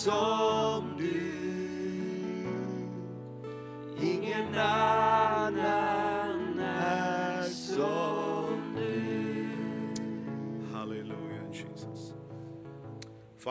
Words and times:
som 0.00 0.49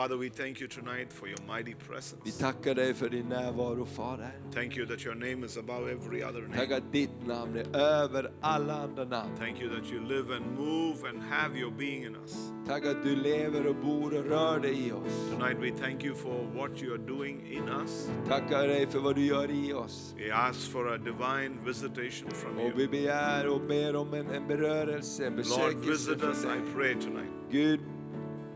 Father, 0.00 0.16
we 0.16 0.30
thank 0.30 0.60
you 0.60 0.66
tonight 0.66 1.12
for 1.12 1.28
your 1.28 1.36
mighty 1.46 1.74
Vi 1.74 1.86
presence. 1.88 2.38
tackar 2.40 2.74
dig 2.74 2.94
för 2.94 3.08
din 3.08 3.26
närvaro, 3.28 3.84
Fader. 3.86 4.30
Thank 4.54 4.76
you 4.76 4.86
that 4.86 5.04
your 5.06 5.14
name 5.14 5.44
is 5.46 5.56
above 5.56 5.92
every 5.92 6.22
other 6.24 6.40
Tack 6.56 6.68
name. 6.70 6.76
att 6.76 6.92
ditt 6.92 7.26
namn 7.26 7.56
är 7.56 7.76
över 7.76 8.30
alla 8.40 8.74
andra 8.82 9.04
namn. 9.04 9.36
Thank 9.38 9.60
you 9.60 9.70
that 9.74 9.92
you 9.92 10.00
live 10.08 10.36
and 10.36 10.44
move 10.58 11.08
and 11.08 11.22
have 11.22 11.58
your 11.58 11.70
being 11.70 12.04
in 12.04 12.16
us. 12.16 12.34
Tack 12.66 12.86
att 12.86 13.02
du 13.04 13.16
lever 13.16 13.66
och 13.66 13.76
bor 13.76 14.18
och 14.18 14.24
rör 14.24 14.58
dig 14.60 14.86
i 14.88 14.92
oss. 14.92 15.30
Tonight 15.38 15.56
we 15.60 15.70
thank 15.78 16.04
you 16.04 16.14
for 16.14 16.44
what 16.54 16.82
you 16.82 16.92
are 16.94 17.02
doing 17.06 17.52
in 17.52 17.68
us. 17.68 18.10
Tackar 18.28 18.68
dig 18.68 18.86
för 18.86 18.98
vad 18.98 19.14
du 19.14 19.24
gör 19.26 19.50
i 19.50 19.72
oss. 19.72 20.14
We 20.18 20.34
ask 20.34 20.70
for 20.72 20.94
a 20.94 20.98
divine 20.98 21.58
visitation 21.66 22.30
from 22.30 22.58
Och 22.58 22.72
vi 22.78 22.82
you. 22.82 22.90
begär 22.90 23.46
och 23.48 23.60
ber 23.60 23.96
om 23.96 24.14
en, 24.14 24.30
en 24.30 24.48
berörelse, 24.48 25.26
en 25.26 25.32
Lord, 25.32 25.36
besökelse 25.42 25.90
visit 25.90 26.22
us, 26.24 26.44
I 26.44 26.74
pray 26.74 26.94
tonight. 26.94 27.30
Gud, 27.50 27.80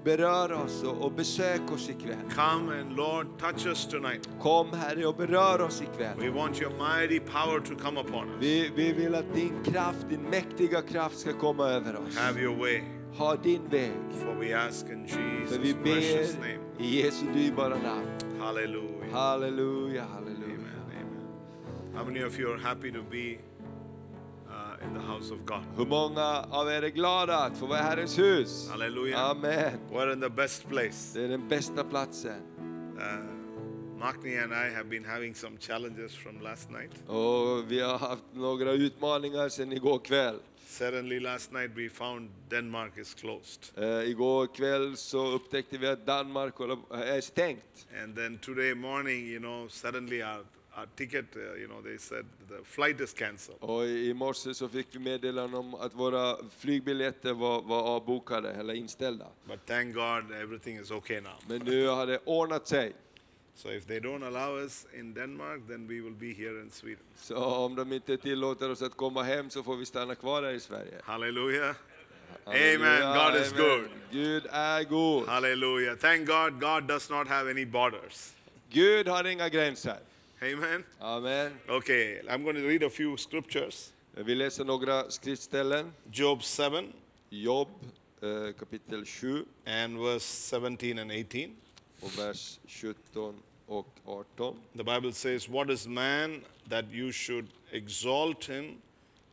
berör 0.05 0.53
oss 0.53 0.83
och, 0.83 1.03
och 1.05 1.13
besök 1.13 1.73
oss 1.73 1.91
ikväll. 1.91 2.17
Come 2.35 2.81
and 2.81 2.97
Lord, 2.97 3.27
touch 3.39 3.67
us 3.67 3.87
tonight. 3.87 4.29
Kom 4.41 4.73
Herre 4.73 5.07
och 5.07 5.17
berör 5.17 5.61
oss 5.61 5.83
ikväll. 5.83 6.19
We 6.19 6.31
want 6.31 6.61
your 6.63 6.71
mighty 6.73 7.21
power 7.21 7.61
to 7.61 7.75
come 7.85 8.01
upon 8.01 8.29
us. 8.29 8.37
Vi, 8.41 8.71
vi 8.77 8.93
vill 8.93 9.15
att 9.15 9.35
din 9.35 9.53
kraft, 9.65 10.07
din 10.09 10.21
mäktiga 10.23 10.83
kraft 10.83 11.19
ska 11.19 11.33
komma 11.33 11.69
över 11.69 11.97
oss. 11.97 12.19
Have 12.19 12.41
your 12.41 12.57
way. 12.57 12.83
Ha 13.17 13.37
din 13.37 13.69
väg. 13.71 13.93
For 14.23 14.35
we 14.35 14.59
ask 14.59 14.87
in 14.91 15.07
För 15.47 15.59
vi 15.59 15.73
Jesus' 15.73 15.83
precious 15.83 16.37
ber 16.37 16.41
name. 16.41 16.59
i 16.79 17.03
Jesu 17.03 17.27
dyrbara 17.35 17.69
namn. 17.69 18.07
Hallelujah. 18.41 19.13
Halleluja, 19.13 20.05
halleluja. 20.15 20.45
Amen. 20.45 20.91
Amen. 21.01 21.95
How 21.97 22.05
many 22.05 22.25
of 22.25 22.39
you 22.39 22.53
are 22.53 22.59
happy 22.61 22.93
to 22.93 23.03
be 23.11 23.39
in 24.85 24.95
the 24.95 25.07
house 25.07 25.35
of 25.35 25.39
God? 25.47 25.65
Hur 25.77 25.87
många 25.87 26.47
av 26.51 26.69
er 26.69 26.83
är 26.83 26.89
glada 26.89 27.39
att 27.39 27.59
få 27.59 27.67
vara 27.67 27.79
i 27.79 27.83
Herrens 27.83 28.19
hus? 28.19 28.69
Hallelujah. 28.71 29.31
Amen. 29.31 29.79
We're 29.93 30.13
in 30.13 30.21
the 30.21 30.29
best 30.29 30.69
place. 30.69 31.19
Det 31.19 31.25
är 31.25 31.29
den 31.29 31.49
bästa 31.49 31.85
platsen. 31.85 32.43
Uh, 32.99 33.35
Makni 33.99 34.39
and 34.39 34.53
I 34.53 34.75
have 34.75 34.85
been 34.85 35.05
having 35.05 35.35
some 35.35 35.57
challenges 35.59 36.15
from 36.15 36.41
last 36.41 36.71
night. 36.71 37.09
Och 37.09 37.73
vi 37.73 37.81
har 37.81 37.99
haft 37.99 38.25
några 38.33 38.73
utmaningar 38.73 39.49
sedan 39.49 39.73
igår 39.73 39.99
kväll. 39.99 40.39
Suddenly, 40.67 41.21
last 41.21 41.53
night 41.53 41.71
we 41.77 41.89
found 41.89 42.31
Denmark 42.49 42.99
is 42.99 43.15
closed. 43.15 43.71
Eh, 43.77 44.11
igår 44.11 44.47
kväll 44.47 44.97
så 44.97 45.27
upptäckte 45.27 45.79
vi 45.79 45.87
att 45.87 46.07
Danmark 46.07 46.55
är 46.91 47.21
stängt. 47.21 47.87
And 48.03 48.17
then 48.17 48.39
today 48.39 48.75
morning, 48.75 49.27
you 49.27 49.39
know, 49.39 49.69
suddenly 49.69 50.23
our, 50.23 50.45
our 50.77 50.87
ticket, 50.97 51.37
uh, 51.37 51.55
you 51.61 51.69
know, 51.69 51.81
they 51.83 51.99
said 51.99 52.25
the 52.49 52.65
flight 52.65 53.01
is 53.01 53.13
cancelled. 53.13 53.59
Och 53.61 53.85
i 53.87 54.15
morse 54.15 54.55
så 54.55 54.69
fick 54.69 54.87
vi 54.91 54.99
meddelande 54.99 55.57
om 55.57 55.75
att 55.75 55.95
våra 55.95 56.37
flygbiljetter 56.59 57.33
var, 57.33 57.63
var 57.63 57.83
avbokade 57.83 58.53
eller 58.53 58.75
inställda. 58.75 59.27
But 59.45 59.67
thank 59.67 59.95
God 59.95 60.33
everything 60.33 60.79
is 60.79 60.91
okay 60.91 61.21
now. 61.21 61.33
Men 61.49 61.63
nu 61.63 61.87
har 61.87 62.07
det 62.07 62.19
ordnat 62.25 62.69
sig. 62.69 62.93
So 63.57 63.69
if 63.69 63.87
they 63.87 64.01
don't 64.01 64.27
allow 64.27 64.63
us 64.63 64.87
in 64.99 65.15
Denmark, 65.15 65.61
then 65.69 65.87
we 65.87 66.01
will 66.01 66.15
be 66.15 66.33
here 66.33 66.61
in 66.61 66.71
Sweden. 66.71 67.05
Så 67.17 67.37
om 67.37 67.75
de 67.75 67.93
inte 67.93 68.17
tillåter 68.17 68.71
oss 68.71 68.83
att 68.83 68.97
komma 68.97 69.23
hem 69.23 69.51
så 69.51 69.63
får 69.63 69.77
vi 69.77 69.87
stanna 69.87 70.15
kvar 70.15 70.43
här 70.43 70.53
i 70.53 70.61
Sverige. 70.61 71.01
Hallelujah. 71.05 71.75
Halleluja, 72.45 73.05
Amen. 73.05 73.33
God 73.33 73.43
is 73.43 73.53
amen. 73.53 73.67
good. 73.67 73.89
Gud 74.11 74.47
är 74.51 74.85
god. 74.85 75.29
Hallelujah. 75.29 75.97
Thank 75.97 76.27
God, 76.27 76.61
God 76.61 76.89
does 76.89 77.11
not 77.11 77.29
have 77.29 77.51
any 77.51 77.65
borders. 77.65 78.33
Gud 78.71 79.09
har 79.09 79.25
inga 79.25 79.49
gränser. 79.49 79.99
Amen. 80.43 80.85
Amen. 81.01 81.53
Okay, 81.69 82.21
I'm 82.29 82.43
going 82.43 82.57
to 82.57 82.67
read 82.67 82.83
a 82.83 82.91
few 82.91 83.17
scriptures. 83.17 83.93
Vi 84.15 84.35
läser 84.35 84.65
några 84.65 85.11
skriftställen. 85.11 85.93
Job 86.13 86.43
7 86.43 86.93
Job 87.31 87.69
eh, 88.23 88.53
kapitel 88.59 89.05
7 89.07 89.45
and 89.67 89.99
verse 89.99 90.59
17 90.61 90.99
and 90.99 91.13
18. 91.13 91.57
och 92.01 92.19
vers 92.19 92.59
17 92.67 93.43
och 93.67 93.89
18. 94.05 94.57
The 94.77 94.85
Bible 94.85 95.13
says, 95.13 95.49
What 95.49 95.71
is 95.71 95.87
man 95.87 96.45
that 96.69 96.85
you 96.93 97.13
should 97.13 97.49
exalt 97.73 98.45
him, 98.45 98.83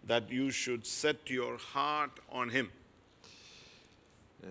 that 0.07 0.23
you 0.31 0.51
should 0.51 0.85
set 0.85 1.31
your 1.31 1.57
heart 1.73 2.19
on 2.29 2.49
him? 2.49 2.69
Eh, 4.43 4.49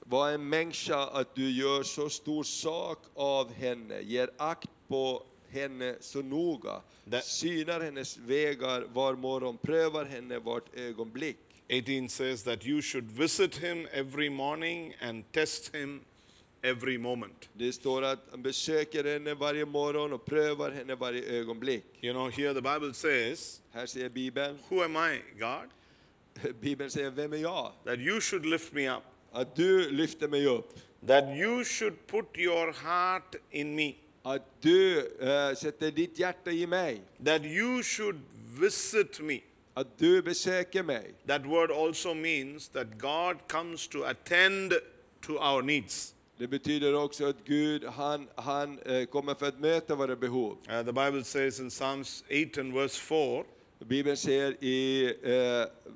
vad 0.00 0.30
är 0.30 0.34
en 0.34 0.48
människa 0.48 1.06
att 1.06 1.34
du 1.34 1.50
gör 1.50 1.82
så 1.82 2.10
stor 2.10 2.42
sak 2.42 2.98
av 3.14 3.52
henne, 3.52 4.00
ger 4.00 4.30
akt 4.36 4.70
på 4.88 5.22
henne 5.52 5.96
så 6.00 6.22
noga, 6.22 6.82
Det- 7.04 7.24
synar 7.24 7.80
hennes 7.80 8.16
vägar 8.18 8.84
var 8.92 9.14
morgon, 9.14 9.58
prövar 9.58 10.04
henne 10.04 10.38
vart 10.38 10.74
ögonblick. 10.78 11.36
18 11.68 12.08
says 12.08 12.42
that 12.42 12.66
you 12.66 12.82
should 12.82 13.10
visit 13.10 13.56
him 13.56 13.86
every 13.92 14.30
morning 14.30 14.94
and 15.00 15.24
test 15.32 15.74
him 15.74 16.00
every 16.62 16.98
moment. 16.98 17.48
Det 17.52 17.72
står 17.72 18.02
att 18.02 18.26
han 18.30 18.42
besöker 18.42 19.04
henne 19.04 19.34
varje 19.34 19.64
morgon 19.66 20.12
och 20.12 20.24
prövar 20.24 20.70
henne 20.70 20.94
varje 20.94 21.22
ögonblick. 21.24 21.84
You 22.00 22.12
know, 22.12 22.30
here 22.30 22.54
the 22.54 22.60
Bible 22.60 22.94
says, 22.94 23.60
Här 23.72 23.86
säger 23.86 24.08
Bibeln, 24.08 24.58
Who 24.68 24.82
am 24.82 24.96
I, 24.96 25.20
God? 25.38 25.70
Bibeln 26.60 26.90
säger, 26.90 27.10
vem 27.10 27.32
är 27.32 27.36
jag? 27.36 27.72
That 27.84 27.98
you 27.98 28.20
should 28.20 28.46
lift 28.46 28.72
me 28.72 28.90
up, 28.96 29.02
Att 29.32 29.56
du 29.56 29.90
lyfter 29.90 30.28
mig 30.28 30.46
upp. 30.46 30.68
that 31.06 31.24
you 31.36 31.64
should 31.64 32.06
put 32.06 32.26
your 32.38 32.72
heart 32.72 33.34
in 33.50 33.74
me, 33.74 33.94
Att 34.22 34.42
du 34.60 34.98
eh, 34.98 35.54
sätter 35.54 35.90
ditt 35.90 36.18
hjärta 36.18 36.50
i 36.50 36.66
mig. 36.66 37.02
that 37.24 37.42
you 37.42 37.82
should 37.82 38.20
visit 38.60 39.20
me. 39.20 39.40
Att 39.74 39.98
du 39.98 40.22
besöker 40.22 40.82
mig. 40.82 41.14
That 41.26 41.46
word 41.46 41.70
also 41.70 42.14
means 42.14 42.68
that 42.68 42.86
God 42.98 43.36
comes 43.48 43.88
to 43.88 44.02
attend 44.02 44.72
to 45.26 45.32
our 45.32 45.62
needs. 45.62 46.14
Det 46.38 46.46
betyder 46.48 46.94
också 46.94 47.28
att 47.28 47.44
Gud, 47.44 47.84
han, 47.84 48.28
han 48.34 48.78
eh, 48.78 49.04
kommer 49.04 49.34
för 49.34 49.48
att 49.48 49.60
möta 49.60 49.94
våra 49.94 50.16
behov. 50.16 50.56
Uh, 50.68 50.82
the 50.82 50.92
Bible 50.92 51.24
says 51.24 51.60
in 51.60 51.70
Psalms 51.70 52.24
8 52.52 52.60
and 52.60 52.74
verse 52.74 53.00
4, 53.00 53.44
Bibeln 53.78 54.16
säger 54.16 54.64
i 54.64 55.04
eh, 55.22 55.92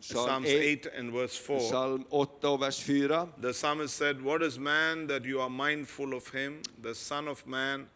psalm, 0.00 0.26
Psalms 0.26 0.46
8, 0.46 0.86
8 0.86 0.86
and 0.98 1.12
verse 1.12 1.36
4, 1.36 1.60
psalm 1.60 2.04
8 2.10 2.48
och 2.48 2.62
vers 2.62 2.80
4. 2.82 3.28
the 3.40 3.52
psalmist 3.52 3.96
said, 3.96 4.22
What 4.22 4.42
is 4.42 4.58
man 4.58 5.06
that 5.06 5.24
you 5.24 5.40
are 5.40 5.50
mindful 5.50 6.14
of 6.14 6.34
him, 6.34 6.62
the 6.82 6.94
Son 6.94 7.28
of 7.28 7.46
Man 7.46 7.88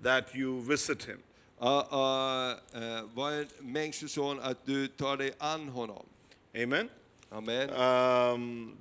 that 0.00 0.34
you 0.34 0.60
visit 0.62 1.04
him? 1.04 1.18
Uh, 1.60 1.66
uh, 1.66 2.56
uh, 2.74 3.02
vad 3.14 3.32
är 3.32 3.46
människoson 3.60 4.40
att 4.40 4.66
du 4.66 4.88
tar 4.88 5.16
dig 5.16 5.32
an 5.38 5.68
honom? 5.68 6.06
Amen. 6.54 6.88
Amen. 7.30 7.70
Um, 7.70 8.76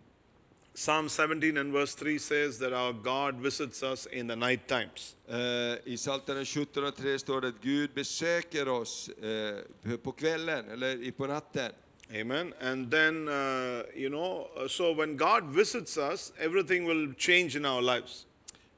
Psalm 0.78 1.08
17 1.08 1.58
and 1.58 1.72
verse 1.72 1.96
3 1.96 2.18
says 2.18 2.60
that 2.60 2.74
our 2.74 2.92
God 2.92 3.36
visits 3.36 3.82
us 3.82 4.08
in 4.08 4.28
the 4.28 4.36
night 4.36 4.68
times. 4.68 5.16
Eh, 5.30 5.78
I 5.86 5.96
Psaltaren 5.96 6.46
17 6.46 6.84
och 6.84 6.96
3 6.96 7.20
står 7.20 7.42
det 7.42 7.48
att 7.48 7.62
Gud 7.62 7.94
besöker 7.94 8.68
oss 8.68 9.10
eh, 9.10 9.98
på 10.04 10.12
kvällen 10.12 10.70
eller 10.70 11.12
på 11.12 11.28
natten. 11.28 11.72
Amen. 12.14 12.54
And 12.62 12.92
then, 12.92 13.28
uh, 13.28 13.84
you 13.96 14.10
know, 14.10 14.48
uh, 14.58 14.68
so 14.68 14.94
when 14.94 15.18
God 15.18 15.46
visits 15.46 15.98
us, 15.98 16.32
everything 16.40 16.86
will 16.86 17.14
change 17.14 17.56
in 17.56 17.66
our 17.66 17.82
lives. 17.82 18.26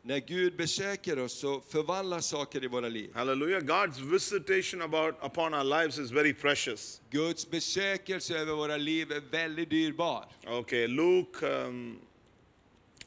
När 0.04 0.20
Gud 0.20 0.56
besöker 0.56 1.20
oss 1.20 1.34
så 1.34 1.62
förvandlas 1.62 2.26
saker 2.26 2.64
i 2.64 2.68
våra 2.68 2.90
liv. 2.90 3.10
Hallelujah. 3.14 3.62
God's 3.62 4.00
visitation 4.00 4.82
about 4.82 5.16
upon 5.22 5.54
our 5.54 5.64
lives 5.64 5.98
is 5.98 6.12
very 6.12 6.34
precious. 6.34 7.02
Guds 7.10 7.50
besökelse 7.50 8.38
över 8.38 8.54
våra 8.54 8.78
liv 8.78 9.12
är 9.12 9.22
väldigt 9.32 9.70
dyrbar. 9.70 10.26
Okay, 10.48 10.88
Luke, 10.88 11.46
um, 11.46 12.00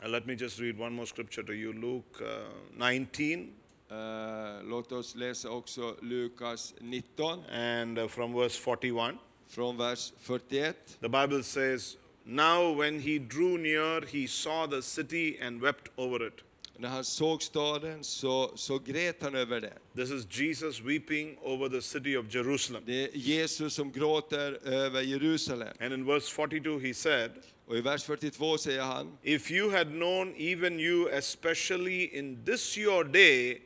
uh, 0.03 0.09
let 0.09 0.27
me 0.27 0.35
just 0.35 0.61
read 0.61 0.79
one 0.79 0.91
more 0.91 1.07
scripture 1.07 1.43
to 1.43 1.53
you. 1.53 1.73
Luke 1.73 2.25
uh, 2.25 2.89
19 2.91 3.61
Eh, 3.91 4.63
låt 4.65 4.93
oss 4.93 5.15
läsa 5.15 5.51
också 5.51 5.97
Lukas 6.03 6.75
19 6.81 7.45
and 7.45 7.99
uh, 7.99 8.09
from 8.09 8.35
verse 8.35 8.61
41. 8.61 9.15
Från 9.51 9.77
vers 9.77 10.13
41. 10.21 10.75
The 11.01 11.09
Bible 11.09 11.43
says, 11.43 11.97
Now 12.25 12.73
when 12.79 13.01
he 13.01 13.19
drew 13.19 13.59
near, 13.59 14.07
he 14.07 14.27
saw 14.27 14.67
the 14.67 14.83
city 14.83 15.39
and 15.43 15.61
wept 15.61 15.89
over 15.97 16.27
it. 16.27 16.45
När 16.79 16.89
han 16.89 17.05
såg 17.05 17.43
staden 17.43 18.05
så, 18.05 18.53
så 18.57 18.79
grät 18.79 19.23
han 19.23 19.35
över 19.35 19.61
den. 19.61 19.79
This 19.95 20.11
is 20.11 20.41
Jesus 20.41 20.81
weeping 20.81 21.39
over 21.43 21.69
the 21.69 21.83
city 21.83 22.17
of 22.17 22.35
Jerusalem. 22.35 22.83
Det 22.87 23.05
är 23.05 23.11
Jesus 23.15 23.75
som 23.75 23.93
gråter 23.93 24.59
över 24.69 25.03
Jerusalem. 25.03 25.75
And 25.81 25.93
in 25.93 26.07
verse 26.07 26.31
42, 26.31 26.79
he 26.79 26.95
said, 26.95 27.31
Och 27.67 27.77
i 27.77 27.81
vers 27.81 28.05
42 28.05 28.59
säger 28.59 28.83
han, 28.83 29.19
If 29.23 29.51
you 29.51 29.71
had 29.71 29.87
known, 29.87 30.35
even 30.39 30.81
you, 30.81 31.09
especially 31.09 32.05
in 32.05 32.45
this 32.45 32.79
your 32.79 33.05
day, 33.05 33.61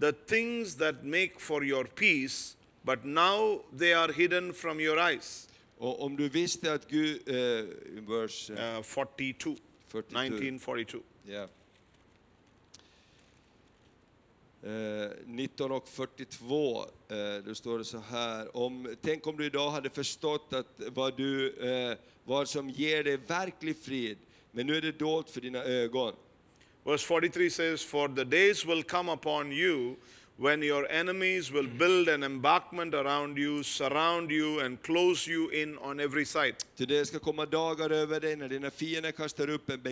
the 0.00 0.12
things 0.12 0.76
that 0.76 1.04
make 1.04 1.32
for 1.38 1.64
your 1.64 1.84
peace, 1.84 2.56
but 2.88 3.04
now 3.04 3.60
they 3.78 3.92
are 3.92 4.12
hidden 4.12 4.52
from 4.52 4.80
your 4.80 4.98
eyes. 4.98 5.48
och 5.78 6.02
om 6.04 6.16
du 6.16 6.28
visste 6.28 6.72
att 6.72 6.88
Gud, 6.88 7.28
eh, 7.28 7.64
vers 8.08 8.50
eh, 8.50 8.76
Uh, 8.76 8.82
42, 8.82 9.56
42, 9.88 10.18
1942. 10.18 10.98
ja. 11.26 11.48
Eh, 14.62 15.10
19 15.26 15.72
och 15.72 15.88
42, 15.88 16.78
eh, 17.08 17.44
då 17.44 17.54
står 17.54 17.78
det 17.78 17.84
så 17.84 17.98
här. 17.98 18.56
Om, 18.56 18.96
tänk 19.02 19.26
om 19.26 19.36
du 19.36 19.46
idag 19.46 19.70
hade 19.70 19.90
förstått 19.90 20.52
att 20.52 20.80
vad, 20.94 21.16
du, 21.16 21.50
eh, 21.50 21.96
vad 22.24 22.48
som 22.48 22.70
ger 22.70 23.04
dig 23.04 23.16
verklig 23.16 23.76
frid, 23.76 24.18
men 24.50 24.66
nu 24.66 24.76
är 24.76 24.80
det 24.80 24.98
dolt 24.98 25.30
för 25.30 25.40
dina 25.40 25.64
ögon. 25.64 26.14
Verse 26.84 27.06
43 27.06 27.50
says, 27.50 27.84
For 27.84 28.08
the 28.08 28.24
days 28.24 28.66
will 28.66 28.82
come 28.82 29.12
upon 29.12 29.52
you 29.52 29.94
when 30.38 30.62
your 30.62 30.86
enemies 30.88 31.50
will 31.50 31.66
hmm. 31.66 31.78
build 31.78 32.08
an 32.08 32.22
embankment 32.22 32.94
around 32.94 33.36
you, 33.36 33.62
surround 33.64 34.30
you, 34.30 34.60
and 34.60 34.80
close 34.82 35.26
you 35.26 35.50
in 35.50 35.76
on 35.78 36.00
every 36.00 36.24
side. 36.24 36.54
Ty 36.76 36.86
det 36.86 37.06
ska 37.06 37.18
komma 37.18 37.46
dagar 37.46 37.90
över 37.90 38.20
dig 38.20 38.36
när 38.36 38.48
dina 38.48 38.70
fiender 38.70 39.12
kastar 39.12 39.50
upp 39.50 39.70
en 39.70 39.82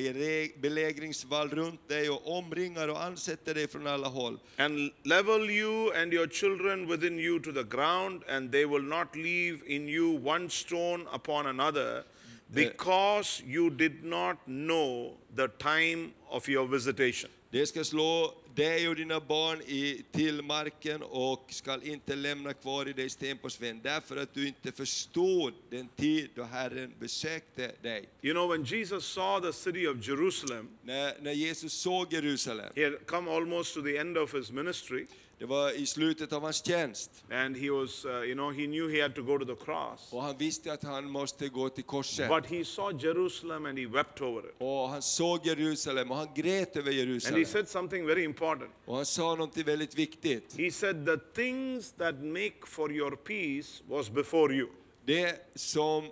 belägringsvall 0.61 1.49
runt 1.49 1.89
dig 1.89 2.11
och 2.11 2.39
omringar 2.39 2.89
och 2.89 3.05
ansätter 3.05 3.55
dig 3.55 3.69
från 3.69 3.87
alla 3.87 4.09
håll. 4.09 4.39
And 4.57 4.93
level 5.03 5.51
you 5.51 5.93
and 6.03 6.13
your 6.13 6.29
children 6.29 6.87
within 6.87 7.19
you 7.19 7.41
to 7.41 7.53
the 7.53 7.65
ground, 7.65 8.23
and 8.29 8.53
they 8.53 8.65
will 8.67 8.85
not 8.85 9.17
leave 9.17 9.59
in 9.67 9.89
you 9.89 10.29
one 10.29 10.51
stone 10.51 11.07
upon 11.15 11.47
another, 11.47 11.93
mm. 11.93 12.55
because 12.55 13.43
you 13.47 13.71
did 13.71 14.05
not 14.05 14.37
know 14.45 15.17
the 15.37 15.49
time 15.49 16.11
of 16.29 16.49
your 16.49 16.67
visitation. 16.69 17.31
Det 17.51 17.67
ska 17.67 17.85
slå 17.85 18.35
dig 18.57 18.89
och 18.89 18.97
dina 18.97 19.21
barn 19.21 19.61
i, 19.61 20.05
till 20.13 20.43
marken 20.43 21.03
och 21.03 21.47
skall 21.49 21.83
inte 21.83 22.17
lämna 22.17 22.53
kvar 22.53 22.89
i 22.89 22.93
dig 22.93 23.11
sten 23.11 23.39
på 23.39 23.51
sten, 23.51 23.81
därför 23.83 24.17
att 24.17 24.35
du 24.35 24.49
inte 24.49 24.73
förstod 24.73 25.55
den 25.71 25.89
tid 25.89 26.31
då 26.35 26.43
Herren 26.43 26.93
besökte 26.99 27.73
dig. 27.83 28.09
You 28.23 28.35
know, 28.35 28.51
when 28.51 28.65
Jesus 28.65 29.05
saw 29.07 29.47
the 29.47 29.53
city 29.53 29.87
of 29.87 30.09
Jerusalem, 30.09 30.69
När, 30.83 31.15
när 31.21 31.33
Jesus 31.33 31.73
såg 31.73 32.13
Jerusalem, 32.13 32.73
he 32.77 32.85
had 32.85 33.07
come 33.07 33.31
almost 33.31 33.75
to 33.75 33.83
the 33.83 33.99
end 33.99 34.19
of 34.19 34.35
his 34.35 34.51
ministry, 34.51 35.07
det 35.39 35.45
var 35.47 35.71
i 35.71 35.87
slutet 35.87 36.33
av 36.33 36.43
hans 36.43 36.65
tjänst, 36.65 37.25
and 37.31 37.57
he 37.57 37.71
was, 37.71 38.05
uh, 38.05 38.11
you 38.11 38.35
know, 38.35 38.53
he 38.53 38.67
knew 38.67 38.89
he 38.97 39.03
had 39.03 39.15
to 39.15 39.23
go 39.23 39.39
to 39.39 39.45
the 39.45 39.65
cross. 39.65 40.13
och 40.13 40.23
han 40.23 40.37
visste 40.39 40.73
att 40.73 40.83
han 40.83 41.11
måste 41.11 41.49
gå 41.49 41.69
till 41.69 41.85
korset. 41.85 42.29
But 42.29 42.47
he 42.47 42.65
saw 42.65 43.07
Jerusalem 43.07 43.67
and 43.67 43.79
he 43.79 43.87
wept 43.87 44.21
over 44.21 44.49
it. 44.49 44.55
Och 44.59 44.89
han 44.89 45.03
såg 45.03 45.47
Jerusalem 45.47 46.11
och 46.11 46.17
han 46.17 46.29
grät 46.35 46.77
över 46.77 46.89
And 46.91 46.99
he 46.99 47.05
Jerusalem. 47.05 47.45
said 47.45 47.69
something 47.69 48.07
very 48.07 48.25
important. 48.25 48.71
Och 48.85 48.97
han 48.97 49.07
sa 49.07 49.35
något 49.35 49.57
väldigt 49.57 49.95
viktigt. 49.95 50.55
He 50.59 50.71
said, 50.71 51.07
The 51.07 51.17
things 51.43 51.93
that 51.93 52.15
make 52.23 52.67
for 52.67 52.93
your 52.93 53.17
peace 53.17 53.83
was 53.89 54.11
before 54.11 54.55
you. 54.55 54.69
Det 55.05 55.53
som 55.55 56.05
eh, 56.05 56.11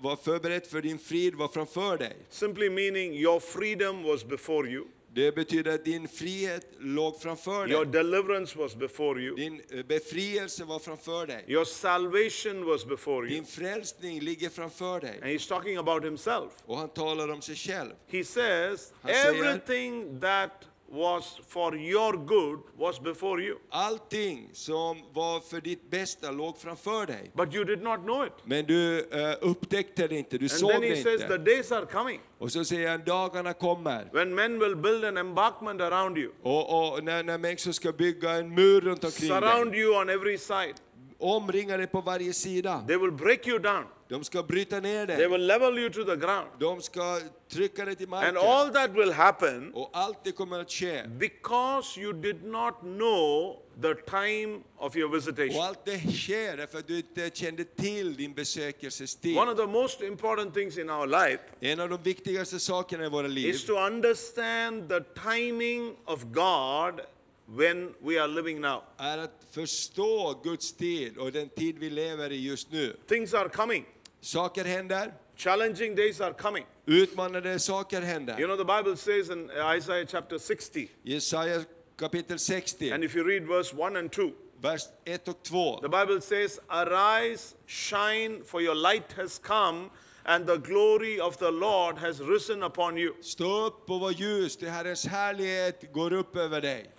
var 0.00 0.16
förberett 0.16 0.66
för 0.66 0.82
din 0.82 0.98
frid 0.98 1.34
var 1.34 1.48
framför 1.48 1.98
dig. 1.98 2.16
Simply 2.28 2.70
meaning 2.70 3.14
your 3.14 3.40
freedom 3.40 4.02
was 4.02 4.24
before 4.24 4.68
you, 4.68 4.84
Det 5.14 5.32
betyder 5.34 5.74
att 5.74 5.84
din 5.84 6.08
frihet 6.08 6.66
låg 6.78 7.20
framför 7.20 7.70
your 7.70 7.84
dig. 7.84 7.92
deliverance 7.92 8.58
was 8.58 8.76
before 8.76 9.20
you, 9.22 9.36
Din 9.36 9.62
eh, 9.70 9.82
befrielse 9.82 10.64
var 10.64 10.78
framför 10.78 11.26
dig. 11.26 11.44
your 11.48 11.64
salvation 11.64 12.64
was 12.66 12.86
before 12.86 13.26
you. 13.26 13.34
Din 13.34 13.44
frälsning 13.46 14.20
ligger 14.20 14.48
framför 14.48 15.00
dig. 15.00 15.18
And 15.22 15.30
he's 15.30 15.48
talking 15.48 15.76
about 15.76 16.04
himself. 16.04 16.52
Och 16.66 16.78
han 16.78 16.88
talar 16.88 17.28
om 17.28 17.42
sig 17.42 17.54
själv. 17.56 17.90
He 18.06 18.24
says, 18.24 18.92
Han 19.02 19.12
säger- 19.14 19.44
Everything 19.44 20.20
that 20.20 20.50
was 20.90 21.40
for 21.48 21.76
your 21.76 22.12
good 22.12 22.58
was 22.78 23.00
before 23.00 23.42
you, 23.42 23.56
Allting 23.70 24.50
som 24.52 25.02
var 25.12 25.40
för 25.40 25.60
ditt 25.60 25.90
bästa 25.90 26.30
låg 26.30 26.58
framför 26.58 27.06
dig. 27.06 27.30
but 27.34 27.54
you 27.54 27.64
did 27.64 27.82
not 27.82 28.00
know 28.00 28.26
it. 28.26 28.32
Men 28.44 28.64
du 28.66 28.98
eh, 29.00 29.34
upptäckte 29.40 30.06
det 30.08 30.16
inte, 30.18 30.38
du 30.38 30.44
And 30.44 30.50
såg 30.50 30.70
then 30.70 30.82
he 30.82 30.88
det 30.88 30.96
says, 30.96 31.18
The 31.18 31.22
inte. 31.24 31.38
days 31.38 31.72
are 31.72 31.86
coming 31.86 32.20
Och 32.38 32.52
så 32.52 32.64
säger 32.64 32.90
han, 32.90 33.04
dagarna 33.04 33.52
kommer. 33.52 34.08
when 34.12 34.34
men 34.34 34.58
will 34.58 34.76
build 34.76 35.04
an 35.04 35.16
embankment 35.16 35.80
around 35.80 36.18
you, 36.18 36.30
Och, 36.42 36.92
och 36.92 37.04
när, 37.04 37.22
när 37.22 37.38
människor 37.38 37.72
ska 37.72 37.92
bygga 37.92 38.30
en 38.30 38.54
mur 38.54 38.80
runt 38.80 39.04
omkring 39.04 39.28
surround 39.30 39.70
dig, 39.70 39.80
you 39.80 40.00
on 40.00 40.08
every 40.08 40.38
side. 40.38 40.74
Omringa 41.18 41.76
dig 41.76 41.86
på 41.86 42.00
varje 42.00 42.32
sida. 42.32 42.84
They 42.86 42.96
will 42.96 43.12
break 43.12 43.46
you 43.46 43.58
down, 43.58 43.84
De 44.08 44.24
ska 44.24 44.42
bryta 44.42 44.80
ner 44.80 45.06
they 45.06 45.16
dig. 45.16 45.28
will 45.28 45.46
level 45.46 45.78
you 45.78 45.90
to 45.90 46.04
the 46.04 46.16
ground. 46.16 46.48
De 46.60 46.82
ska 46.82 47.18
trycka 47.48 47.84
dig 47.84 47.96
till 47.96 48.04
And 48.06 48.10
marken. 48.10 48.36
all 48.36 48.68
that 48.72 48.90
will 48.90 49.12
happen 49.12 49.70
Och 49.74 49.90
allt 49.92 50.24
det 50.24 50.32
kommer 50.32 50.58
att 50.60 50.70
ske. 50.70 51.02
because 51.08 52.00
you 52.00 52.12
did 52.12 52.44
not 52.44 52.74
know 52.80 53.56
the 53.82 53.94
time 53.94 54.60
of 54.78 54.96
your 54.96 55.08
Och 55.08 55.14
visitation. 55.16 55.62
allt 55.62 55.84
det 55.84 55.98
sker 55.98 56.56
därför 56.56 56.78
att 56.78 56.86
du 56.86 56.96
inte 56.96 57.30
kände 57.34 57.64
till 57.64 58.16
din 58.16 58.34
besökelsestid. 58.34 59.38
One 59.38 59.50
of 59.52 59.56
the 59.58 59.66
most 59.66 60.02
important 60.02 60.54
things 60.54 60.78
in 60.78 60.90
our 60.90 61.06
life 61.06 61.42
En 61.60 61.80
av 61.80 61.88
de 61.88 62.02
viktigaste 62.02 62.58
sakerna 62.60 63.04
i 63.04 63.08
våra 63.08 63.26
liv 63.26 63.48
is 63.54 63.64
to 63.66 63.72
understand 63.72 64.88
the 64.88 65.00
timing 65.30 65.96
of 66.04 66.22
God 66.24 67.00
when 67.56 67.94
we 68.00 68.18
are 68.18 68.28
living 68.28 68.60
now. 68.60 68.82
är 68.96 69.18
att 69.18 69.46
förstå 69.50 70.40
Guds 70.44 70.72
tid 70.72 71.18
och 71.18 71.32
den 71.32 71.48
tid 71.48 71.78
vi 71.78 71.90
lever 71.90 72.32
i 72.32 72.46
just 72.48 72.72
nu. 72.72 72.96
Things 73.08 73.34
are 73.34 73.48
coming, 73.48 73.84
Saker 74.20 74.64
händer, 74.64 75.12
challenging 75.36 75.94
days 75.94 76.20
are 76.20 76.32
coming. 76.32 76.66
utmanande 76.86 77.58
saker 77.58 78.00
händer. 78.02 78.38
You 78.40 78.46
know, 78.46 78.56
the 78.56 78.64
Bible 78.82 78.96
says 78.96 79.30
in 79.30 79.50
Isaiah 79.76 80.06
chapter 80.06 80.38
60, 80.38 80.90
Jesaja 81.02 81.64
kapitel 81.96 82.38
60, 82.38 82.90
and 82.90 83.04
if 83.04 83.14
you 83.16 83.24
read 83.24 83.46
verse 83.46 83.74
1 83.74 83.96
and 83.96 84.12
2, 84.12 84.32
vers 84.60 84.82
1 85.04 85.28
och 85.28 85.42
2. 85.42 85.80
The 85.82 85.88
Bible 85.88 86.20
says, 86.20 86.60
Arise, 86.68 87.54
shine, 87.66 88.42
for 88.44 88.60
your 88.60 88.74
light 88.74 89.12
has 89.16 89.38
come, 89.38 89.90
and 90.24 90.46
the 90.46 90.56
glory 90.58 91.20
of 91.20 91.38
the 91.38 91.50
Lord 91.50 91.98
has 91.98 92.20
risen 92.20 92.62
upon 92.62 92.96
you. 92.98 93.14
Stå 93.22 93.66
upp 93.66 93.90
och 93.90 94.00
var 94.00 94.10
ljus, 94.10 94.56
till 94.56 94.68
Herrens 94.68 95.06
härlighet 95.06 95.92
går 95.92 96.12
upp 96.12 96.36
över 96.36 96.60
dig. 96.60 96.90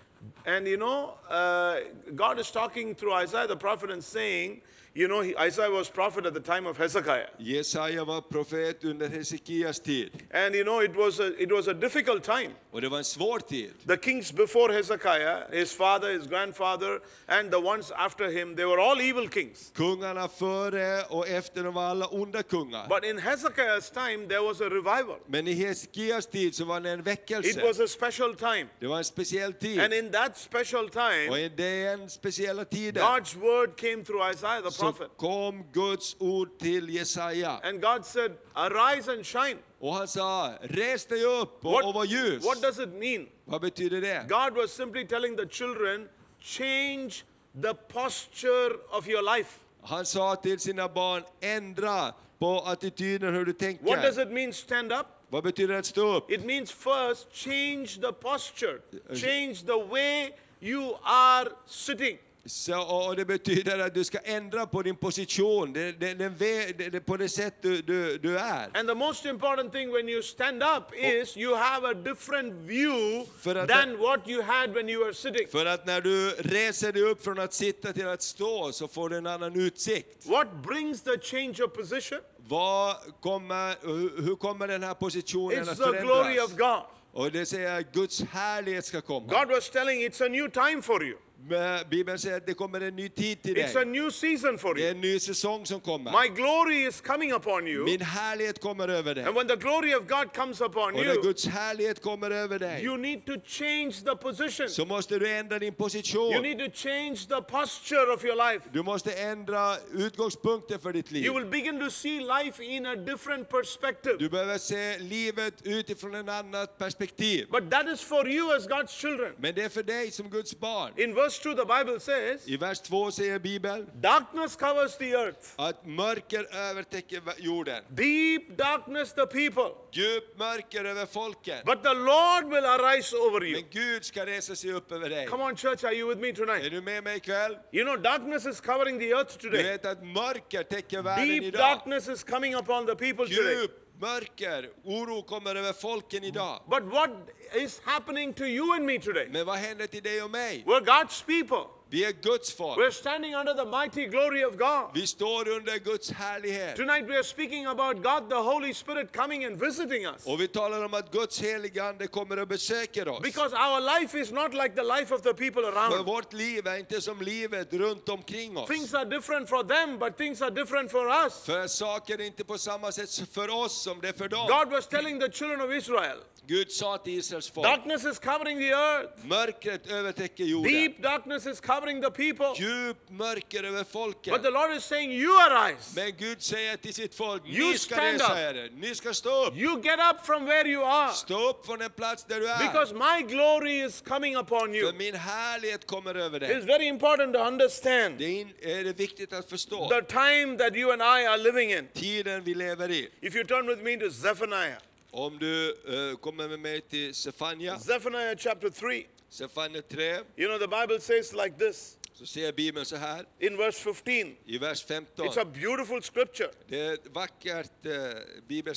And 0.45 0.67
you 0.67 0.77
know, 0.77 1.15
uh, 1.29 1.79
God 2.15 2.39
is 2.39 2.51
talking 2.51 2.95
through 2.95 3.13
Isaiah 3.13 3.47
the 3.47 3.55
prophet 3.55 3.91
and 3.91 4.03
saying, 4.03 4.61
you 4.95 5.07
know, 5.07 5.21
he- 5.21 5.35
Isaiah 5.47 5.71
was 5.71 5.89
prophet 5.89 6.25
at 6.25 6.33
the 6.33 6.39
time 6.39 6.69
of 6.69 6.77
Hezekiah. 6.77 7.27
Jesaja 7.39 8.05
var 8.05 8.21
profet 8.21 8.83
under 8.85 9.07
Hesekias 9.09 9.79
tid. 9.79 10.09
And 10.31 10.55
you 10.55 10.63
know, 10.63 10.79
it 10.81 10.95
was, 10.95 11.19
a, 11.19 11.31
it 11.41 11.51
was 11.51 11.67
a 11.67 11.73
difficult 11.73 12.23
time. 12.23 12.51
Och 12.71 12.81
det 12.81 12.89
var 12.89 12.97
en 12.97 13.03
svår 13.03 13.39
tid. 13.39 13.71
The 13.87 13.97
kings 13.97 14.31
before 14.31 14.73
Hezekiah, 14.73 15.51
his 15.51 15.73
father, 15.73 16.19
his 16.19 16.27
grandfather, 16.27 16.99
and 17.27 17.51
the 17.51 17.59
ones 17.59 17.91
after 17.95 18.29
him, 18.29 18.55
they 18.55 18.65
were 18.65 18.79
all 18.79 19.01
evil 19.01 19.27
kings. 19.29 19.71
Kungarna 19.75 20.27
före 20.27 21.03
och 21.09 21.27
efter 21.27 21.63
de 21.63 21.73
var 21.73 21.83
alla 21.83 22.07
onda 22.07 22.43
kungar. 22.43 22.87
But 22.89 23.03
in 23.05 23.19
Hezekiah's 23.19 23.89
time, 23.93 24.27
there 24.27 24.41
was 24.41 24.61
a 24.61 24.69
revival. 24.69 25.17
Men 25.27 25.47
i 25.47 25.53
Hesekias 25.53 26.25
tid 26.25 26.55
så 26.55 26.65
var 26.65 26.79
det 26.79 26.91
en 26.91 26.99
It 27.45 27.63
was 27.63 27.79
a 27.79 27.87
special 27.87 28.35
time. 28.35 28.69
Det 28.79 28.87
var 28.87 28.97
en 28.97 29.03
speciell 29.03 29.53
And 29.79 29.93
in 29.93 30.11
that 30.11 30.37
special 30.37 30.89
time, 30.89 31.29
Och 31.29 31.39
i 31.39 31.49
den 31.49 32.09
speciella 32.09 32.63
tiden 32.63 33.03
God's 33.03 33.35
word 33.35 33.75
came 33.77 34.03
through 34.03 34.31
Isaiah 34.31 34.61
the 34.63 34.71
så 34.79 34.91
prophet. 34.91 35.07
kom 35.17 35.63
Guds 35.73 36.15
ord 36.19 36.59
till 36.59 36.89
Jesaja. 36.89 37.59
And 37.63 37.81
God 37.81 38.05
said, 38.05 38.31
Arise 38.53 39.11
and 39.11 39.25
shine. 39.25 39.59
Och 39.79 39.93
han 39.95 40.07
sa, 40.07 40.53
res 40.61 41.05
dig 41.05 41.23
upp 41.23 41.65
och, 41.65 41.85
och 41.85 41.93
var 41.93 42.05
ljus. 42.05 42.45
what 42.45 42.61
does 42.61 42.79
it 42.79 42.89
mean? 42.89 43.27
Vad 43.45 43.61
betyder 43.61 44.01
det? 44.01 44.25
God 44.29 44.55
was 44.55 44.71
simply 44.71 45.05
telling 45.05 45.37
the 45.37 45.45
children, 45.45 46.09
change 46.39 47.23
the 47.61 47.73
posture 47.73 48.75
of 48.91 49.07
your 49.07 49.37
life. 49.37 49.59
Han 49.81 50.05
sa 50.05 50.35
till 50.35 50.59
sina 50.59 50.87
barn, 50.87 51.23
ändra 51.41 52.13
på 52.39 52.59
attityden 52.59 53.33
hur 53.33 53.45
du 53.45 53.77
What 53.81 54.01
does 54.01 54.17
it 54.17 54.31
mean, 54.31 54.53
stand 54.53 54.91
up? 54.91 55.07
Vad 55.29 55.43
betyder 55.43 55.79
att 55.79 55.85
stå 55.85 56.15
upp? 56.15 56.31
It 56.31 56.45
means 56.45 56.71
first, 56.71 57.27
change 57.33 57.87
the 58.01 58.11
posture, 58.11 58.79
change 59.13 59.55
the 59.65 59.85
way 59.89 60.31
you 60.59 60.97
are 61.03 61.49
sitting. 61.67 62.17
Så, 62.45 62.81
och 62.81 63.15
det 63.15 63.25
betyder 63.25 63.79
att 63.79 63.93
du 63.93 64.03
ska 64.03 64.17
ändra 64.17 64.65
på 64.65 64.81
din 64.81 64.95
position, 64.95 65.73
det, 65.73 65.91
det, 65.91 66.89
det, 66.89 66.99
på 66.99 67.17
det 67.17 67.29
sätt 67.29 67.53
du, 67.61 67.81
du, 67.81 68.17
du 68.17 68.37
är. 68.37 68.77
And 68.77 68.87
the 68.87 68.95
most 68.95 69.25
important 69.25 69.73
thing 69.73 69.91
when 69.91 70.09
you 70.09 70.21
stand 70.21 70.63
up 70.63 70.93
is 70.95 71.37
you 71.37 71.55
have 71.55 71.87
a 71.87 71.93
different 71.93 72.53
view 72.53 73.25
than 73.43 73.97
what 73.97 74.27
you 74.27 74.41
had 74.41 74.73
when 74.73 74.89
you 74.89 75.03
were 75.03 75.13
sitting. 75.13 75.47
För 75.51 75.65
att 75.65 75.85
när 75.85 76.01
du 76.01 76.31
reser 76.31 76.91
dig 76.91 77.03
upp 77.03 77.23
från 77.23 77.39
att 77.39 77.53
sitta 77.53 77.93
till 77.93 78.07
att 78.07 78.21
stå 78.21 78.71
så 78.71 78.87
får 78.87 79.09
du 79.09 79.17
en 79.17 79.27
annan 79.27 79.59
utsikt. 79.59 80.25
What 80.25 80.47
brings 80.67 81.01
the 81.01 81.17
change 81.21 81.63
of 81.63 81.73
position? 81.73 82.19
Vad 82.37 82.95
kommer, 83.21 83.75
hur, 84.21 84.35
kommer 84.35 84.67
den 84.67 84.83
här 84.83 84.93
positionen 84.93 85.63
It's 85.63 85.71
att 85.71 85.77
the 85.77 86.01
glory 86.01 86.39
of 86.39 86.51
förändras? 86.51 86.81
God. 87.13 87.23
Och 87.23 87.31
det 87.31 87.45
säger 87.45 87.79
att 87.79 87.93
Guds 87.93 88.21
härlighet 88.21 88.85
ska 88.85 89.01
komma. 89.01 89.27
God 89.27 89.49
was 89.49 89.69
telling 89.69 90.01
it's 90.01 90.25
a 90.25 90.29
new 90.29 90.49
time 90.49 90.81
for 90.81 91.03
you. 91.03 91.17
Men 91.47 91.85
Bibeln 91.89 92.19
säger 92.19 92.37
att 92.37 92.45
det 92.47 92.53
kommer 92.53 92.81
en 92.81 92.95
ny 92.95 93.09
tid 93.09 93.41
till 93.41 93.57
It's 93.57 93.75
a 93.77 93.79
dig. 93.79 93.85
new 93.85 94.09
season 94.11 94.57
for 94.57 94.73
Det 94.75 94.81
är 94.81 94.85
you. 94.85 94.91
en 94.95 95.01
ny 95.01 95.19
säsong 95.19 95.65
som 95.65 95.79
kommer. 95.81 96.11
My 96.21 96.27
glory 96.35 96.87
is 96.87 97.01
coming 97.01 97.33
upon 97.33 97.67
you. 97.67 97.83
Min 97.85 98.01
härlighet 98.01 98.61
kommer 98.61 98.87
över 98.87 99.15
dig. 99.15 99.23
And 99.23 99.35
when 99.35 99.47
the 99.47 99.55
glory 99.55 99.93
of 99.95 100.07
God 100.07 100.33
comes 100.35 100.61
upon 100.61 100.83
Och 100.95 101.01
när 101.05 101.13
you, 101.13 101.21
Guds 101.23 101.47
härlighet 101.47 102.01
kommer 102.01 102.31
över 102.31 102.59
dig 102.59 102.83
you 102.85 102.97
need 102.97 103.25
to 103.25 103.33
change 103.45 103.91
the 104.05 104.15
position. 104.15 104.69
så 104.69 104.85
måste 104.85 105.19
du 105.19 105.29
ändra 105.29 105.59
din 105.59 105.67
You 105.67 105.75
position. 105.77 106.41
need 106.41 106.59
to 106.59 106.71
change 106.73 107.15
the 107.29 107.41
posture 107.41 108.13
of 108.13 108.25
your 108.25 108.51
life. 108.53 108.65
Du 108.73 108.83
måste 108.83 109.11
ändra 109.13 109.75
utgångspunkten 109.93 110.79
för 110.79 110.93
ditt 110.93 111.11
liv. 111.11 111.25
You 111.25 111.35
will 111.39 111.45
begin 111.49 111.79
to 111.79 111.89
see 111.89 112.19
life 112.19 112.63
in 112.63 112.85
a 112.85 112.95
different 112.95 113.49
perspective. 113.49 114.15
Du 114.19 114.29
behöver 114.29 114.57
se 114.57 114.97
livet 114.99 115.53
utifrån 115.63 116.15
ett 116.15 116.29
annat 116.29 116.77
perspektiv. 116.77 117.47
But 117.51 117.71
that 117.71 117.87
is 117.93 118.01
for 118.01 118.27
you 118.29 118.55
as 118.55 118.67
God's 118.67 118.99
children. 119.01 119.33
Men 119.37 119.55
det 119.55 119.63
är 119.63 119.69
för 119.69 119.83
dig 119.83 120.11
som 120.11 120.29
Guds 120.29 120.59
barn. 120.59 120.91
In 120.97 121.15
verse 121.15 121.28
2, 121.37 121.53
the 121.55 121.65
Bible 121.65 121.99
says, 121.99 122.47
I 122.47 122.57
vers 122.57 122.79
2 122.81 123.11
säger 123.11 123.39
Bibeln 123.39 123.89
Darkness 124.01 124.55
covers 124.55 124.97
the 124.97 125.11
earth, 125.13 125.39
att 125.55 125.85
mörker 125.85 126.55
övertäcker 126.55 127.21
jorden. 127.37 127.83
deep 127.89 128.57
darkness 128.57 129.13
the 129.13 129.25
people. 129.25 129.71
Djupt 129.91 130.37
mörker 130.39 130.85
över 130.85 131.05
folket. 131.05 131.65
But 131.65 131.83
the 131.83 131.93
Lord 131.93 132.45
will 132.45 132.65
arise 132.65 133.15
over 133.15 133.43
you. 133.43 133.61
Men 133.61 133.69
Gud 133.71 134.05
ska 134.05 134.25
resa 134.25 134.55
sig 134.55 134.71
upp 134.73 134.91
över 134.91 135.09
dig. 135.09 135.27
Come 135.27 135.43
on, 135.43 135.55
church, 135.55 135.83
are 135.83 135.93
you 135.95 136.09
with 136.09 136.21
me 136.21 136.33
tonight? 136.33 136.65
Är 136.65 136.69
du 136.69 136.81
med 136.81 137.03
mig 137.03 137.17
ikväll? 137.17 137.57
You 137.71 137.83
know, 137.85 137.97
darkness 138.01 138.45
is 138.45 138.61
covering 138.61 138.99
the 138.99 139.09
earth 139.11 139.37
Du 139.39 139.49
today. 139.49 139.63
vet 139.63 139.85
att 139.85 140.03
mörker 140.03 140.63
täcker 140.63 141.01
världen 141.01 141.27
Deep 141.27 141.43
idag. 141.43 141.59
darkness 141.61 142.07
is 142.07 142.23
coming 142.23 142.55
upon 142.55 142.85
the 142.85 142.95
people 142.95 143.27
today. 143.27 143.67
Mörker, 144.01 144.69
oro 144.83 145.21
kommer 145.21 145.55
över 145.55 145.73
folken 145.73 146.23
idag. 146.23 146.61
But 146.69 146.83
what 146.83 147.09
is 147.55 147.81
happening 147.83 148.33
to 148.33 148.43
you 148.43 148.75
and 148.75 148.85
me 148.85 148.99
today? 148.99 149.27
Men 149.31 149.45
vad 149.45 149.55
händer 149.55 149.87
till 149.87 150.03
dig 150.03 150.23
och 150.23 150.31
mig? 150.31 150.63
We're 150.67 150.85
God's 150.85 151.25
people. 151.25 151.78
Vi 151.91 152.05
är 152.05 152.11
Guds 152.11 152.53
folk. 152.53 152.79
We're 152.79 152.91
standing 152.91 153.35
under 153.35 153.53
the 153.53 153.65
mighty 153.65 154.05
glory 154.05 154.43
of 154.45 154.57
God. 154.57 154.91
Vi 154.93 155.07
står 155.07 155.49
under 155.49 155.77
Guds 155.79 156.11
härlighet. 156.11 156.75
Tonight 156.75 157.07
we 157.07 157.17
are 157.17 157.23
speaking 157.23 157.65
about 157.65 158.03
God, 158.03 158.29
the 158.29 158.35
Holy 158.35 158.73
Spirit, 158.73 159.11
coming 159.17 159.45
and 159.45 159.59
visiting 159.59 160.05
us. 160.05 160.25
Och 160.25 160.41
vi 160.41 160.47
talar 160.47 160.85
om 160.85 160.93
att 160.93 161.11
Guds 161.11 161.41
heliga 161.41 161.83
Ande 161.83 162.07
kommer 162.07 162.39
och 162.39 162.47
besöker 162.47 163.07
oss. 163.07 163.21
Because 163.21 163.55
our 163.55 163.99
life 163.99 164.19
is 164.19 164.31
not 164.31 164.53
like 164.53 164.75
the 164.75 164.83
life 164.83 165.15
of 165.15 165.21
the 165.21 165.33
people 165.33 165.61
För 165.61 165.71
around. 165.71 166.05
vårt 166.05 166.33
liv 166.33 166.67
är 166.67 166.77
inte 166.77 167.01
som 167.01 167.21
livet 167.21 167.73
runt 167.73 168.09
omkring 168.09 168.57
oss. 168.57 168.69
Things 168.69 168.93
are 168.93 169.05
different 169.05 169.49
for 169.49 169.63
them, 169.63 169.99
but 169.99 170.17
things 170.17 170.41
are 170.41 170.51
different 170.51 170.91
for 170.91 171.07
us. 171.25 171.45
För 171.45 171.67
saker 171.67 172.17
är 172.21 172.25
inte 172.25 172.43
på 172.43 172.57
samma 172.57 172.91
sätt 172.91 173.29
för 173.33 173.49
oss 173.49 173.81
som 173.83 174.01
det 174.01 174.09
är 174.09 174.13
för 174.13 174.27
dem. 174.27 174.47
God 174.47 174.71
was 174.71 174.87
telling 174.87 175.19
the 175.19 175.31
children 175.31 175.61
of 175.61 175.73
Israel, 175.75 176.17
Gud 176.47 176.71
sa 176.71 176.97
till 176.97 177.13
Israels 177.13 177.49
folk, 177.49 177.67
darkness 177.67 178.05
is 178.05 178.19
covering 178.19 178.57
the 178.57 178.69
earth, 178.69 179.25
mörkret 179.25 179.91
övertäcker 179.91 180.43
jorden. 180.43 180.73
deep 180.73 181.01
darkness 181.01 181.45
is 181.45 181.59
covering 181.61 181.78
the 181.85 182.11
people. 182.11 182.53
Djup 182.55 182.97
mörker 183.09 183.63
över 183.63 183.79
But 183.79 183.87
folket. 183.91 184.43
the 184.43 184.49
Lord 184.49 184.71
is 184.77 184.83
saying, 184.83 185.11
You 185.11 185.37
arise. 185.39 185.95
Men 185.95 186.11
Gud 186.17 186.41
säger 186.41 186.77
till 186.77 186.93
sitt 186.93 187.15
folk, 187.15 187.43
You 187.45 187.71
ni 187.71 187.77
ska 187.77 187.95
stand 187.95 188.13
resa 188.21 188.41
er, 188.41 188.69
ni 188.75 188.95
ska 188.95 189.13
stå 189.13 189.45
upp. 189.45 189.57
You 189.57 189.81
get 189.83 189.99
up 189.99 190.25
from 190.25 190.45
where 190.45 190.67
you 190.69 190.83
are. 190.83 191.13
Stå 191.13 191.49
upp 191.49 191.65
från 191.65 191.79
den 191.79 191.89
plats 191.91 192.23
där 192.23 192.39
du 192.39 192.47
är. 192.49 192.59
Because 192.59 192.93
my 192.93 193.21
glory 193.35 193.85
is 193.85 194.01
coming 194.07 194.37
upon 194.37 194.59
För 194.59 194.75
you. 194.75 194.93
min 194.93 195.15
härlighet 195.15 195.87
kommer 195.87 196.15
över 196.15 196.39
It's 196.39 196.47
dig. 196.47 196.61
very 196.61 196.85
important 196.87 197.33
to 197.33 197.39
understand 197.39 198.17
Det 198.17 198.41
är 198.61 198.93
viktigt 198.93 199.33
att 199.33 199.49
förstå. 199.49 199.89
the 199.89 200.01
time 200.01 200.57
that 200.57 200.75
you 200.75 200.91
and 200.91 201.01
I 201.01 201.25
are 201.27 201.37
living 201.37 201.71
in. 201.71 201.87
Tiden 201.93 202.43
vi 202.43 202.53
lever 202.55 202.91
i. 202.91 203.09
If 203.21 203.35
you 203.35 203.43
turn 203.43 203.67
with 203.67 203.81
me 203.83 203.97
to 203.97 204.09
Zephaniah, 204.11 204.77
Om 205.11 205.37
du 205.39 205.69
eh, 205.69 206.17
kommer 206.17 206.47
med 206.47 206.59
mig 206.59 206.81
till 206.81 207.15
Sefania, 207.15 207.79
Zephaniah 207.79 208.35
chapter 208.37 208.69
3, 208.69 209.03
Sefania 209.31 209.81
3, 209.81 210.03
you 210.37 210.47
know, 210.47 210.57
the 210.57 210.67
Bible 210.67 210.99
says 210.99 211.33
like 211.33 211.57
this 211.57 211.99
så 212.19 212.25
ser 212.25 212.51
Bibeln 212.51 212.85
så 212.85 212.95
här 212.95 213.25
in 213.39 213.57
verse 213.57 213.81
15. 213.83 214.35
i 214.45 214.57
vers 214.57 214.83
15. 214.83 215.25
It's 215.25 215.41
a 215.41 215.45
beautiful 215.45 216.01
scripture. 216.01 216.49
Det 216.69 216.79
är 216.79 216.93
ett 216.93 217.07
vackert 217.13 217.85
eh, 217.85 217.91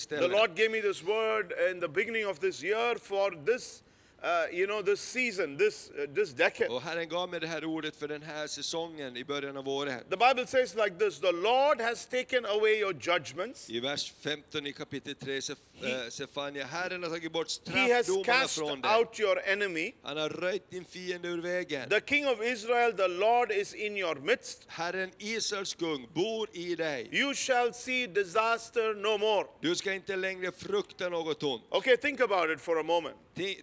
The. 0.09 0.29
Lord 0.29 0.57
gave 0.57 0.69
me 0.69 0.81
this 0.81 1.03
word 1.03 1.53
in 1.71 1.81
the 1.81 1.89
beginning 1.89 2.27
of 2.27 2.39
this 2.39 2.63
year 2.63 2.99
for 2.99 3.31
this, 3.47 3.83
uh, 4.23 4.57
you 4.59 4.67
know, 4.67 4.83
this 4.83 5.01
season, 5.01 5.57
this, 5.57 5.91
uh, 5.99 6.07
this 6.15 6.33
decade. 6.33 6.69
Och 6.71 6.83
Herren 6.83 7.09
gav 7.09 7.29
mig 7.31 7.41
det 7.41 7.47
här 7.47 7.65
ordet 7.65 7.97
för 7.97 8.09
den 8.09 8.23
här 8.23 8.47
säsongen 8.47 9.17
i 9.17 9.25
början 9.25 9.57
av 9.57 9.69
året. 9.69 10.11
The 10.11 10.17
Bible 10.17 10.47
says 10.47 10.75
like 10.75 10.97
this 10.99 11.21
The 11.21 11.33
Lord 11.33 11.81
has 11.81 12.07
taken 12.07 12.47
away 12.47 12.79
your 12.81 12.95
judgments, 13.01 13.71
I 13.71 13.81
vers 13.81 14.13
15 14.21 14.67
i 14.67 14.73
kapitel 14.73 15.15
3, 15.15 15.43
Sef, 15.43 15.59
eh, 15.83 16.09
Sefania. 16.09 16.65
Herren 16.67 17.03
har 17.03 17.11
tagit 17.11 17.33
bort 17.33 17.49
He 17.69 17.95
has 17.95 18.07
straffdomarna 18.07 18.25
cast 18.43 18.59
från 18.59 18.81
dig. 18.81 18.97
out 18.97 19.21
your 19.21 19.41
enemy. 19.45 19.93
Han 20.03 20.17
har 20.17 20.29
röjt 20.29 20.71
din 20.71 20.85
fiende 20.85 21.29
ur 21.29 21.39
vägen. 21.43 21.89
The 21.89 22.01
King 22.01 22.29
of 22.29 22.43
Israel, 22.43 22.93
the 22.93 23.09
Lord, 23.09 23.53
is 23.53 23.75
in 23.75 23.97
your 23.97 24.15
midst. 24.15 24.65
Herren 24.67 25.11
Israels 25.19 25.75
kung 25.75 26.09
bor 26.15 26.49
i 26.53 26.75
dig. 26.75 27.09
You 27.13 27.35
shall 27.35 27.73
see 27.75 28.07
disaster 28.07 28.95
no 28.95 29.19
more. 29.19 29.47
Du 29.61 29.75
ska 29.75 29.93
inte 29.93 30.17
längre 30.17 30.53
frukta 30.53 31.09
något 31.09 31.43
ont. 31.43 31.63
Okay, 31.71 31.97
think 31.97 32.21
about 32.21 32.51
it 32.51 32.61
for 32.61 32.79
a 32.81 32.83
moment. 32.83 33.17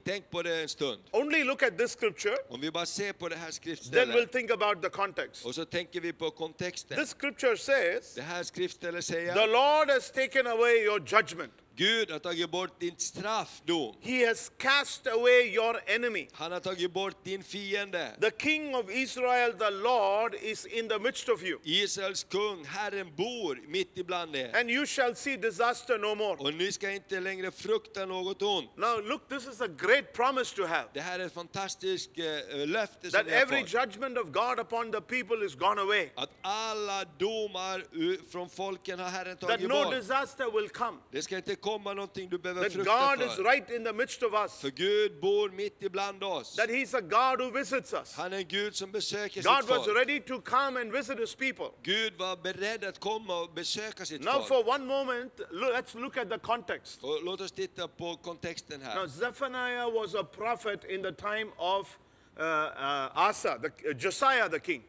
Tänk 0.05 0.29
på 0.29 0.41
det 0.41 0.48
en 0.55 0.69
stund. 0.69 0.99
Only 1.11 1.43
look 1.43 1.63
at 1.63 1.77
this 1.77 1.91
scripture, 1.91 2.35
Om 2.49 2.61
vi 2.61 2.71
bara 2.71 2.85
ser 2.85 3.13
på 3.13 3.29
det 3.29 3.35
här 3.35 3.41
then 3.41 3.51
we'll 3.51 3.53
skriftstället 3.53 4.31
think 4.31 4.51
about 4.51 4.81
the 4.83 4.89
context. 4.89 5.45
och 5.45 5.55
så 5.55 5.65
tänker 5.65 6.01
vi 6.01 6.13
på 6.13 6.31
kontexten. 6.31 6.97
This 6.97 7.09
scripture 7.09 7.57
says, 7.57 8.13
Det 8.15 8.21
här 8.21 8.43
skriftstället 8.43 9.07
The 9.07 9.45
Lord 9.47 9.89
has 9.89 10.11
taken 10.11 10.47
away 10.47 10.83
your 10.83 10.99
judgment. 10.99 11.53
Gud 11.79 12.11
har 12.11 12.19
tagit 12.19 12.49
bort 12.49 12.79
din 12.79 12.95
straffdom. 12.97 13.95
He 14.01 14.27
has 14.27 14.51
cast 14.57 15.07
away 15.07 15.55
your 15.55 15.79
enemy. 15.87 16.27
Han 16.33 16.51
har 16.51 16.59
tagit 16.59 16.91
bort 16.93 17.23
din 17.23 17.43
fiende. 17.43 18.11
The 18.21 18.31
King 18.31 18.75
of 18.75 18.89
Israel, 18.89 19.53
the 19.59 19.69
Lord, 19.69 20.35
is 20.41 20.65
in 20.65 20.89
the 20.89 20.99
midst 20.99 21.29
of 21.29 21.43
you. 21.43 21.59
Israels 21.63 22.23
kung, 22.23 22.65
Herren 22.65 23.15
bor 23.15 23.57
mitt 23.67 23.97
ibland 23.97 24.35
er. 24.35 24.51
And 24.59 24.69
you 24.69 24.85
shall 24.85 25.15
see 25.15 25.37
disaster 25.37 25.97
no 25.97 26.15
more. 26.15 26.35
Och 26.39 26.53
ni 26.53 26.71
ska 26.71 26.91
inte 26.91 27.19
längre 27.19 27.51
frukta 27.51 28.05
något 28.05 28.41
ont. 28.41 28.77
Now, 28.77 29.01
look, 29.01 29.29
this 29.29 29.47
is 29.47 29.61
a 29.61 29.67
great 29.67 30.13
promise 30.13 30.55
to 30.55 30.65
have. 30.65 30.85
Det 30.93 31.01
här 31.01 31.19
är 31.19 31.25
ett 31.25 31.33
fantastiskt 31.33 32.09
eh, 32.19 32.67
löfte 32.67 33.11
That 33.11 33.27
every 33.27 33.63
judgment 33.67 34.17
of 34.17 34.31
God 34.31 34.59
upon 34.59 34.91
the 34.91 35.01
people 35.01 35.45
is 35.45 35.55
gone 35.55 35.81
away. 35.81 36.09
Att 36.15 36.29
alla 36.41 37.05
domar 37.17 37.83
från 38.31 38.49
folken 38.49 38.99
har 38.99 39.09
Herren 39.09 39.37
That 39.37 39.49
tagit 39.49 39.69
no 39.69 39.83
bort. 39.83 39.93
disaster 39.93 40.51
will 40.51 40.69
come. 40.69 40.97
Det 41.11 41.21
ska 41.21 41.35
inte 41.35 41.55
komma 41.55 41.68
någonting 41.77 42.29
du 42.29 42.37
behöver 42.37 42.63
That 42.63 42.73
frukta 42.73 43.15
God 43.15 43.27
is 43.27 43.35
för. 43.35 43.43
right 43.43 43.69
in 43.69 43.83
the 43.85 43.93
midst 43.93 44.23
of 44.23 44.33
us. 44.33 44.61
För 44.61 44.69
Gud 44.69 45.19
bor 45.21 45.49
mitt 45.49 45.83
ibland 45.83 46.23
oss. 46.23 46.55
That 46.55 46.69
He's 46.69 46.97
a 46.97 47.01
God 47.01 47.41
who 47.45 47.51
visits 47.59 47.93
us. 47.93 48.13
Han 48.15 48.33
är 48.33 48.37
en 48.37 48.47
Gud 48.47 48.75
som 48.75 48.91
besöker 48.91 49.43
God 49.43 49.61
sitt 49.61 49.69
was 49.69 49.85
folk. 49.85 49.97
ready 49.97 50.19
to 50.19 50.41
come 50.41 50.81
and 50.81 50.91
visit 50.91 51.19
His 51.19 51.35
people. 51.35 51.65
Gud 51.83 52.13
var 52.17 52.35
beredd 52.35 52.83
att 52.83 52.99
komma 52.99 53.39
och 53.41 53.53
besöka 53.53 54.05
sitt 54.05 54.23
Now, 54.23 54.31
folk. 54.33 54.47
for 54.47 54.67
one 54.69 54.85
moment, 54.85 55.33
lo- 55.51 55.71
let's 55.71 55.99
look 56.01 56.17
at 56.17 56.29
the 56.29 56.39
context. 56.39 57.03
Och 57.03 57.23
låt 57.23 57.41
oss 57.41 57.51
titta 57.51 57.87
på 57.87 58.15
kontexten 58.15 58.79
Now. 58.79 59.07
Zephaniah 59.07 59.91
was 59.93 60.15
a 60.15 60.23
prophet 60.23 60.83
in 60.83 61.03
the 61.03 61.11
time 61.11 61.51
of 61.57 61.97
Asa, 62.43 63.57
the, 63.61 63.67
uh, 63.89 63.93
Josiah 63.93 64.49
the 64.49 64.59
king. 64.59 64.83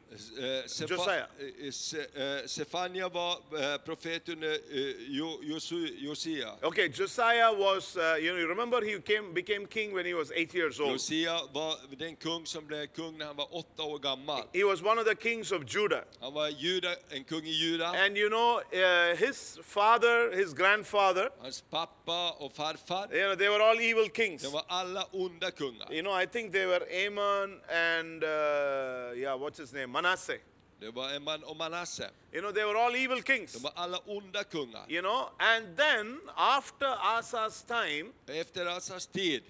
Sefa- 0.66 0.88
Josiah. 0.88 1.26
eh, 1.40 1.70
Se- 1.70 2.06
eh, 2.16 2.46
Sefania 2.46 3.08
var 3.08 3.38
eh, 3.56 3.78
profet 3.84 4.28
under 4.28 4.52
eh, 4.52 4.94
Jo- 5.08 5.40
Josu- 5.42 5.96
Josia. 6.00 6.56
Okay, 6.62 6.88
Josiah 6.88 7.52
was, 7.52 7.96
uh, 7.96 8.16
you 8.20 8.32
know, 8.32 8.38
you 8.40 8.48
remember 8.48 8.80
he 8.84 8.98
came, 9.00 9.32
became 9.32 9.66
king 9.66 9.92
when 9.94 10.04
he 10.04 10.14
was 10.14 10.32
eight 10.32 10.52
years 10.54 10.80
old. 10.80 10.90
Josia 10.92 11.40
var 11.54 11.76
den 11.98 12.16
kung 12.16 12.46
som 12.46 12.66
blev 12.66 12.86
kung 12.86 13.18
när 13.18 13.26
han 13.26 13.36
var 13.36 13.46
åtta 13.54 13.82
år 13.82 13.98
gammal. 13.98 14.42
He 14.52 14.64
was 14.64 14.82
one 14.82 14.98
of 14.98 15.06
the 15.06 15.14
kings 15.14 15.52
of 15.52 15.62
Judah. 15.66 16.02
Han 16.20 16.34
var 16.34 16.48
juda, 16.48 16.94
en 17.10 17.24
kung 17.24 17.44
i 17.46 17.52
Juda. 17.52 17.86
And 18.04 18.16
you 18.16 18.28
know, 18.28 18.60
uh, 18.72 19.16
his 19.16 19.58
father, 19.64 20.32
his 20.36 20.52
grandfather, 20.54 21.30
Hans 21.40 21.60
pappa 21.70 22.30
och 22.38 22.52
farfar, 22.52 23.08
you 23.12 23.20
know, 23.26 23.36
they 23.36 23.48
were 23.48 23.62
all 23.62 23.80
evil 23.80 24.08
kings. 24.08 24.42
de 24.42 24.52
var 24.52 24.64
alla 24.68 25.06
onda 25.12 25.50
kungar. 25.50 25.92
You 25.92 26.02
know, 26.02 26.22
I 26.22 26.26
think 26.26 26.52
they 26.52 26.66
were 26.66 26.84
Amon 27.06 27.39
and, 27.68 28.24
uh, 28.24 29.12
yeah, 29.16 29.34
what's 29.34 29.58
his 29.58 29.72
name? 29.72 29.86
Manasseh. 29.86 30.38
Det 30.80 30.90
var 30.90 31.14
Eman 31.14 31.44
och 31.44 31.56
Manasse. 31.56 32.10
You 32.32 32.40
know, 32.40 32.52
they 32.52 32.64
were 32.64 32.76
all 32.78 32.96
evil 32.96 33.22
kings. 33.22 33.52
De 33.52 33.58
var 33.62 33.72
alla 33.74 33.98
onda 34.06 34.44
kungar. 34.44 34.84
You 34.88 35.02
know, 35.02 35.28
and 35.38 35.76
then 35.76 36.20
after 36.36 36.86
Asa's 37.18 37.62
time, 37.62 38.12
Efter 38.26 38.66
Asas 38.66 39.06
tid, 39.06 39.42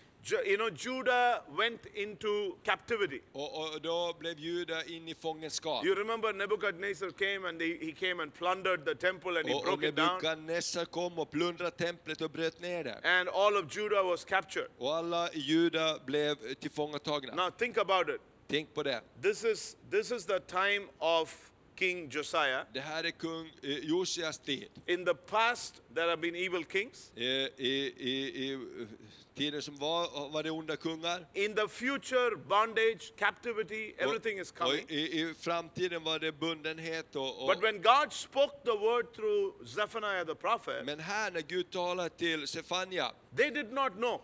you 0.46 0.56
know, 0.56 0.70
Judah 0.70 1.42
went 1.58 1.86
into 1.94 2.56
captivity. 2.64 3.20
och, 3.32 3.74
och 3.74 3.80
då 3.80 4.16
blev 4.18 4.38
Juda 4.38 4.84
in 4.84 5.08
i 5.08 5.14
fångenskap. 5.14 5.84
You 5.84 5.94
remember 5.94 6.32
Nebuchadnezzar 6.32 7.10
came 7.10 7.48
and 7.48 7.62
he, 7.62 7.78
he 7.86 7.92
came 7.92 8.22
and 8.22 8.34
plundered 8.34 8.84
the 8.84 8.94
temple 8.94 9.38
and 9.38 9.48
he 9.48 9.54
Och, 9.54 9.60
och 9.60 9.64
broke 9.64 9.88
it 9.88 9.96
down. 9.96 10.08
Nebukadnessar 10.08 10.84
kom 10.84 11.18
och 11.18 11.30
plundrade 11.30 11.70
templet 11.70 12.20
och 12.20 12.30
bröt 12.30 12.60
ner 12.60 12.84
det. 12.84 13.00
And 13.20 13.28
all 13.28 13.56
of 13.56 13.76
Judah 13.76 14.02
was 14.06 14.24
captured. 14.24 14.68
Och 14.78 14.94
alla 14.94 15.30
Juda 15.32 15.98
blev 16.06 16.54
tillfångatagna. 16.54 17.34
Now 17.34 17.50
think 17.50 17.78
about 17.78 18.08
it. 18.08 18.20
Tänk 18.48 18.74
på 18.74 18.82
det. 18.82 19.00
This 19.22 19.44
is 19.44 19.76
this 19.90 20.12
is 20.12 20.26
the 20.26 20.40
time 20.40 20.86
of 20.98 21.50
King 21.80 22.08
Josiah. 22.10 22.64
Det 22.72 22.80
här 22.80 23.04
är 23.04 23.10
kung 23.10 23.46
eh, 23.62 23.78
Josias 23.78 24.38
tid. 24.38 24.68
In 24.86 25.04
the 25.04 25.14
past, 25.14 25.82
there 25.94 26.08
have 26.08 26.16
been 26.16 26.34
evil 26.34 26.64
kings. 26.64 27.12
Eh, 27.16 27.22
I, 27.22 27.94
i, 27.96 28.10
i, 28.44 28.58
tiden 29.40 29.62
som 29.62 29.76
var, 29.76 30.30
var 30.32 30.42
det 30.42 30.50
onda 30.50 30.76
kungar. 30.76 31.26
In 31.34 31.54
the 31.54 31.68
future, 31.68 32.36
bondage, 32.36 33.12
captivity, 33.18 33.94
everything 33.98 34.38
is 34.38 34.50
coming. 34.50 34.84
i, 34.88 35.20
I 35.20 35.34
framtiden 35.34 36.04
var 36.04 36.18
det 36.18 36.32
bundenhet. 36.32 37.16
Och, 37.16 37.42
och, 37.42 37.54
But 37.54 37.62
when 37.62 37.82
God 37.82 38.12
spoke 38.12 38.54
the 38.64 38.76
word 38.76 39.14
through 39.14 39.66
Zephaniah 39.66 40.24
the 40.26 40.34
prophet, 40.34 40.84
men 40.84 41.00
här 41.00 41.30
när 41.30 41.40
Gud 41.40 41.70
talade 41.70 42.10
till 42.10 42.46
Sefania, 42.48 43.12
they 43.36 43.50
did 43.50 43.72
not 43.72 43.92
know. 43.92 44.20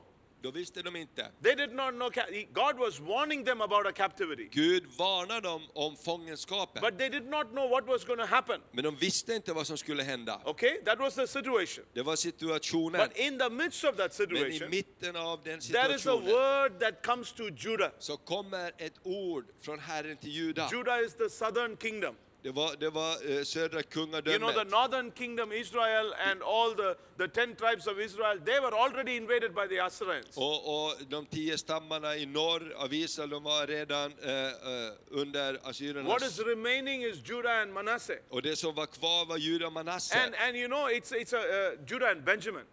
Då 0.46 0.52
visste 0.52 0.82
de 0.82 0.96
inte. 0.96 1.30
They 1.42 1.54
did 1.54 1.72
not 1.72 1.90
know. 1.90 2.10
God 2.52 2.78
was 2.78 3.00
warning 3.00 3.44
them 3.44 3.60
about 3.60 3.86
a 3.86 3.92
captivity. 3.92 4.48
Gud 4.52 4.84
varnade 4.98 5.40
dem 5.40 5.62
om 5.74 5.96
fångenskapen. 5.96 6.82
But 6.82 6.98
they 6.98 7.08
did 7.08 7.26
not 7.26 7.50
know 7.50 7.70
what 7.70 7.86
was 7.86 8.04
going 8.04 8.20
to 8.20 8.26
happen. 8.26 8.60
Men 8.72 8.84
de 8.84 8.96
visste 8.96 9.34
inte 9.34 9.52
vad 9.52 9.66
som 9.66 9.78
skulle 9.78 10.02
hända. 10.02 10.40
Okay? 10.44 10.82
That 10.84 10.98
was 10.98 11.14
the 11.14 11.26
situation. 11.26 11.84
Det 11.92 12.02
var 12.02 12.16
situationen. 12.16 13.08
But 13.08 13.18
in 13.18 13.38
the 13.38 13.50
midst 13.50 13.84
of 13.84 13.96
that 13.96 14.18
Men 14.18 14.28
i 14.28 14.42
situation, 14.42 14.70
mitten 14.70 15.16
av 15.16 15.40
den 15.44 15.60
there 15.60 15.94
is 15.94 15.94
a 15.94 15.98
situationen 15.98 16.26
word 16.26 16.80
that 16.80 17.06
comes 17.06 17.32
to 17.32 17.44
Judah. 17.56 17.90
så 17.98 18.16
kommer 18.16 18.72
ett 18.78 18.94
ord 19.02 19.44
från 19.60 19.78
Herren 19.78 20.16
till 20.16 20.30
Juda. 20.30 20.68
Judah 20.72 21.00
is 21.04 21.14
the 21.14 21.30
southern 21.30 21.76
kingdom. 21.76 22.14
Det 22.46 22.52
var, 22.52 22.76
det 22.80 22.90
var 22.90 23.38
eh, 23.38 23.42
södra 23.44 23.80
You 23.96 24.06
know, 24.06 24.20
the 24.20 24.22
kungadömet. 24.22 24.70
northern 24.70 25.10
kingdom, 25.12 25.52
Israel, 25.52 26.14
and 26.30 26.42
all 26.42 26.74
the, 26.76 26.94
the 27.18 27.28
ten 27.28 27.56
tribes 27.56 27.86
of 27.86 27.98
Israel, 27.98 28.38
they 28.44 28.60
were 28.60 28.74
already 28.74 29.16
invaded 29.16 29.52
by 29.54 29.66
the 29.68 29.78
Assyrians. 29.80 30.36
Och, 30.36 30.84
och 30.86 30.94
de 31.08 31.26
tio 31.26 31.58
stammarna 31.58 32.16
i 32.16 32.26
norr 32.26 32.72
av 32.76 32.94
Israel 32.94 33.30
de 33.30 33.42
var 33.42 33.66
redan 33.66 34.12
eh, 34.22 34.30
eh, 34.32 34.92
under 35.10 35.52
What 35.52 35.62
assyriernas. 35.64 36.22
is 36.22 36.38
remaining 36.46 37.02
is 37.02 37.16
Judah 37.28 37.62
and 37.62 37.72
Manasseh. 37.72 38.18
Och 38.30 38.42
det 38.42 38.56
som 38.56 38.74
var 38.74 38.86
kvar 38.86 39.26
var 39.26 39.36
Juda 39.36 39.66
och 39.66 39.72
Manasse. 39.72 40.24
And, 40.24 40.34
and 40.34 40.56
you 40.56 40.68
know, 40.68 40.88
it's, 40.90 41.12
it's 41.12 41.32
a, 41.36 41.40
uh, 41.40 41.78
Judah 41.86 42.10
and 42.10 42.24
Benjamin. 42.24 42.64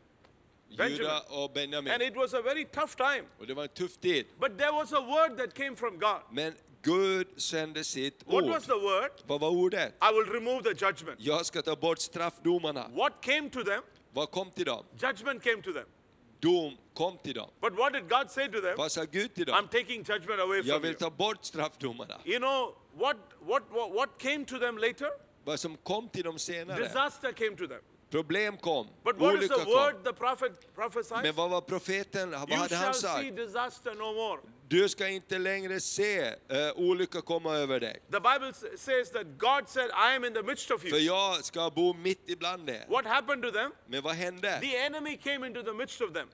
Benjamin. 0.78 0.98
Juda 0.98 1.20
och 1.30 1.44
And 1.46 1.54
Benjamin. 1.54 2.02
it 2.02 2.16
was 2.16 2.34
a 2.34 2.42
very 2.42 2.66
tough 2.66 2.96
time. 2.96 3.24
Och 3.40 3.48
det 3.48 3.54
var 3.54 3.64
en 3.64 3.70
tuff 3.70 3.98
tid. 3.98 4.26
But 4.40 4.58
there 4.58 4.72
was 4.72 4.94
a 4.94 5.02
word 5.02 5.38
that 5.38 5.54
came 5.56 5.76
from 5.76 6.00
God. 6.00 6.22
Men 6.32 6.54
Gud 6.84 7.28
sände 7.38 7.84
sitt 7.84 8.24
What 8.26 8.44
ord. 8.44 8.50
was 8.50 8.66
the 8.66 8.74
word? 8.78 9.12
Vad 9.28 9.42
var 9.42 9.50
ordet? 9.50 9.94
I 10.02 10.12
will 10.14 10.26
remove 10.34 10.64
the 10.64 10.86
judgment. 10.86 11.20
Jag 11.20 11.46
ska 11.46 11.62
ta 11.62 11.76
bort 11.76 12.00
straffdomarna. 12.00 12.88
What 12.94 13.14
came 13.22 13.50
to 13.50 13.64
them? 13.64 13.82
Vad 14.14 14.32
kom 14.32 14.52
till 14.52 14.66
dem? 14.66 14.86
Judgment 15.02 15.44
came 15.44 15.62
to 15.62 15.72
them. 15.74 15.86
Dom 16.40 16.78
kom 16.94 17.18
till 17.24 17.34
dem. 17.34 17.50
But 17.62 17.74
what 17.78 17.94
did 17.94 18.10
God 18.10 18.30
say 18.32 18.48
to 18.48 18.62
them? 18.62 18.76
Vad 18.78 18.92
sa 18.92 19.04
Gud 19.06 19.34
till 19.34 19.46
I'm 19.50 19.56
dem? 19.62 19.68
taking 19.68 20.04
judgment 20.04 20.40
away 20.42 20.58
Jag 20.58 20.66
from 20.66 20.82
vill 20.82 20.92
you. 20.92 21.00
ta 21.00 21.10
bort 21.10 21.46
straffdomarna. 21.46 22.20
You 22.26 22.40
know, 22.40 22.76
what, 22.98 23.18
what, 23.46 23.64
what, 23.72 23.92
what 23.94 24.10
came 24.20 24.46
to 24.46 24.60
them 24.60 24.78
later? 24.78 25.10
Vad 25.46 25.60
som 25.60 25.78
kom 25.84 26.10
till 26.10 26.24
dem 26.24 26.40
senare. 26.40 26.84
Disaster 26.84 27.32
came 27.32 27.56
to 27.58 27.68
them. 27.68 27.82
Problem 28.14 28.58
kom. 28.58 28.88
But 29.04 29.18
what 29.18 29.34
is 29.36 29.40
Olycka 29.40 29.56
the 29.58 29.66
kom. 29.66 29.74
word 29.74 30.04
the 30.04 30.14
prophet 30.14 30.76
prophesied? 30.76 31.24
Men 31.24 31.36
vad 31.36 31.50
var 31.50 31.62
profeten? 31.62 32.32
Vad 32.32 32.50
You 32.50 32.58
hade 32.58 32.76
han 32.76 32.94
shall 32.94 33.18
see 33.20 33.24
sagt? 33.30 33.36
disaster 33.36 33.94
no 33.96 34.14
more. 34.14 34.40
Du 34.68 34.90
ska 34.90 35.08
inte 35.08 35.38
längre 35.38 35.80
se 35.80 36.22
uh, 36.30 36.36
olycka 36.76 37.22
komma 37.22 37.56
över 37.56 37.80
dig. 37.80 38.00
The 38.12 38.20
Bible 38.20 38.50
s- 38.50 38.82
says 38.82 39.12
that 39.12 39.26
God 39.38 39.68
said, 39.70 39.90
I 39.90 40.16
am 40.16 40.26
in 40.26 40.34
the 40.34 40.44
midst 40.44 40.72
of 40.72 40.82
För 40.82 40.88
you. 40.88 40.98
jag 41.00 41.44
ska 41.44 41.70
bo 41.70 41.94
mitt 41.94 42.30
ibland 42.30 42.70
er. 42.70 42.86
What 42.88 43.06
happened 43.06 43.44
to 43.44 43.52
them? 43.52 43.72
Men 43.88 44.02
vad 44.04 44.16
hände? 44.16 44.60
The 44.62 44.78
enemy 44.78 45.18
came 45.18 45.48
into 45.48 45.64
the 45.64 45.74
midst 45.74 46.02
of 46.02 46.14
them. 46.14 46.28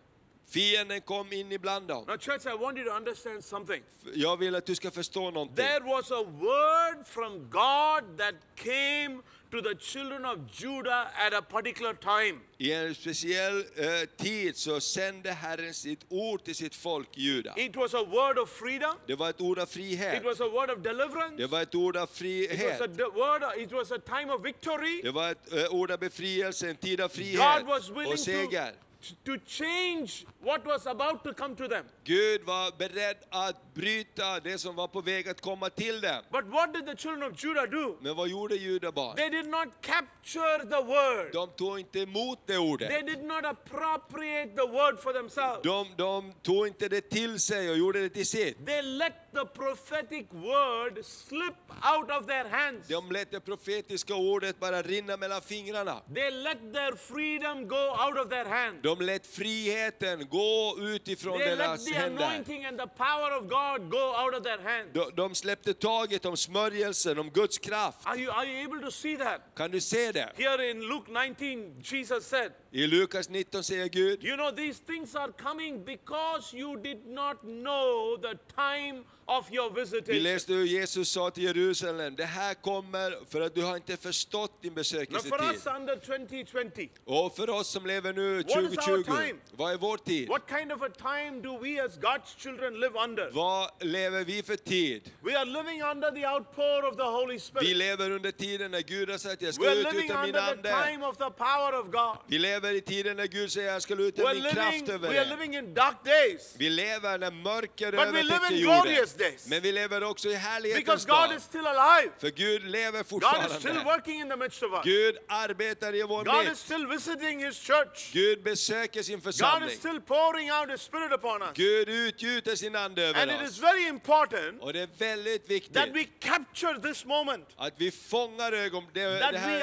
Fienden 0.49 1.01
kom 1.01 1.33
in 1.33 1.51
ibland 1.51 1.87
dem. 1.87 2.05
Now, 2.07 2.17
church, 2.17 2.45
I 2.45 2.55
want 2.55 2.77
you 2.77 2.85
to 2.85 2.95
understand 2.95 3.43
something. 3.43 3.83
Jag 4.13 4.37
vill 4.37 4.55
att 4.55 4.65
du 4.65 4.75
ska 4.75 4.91
förstå 4.91 5.31
någonting. 5.31 5.55
There 5.55 5.79
was 5.79 6.11
a 6.11 6.23
word 6.23 7.05
from 7.07 7.49
God 7.49 8.17
that 8.17 8.35
came 8.55 9.21
to 9.51 9.61
the 9.61 9.75
children 9.79 10.25
of 10.25 10.37
Judah 10.51 11.07
at 11.27 11.33
a 11.33 11.41
particular 11.41 11.93
time. 11.93 12.39
I 12.57 12.71
en 12.73 12.95
speciell 12.95 13.57
eh, 13.75 14.09
tid 14.17 14.57
så 14.57 14.79
sände 14.79 15.31
Herren 15.31 15.73
sitt 15.73 15.99
ord 16.09 16.43
till 16.43 16.55
sitt 16.55 16.75
folk 16.75 17.07
Juda. 17.17 17.53
It 17.57 17.75
was 17.75 17.93
a 17.93 18.03
word 18.03 18.37
of 18.39 18.49
freedom. 18.49 18.95
Det 19.07 19.15
var 19.15 19.29
ett 19.29 19.41
ord 19.41 19.59
av 19.59 19.63
It 19.63 19.69
frihet. 19.69 20.23
was 20.23 20.41
a 20.41 20.47
word 20.49 20.69
of 20.69 20.83
deliverance. 20.83 21.35
Det 21.37 21.47
var 21.47 21.61
ett 21.61 21.75
ord 21.75 21.97
av 21.97 22.03
It 22.03 22.09
was 22.09 22.11
a 22.11 22.17
frihet. 22.17 22.89
word. 23.15 23.43
It 23.57 23.71
was 23.71 23.91
a 23.91 23.99
time 23.99 24.33
of 24.33 24.45
victory. 24.45 25.01
Det 25.03 25.11
var 25.11 25.31
ett 25.31 25.53
eh, 25.53 25.73
ord 25.73 25.91
av 25.91 25.99
befrielse, 25.99 26.69
en 26.69 26.75
tid 26.75 27.01
av 27.01 27.07
God 27.07 27.15
frihet 27.15 27.65
was 27.65 27.89
willing 27.89 28.13
och 28.13 28.19
seger. 28.19 28.71
to, 28.71 28.77
to 29.25 29.37
change 29.47 30.25
what 30.41 30.65
was 30.65 30.87
about 30.87 31.23
to 31.23 31.33
come 31.33 31.55
to 31.55 31.67
them. 31.67 31.85
Gud 32.03 32.41
var 32.43 32.77
beredd 32.77 33.17
att 33.29 33.73
bryta 33.73 34.39
det 34.39 34.57
som 34.57 34.75
var 34.75 34.87
på 34.87 35.01
väg 35.01 35.29
att 35.29 35.41
komma 35.41 35.69
till 35.69 36.01
dem. 36.01 36.23
But 36.31 36.45
what 36.45 36.73
did 36.73 36.85
the 36.85 36.95
children 36.95 37.31
of 37.31 37.43
Judah 37.43 37.65
do? 37.69 37.97
Men 38.01 38.15
vad 38.15 38.27
gjorde 38.29 38.55
judabarn? 38.55 39.15
They 39.15 39.29
did 39.29 39.47
not 39.49 39.67
capture 39.81 40.59
the 40.69 40.81
word. 40.83 41.33
De 41.33 41.49
tog 41.57 41.79
inte 41.79 41.99
emot 41.99 42.39
det 42.45 42.53
They 42.53 42.57
ordet. 42.71 43.05
did 43.07 43.23
not 43.23 43.45
appropriate 43.45 44.55
the 44.55 44.67
word 44.67 44.99
for 44.99 45.13
themselves. 45.13 45.61
De, 45.63 45.87
de 45.97 46.33
tog 46.41 46.67
inte 46.67 46.87
det 46.87 47.01
till 47.09 47.39
sig 47.39 47.69
och 47.69 47.77
gjorde 47.77 48.01
det 48.01 48.09
till 48.09 48.27
sitt. 48.27 48.65
They 48.65 48.81
let 48.81 49.13
the 49.33 49.45
prophetic 49.45 50.33
word 50.33 51.05
slip 51.05 51.55
out 51.81 52.11
of 52.11 52.27
their 52.27 52.47
hands. 52.49 52.87
De 52.87 53.11
lät 53.11 53.31
det 53.31 53.39
profetiska 53.39 54.15
ordet 54.15 54.59
bara 54.59 54.81
rinna 54.81 55.17
mellan 55.17 55.41
fingrarna. 55.41 56.01
They 56.15 56.31
let 56.31 56.73
their 56.73 56.95
freedom 56.95 57.67
go 57.67 57.95
out 58.07 58.17
of 58.17 58.29
their 58.29 58.45
hand. 58.45 58.81
De 58.83 58.95
lät 58.95 59.27
friheten 59.27 60.27
gå 60.29 60.77
utifrån 60.79 61.37
They 61.39 61.49
let 61.49 61.57
deras 61.57 61.85
the 61.85 61.93
händer. 61.93 62.25
anointing 62.25 62.65
and 62.65 62.79
the 62.79 62.87
power 62.87 63.31
of 63.37 63.47
God 63.49 63.91
go 63.91 64.15
out 64.25 64.33
of 64.35 64.43
their 64.43 64.59
hand. 64.63 64.93
De, 64.93 65.11
de 65.15 65.35
släppte 65.35 65.73
taget 65.73 66.25
om 66.25 66.37
smörjelsen, 66.37 67.19
om 67.19 67.29
Guds 67.29 67.57
kraft. 67.57 68.07
Are 68.07 68.17
you, 68.17 68.31
are 68.31 68.45
you 68.45 68.65
able 68.73 68.81
to 68.85 68.91
see 68.91 69.17
that? 69.17 69.41
Kan 69.55 69.71
du 69.71 69.81
se 69.81 70.11
det? 70.11 70.29
Here 70.37 70.71
in 70.71 70.81
Luke 70.81 71.11
19, 71.27 71.81
Jesus 71.83 72.27
said, 72.27 72.51
I 72.71 72.87
Lukas 72.87 73.29
19 73.29 73.63
säger 73.63 73.87
Gud, 73.87 74.23
You 74.23 74.35
know, 74.37 74.51
these 74.51 74.79
things 74.85 75.15
are 75.15 75.31
coming 75.31 75.83
because 75.85 76.57
you 76.57 76.77
did 76.77 77.05
not 77.07 77.41
know 77.41 78.17
the 78.21 78.37
time 78.55 79.03
of 79.25 79.51
your 79.53 79.69
vi 79.73 79.81
visitation. 79.81 80.23
läste 80.23 80.53
hur 80.53 80.65
Jesus 80.65 81.09
sa 81.09 81.29
till 81.29 81.43
Jerusalem, 81.43 82.15
det 82.15 82.25
här 82.25 82.53
kommer 82.53 83.25
för 83.29 83.41
att 83.41 83.55
du 83.55 83.63
har 83.63 83.75
inte 83.75 83.97
förstått 83.97 84.61
din 84.61 84.69
Now, 84.73 84.75
for 84.75 84.79
besökelsetid. 84.79 85.31
us 85.55 85.65
under 85.65 85.95
2020, 85.95 86.89
Och 87.05 87.35
för 87.35 87.49
oss 87.49 87.67
som 87.67 87.85
lever 87.85 88.13
nu 88.13 88.35
What 88.37 88.45
is 88.49 88.55
our 88.55 88.69
2020, 88.75 89.03
time? 89.03 89.39
vad 89.51 89.73
är 89.73 89.77
vår 89.77 89.97
tid? 89.97 90.29
what 90.29 90.41
kind 90.49 90.71
of 90.71 90.81
a 90.81 90.89
time 90.89 91.41
do 91.41 91.57
we 91.57 91.85
as 91.85 91.97
God's 91.99 92.37
children 92.37 92.79
live 92.79 92.99
under? 93.03 93.29
Vad 93.31 93.69
lever 93.79 94.23
vi 94.23 94.43
för 94.43 94.55
tid? 94.55 95.11
We 95.21 95.37
are 95.39 95.45
living 95.45 95.83
under 95.83 96.11
the 96.11 96.27
outpour 96.27 96.85
of 96.91 96.95
the 96.97 97.03
Holy 97.03 97.33
Vi 97.33 97.39
Spirit. 97.39 97.77
lever 97.77 98.11
under 98.11 98.31
tiden 98.31 98.71
när 98.71 98.81
Gud 98.81 99.09
har 99.09 99.17
sagt 99.17 99.41
jag 99.41 99.53
ska 99.53 99.63
We're 99.63 99.75
living 99.75 99.87
utgjuta 99.97 100.21
min 100.21 100.35
under 100.35 100.55
the 100.63 100.69
ande. 100.69 100.91
time 100.91 101.05
of 101.07 101.17
the 101.17 101.29
power 101.29 101.79
of 101.79 101.85
God. 101.91 102.17
Vi 102.27 102.39
lever 102.39 102.58
i 102.67 102.81
tiden 102.81 103.17
när 103.17 103.27
Gud 103.27 103.51
säger 103.51 103.71
jag 103.73 103.81
ska 103.81 103.93
utgjuta 103.93 104.21
We're 104.29 104.33
min 104.33 104.43
living, 104.43 104.55
kraft 104.55 104.89
över 104.89 105.09
we 105.09 105.19
are 105.21 105.29
living 105.29 105.55
in 105.55 105.73
dark 105.73 105.95
days. 106.05 106.55
Vi 106.57 106.69
lever 106.69 107.17
när 107.17 107.31
mörker 107.31 107.91
But 107.91 107.99
we 107.99 108.23
live 108.23 108.35
övertäcker 108.35 108.53
in 108.55 108.59
jorden. 108.61 108.81
glorious 108.81 109.13
days. 109.13 109.47
Men 109.47 109.61
vi 109.61 109.71
lever 109.71 110.03
också 110.03 110.29
i 110.29 110.33
härlighetens 110.35 110.85
Because 110.85 111.07
God 111.07 111.29
dag. 111.29 111.37
is 111.37 111.43
still 111.43 111.67
alive. 111.67 112.11
För 112.19 112.29
Gud 112.29 112.63
lever 112.67 112.91
God 112.91 113.01
is 113.01 113.07
still 113.07 113.21
fortfarande. 113.21 113.83
working 113.83 114.21
in 114.21 114.29
the 114.29 114.35
midst 114.35 114.63
of 114.63 114.73
us. 114.73 114.81
Gud 114.83 115.17
arbetar 115.27 115.95
i 115.95 116.03
vår 116.03 116.23
God 116.23 116.43
is 116.43 116.49
mitt. 116.49 116.57
still 116.57 116.87
visiting 116.87 117.45
His 117.45 117.57
church. 117.59 118.11
Gud 118.13 118.43
besöker 118.43 119.03
sin 119.03 119.15
God 119.15 119.23
församling. 119.23 119.69
is 119.69 119.75
still 119.79 120.01
pouring 120.01 120.51
out 120.51 120.69
His 120.71 120.81
Spirit 120.81 121.11
upon 121.13 121.41
us. 121.41 121.49
Gud 121.53 121.89
utgjuter 121.89 122.55
sin 122.55 122.75
ande 122.75 123.07
And 123.09 123.17
över 123.17 123.35
it 123.35 123.41
is 123.49 123.49
oss. 123.57 123.63
very 123.63 123.87
important 123.87 124.61
Och 124.61 124.73
det 124.73 124.79
är 124.79 124.89
väldigt 124.97 125.43
that 125.43 125.51
viktigt 125.51 125.77
we 125.95 126.03
capture 126.19 126.79
this 126.81 127.05
moment. 127.05 127.47
att 127.57 127.73
vi 127.77 127.91
fångar 127.91 128.51
ögon, 128.51 128.83
det, 128.93 129.05
det 129.05 129.19
That 129.19 129.33
we 129.33 129.37
här 129.37 129.59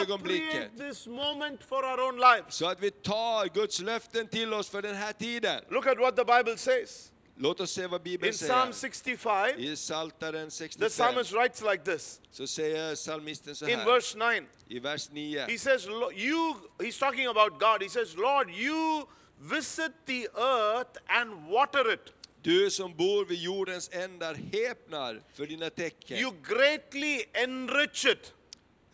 ögonblicket. 0.00 0.10
appropriate 0.10 0.88
this 0.90 1.06
moment 1.06 1.60
for 1.68 1.84
our 1.84 2.00
own 2.00 2.18
lives. 2.34 2.54
Så 2.54 2.66
att 2.66 2.80
vi 2.80 2.90
tar 2.90 3.46
Guds 3.54 3.78
löften 3.80 4.28
till 4.28 4.54
oss 4.54 4.68
för 4.68 4.82
den 4.82 4.94
här 4.94 5.12
tiden. 5.12 5.64
Look 5.68 5.86
at 5.86 5.98
what 5.98 6.16
the 6.16 6.24
Bible 6.24 6.56
says. 6.56 7.08
Låt 7.36 7.60
oss 7.60 7.70
se 7.72 7.86
vad 7.86 8.00
In 8.00 8.04
Bibeln 8.04 8.32
Psalm 8.32 8.72
säger. 8.72 8.92
65, 8.92 9.58
I 9.58 9.76
Psaltaren 9.76 10.44
the 10.46 10.50
65 10.50 10.88
psalmist 10.90 11.32
writes 11.32 11.62
like 11.62 11.84
this. 11.84 12.20
så 12.30 12.46
säger 12.46 12.94
psalmisten 12.94 13.54
så 13.56 13.68
In 13.68 13.78
här 13.78 13.86
verse 13.86 14.18
9, 14.18 14.42
i 14.68 14.78
vers 14.78 15.10
9. 15.10 15.46
he 15.48 15.58
says, 15.58 15.86
"Lo- 15.86 16.12
You, 16.12 16.54
he's 16.78 16.98
talking 16.98 17.26
about 17.26 17.60
God. 17.60 17.82
He 17.82 17.88
says, 17.88 18.16
Lord, 18.16 18.50
you 18.50 19.06
visit 19.38 19.92
the 20.06 20.26
earth 20.36 21.00
and 21.06 21.48
water 21.50 21.92
it. 21.94 22.12
Du 22.42 22.70
som 22.70 22.96
bor 22.96 23.24
vid 23.24 23.38
jordens 23.38 23.90
ändar 23.92 24.34
häpnar 24.34 25.22
för 25.34 25.46
dina 25.46 25.70
tecken. 25.70 26.18
You 26.18 26.32
greatly 26.48 27.22
enrich 27.32 28.04
it. 28.06 28.32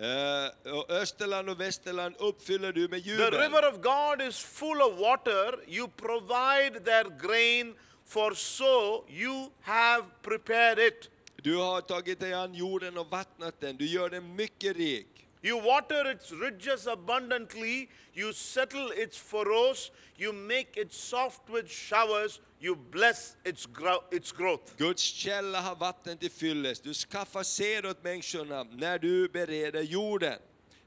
Eh, 0.01 0.73
och 0.73 0.91
Österland 0.91 1.49
och 1.51 1.61
Västerland 1.61 2.15
uppfyller 2.19 2.73
du 2.73 2.89
med 2.89 3.05
The 3.05 3.11
jubel. 3.11 3.31
river 3.35 3.69
of 3.69 3.81
God 3.83 4.29
is 4.29 4.41
full 4.41 4.83
of 4.83 4.99
water. 4.99 5.59
You 5.69 5.89
provide 5.89 6.85
their 6.85 7.05
grain, 7.29 7.75
for 8.07 8.35
so 8.35 9.05
you 9.09 9.51
have 9.63 10.05
prepared 10.23 10.79
it. 10.79 11.11
Du 11.43 11.57
har 11.57 11.81
tagit 11.81 12.21
dig 12.21 12.33
an 12.35 12.55
jorden 12.55 12.99
och 12.99 13.07
vattnat 13.11 13.61
den. 13.61 13.77
Du 13.77 13.87
gör 13.87 14.11
den 14.11 14.37
mycket 14.37 14.77
rik. 14.77 15.28
You 15.43 15.57
water 15.59 16.11
its 16.11 16.33
ridges 16.33 16.87
abundantly. 16.87 17.89
You 18.13 18.33
settle 18.33 18.91
its 18.91 19.17
furrows. 19.19 19.91
You 20.17 20.33
make 20.33 20.77
it 20.77 20.93
soft 20.93 21.49
with 21.49 21.71
showers. 21.71 22.41
You 22.61 22.77
bless 22.77 23.37
its, 23.45 23.67
grow- 23.67 24.05
its 24.11 24.33
growth. 24.33 24.77
Guds 24.79 25.03
källa 25.03 25.61
har 25.61 25.77
vatten 25.77 26.19
till 26.19 26.31
fyllest. 26.31 26.85
Du 26.85 26.95
skaffar 26.95 27.43
sed 27.43 27.87
åt 27.87 28.05
människorna 28.05 28.65
när 28.65 28.99
du 28.99 29.29
bereder 29.29 29.83
jorden. 29.83 30.39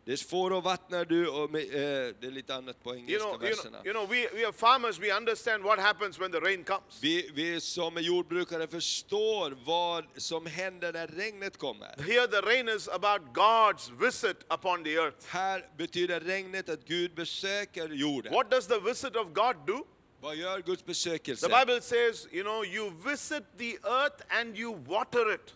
Dess 0.06 0.24
får 0.24 0.62
vattnar 0.62 1.06
du 1.06 1.28
och 1.28 1.52
med, 1.52 1.62
eh, 1.62 2.16
det 2.20 2.28
är 2.28 2.32
lite 2.32 2.56
annat 2.56 2.84
på 2.84 2.90
You 2.90 3.00
engelska 3.00 3.24
know, 3.30 3.34
you 3.34 3.38
know, 3.40 3.50
verserna. 3.50 3.82
you 3.86 3.94
know 3.94 4.10
we, 4.10 4.28
we 4.34 4.46
are 4.46 4.54
farmers, 4.54 5.00
we 5.00 5.18
understand 5.18 5.64
what 5.64 5.80
happens 5.80 6.20
when 6.20 6.32
the 6.32 6.40
rain 6.40 6.64
comes. 6.64 7.00
Vi, 7.02 7.32
vi 7.34 7.62
som 7.62 7.98
är 7.98 8.02
jordbrukare 8.02 8.68
förstår 8.68 9.58
vad 9.66 10.06
som 10.18 10.46
händer 10.46 10.94
när 10.94 11.08
regnet 11.08 11.58
kommer. 11.58 11.88
Here 11.88 12.28
the 12.28 12.42
rain 12.42 12.70
is 12.70 12.88
about 12.88 13.22
God's 13.34 13.92
visit 14.06 14.38
upon 14.54 14.84
the 14.84 14.96
earth. 14.96 15.18
Här 15.28 15.66
betyder 15.78 16.20
regnet 16.20 16.70
att 16.70 16.86
Gud 16.86 17.16
besöker 17.16 17.90
jorden. 17.90 18.34
What 18.34 18.52
does 18.52 18.68
the 18.68 18.80
visit 18.80 19.16
of 19.16 19.28
God 19.34 19.56
do? 19.68 19.86
Vad 20.22 20.36
gör 20.36 20.60
Guds 20.62 20.86
besökelse? 20.86 21.48
The 21.50 21.66
Bible 21.66 21.82
says, 21.82 22.28
you 22.32 22.44
know, 22.44 22.66
you 22.66 22.92
visit 23.12 23.44
the 23.58 23.78
earth 23.84 24.26
and 24.30 24.58
you 24.58 24.76
water 24.88 25.34
it. 25.34 25.54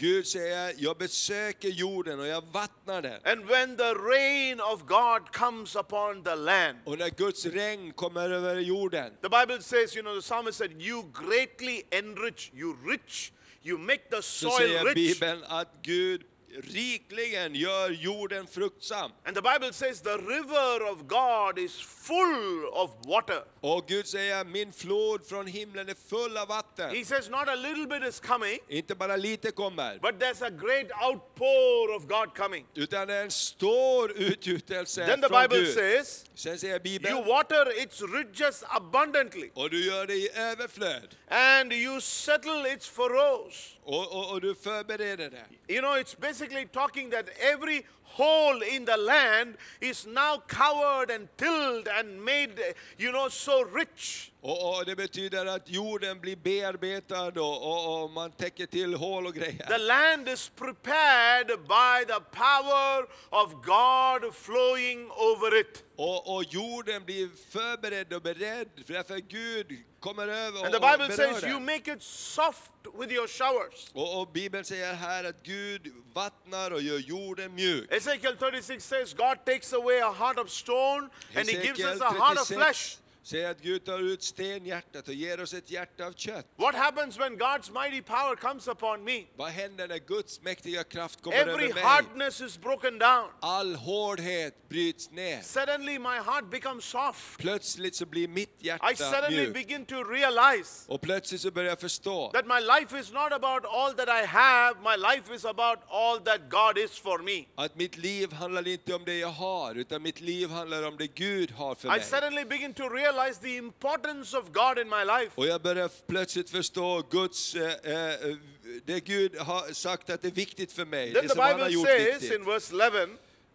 Gud 0.00 0.26
säger, 0.26 0.74
jag 0.78 0.96
besöker 0.96 1.68
jorden 1.68 2.20
och 2.20 2.26
jag 2.26 2.44
vattnar 2.52 3.02
den. 3.02 3.20
And 3.24 3.44
when 3.46 3.76
the 3.76 3.94
rain 3.94 4.60
of 4.60 4.86
God 4.86 5.32
comes 5.32 5.76
upon 5.76 6.24
the 6.24 6.34
land, 6.34 6.78
Och 6.84 6.98
när 6.98 7.10
Guds 7.10 7.46
regn 7.46 7.92
kommer 7.92 8.30
över 8.30 8.56
jorden, 8.56 9.12
the 9.22 9.28
Bible 9.28 9.62
says, 9.62 9.96
you 9.96 10.02
know, 10.02 10.14
the 10.14 10.22
psalmist 10.22 10.58
said, 10.58 10.82
you 10.82 11.02
greatly 11.12 11.82
enrich, 11.90 12.50
you 12.54 12.76
rich, 12.86 13.32
you 13.62 13.78
make 13.78 14.02
the 14.10 14.22
så 14.22 14.50
soil 14.50 14.58
säger 14.58 14.84
rich. 14.84 14.94
Bibeln 15.20 15.44
att 15.48 15.68
Gud 15.82 16.22
rikligen 16.62 17.54
gör 17.54 17.90
jorden 17.90 18.46
fruktsam. 18.46 19.12
And 19.24 19.36
the 19.36 19.42
Bible 19.42 19.72
says 19.72 20.00
the 20.00 20.16
river 20.16 20.90
of 20.92 20.98
God 21.06 21.58
is 21.58 21.80
full 21.80 22.64
of 22.72 22.90
water. 23.06 23.44
Och 23.60 23.86
Gud 23.88 24.06
säger, 24.06 24.44
min 24.44 24.72
flod 24.72 25.26
från 25.26 25.46
himlen 25.46 25.88
är 25.88 25.96
full 26.08 26.36
av 26.36 26.48
vatten. 26.48 26.96
He 26.96 27.04
says 27.04 27.28
not 27.30 27.48
a 27.48 27.54
little 27.54 27.86
bit 27.86 28.08
is 28.08 28.20
coming, 28.20 28.58
Inte 28.68 28.94
bara 28.94 29.16
lite 29.16 29.50
kommer, 29.50 29.98
but 30.02 30.14
there's 30.20 30.42
a 30.46 30.50
great 30.50 30.90
outpour 31.08 31.96
of 31.96 32.06
God 32.08 32.36
coming. 32.36 32.66
utan 32.74 33.10
en 33.10 33.30
stor 33.30 34.12
utgjutelse 34.16 35.06
Then 35.06 35.20
the 35.20 35.28
från 35.28 35.42
Bible 35.42 35.58
Gud. 35.64 35.74
says, 35.74 36.24
Sen 36.34 36.58
säger 36.58 36.74
you 36.74 36.82
Bibeln, 36.82 37.24
water 37.26 37.82
its 37.82 38.02
ridges 38.02 38.64
abundantly, 38.68 39.50
och 39.54 39.70
du 39.70 39.86
gör 39.86 40.06
det 40.06 40.14
i 40.14 40.30
överflöd. 40.34 41.16
And 41.30 41.72
you 41.72 42.00
settle 42.00 42.64
its 42.66 42.88
furrows. 42.88 43.78
Och, 43.84 44.12
och, 44.12 44.32
och 44.32 44.40
du 44.40 44.54
förbereder 44.54 45.30
det. 45.30 45.74
You 45.74 45.80
know, 45.80 45.96
it's 45.96 46.20
basically 46.20 46.66
talking 46.66 47.10
that 47.10 47.28
every 47.38 47.86
hole 48.16 48.62
in 48.76 48.86
the 48.86 48.96
land 48.96 49.56
is 49.80 50.06
now 50.06 50.42
covered 50.46 51.10
and 51.10 51.28
tilled 51.36 51.88
and 51.88 52.24
made, 52.24 52.74
you 52.98 53.12
know, 53.12 53.28
so 53.28 53.64
rich. 53.64 54.26
Och, 54.42 54.78
och 54.78 54.84
det 54.86 54.96
betyder 54.96 55.46
att 55.46 55.68
jorden 55.70 56.20
blir 56.20 56.36
bearbetad 56.36 57.40
och, 57.40 57.62
och, 57.62 58.02
och 58.04 58.10
man 58.10 58.32
täcker 58.32 58.66
till 58.66 58.94
hål 58.94 59.26
och 59.26 59.34
The 59.34 59.40
grejer. 59.40 59.78
land 59.78 60.28
is 60.28 60.48
prepared 60.56 61.46
by 61.46 62.04
the 62.06 62.20
power 62.30 63.06
of 63.30 63.52
God 63.64 64.34
flowing 64.34 65.10
over 65.10 65.60
it. 65.60 65.84
Och, 65.96 66.36
och 66.36 66.44
jorden 66.44 67.04
blir 67.04 67.28
förberedd 67.50 68.12
och 68.12 68.22
beredd 68.22 68.68
för 68.86 68.92
därför 68.92 69.18
Gud 69.18 69.78
kommer 70.00 70.28
över 70.28 70.64
And 70.64 70.72
the 70.72 70.78
och, 70.78 70.84
och 70.84 70.98
Bible 70.98 71.16
berör 71.16 71.32
says 71.32 71.44
you 71.44 71.52
den. 71.54 71.64
make 71.64 71.92
it 71.92 72.02
soft 72.02 72.70
with 72.98 73.12
your 73.12 73.26
showers. 73.28 73.90
Och, 73.94 74.20
och 74.20 74.32
Bibeln 74.32 74.64
säger 74.64 74.94
här 74.94 75.24
att 75.24 75.42
Gud 75.42 75.92
vattnar 76.14 76.70
och 76.70 76.82
gör 76.82 76.98
jorden 76.98 77.54
mjuk. 77.54 77.90
Ezekiel 78.00 78.34
36 78.38 78.82
says 78.82 79.12
God 79.12 79.38
takes 79.44 79.72
away 79.74 79.98
a 79.98 80.06
heart 80.10 80.38
of 80.38 80.48
stone 80.48 81.10
and 81.34 81.46
he 81.46 81.56
gives 81.58 81.82
us 81.84 82.00
a 82.00 82.04
heart 82.04 82.38
of 82.38 82.46
flesh. 82.46 82.96
Säger 83.22 83.50
att 83.50 83.60
Gud 83.60 83.84
tar 83.84 83.98
ut 83.98 84.22
stenhjärtat 84.22 85.08
och 85.08 85.14
ger 85.14 85.40
oss 85.42 85.54
ett 85.54 85.70
hjärta 85.70 86.06
av 86.06 86.12
kött. 86.12 86.46
What 86.56 86.74
happens 86.74 87.18
when 87.18 87.38
God's 87.38 87.82
mighty 87.82 88.02
power 88.02 88.36
comes 88.36 88.68
upon 88.68 89.04
me? 89.04 89.24
Vad 89.36 89.48
händer 89.50 89.88
när 89.88 89.98
Guds 89.98 90.42
mäktiga 90.42 90.84
kraft 90.84 91.22
kommer 91.22 91.36
Every 91.36 91.64
över 91.64 91.74
mig? 91.74 91.82
hardness 91.82 92.40
is 92.40 92.58
broken 92.60 92.98
down. 92.98 93.28
All 93.40 93.74
hårdhet 93.74 94.68
bryts 94.68 95.10
ner. 95.10 95.42
Suddenly 95.42 95.98
my 95.98 96.18
heart 96.18 96.50
becomes 96.50 96.84
soft. 96.84 97.38
Plötsligt 97.38 97.96
så 97.96 98.06
blir 98.06 98.28
mitt 98.28 98.56
I 98.60 98.66
hjärta 98.66 98.94
suddenly 98.96 99.36
mjukt. 99.36 99.54
begin 99.54 99.84
to 99.86 100.04
realize 100.04 100.84
Och 100.88 101.00
plötsligt 101.00 101.40
så 101.40 101.50
börjar 101.50 101.68
jag 101.68 101.80
förstå 101.80 102.30
that 102.32 102.46
my 102.46 102.60
life 102.60 103.00
is 103.00 103.12
not 103.12 103.32
about 103.32 103.64
all 103.64 103.92
that 103.94 104.08
I 104.08 104.26
have, 104.26 104.74
my 104.82 104.96
life 105.14 105.34
is 105.34 105.44
about 105.44 105.78
all 105.88 106.18
that 106.20 106.40
God 106.50 106.78
is 106.78 106.98
for 106.98 107.18
me. 107.18 107.44
att 107.54 107.74
mitt 107.76 107.96
liv 107.96 108.32
handlar 108.32 108.68
inte 108.68 108.94
om 108.94 109.04
det 109.04 109.18
jag 109.18 109.28
har, 109.28 109.74
utan 109.74 110.02
mitt 110.02 110.20
liv 110.20 110.50
handlar 110.50 110.82
om 110.88 110.96
det 110.96 111.06
Gud 111.06 111.50
har 111.50 111.74
för 111.74 111.88
I 111.88 111.90
mig. 111.90 112.02
suddenly 112.02 112.44
begin 112.44 112.74
to 112.74 112.88
realize 112.88 113.09
the 113.42 113.56
importance 113.56 114.36
of 114.36 114.52
God 114.52 114.78
in 114.78 114.88
my 114.88 115.04
life. 115.04 115.30
Och 115.34 115.46
jag 115.46 115.62
börjar 115.62 115.90
plötsligt 116.06 116.50
förstå 116.50 117.02
Guds, 117.10 117.54
eh, 117.54 117.72
eh, 117.72 118.36
det 118.84 119.00
Gud 119.04 119.36
har 119.38 119.72
sagt 119.72 120.10
att 120.10 120.22
det 120.22 120.28
är 120.28 120.32
viktigt 120.32 120.72
för 120.72 120.84
mig, 120.84 121.12
Then 121.12 121.22
det 121.22 121.28
the 121.28 121.34
som 121.34 121.38
han 121.38 121.50
har 121.52 121.58
Bible 121.58 121.72
gjort 121.74 121.86
says 121.88 122.22
viktigt. 122.22 122.32
in 122.32 122.44
verse 122.44 122.72
11, 122.74 123.08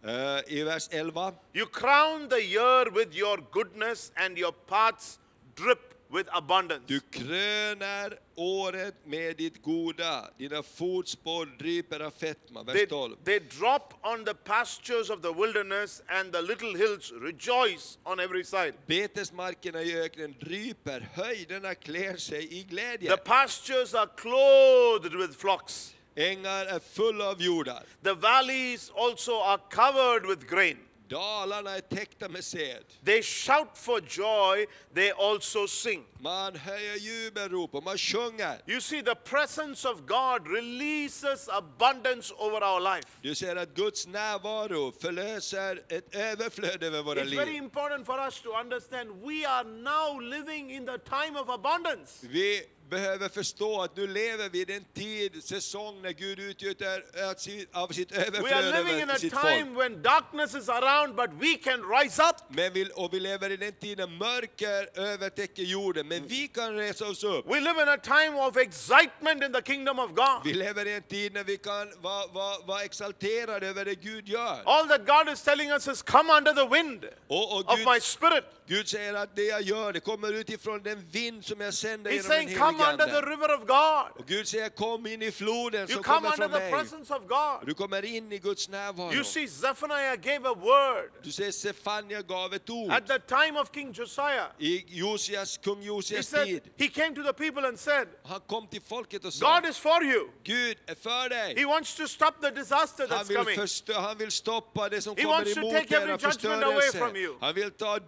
Eh, 0.08 0.40
I 0.48 0.64
vers 0.64 0.88
11, 0.92 1.34
You 1.54 1.66
crown 1.66 2.30
the 2.30 2.42
year 2.42 2.90
with 2.92 3.18
your 3.18 3.44
goodness, 3.52 4.12
and 4.16 4.38
your 4.38 4.52
paths 4.52 5.20
drip 5.56 5.95
with 6.10 6.30
abundance. 6.32 6.82
du 6.88 7.00
krönar 7.00 8.20
året 8.36 8.96
med 9.06 9.38
ditt 9.38 9.62
goda, 9.62 10.30
dina 10.38 10.64
fotspår 10.64 11.46
dryper 11.60 12.00
av 12.00 12.12
fetma. 12.12 12.64
Vers 12.64 12.76
They, 12.76 12.86
12. 12.88 13.16
they 13.26 13.40
drop 13.40 13.94
on 14.04 14.26
the 14.26 14.34
pastures 14.34 15.10
of 15.10 15.22
the 15.22 15.32
wilderness, 15.34 16.02
and 16.08 16.34
the 16.34 16.42
little 16.42 16.76
hills 16.78 17.12
rejoice 17.12 17.98
on 18.04 18.20
every 18.20 18.44
side. 18.44 18.74
Betesmarkerna 18.86 19.82
i 19.82 19.98
öknen 20.02 20.36
dryper, 20.40 21.10
höjderna 21.14 21.76
klär 21.76 22.18
sig 22.18 22.54
i 22.60 22.64
glädje. 22.64 23.10
The 23.10 23.18
pastures 23.18 23.94
are 23.94 24.10
clothed 24.18 25.16
with 25.20 25.38
flocks. 25.40 25.92
Ängar 26.16 26.66
är 26.66 26.80
fulla 26.80 27.30
av 27.30 27.42
jordar. 27.42 27.84
The 28.04 28.14
valleys 28.14 28.92
also 28.96 29.32
are 29.42 29.62
covered 29.72 30.26
with 30.26 30.48
grain. 30.50 30.78
Dalarna 31.10 31.72
är 31.78 31.82
täckta 31.82 32.30
med 32.30 32.44
säd. 32.44 32.84
They 33.06 33.22
shout 33.24 33.78
for 33.78 34.02
joy, 34.10 34.66
they 34.96 35.12
also 35.12 35.68
sing. 35.68 36.06
Man 36.20 36.56
höjer 36.56 36.96
jubelrop 36.96 37.76
och 37.76 37.84
man 37.84 37.98
sjunger. 37.98 38.62
You 38.68 38.82
see, 38.82 39.02
the 39.04 39.16
presence 39.16 39.90
of 39.90 40.00
God 40.08 40.48
releases 40.48 41.50
abundance 41.50 42.34
over 42.38 42.64
our 42.64 42.96
life. 42.96 43.08
Du 43.22 43.36
ser 43.36 43.56
att 43.56 43.76
Guds 43.76 44.08
närvaro 44.08 44.92
förlöser 44.92 45.84
ett 45.90 46.16
överflöd 46.16 46.84
över 46.84 47.04
våra 47.04 47.20
It's 47.24 47.36
very 47.36 47.46
liv. 47.52 47.56
important 47.56 48.06
for 48.06 48.20
us 48.26 48.42
to 48.42 48.50
understand 48.60 49.10
we 49.24 49.48
are 49.48 49.64
now 49.64 50.20
living 50.20 50.72
in 50.72 50.86
the 50.86 50.98
time 50.98 51.40
of 51.40 51.50
abundance. 51.50 52.28
Vi 52.28 52.64
behöver 52.90 53.30
förstå 53.30 53.82
att 53.82 53.98
nu 53.98 54.08
lever 54.08 54.50
vi 54.50 54.62
i 54.62 54.66
den 54.66 54.84
tid, 54.94 55.44
säsong, 55.44 56.02
när 56.02 56.12
Gud 56.12 56.40
utgjuter 56.40 57.04
av 57.30 57.34
sitt- 57.34 57.96
sitt 57.96 58.12
We 58.12 58.18
are 58.18 58.26
överflöd 58.28 58.76
living 58.76 59.02
in 59.02 59.10
a 59.10 59.14
över 59.14 59.20
sitt 59.20 59.34
time 59.34 59.66
folk. 59.66 59.78
when 59.80 60.02
darkness 60.02 60.56
is 60.56 60.70
around, 60.70 61.16
but 61.16 61.30
we 61.40 61.56
can 61.56 61.84
rise 62.00 62.24
up. 62.24 62.36
Men 62.50 62.74
vi, 62.74 62.92
och 62.96 63.14
vi 63.14 63.20
lever 63.20 63.50
i 63.50 63.58
den 63.58 63.74
tiden 63.74 64.18
mörker 64.18 65.00
övertäcker 65.00 65.64
jorden, 65.64 66.08
men 66.08 66.28
vi 66.28 66.48
kan 66.48 66.76
resa 66.76 67.06
oss 67.08 67.24
upp. 67.24 67.46
We 67.48 67.60
live 67.60 67.82
in 67.82 67.90
a 67.90 67.98
time 67.98 68.40
of 68.48 68.58
excitement 68.58 69.44
in 69.44 69.54
the 69.54 69.62
kingdom 69.62 70.00
of 70.00 70.12
God. 70.12 70.42
Vi 70.44 70.54
lever 70.54 70.86
i 70.88 70.94
en 70.94 71.02
tid 71.04 71.34
när 71.34 71.44
vi 71.44 71.58
kan 71.58 71.92
vara 72.02 72.28
vara- 72.28 72.66
vara 72.66 72.82
exalterade 72.84 73.68
över 73.68 73.86
det 73.86 73.96
Gud 73.96 74.28
gör. 74.28 74.62
All 74.66 74.88
that 74.88 75.06
God 75.08 75.34
is 75.34 75.42
telling 75.44 75.72
us 75.72 75.88
is 75.88 76.02
come 76.02 76.34
under 76.38 76.54
the 76.54 76.68
wind 76.76 77.06
Och, 77.28 77.54
och 77.54 77.60
of 77.74 77.78
Gud, 77.80 77.88
my 77.88 78.00
spirit. 78.00 78.44
Gud 78.68 78.88
säger 78.90 79.14
att 79.14 79.36
det 79.36 79.44
jag 79.44 79.62
gör, 79.62 79.94
det 79.94 80.00
kommer 80.00 80.34
utifrån 80.34 80.82
den 80.84 81.06
vind 81.12 81.46
som 81.46 81.62
jag 81.62 81.74
sänder 81.74 82.12
He's 82.12 82.14
genom 82.14 82.30
den 82.30 82.32
saying, 82.38 82.48
helige 82.48 82.60
come 82.66 82.92
under 82.92 83.06
the 83.06 83.18
Ande. 83.18 83.32
river 83.32 83.56
of 83.56 83.62
God. 83.68 84.20
Och 84.22 84.26
Gud 84.28 84.48
säger 84.48 84.70
kom 84.70 85.08
in 85.08 85.22
i 85.22 85.32
floden 85.32 85.80
You 85.82 85.88
som 85.94 86.04
come 86.04 86.16
kommer 86.16 86.30
under 86.34 86.38
från 86.48 86.52
the 86.52 86.60
mig. 86.60 86.72
presence 86.72 87.14
of 87.14 87.22
God. 87.28 87.68
Du 87.68 87.74
kommer 87.74 88.06
in 88.06 88.32
i 88.32 88.38
Guds 88.38 88.70
närvaro. 88.70 89.14
You 89.14 89.24
see, 89.24 89.48
Zephaniah 89.48 90.16
gave 90.16 90.50
a 90.50 90.54
word 90.54 91.12
Du 91.24 91.32
ser 91.32 91.52
Sefania 91.52 92.22
gav 92.22 92.54
ett 92.54 92.70
ord. 92.70 92.92
at 92.92 93.08
the 93.08 93.20
time 93.20 93.60
of 93.60 93.70
King 93.74 93.94
Josiah. 93.94 94.48
I 94.60 94.84
Josias, 94.88 95.58
kung 95.64 95.80
He 95.82 95.86
Josias 95.88 96.28
said, 96.28 96.46
tid. 96.48 96.62
he 96.78 96.88
came 96.88 97.16
to 97.16 97.24
the 97.24 97.34
people 97.34 97.68
and 97.68 97.80
said, 97.80 98.08
Han 98.26 98.40
kom 98.48 98.68
till 98.68 98.82
folket 98.82 99.26
och 99.26 99.34
sa 99.34 99.60
God 99.60 99.70
is 99.70 99.78
for 99.78 100.04
you. 100.04 100.30
Gud 100.44 100.78
är 100.88 100.96
för 100.96 101.30
dig. 101.30 101.56
He 101.60 101.66
wants 101.66 101.96
to 101.96 102.08
stop 102.08 102.32
the 102.42 102.50
disaster 102.52 103.08
Han 103.10 103.18
that's 103.20 103.28
vill, 103.28 103.38
coming. 103.38 103.60
förstö- 103.60 103.94
han 104.02 104.18
vill 104.18 104.32
stoppa 104.32 104.90
det 104.90 105.02
som 105.02 105.16
He 105.16 105.24
kommer 105.24 105.36
wants 105.38 105.54
to 105.54 105.60
emot 105.60 105.74
take 105.74 105.96
er 105.96 105.98
every 106.02 106.12
judgment 106.12 106.64
away 106.64 106.92
from 106.92 107.10
förstörelse. 107.12 107.38
Han 107.42 107.54
vill 107.56 107.72
ta 107.72 108.00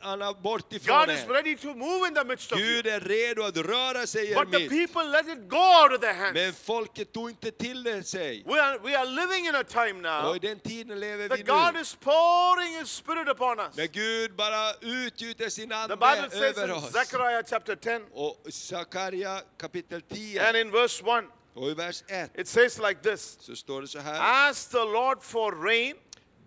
domarna 0.00 0.32
bort 0.32 0.72
ifrån 0.72 0.98
God 0.98 1.10
is 1.10 1.24
er. 1.24 1.28
ready 1.28 1.56
to 1.56 1.74
move 1.74 2.08
in 2.08 2.14
the 2.14 2.24
midst 2.24 2.52
of 2.52 2.58
you. 2.58 2.66
Gud 2.76 2.86
är 2.86 3.00
redo 3.00 3.42
att 3.42 3.56
röra 3.56 4.06
sig 4.06 4.26
i 4.26 4.32
er 4.32 4.44
But 4.44 4.52
the 4.52 4.58
mitt. 4.58 4.70
people 4.70 5.04
let 5.10 5.28
it 5.28 5.48
go 5.48 5.82
out 5.82 5.92
of 5.92 6.00
their 6.00 6.14
hands. 6.14 6.34
Men 6.34 6.52
folket 6.52 7.12
tog 7.12 7.30
inte 7.30 7.50
till 7.50 7.82
det 7.82 8.02
sig. 8.02 8.44
We 8.46 8.62
are, 8.62 8.78
we 8.78 8.98
are 8.98 9.06
living 9.06 9.46
in 9.46 9.54
a 9.54 9.64
time 9.64 10.08
Och 10.08 10.24
now 10.24 10.36
i 10.36 10.38
den 10.38 10.60
tiden 10.60 11.00
lever 11.00 11.22
vi 11.22 11.28
that 11.28 11.46
God 11.46 11.74
nu. 11.74 11.80
is 11.80 11.94
pouring 12.00 12.78
His 12.78 12.90
Spirit 12.90 13.28
upon 13.28 13.60
us. 13.60 13.76
När 13.76 13.86
Gud 13.86 14.34
bara 14.36 14.72
utgjuter 14.80 15.48
sin 15.48 15.68
The 15.68 15.96
Bible 15.96 16.30
says 16.30 16.58
över 16.58 16.68
in 16.68 16.74
oss. 16.74 16.92
Zechariah 16.92 17.42
chapter 17.50 17.76
10 17.76 18.00
Och 18.12 18.46
Sakarja 18.50 19.42
kapitel 19.58 20.02
10 20.02 20.48
and 20.48 20.56
in 20.56 20.70
verse 20.70 21.04
1, 21.04 21.24
och 21.54 21.70
i 21.70 21.74
vers 21.74 22.02
1 22.08 22.30
it 22.38 22.48
says 22.48 22.78
like 22.78 23.00
this 23.02 23.36
så 23.40 23.56
står 23.56 23.80
det 23.82 23.88
så 23.88 23.98
här. 23.98 24.48
Ask 24.48 24.70
the 24.70 24.84
Lord 24.84 25.22
for 25.22 25.52
rain 25.52 25.96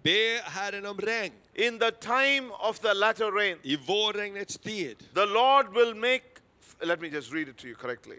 Be 0.04 0.40
Herren 0.44 0.86
om 0.86 0.98
regn 0.98 1.32
in 1.56 1.80
the 1.80 1.92
time 1.92 2.52
of 2.60 2.80
the 2.82 2.94
latter 2.94 3.32
rain. 3.32 3.58
i 3.64 3.78
vårregnets 3.78 4.58
tid. 4.58 4.98
The 5.14 5.26
Lord 5.26 5.74
will 5.74 5.94
make, 5.94 6.24
let 6.82 7.00
me 7.02 7.10
just 7.10 7.32
read 7.32 7.48
it 7.48 7.58
to 7.58 7.68
you 7.68 7.76
correctly. 7.76 8.18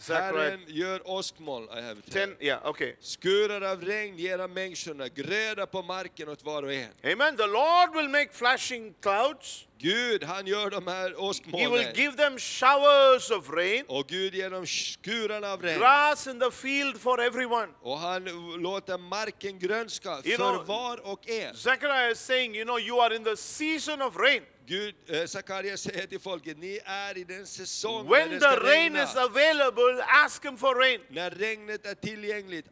Zechariah 0.00 0.32
Herren 0.50 0.60
gör 0.66 1.00
åskmoln, 1.10 1.64
I 1.78 1.80
have 1.82 1.98
it 2.06 2.12
10, 2.12 2.28
yeah, 2.40 2.66
okay. 2.68 2.94
Skurar 3.00 3.60
av 3.60 3.82
regn 3.84 4.16
ger 4.18 4.38
han 4.38 4.52
människorna, 4.52 5.08
gröda 5.08 5.66
på 5.66 5.82
marken 5.82 6.28
åt 6.28 6.42
var 6.44 6.62
och 6.62 6.72
en. 6.72 6.90
Amen. 7.12 7.36
The 7.36 7.46
Lord 7.46 7.94
will 7.96 8.08
make 8.08 8.28
flashing 8.32 8.94
clouds. 9.02 9.66
Gud, 9.78 10.24
han 10.24 10.46
gör 10.46 10.70
de 10.70 10.86
här 10.86 11.14
He 11.58 11.68
will 11.68 11.88
give 11.94 12.16
them 12.16 12.38
showers 12.38 13.30
of 13.30 13.50
rain, 13.50 13.84
Och 13.88 14.06
Gud 14.06 14.34
ger 14.34 14.50
dem 14.50 14.66
skurarna 14.66 15.52
av 15.52 15.62
regn. 15.62 15.78
grass 15.78 16.26
in 16.26 16.40
the 16.40 16.50
field 16.50 17.00
for 17.00 17.20
everyone. 17.20 17.68
Och 17.82 17.98
han 17.98 18.24
låter 18.62 18.98
marken 18.98 19.58
grönska 19.58 20.10
You 20.24 20.36
för 20.36 20.44
know- 20.44 20.64
var 20.66 21.06
och 21.06 21.28
en. 21.30 21.54
Zechariah 21.56 22.10
is 22.12 22.18
saying, 22.20 22.56
you 22.56 22.64
know, 22.64 22.80
you 22.80 23.00
are 23.02 23.16
in 23.16 23.24
the 23.24 23.36
season 23.36 24.02
of 24.02 24.16
rain. 24.16 24.42
Gud, 24.70 24.94
eh, 25.08 25.26
Sakarias 25.26 25.80
säger 25.80 26.06
till 26.06 26.20
folket, 26.20 26.58
ni 26.58 26.80
är 26.84 27.18
i 27.18 27.24
den 27.24 27.46
säsong 27.46 28.04
när 28.04 28.10
When 28.10 28.28
det 28.30 28.34
the 28.40 28.40
ska 28.40 28.56
rain 28.56 28.92
regna. 28.92 29.02
is 29.02 29.16
available, 29.16 30.04
ask 30.24 30.44
Him 30.44 30.56
for 30.56 30.74
rain. 30.74 31.00
När 31.08 31.30
regnet 31.30 31.86
är 31.86 31.94
tillgängligt, 31.94 32.66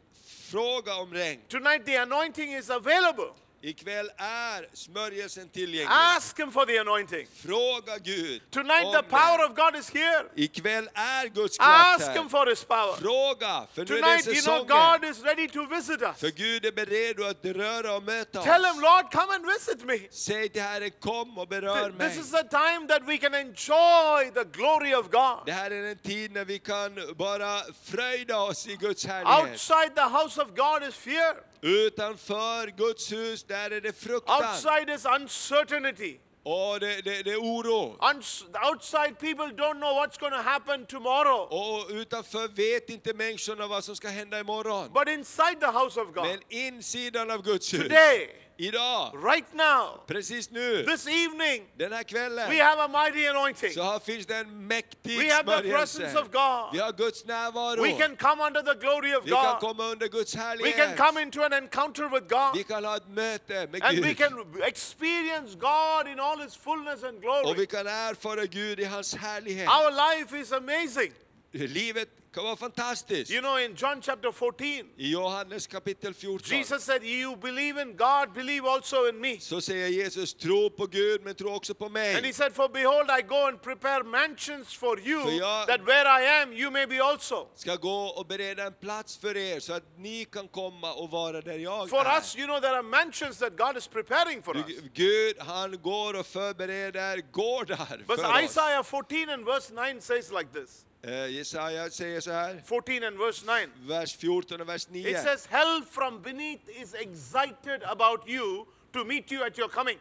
fråga 0.51 0.95
om 0.95 1.13
regn. 1.13 1.41
Tonight, 1.47 1.85
the 1.85 1.97
anointing 1.97 2.55
is 2.55 2.69
available. 2.69 3.25
Ikväll 3.61 4.11
är 4.17 4.67
smörjelsen 4.73 5.49
tillgänglig. 5.49 5.87
Ask 6.17 6.39
Him 6.39 6.51
for 6.51 6.65
the 6.65 6.77
anointing. 6.77 7.27
Fråga 7.35 7.97
Gud 7.97 8.41
Tonight, 8.51 8.91
the 8.93 9.03
power 9.03 9.45
of 9.49 9.55
God 9.55 9.75
is 9.75 9.93
here. 9.93 10.25
Ikväll 10.35 10.89
är 10.93 11.27
Guds 11.27 11.57
kraft 11.57 12.01
Ask 12.01 12.07
Him 12.07 12.23
här. 12.23 12.29
for 12.29 12.45
His 12.49 12.63
power. 12.63 12.93
Fråga, 12.93 13.67
för 13.73 13.85
nu 13.85 13.97
är 13.97 14.01
Tonight, 14.01 14.25
det 14.25 14.31
you 14.31 14.41
know, 14.41 14.67
säsongen. 14.67 14.99
God 15.01 15.09
is 15.09 15.23
ready 15.23 15.47
to 15.47 15.65
visit 15.65 16.01
us. 16.01 16.19
För 16.19 16.31
Gud 16.31 16.65
är 16.65 16.71
beredd 16.71 17.19
att 17.29 17.45
röra 17.45 17.95
och 17.95 18.03
möta 18.03 18.43
Tell 18.43 18.65
Him, 18.65 18.75
oss. 18.75 18.81
Lord, 18.81 19.11
come 19.11 19.35
and 19.35 19.45
visit 19.45 19.83
me. 19.85 19.99
Säg 20.11 20.49
till 20.49 20.61
Herren, 20.61 20.91
kom 20.99 21.37
och 21.37 21.47
berör 21.47 21.91
mig. 21.91 22.09
This 22.09 22.25
is 22.25 22.31
the 22.31 22.43
time 22.43 22.87
that 22.87 23.01
we 23.07 23.17
can 23.17 23.33
enjoy 23.35 24.31
the 24.33 24.43
glory 24.43 24.95
of 24.95 25.09
God. 25.09 25.45
Det 25.45 25.51
här 25.51 25.71
är 25.71 25.83
en 25.83 25.97
tid 25.97 26.31
när 26.31 26.45
vi 26.45 26.59
kan 26.59 26.99
bara 27.15 27.61
fröjda 27.83 28.39
oss 28.39 28.67
i 28.67 28.75
Guds 28.75 29.05
härlighet. 29.05 29.51
Outside 29.51 29.95
the 29.95 30.01
house 30.01 30.41
of 30.41 30.47
God 30.55 30.89
is 30.89 30.95
fear. 30.95 31.48
Utanför 31.61 32.67
Guds 32.77 33.11
hus, 33.11 33.43
där 33.43 33.71
är 33.71 33.81
det 33.81 33.93
fruktan. 34.01 34.45
Outside 34.45 34.89
is 34.89 35.05
uncertainty. 35.05 36.17
Och 36.43 36.79
det, 36.79 37.01
det, 37.01 37.23
det 37.23 37.31
är 37.31 37.37
oro. 37.37 37.97
Uns- 37.99 38.45
outside 38.69 39.19
people 39.19 39.45
don't 39.45 39.79
know 39.79 39.93
what's 39.93 40.19
going 40.19 40.31
to 40.31 40.41
happen 40.41 40.85
tomorrow. 40.85 41.47
Och 41.51 41.89
utanför 41.89 42.47
vet 42.47 42.89
inte 42.89 43.13
människorna 43.13 43.67
vad 43.67 43.83
som 43.83 43.95
ska 43.95 44.07
hända 44.09 44.39
imorgon. 44.39 44.91
But 44.93 45.07
inside 45.09 45.59
the 45.59 45.65
house 45.67 46.01
of 46.01 46.13
God, 46.13 46.25
Men 46.25 46.39
insidan 46.49 47.31
av 47.31 47.41
Guds 47.43 47.73
hus, 47.73 47.83
today, 47.83 48.29
idag, 48.59 49.11
right 49.23 49.53
now, 49.53 50.03
precis 50.07 50.51
nu, 50.51 50.85
this 50.85 51.07
evening, 51.07 51.67
den 51.77 51.93
här 51.93 52.03
kvällen, 52.03 52.49
we 52.49 52.63
have 52.63 52.81
a 52.81 52.87
mighty 52.87 53.27
anointing. 53.27 53.73
så 53.73 53.83
här 53.83 53.99
finns 53.99 54.25
det 54.25 54.35
en 54.35 54.67
mäktig 54.67 55.17
We 55.19 55.33
have 55.33 55.61
the 55.61 55.69
presence 55.69 56.19
of 56.19 56.31
God. 56.31 56.73
Vi 56.73 56.79
har 56.79 56.91
Guds 56.91 57.25
närvaro. 57.25 57.81
We 57.81 57.91
can 57.91 58.15
come 58.15 58.43
under 58.43 58.61
the 58.61 58.79
glory 58.79 59.15
of 59.15 59.25
Vi 59.25 59.31
kan 59.31 59.45
God. 59.45 59.59
komma 59.59 59.91
under 59.91 60.07
Guds 60.07 60.35
We 60.63 60.71
can 60.71 60.95
come 60.97 61.21
into 61.21 61.43
an 61.43 61.53
encounter 61.53 62.09
with 62.09 62.27
God. 62.27 62.55
Vi 62.55 62.63
kan 62.63 62.85
ha 62.85 62.95
ett 62.97 63.07
möte 63.07 63.67
med 63.71 63.83
And 63.83 63.99
we 63.99 64.13
can 64.13 64.45
experience 64.63 65.55
God 65.55 66.07
in 66.07 66.19
all 66.19 66.39
His 66.39 66.55
fullness 66.55 67.03
and 67.03 67.15
Och 67.15 67.21
glory. 67.21 67.53
vi 67.57 67.65
kan 67.65 67.87
erfara 67.87 68.45
Gud 68.45 68.79
i 68.79 68.85
hans 68.85 69.15
härlighet. 69.15 69.67
Our 69.67 69.91
life 69.91 70.41
is 70.41 70.51
amazing. 70.51 71.13
Livet 71.51 72.09
kan 72.33 72.43
vara 72.43 72.55
fantastiskt. 72.55 73.31
You 73.31 73.41
know, 73.41 73.57
in 73.59 73.75
John 73.75 74.01
chapter 74.01 74.31
14, 74.31 74.85
I 74.97 75.11
Johannes 75.11 75.67
kapitel 75.67 76.13
14 76.13 76.57
Jesus 76.57 76.83
said, 76.83 77.03
You 77.03 77.35
believe 77.35 77.81
in 77.81 77.97
God, 77.97 78.33
believe 78.35 78.65
also 78.69 79.07
in 79.09 79.19
me. 79.21 79.39
så 79.39 79.61
säger 79.61 79.87
Jesus, 79.87 80.33
tro 80.33 80.69
på 80.69 80.85
Gud 80.85 81.21
men 81.23 81.35
tro 81.35 81.49
också 81.55 81.73
på 81.73 81.85
And 81.85 82.25
he 82.25 82.33
said, 82.33 82.53
For 82.53 82.69
behold, 82.69 83.09
I 83.19 83.21
go 83.21 83.47
and 83.47 83.61
prepare 83.61 84.03
mansions 84.03 84.73
for 84.73 84.99
you, 84.99 85.21
För 85.23 85.31
jag- 85.31 85.67
that 85.67 85.81
where 85.81 86.05
I 86.23 86.41
am, 86.41 86.53
you 86.53 86.71
may 86.71 86.85
be 86.85 87.03
also. 87.03 87.47
Ska 87.55 87.75
gå 87.75 88.05
och 88.05 88.25
bereda 88.25 88.63
en 88.63 88.73
plats 88.73 89.17
för 89.17 89.37
er 89.37 89.59
så 89.59 89.73
att 89.73 89.83
ni 89.97 90.25
kan 90.25 90.47
komma 90.47 90.93
och 90.93 91.09
vara 91.11 91.41
där 91.41 91.57
jag 91.59 91.89
For 91.89 92.05
är. 92.05 92.17
us, 92.17 92.35
you 92.37 92.45
know, 92.47 92.59
there 92.61 92.73
are 92.75 92.83
mansions 92.83 93.37
that 93.39 93.57
God 93.57 93.77
is 93.77 93.87
preparing 93.87 94.43
for 94.43 94.57
us. 94.57 94.65
Gud, 94.93 95.35
han 95.39 95.81
går 95.81 96.19
och 96.19 96.25
förbereder 96.25 97.31
gårdar 97.31 98.03
But 98.07 98.19
för 98.19 98.33
oss. 98.33 98.41
Isaiah 98.43 98.83
14 98.83 99.29
and 99.29 99.45
verse 99.45 99.73
9 99.73 100.01
says 100.01 100.31
like 100.31 100.49
this 100.53 100.85
Eh, 101.01 101.27
Jesaja 101.27 101.89
säger 101.89 102.21
så 102.21 102.31
här, 102.31 102.61
14 102.65 103.03
and 103.03 103.17
verse 103.17 103.45
9. 103.45 103.69
vers 103.87 104.15
14 104.15 104.61
och 104.61 104.69
vers 104.69 104.87
9. 104.89 105.09
It 105.09 105.17
says, 105.17 105.45
Hell 105.45 105.83
from 105.83 106.21
beneath 106.21 106.69
is 106.81 106.93
excited 106.93 107.83
about 107.83 108.27
you 108.27 108.65
to 108.91 109.05
meet 109.05 109.31
you 109.31 109.45
at 109.45 109.57
your 109.57 109.69
coming. 109.69 109.99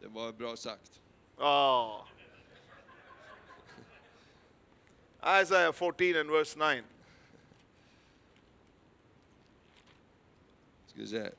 Det 0.00 0.08
var 0.08 0.32
bra 0.32 0.56
sagt. 0.56 1.00
Oh. 1.38 2.06
Isaiah 5.42 5.72
14 5.72 6.16
and 6.16 6.30
verse 6.30 6.58
9. 6.58 6.82
Ska 10.86 11.00
vi 11.00 11.06
se. 11.06 11.30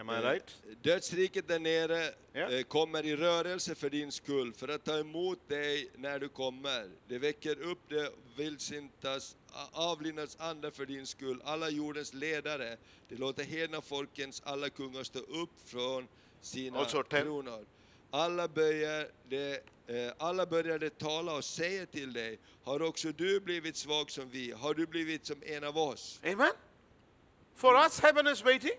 Am 0.00 0.10
I 0.10 0.12
right? 0.22 0.56
Dödsriket 0.82 1.48
där 1.48 1.58
nere 1.58 2.04
eh, 2.32 2.62
kommer 2.62 3.06
i 3.06 3.16
rörelse 3.16 3.74
för 3.74 3.90
din 3.90 4.12
skull, 4.12 4.52
för 4.52 4.68
att 4.68 4.84
ta 4.84 4.98
emot 4.98 5.48
dig 5.48 5.90
när 5.96 6.18
du 6.18 6.28
kommer. 6.28 6.90
Det 7.08 7.18
väcker 7.18 7.60
upp 7.62 7.78
det 7.88 8.12
vildsintas, 8.36 9.36
a- 9.52 9.68
avlidnas 9.72 10.36
ande 10.40 10.70
för 10.70 10.86
din 10.86 11.06
skull. 11.06 11.42
Alla 11.44 11.70
jordens 11.70 12.14
ledare, 12.14 12.76
det 13.08 13.16
låter 13.16 13.44
hedna 13.44 13.80
folkens 13.80 14.42
alla 14.44 14.70
kungar 14.70 15.02
stå 15.02 15.18
upp 15.18 15.50
från 15.64 16.08
sina 16.40 16.84
ten. 16.84 17.04
tronor. 17.22 17.66
Alla 18.10 18.48
börjar 18.48 19.08
det 19.28 19.62
eh, 19.86 20.12
alla 20.18 20.46
började 20.46 20.90
tala 20.90 21.36
och 21.36 21.44
säger 21.44 21.86
till 21.86 22.12
dig, 22.12 22.38
har 22.64 22.82
också 22.82 23.12
du 23.12 23.40
blivit 23.40 23.76
svag 23.76 24.10
som 24.10 24.30
vi? 24.30 24.50
Har 24.52 24.74
du 24.74 24.86
blivit 24.86 25.26
som 25.26 25.42
en 25.46 25.64
av 25.64 25.78
oss? 25.78 26.20
Amen? 26.24 26.52
For 27.54 27.74
us, 27.84 28.00
heaven 28.00 28.26
is 28.26 28.44
waiting, 28.44 28.72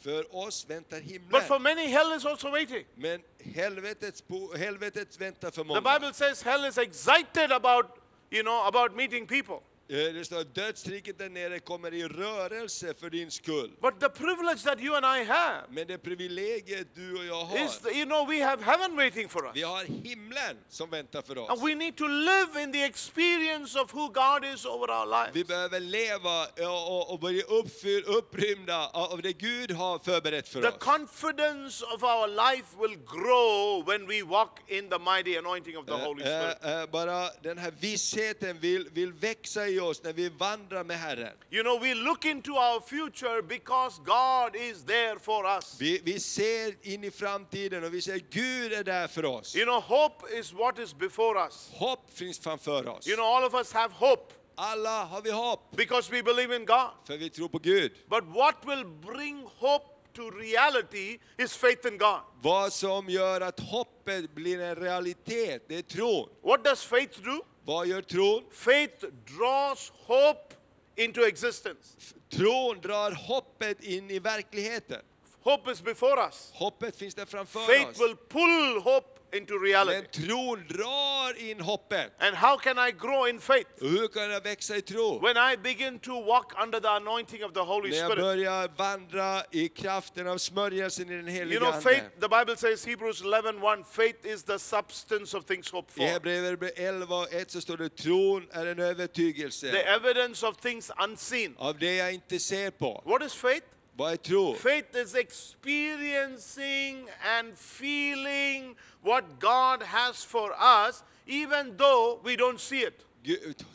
För 0.00 0.36
oss 0.36 0.66
väntar 0.68 1.00
himlen. 1.00 1.28
but 1.30 1.42
for 1.42 1.58
many, 1.58 1.86
hell 1.86 2.12
is 2.16 2.24
also 2.26 2.50
waiting. 2.50 2.84
Men 2.94 3.22
helvetets, 3.54 4.22
po- 4.28 4.56
helvetet 4.56 5.20
väntar 5.20 5.50
för 5.50 5.62
The 5.62 5.68
många. 5.68 5.80
Bible 5.80 6.12
says 6.14 6.42
hell 6.42 6.64
is 6.64 6.78
excited 6.78 7.52
about, 7.52 7.86
you 8.30 8.42
know, 8.42 8.66
about 8.66 8.96
meeting 8.96 9.26
people. 9.26 9.60
Eh, 9.90 9.96
Det 10.14 10.24
står 10.24 10.40
att 10.40 10.54
dödsriket 10.54 11.18
där 11.18 11.28
nere 11.28 11.58
kommer 11.58 11.94
i 11.94 12.04
rörelse 12.08 12.94
för 13.00 13.10
din 13.10 13.30
skull. 13.30 13.70
But 13.80 14.00
the 14.00 14.08
privilege 14.08 14.62
that 14.64 14.80
you 14.80 14.96
and 14.96 15.04
I 15.20 15.24
have 15.24 15.62
Men 15.70 15.86
det 15.86 15.98
privilegiet 15.98 16.94
du 16.94 17.18
och 17.18 17.24
jag 17.24 17.64
is, 17.64 17.80
har, 17.84 17.90
you 17.96 18.04
know, 18.04 18.28
we 18.28 18.44
have 18.44 18.62
heaven 18.64 18.96
waiting 18.96 19.28
for 19.28 19.46
us. 19.46 19.52
vi 19.56 19.62
har 19.62 19.84
himlen 19.84 20.56
som 20.68 20.90
väntar 20.90 21.22
för 21.22 21.36
And 21.36 21.50
oss. 21.50 21.62
we 21.68 21.74
need 21.74 21.96
to 21.96 22.06
live 22.06 22.62
in 22.62 22.72
the 22.72 22.82
experience 22.84 23.78
of 23.80 23.94
who 23.94 24.08
God 24.08 24.44
is 24.54 24.64
over 24.66 24.90
our 24.90 25.30
Vi 25.32 25.44
behöver 25.44 25.80
leva 25.80 26.46
och, 26.70 27.12
och, 27.12 27.18
bli 27.20 27.42
uppfyll, 27.42 28.04
upprymda 28.04 28.88
av 28.88 29.22
det 29.22 29.32
Gud 29.32 29.70
har 29.70 29.98
förberett 29.98 30.48
för 30.48 30.62
The 30.62 30.68
oss. 30.68 30.74
confidence 30.78 31.84
of 31.84 32.02
our 32.02 32.26
life 32.28 32.66
will 32.80 32.96
grow 33.22 33.84
when 33.86 34.06
we 34.06 34.22
walk 34.22 34.58
in 34.66 34.88
the 34.90 34.98
mighty 34.98 35.36
anointing 35.38 35.78
of 35.78 35.86
the 35.86 35.92
Holy 35.92 36.24
Eh, 36.24 36.40
Spirit. 36.40 36.64
eh, 36.64 36.80
eh, 36.80 36.86
Bara 36.90 37.30
den 37.42 37.58
här 37.58 37.72
vissheten 37.80 38.58
vill, 38.60 38.88
vill 38.92 39.12
växa 39.12 39.68
i 39.68 39.77
oss 39.80 40.02
när 40.02 40.12
vi 40.12 40.28
vandrar 40.28 40.84
med 40.84 40.98
Herren. 40.98 41.32
You 41.50 41.62
know, 41.62 41.80
we 41.80 41.94
look 41.94 42.24
into 42.24 42.52
our 42.52 42.80
future 42.80 43.42
because 43.42 44.00
God 44.04 44.56
is 44.56 44.84
there 44.84 45.18
for 45.18 45.46
us. 45.46 45.76
Vi, 45.80 46.00
vi 46.04 46.20
ser 46.20 46.74
in 46.82 47.04
i 47.04 47.10
framtiden 47.10 47.84
och 47.84 47.94
vi 47.94 48.02
säger 48.02 48.24
Gud 48.30 48.72
är 48.72 48.84
där 48.84 49.06
för 49.06 49.24
oss. 49.24 49.56
You 49.56 49.64
know, 49.64 49.80
hope 49.80 50.38
is 50.38 50.52
what 50.52 50.78
is 50.78 50.94
before 50.94 51.44
us. 51.44 51.70
Hopp 51.72 52.10
finns 52.14 52.38
framför 52.38 52.88
oss. 52.88 53.06
You 53.08 53.16
know, 53.16 53.26
all 53.26 53.44
of 53.44 53.54
us 53.54 53.72
have 53.72 53.94
hope 53.94 54.34
Alla 54.60 55.04
har 55.04 55.22
vi 55.22 55.30
hopp, 55.30 55.76
because 55.76 56.10
we 56.12 56.22
believe 56.22 56.56
in 56.56 56.64
God. 56.66 56.90
för 57.06 57.16
vi 57.16 57.30
tror 57.30 57.48
på 57.48 57.58
Gud. 57.58 57.92
But 58.08 58.24
what 58.24 58.54
will 58.66 58.84
bring 58.84 59.46
hope 59.58 59.84
to 60.14 60.30
reality 60.30 61.18
is 61.38 61.56
faith 61.56 61.86
in 61.86 61.98
God. 61.98 62.20
Vad 62.42 62.72
som 62.72 63.08
gör 63.08 63.40
att 63.40 63.60
hoppet 63.60 64.34
blir 64.34 64.60
en 64.60 64.76
realitet, 64.76 65.68
det 65.68 65.78
är 65.78 65.82
tron. 65.82 66.28
What 66.42 66.64
does 66.64 66.82
faith 66.82 67.20
do? 67.22 67.44
Vad 67.68 67.86
gör 67.86 68.02
tron? 68.02 68.44
Faith 68.50 69.06
draws 69.24 69.92
hope 70.06 70.54
into 70.96 71.26
existence. 71.26 71.98
Tron 72.28 72.80
drar 72.80 73.12
hoppet 73.12 73.84
in 73.84 74.10
i 74.10 74.18
verkligheten. 74.18 75.02
Hope 75.40 75.72
is 75.72 75.82
before 75.82 76.26
us. 76.26 76.50
Hoppet 76.54 76.96
finns 76.96 77.14
där 77.14 77.26
framför 77.26 77.60
Faith 77.60 77.90
oss. 77.90 78.00
will 78.00 78.16
pull 78.28 78.82
hope 78.82 79.17
into 79.32 79.54
Men 79.54 79.62
reality. 79.62 80.26
tron 80.26 80.64
drar 80.68 81.50
in 81.50 81.60
hoppet. 81.60 82.10
And 82.18 82.36
how 82.36 82.56
can 82.56 82.78
I 82.78 82.90
grow 82.92 83.26
in 83.28 83.40
faith? 83.40 83.68
Och 83.80 83.88
hur 83.88 84.08
kan 84.08 84.30
jag 84.30 84.40
växa 84.42 84.76
i 84.76 84.82
tro? 84.82 85.18
When 85.20 85.36
I 85.36 85.56
begin 85.56 85.98
to 85.98 86.22
walk 86.22 86.52
under 86.62 86.80
the 86.80 86.88
anointing 86.88 87.44
of 87.44 87.52
the 87.52 87.60
Holy 87.60 87.90
När 87.90 87.96
jag 87.96 88.06
Spirit. 88.10 88.22
börjar 88.24 88.68
vandra 88.76 89.42
i 89.50 89.68
kraften 89.68 90.28
av 90.28 90.38
smörjelsen 90.38 91.10
i 91.10 91.16
den 91.16 91.28
You 91.28 91.36
heliga 91.38 91.60
know, 91.60 91.80
faith, 91.80 92.04
the 92.20 92.28
Bible 92.28 92.56
says, 92.56 92.84
Hebrews 92.86 93.22
11 93.22 93.84
faith 93.84 94.26
is 94.26 94.42
the 94.44 94.58
substance 94.58 95.36
of 95.36 95.44
things 95.44 95.70
hoped 95.72 95.90
I 95.96 96.00
for. 96.00 96.06
Hebreerbrevet 96.06 96.78
11 96.78 97.16
och 97.16 97.32
1 97.32 97.50
så 97.50 97.60
står 97.60 97.76
det 97.76 97.88
tron 97.96 98.48
är 98.52 98.66
en 98.66 98.76
The 98.76 98.82
övertygelse 98.82 99.70
evidence 99.82 100.46
of 100.46 100.56
things 100.56 100.90
unseen. 101.04 101.54
av 101.58 101.78
det 101.78 101.94
jag 101.96 102.14
inte 102.14 102.38
ser 102.38 102.70
på. 102.70 103.02
What 103.06 103.22
is 103.22 103.34
faith? 103.34 103.66
Vad 103.98 104.12
är 104.12 104.16
tro? 104.16 104.54
Faith 104.54 104.96
is 104.96 105.14
experiencing 105.14 107.08
and 107.38 107.58
feeling 107.58 108.76
what 109.02 109.24
God 109.40 109.82
has 109.82 110.24
for 110.24 110.52
us, 110.52 111.02
even 111.26 111.76
though 111.76 112.20
we 112.24 112.36
don't 112.36 112.60
see 112.60 112.82
it. 112.82 113.04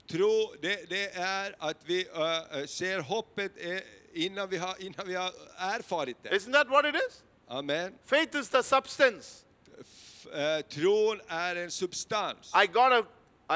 Tro, 0.07 0.53
det, 0.61 0.89
det 0.89 1.17
er 1.17 1.23
är 1.23 1.55
att 1.59 1.77
vi 1.85 1.99
äh, 2.01 2.65
ser 2.67 2.99
hoppet 2.99 3.51
eh, 3.57 3.79
innan 4.13 4.49
vi 4.49 4.57
har, 4.57 4.75
innan 4.79 5.07
vi 5.07 5.13
har 5.13 5.31
erfarit 5.57 6.17
det. 6.23 6.29
Isn't 6.29 6.53
that 6.53 6.69
what 6.69 6.85
it 6.85 6.95
is? 6.95 7.23
Amen. 7.47 7.93
Faith 8.05 8.37
is 8.37 8.49
the 8.49 8.63
substance. 8.63 9.45
F, 9.79 10.27
äh, 10.33 10.61
tron 10.61 11.21
är 11.27 11.55
en 11.55 11.71
substans. 11.71 12.53
I 12.63 12.67
got 12.67 12.91
a 12.91 13.03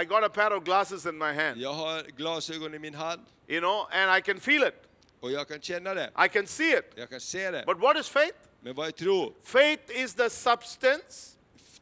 I 0.01 0.05
got 0.05 0.23
a 0.23 0.29
pair 0.29 0.53
of 0.53 0.63
glasses 0.63 1.05
in 1.05 1.17
my 1.17 1.33
hand, 1.33 1.61
Jag 1.61 1.73
har 1.73 2.03
glasögon 2.17 2.73
i 2.73 2.79
min 2.79 2.95
hand 2.95 3.21
you 3.47 3.61
know, 3.61 3.87
and 3.91 4.11
I 4.11 4.21
can 4.21 4.39
feel 4.39 4.63
it. 4.63 4.86
Och 5.19 5.31
jag 5.31 5.47
kan 5.47 5.61
känna 5.61 5.93
det. 5.93 6.11
I 6.25 6.29
can 6.29 6.47
see 6.47 6.77
it. 6.77 6.85
Jag 6.95 7.09
kan 7.09 7.19
se 7.21 7.51
det. 7.51 7.63
But 7.67 7.77
what 7.79 7.97
is 7.97 8.09
faith? 8.09 8.37
Men 8.61 8.75
vad 8.75 8.87
är 8.87 8.91
tro? 8.91 9.35
Faith 9.43 9.99
is 9.99 10.13
the 10.13 10.29
substance. 10.29 11.33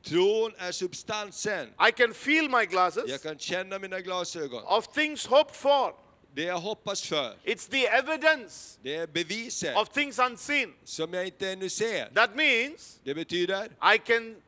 Tron 0.04 0.54
är 0.58 0.72
substansen. 0.72 1.68
I 1.88 1.92
can 1.92 2.14
feel 2.14 2.50
my 2.50 2.66
glasses 2.66 3.04
Jag 3.08 3.22
kan 3.22 3.38
känna 3.40 3.80
mina 3.80 4.00
glasögon. 4.00 4.64
of 4.66 4.88
things 4.94 5.26
hoped 5.26 5.56
for. 5.56 5.96
Det 6.34 6.44
jag 6.44 6.58
hoppas 6.58 7.02
för, 7.02 7.38
It's 7.44 7.70
the 7.72 7.86
evidence 7.88 8.80
det 8.84 8.96
är 8.96 9.08
beviset 9.08 9.78
of 9.78 9.90
things 9.90 10.20
unseen. 10.20 10.74
som 10.84 11.14
jag 11.14 11.26
inte 11.26 11.50
ännu 11.50 11.70
ser. 11.70 12.10
That 12.16 12.36
means 12.36 13.00
Det 13.04 13.14
betyder, 13.16 13.66
I 13.96 13.98
can 13.98 14.42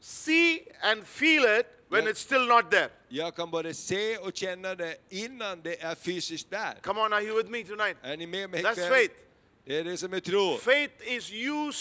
see 0.00 0.60
and 0.80 1.06
feel 1.06 1.60
it 1.60 1.66
when 1.88 2.06
it's 2.08 2.20
still 2.20 2.46
not 2.46 2.70
there. 2.70 2.90
jag 3.08 3.36
kan 3.36 3.50
både 3.50 3.74
se 3.74 4.18
och 4.18 4.36
känna 4.36 4.74
det 4.74 4.96
innan 5.10 5.62
det 5.62 5.82
är 5.82 5.94
fysiskt 5.94 6.50
där. 6.50 6.74
Come 6.82 7.00
on, 7.00 7.12
are 7.12 7.22
you 7.22 7.36
with 7.36 7.50
me 7.50 7.64
tonight? 7.64 7.96
Är 8.02 8.16
ni 8.16 8.26
med 8.26 8.50
mig 8.50 8.62
That's 8.62 8.88
faith. 8.88 9.14
Det 9.64 9.78
är 9.78 9.84
det 9.84 9.96
som 9.96 10.12
är 10.12 10.20
tro. 10.20 10.58
Faith 10.58 11.12
is 11.12 11.32
you, 11.32 11.72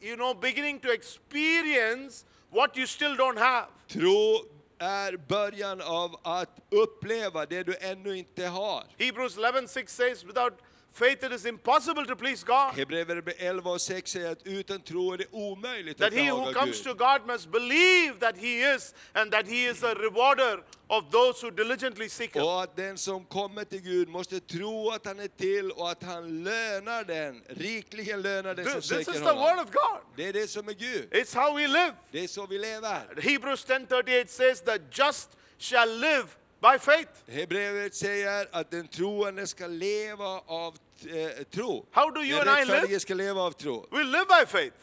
you 0.00 0.16
know, 0.16 0.40
beginning 0.40 0.80
to 0.80 0.88
experience 0.88 2.24
what 2.50 2.76
you 2.76 2.86
still 2.86 3.16
don't 3.16 3.38
have. 3.38 3.66
Tro 3.88 4.44
är 4.78 5.16
början 5.16 5.80
av 5.80 6.20
att 6.22 6.58
uppleva 6.70 7.46
det 7.46 7.62
du 7.62 7.76
ännu 7.80 8.16
inte 8.16 8.46
har. 8.46 8.84
Hebrews 8.98 9.38
11:6 9.38 9.86
says, 9.86 10.24
without 10.24 10.52
faith 10.96 11.24
it 11.24 11.32
is 11.32 11.46
impossible 11.46 12.06
to 12.06 12.16
please 12.16 12.42
God. 12.46 12.74
Hebreerbrevet 12.74 13.36
11 13.38 13.70
och 13.70 13.80
6 13.80 14.10
säger 14.10 14.32
att 14.32 14.46
utan 14.46 14.80
tro 14.80 15.12
är 15.12 15.18
det 15.18 15.26
omöjligt 15.30 15.98
That 15.98 16.06
att 16.06 16.14
he 16.14 16.30
who 16.30 16.52
comes 16.52 16.82
to 16.82 16.88
Gud. 16.88 16.98
God 16.98 17.26
must 17.26 17.48
believe 17.48 18.14
that 18.20 18.36
he 18.36 18.74
is 18.74 18.94
and 19.12 19.32
that 19.32 19.48
he 19.48 19.70
is 19.70 19.82
a 19.82 19.94
rewarder 19.94 20.62
of 20.88 21.04
those 21.10 21.46
who 21.46 21.50
diligently 21.50 22.08
seek 22.08 22.36
him. 22.36 22.42
Och 22.42 22.62
att 22.62 22.76
den 22.76 22.98
som 22.98 23.24
kommer 23.24 23.64
till 23.64 23.80
Gud 23.80 24.08
måste 24.08 24.40
tro 24.40 24.90
att 24.90 25.06
han 25.06 25.20
är 25.20 25.28
till 25.28 25.70
och 25.70 25.90
att 25.90 26.02
han 26.02 26.44
lönar 26.44 27.04
den, 27.04 27.42
rikligen 27.48 28.22
lönar 28.22 28.54
den 28.54 28.64
som 28.64 28.80
This, 28.80 28.88
this 28.88 28.98
is 28.98 29.06
söker 29.06 29.20
the 29.20 29.26
word 29.26 29.36
honom. 29.36 29.64
of 29.64 29.70
God. 29.70 30.00
Det 30.16 30.28
är 30.28 30.32
det 30.32 30.48
som 30.48 30.68
är 30.68 30.72
Gud. 30.72 31.08
It's 31.12 31.34
how 31.34 31.56
we 31.56 31.66
live. 31.68 31.92
Det 32.10 32.24
är 32.24 32.28
så 32.28 32.46
vi 32.46 32.58
lever. 32.58 33.20
Hebrews 33.22 33.66
10:38 33.66 34.26
says 34.26 34.60
the 34.60 34.78
just 34.92 35.30
shall 35.58 35.98
live 36.00 36.26
by 36.60 36.78
faith. 36.78 37.10
Hebreerbrevet 37.26 37.94
säger 37.94 38.48
att 38.52 38.70
den 38.70 38.88
troende 38.88 39.46
ska 39.46 39.66
leva 39.66 40.40
av 40.46 40.76
eh, 41.06 41.44
tro. 41.54 41.86
How 41.92 42.10
do 42.10 42.22
you 42.22 42.38
Den 42.38 42.48
and 42.48 42.58
I 42.58 42.64
live? 42.64 42.74
rättfärdige 42.74 43.00
ska 43.00 43.14
leva 43.14 43.40
av 43.40 43.52
tro. 43.52 43.86
We 43.90 44.04
live 44.04 44.24
by 44.26 44.46
faith. 44.46 44.76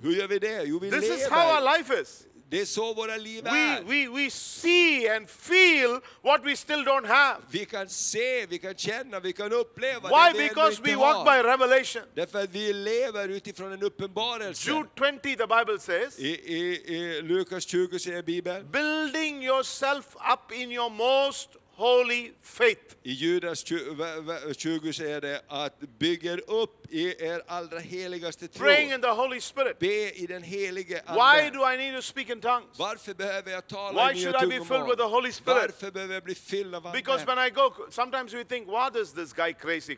Hur 0.00 0.12
gör 0.12 0.28
vi 0.28 0.38
det? 0.38 0.62
Jo, 0.64 0.78
vi 0.78 0.90
This 0.90 1.04
is 1.04 1.28
how 1.28 1.54
our 1.56 1.60
lever. 1.60 1.78
life 1.78 2.02
is. 2.02 2.24
Det 2.50 2.60
är 2.60 2.64
så 2.64 2.94
våra 2.94 3.16
liv 3.16 3.44
We, 3.44 3.50
är. 3.50 3.82
we, 3.82 4.08
we 4.24 4.30
see 4.30 5.08
and 5.16 5.28
feel 5.30 6.00
what 6.22 6.40
we 6.44 6.56
still 6.56 6.84
don't 6.84 7.06
have. 7.06 7.36
Vi 7.50 7.64
kan 7.64 7.88
se, 7.88 8.46
vi 8.46 8.58
kan 8.58 8.74
känna, 8.74 9.20
vi 9.20 9.32
kan 9.32 9.52
uppleva 9.52 10.08
Why? 10.08 10.32
det 10.32 10.38
vi 10.38 10.44
ännu 10.44 10.48
Because 10.48 10.78
inte 10.78 10.90
we 10.90 10.96
walk 10.96 11.24
by 11.24 11.30
har. 11.30 11.44
revelation. 11.44 12.02
Därför 12.14 12.42
att 12.42 12.50
vi 12.50 12.72
lever 12.72 13.28
utifrån 13.28 13.72
en 13.72 13.82
uppenbarelse. 13.82 14.70
Jude 14.70 14.88
20, 15.22 15.36
the 15.36 15.46
Bible 15.46 15.78
says, 15.78 16.18
I, 16.18 16.28
i, 16.28 16.94
I 16.96 17.22
Lukas 17.22 17.64
20 17.66 17.98
säger 17.98 18.22
Bibeln, 18.22 18.70
building 18.70 19.44
yourself 19.44 20.16
up 20.16 20.52
in 20.52 20.72
your 20.72 20.90
most 20.90 21.48
holy 21.78 22.32
faith. 22.42 22.96
i 23.02 23.12
Judas 23.12 23.64
20 24.56 24.92
säger 24.92 25.20
det 25.20 25.42
att 25.48 25.80
bygger 25.98 26.50
upp 26.50 26.87
i 26.90 27.14
er 27.18 27.40
allra 27.48 27.78
heligaste 27.78 28.48
tro. 28.48 28.64
Praying 28.64 28.92
in 28.92 29.00
the 29.00 29.08
Holy 29.14 29.40
Spirit. 29.40 29.78
Be 29.78 30.12
i 30.14 30.26
den 30.26 30.42
helige 30.42 31.00
Why 31.08 31.40
Ande. 31.46 31.58
do 31.58 31.64
I 31.72 31.76
need 31.76 31.96
to 31.96 32.02
speak 32.02 32.30
in 32.30 32.40
tongues? 32.40 32.78
Varför 32.78 33.14
behöver 33.14 33.50
jag 33.50 33.66
tala 33.66 34.06
Why 34.06 34.12
i 34.12 34.14
nya 34.14 34.32
should 34.32 34.44
I 34.44 34.58
be 34.58 34.64
filled 34.64 34.86
with 34.86 34.96
the 34.96 35.02
tungomål? 35.02 35.10
Holy 35.10 35.32
Spirit? 35.32 35.62
Varför 35.62 35.90
behöver 35.90 36.14
jag 36.14 36.24
bli 36.24 36.34
fylld 36.34 36.74
av 36.74 36.92
Because 36.92 37.20
Ande? 37.20 37.34
when 37.34 37.46
I 37.46 37.50
go, 37.50 37.70
sometimes 37.90 38.34
we 38.34 38.44
think, 38.44 38.68
what 38.68 38.96
is 38.96 39.12
this 39.12 39.32
guy 39.32 39.52
crazy? 39.52 39.96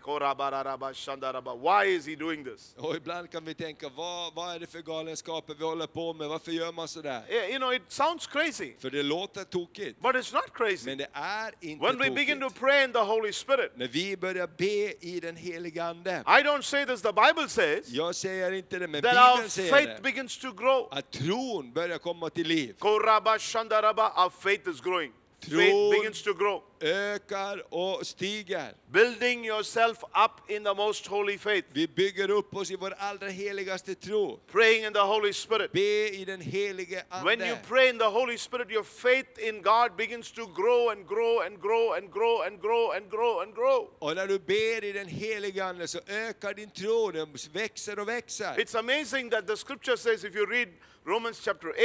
Why 1.62 1.84
is 1.84 2.06
he 2.06 2.16
doing 2.16 2.44
this? 2.44 2.74
Och 2.78 2.96
ibland 2.96 3.30
kan 3.30 3.44
vi 3.44 3.54
tänka, 3.54 3.88
vad, 3.88 4.34
vad 4.34 4.54
är 4.54 4.58
det 4.58 4.66
för 4.66 4.82
galenskaper 4.82 5.54
vi 5.54 5.64
håller 5.64 5.86
på 5.86 6.12
med? 6.12 6.28
Varför 6.28 6.52
gör 6.52 6.72
man 6.72 6.88
sådär? 6.88 7.22
Yeah, 7.28 7.50
You 7.50 7.58
know, 7.58 7.72
it 7.74 7.82
sounds 7.88 8.26
crazy, 8.26 8.72
För 8.78 8.90
det 8.90 9.02
låter 9.02 9.44
tokigt. 9.44 10.00
but 10.02 10.14
it's 10.14 10.34
not 10.34 10.52
crazy. 10.54 10.86
Men 10.86 10.98
det 10.98 11.08
är 11.12 11.54
inte 11.60 11.86
When 11.86 11.98
we 11.98 12.10
begin 12.10 12.40
to 12.40 12.48
tokigt. 12.48 12.60
pray 12.60 12.84
in 12.84 12.92
the 12.92 12.98
Holy 12.98 13.32
Spirit, 13.32 13.72
När 13.76 13.88
vi 13.88 14.16
börjar 14.16 14.46
be 14.46 15.06
i 15.06 15.20
den 15.20 15.36
heliga 15.36 15.84
Ande. 15.84 16.24
I 16.26 16.42
don't 16.42 16.62
say 16.62 16.79
this, 16.86 17.02
the 17.02 17.12
Bible 17.12 17.48
says 17.48 17.88
Jag 17.88 18.14
säger 18.14 18.52
inte 18.52 18.78
det, 18.78 18.88
men 18.88 19.02
that 19.02 19.16
our 19.16 19.36
Bibeln 19.36 19.50
säger 19.50 19.72
faith 19.72 19.92
det. 19.96 20.02
begins 20.02 20.38
to 20.38 20.52
grow. 20.52 20.88
Att 20.90 21.10
tron 21.10 21.72
börjar 21.72 21.98
komma 21.98 22.30
till 22.30 22.46
liv. 22.48 22.74
Koraba 22.78 23.38
shandaraba, 23.38 24.12
our 24.24 24.30
faith 24.30 24.68
is 24.70 24.80
growing. 24.80 25.12
Faith 25.44 25.70
Tron- 25.70 25.90
begins 25.90 26.22
to 26.22 26.34
grow. 26.34 26.62
Ökar 26.82 27.74
och 27.74 28.06
stiger. 28.06 28.74
Building 28.90 29.46
yourself 29.46 29.98
up 30.24 30.50
in 30.50 30.64
the 30.64 30.74
most 30.74 31.06
holy 31.06 31.38
faith. 31.38 31.68
Vi 31.72 31.86
bygger 31.88 32.30
upp 32.30 32.56
oss 32.56 32.70
i 32.70 32.76
vår 32.76 32.94
allra 32.98 33.28
heligaste 33.28 33.94
tro. 33.94 34.40
Praying 34.52 34.84
in 34.84 34.92
the 34.92 34.98
Holy 35.00 35.32
Spirit. 35.32 35.72
Be 35.72 36.08
i 36.08 36.24
den 36.24 36.40
helige 36.40 37.02
When 37.24 37.40
you 37.40 37.48
Ande. 37.48 37.58
pray 37.68 37.88
in 37.88 37.98
the 37.98 38.04
Holy 38.04 38.38
Spirit, 38.38 38.70
your 38.70 38.84
faith 38.84 39.38
in 39.38 39.62
God 39.62 39.90
begins 39.96 40.32
to 40.32 40.46
grow 40.46 40.88
and 40.90 41.06
grow 41.08 41.40
and 41.46 41.60
grow 41.60 41.92
and 41.92 42.10
grow 42.12 42.42
and 42.42 42.60
grow 42.60 42.90
and 42.92 43.10
grow 43.10 43.40
and 43.42 43.54
grow. 43.54 43.90
Och 43.98 44.14
när 44.16 44.26
du 44.26 44.38
ber 44.38 44.84
i 44.84 44.92
den 44.92 45.08
helige 45.08 45.64
Ande 45.64 45.88
så 45.88 45.98
ökar 46.06 46.54
din 46.54 46.70
tro, 46.70 47.10
den 47.10 47.28
växer 47.52 47.98
och 47.98 48.08
växer. 48.08 48.54
It's 48.58 48.78
amazing 48.78 49.30
that 49.30 49.46
the 49.46 49.56
scripture 49.56 49.96
says, 49.96 50.24
if 50.24 50.34
you 50.34 50.46
read 50.46 50.68
Romans 51.06 51.40
chapter 51.44 51.68
8, 51.68 51.78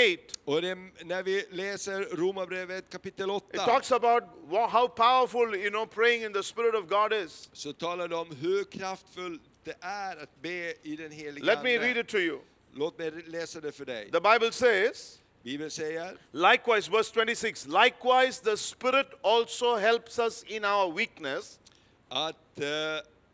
Och 0.45 0.61
det, 0.61 0.75
när 1.03 1.23
vi 1.23 1.45
läser 1.51 2.01
Romarbrevet 2.15 2.89
kapitel 2.89 3.29
it 3.29 3.35
8 3.35 3.65
talks 3.65 3.91
about 3.91 4.23
wha- 4.49 4.67
how 4.67 4.87
powerful, 4.87 5.55
you 5.55 5.69
know, 5.69 5.85
praying 5.85 6.23
in 6.23 6.33
the 6.33 6.43
Spirit 6.43 6.75
of 6.75 6.87
God 6.89 7.13
is. 7.13 7.49
så 7.53 7.73
talar 7.73 8.07
det 8.07 8.15
om 8.15 8.35
hur 8.35 8.63
kraftfullt 8.63 9.41
det 9.63 9.75
är 9.81 10.17
att 10.23 10.41
be 10.41 10.73
i 10.83 10.95
den 10.95 11.11
helige 11.11 11.45
Let 11.45 11.63
me 11.63 11.69
read 11.77 11.87
Ande. 11.87 11.99
it 11.99 12.07
to 12.07 12.17
you. 12.17 12.39
Låt 12.73 12.97
mig 12.97 13.11
läsa 13.11 13.59
det 13.61 13.71
för 13.71 13.85
dig. 13.85 14.11
The 14.11 14.19
Bible 14.19 14.51
says, 14.51 15.19
Bibeln 15.43 15.71
säger, 15.71 16.17
likewise, 16.31 16.91
verse 16.91 17.11
26, 17.13 17.65
likewise 17.67 18.43
the 18.43 18.57
Spirit 18.57 19.07
also 19.23 19.75
helps 19.75 20.19
us 20.19 20.43
in 20.43 20.65
our 20.65 20.93
weakness, 20.97 21.59
att 22.09 22.59
eh, 22.59 22.65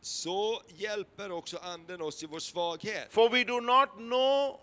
så 0.02 0.62
hjälper 0.76 1.32
också 1.32 1.58
anden 1.58 2.02
oss 2.02 2.24
i 2.24 2.26
vår 2.26 2.39
svaghet. 2.39 3.08
for 3.10 3.30
we 3.30 3.44
do 3.44 3.60
not 3.60 3.89
know 3.98 4.60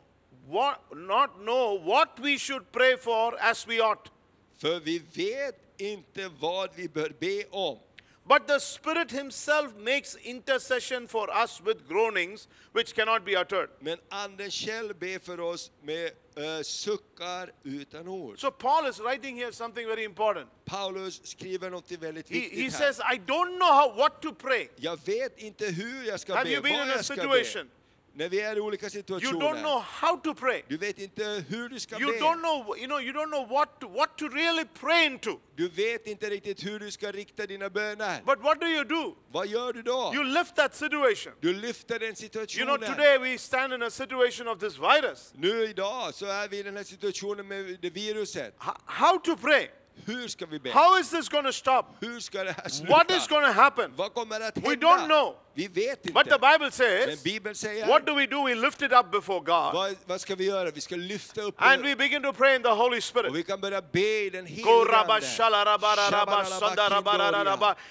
what 0.49 0.81
not 0.97 1.31
know 1.45 1.79
what 1.85 2.19
we 2.19 2.39
should 2.39 2.73
pray 2.73 2.97
for 2.97 3.37
as 3.41 3.67
we 3.67 3.81
ought. 3.81 4.11
För 4.59 4.81
vi 4.81 4.99
vet 4.99 5.55
inte 5.79 6.29
vad 6.41 6.71
vi 6.75 6.89
bör 6.89 7.13
be 7.21 7.45
om. 7.51 7.79
But 8.29 8.47
the 8.47 8.61
Spirit 8.61 9.11
Himself 9.11 9.75
makes 9.79 10.15
intercession 10.17 11.09
for 11.09 11.31
us 11.31 11.63
with 11.65 11.89
groanings 11.89 12.47
which 12.73 12.95
cannot 12.95 13.25
be 13.25 13.33
uttered. 13.33 13.71
Men 13.81 13.99
anden 14.09 14.51
själv 14.51 14.99
ber 14.99 15.19
för 15.19 15.41
oss 15.41 15.71
med 15.83 16.11
eh, 16.37 16.63
suckar 16.63 17.53
utan 17.63 18.09
ord. 18.09 18.39
So 18.41 18.51
Paul 18.51 18.87
is 18.87 19.01
writing 19.01 19.37
here 19.37 19.53
something 19.53 19.87
very 19.87 20.05
important. 20.05 20.49
Paulus 20.65 21.21
skriver 21.25 21.71
något 21.71 21.91
väldigt 21.91 22.29
He, 22.29 22.35
viktigt 22.35 22.59
he 22.59 22.65
här. 22.65 22.71
says, 22.71 23.01
I 23.01 23.19
don't 23.19 23.57
know 23.57 23.73
how 23.73 23.97
what 23.97 24.23
to 24.23 24.35
pray. 24.35 24.69
Jag 24.77 24.99
vet 25.07 25.39
inte 25.39 25.67
hur 25.67 26.05
jag 26.05 26.21
ska 26.21 26.35
Have 26.35 26.45
be, 26.45 26.51
you 26.51 26.63
been 26.63 26.75
in 26.75 26.91
a 26.91 27.03
situation? 27.03 27.71
När 28.19 28.29
vi 28.29 28.41
är 28.41 28.57
i 28.57 28.61
olika 28.61 28.87
You 28.87 28.91
situationer. 28.91 29.41
don't 29.41 29.61
know 29.61 29.81
how 29.81 30.17
to 30.17 30.35
pray. 30.35 30.63
Du 30.69 30.77
vet 30.77 30.99
inte 30.99 31.45
hur 31.49 31.69
du 31.69 31.81
ska 31.81 31.99
You 32.01 32.13
be. 32.13 32.19
don't 32.19 32.39
know, 32.39 32.77
you 32.79 32.87
know, 32.87 33.01
you 33.01 33.13
don't 33.13 33.27
know 33.31 33.49
what 33.49 33.81
to, 33.81 33.89
what 33.89 34.17
to 34.19 34.29
really 34.29 34.65
pray 34.81 35.07
into. 35.07 35.39
Du 35.57 35.69
vet 35.69 36.07
inte 36.07 36.31
riktigt 36.31 36.67
hur 36.67 36.79
du 36.81 36.91
ska 36.91 37.13
rikta 37.13 37.47
dina 37.47 37.71
böner. 37.71 38.23
But 38.27 38.39
what 38.43 38.61
do 38.61 38.67
you 38.67 38.85
do? 38.85 39.17
Vad 39.33 39.47
gör 39.47 39.73
du 39.73 39.83
då? 39.83 40.13
You 40.15 40.25
lift 40.25 40.57
that 40.57 40.75
situation. 40.77 41.33
Du 41.41 41.53
lyfter 41.55 41.99
den 41.99 42.09
You 42.09 42.17
situationen. 42.17 42.77
know, 42.77 42.89
today 42.89 43.19
we 43.19 43.39
stand 43.39 43.73
in 43.73 43.83
a 43.83 43.91
situation 43.91 44.49
of 44.49 44.59
this 44.61 44.79
virus. 44.79 45.33
Nu 45.35 45.65
idag 45.65 46.15
så 46.15 46.27
är 46.27 46.49
vi 46.49 46.59
i 46.59 46.63
den 46.63 46.77
här 46.77 46.85
situationen 46.85 47.49
med 47.49 47.79
det 47.83 47.91
viruset. 47.91 48.55
How 48.87 49.19
to 49.19 49.37
pray? 49.37 49.69
Hur 50.07 50.29
ska 50.29 50.47
vi 50.47 50.59
be? 50.59 50.71
How 50.71 50.99
is 51.01 51.11
this 51.11 51.29
going 51.29 51.45
to 51.45 51.53
stop? 51.53 51.83
Hur 52.01 52.21
ska 52.21 52.45
det 52.45 52.53
här 52.53 52.69
sluta? 52.69 52.93
What 52.93 53.11
is 53.11 53.29
going 53.29 53.47
to 53.47 53.53
happen? 53.53 53.93
Vad 53.97 54.15
kommer 54.15 54.41
att 54.41 54.55
hända? 54.55 54.71
We 54.71 54.77
don't 54.77 55.07
know. 55.07 55.35
Vi 55.55 55.69
vet 55.69 56.03
But 56.03 56.13
the 56.15 56.21
inte. 56.21 56.39
Bible 56.39 56.59
Men 56.59 56.71
says, 56.71 57.23
Bibeln 57.23 57.55
säger, 57.55 57.87
what 57.87 58.07
do 58.07 58.15
we 58.15 58.27
do? 58.27 58.45
We 58.45 58.55
lift 58.55 58.83
it 58.83 58.93
up 58.93 59.11
before 59.11 59.39
God. 59.41 59.75
vad, 59.75 59.97
vad 60.07 60.21
ska 60.21 60.35
vi 60.35 60.45
göra? 60.45 60.71
Vi 60.71 60.81
ska 60.81 60.97
lyfta 60.97 61.43
upp 61.43 61.55
And 61.59 61.83
we 61.83 61.97
begin 61.97 62.23
to 62.23 62.33
pray 62.33 62.57
in 62.57 62.63
the 62.63 62.69
Holy 62.69 63.01
Spirit. 63.01 63.31
och 63.31 63.37
vi 63.37 63.43
kan 63.43 63.61
börja 63.61 63.83
be 63.83 64.25
i 64.27 64.31
den 64.31 64.47
helige. 64.47 64.63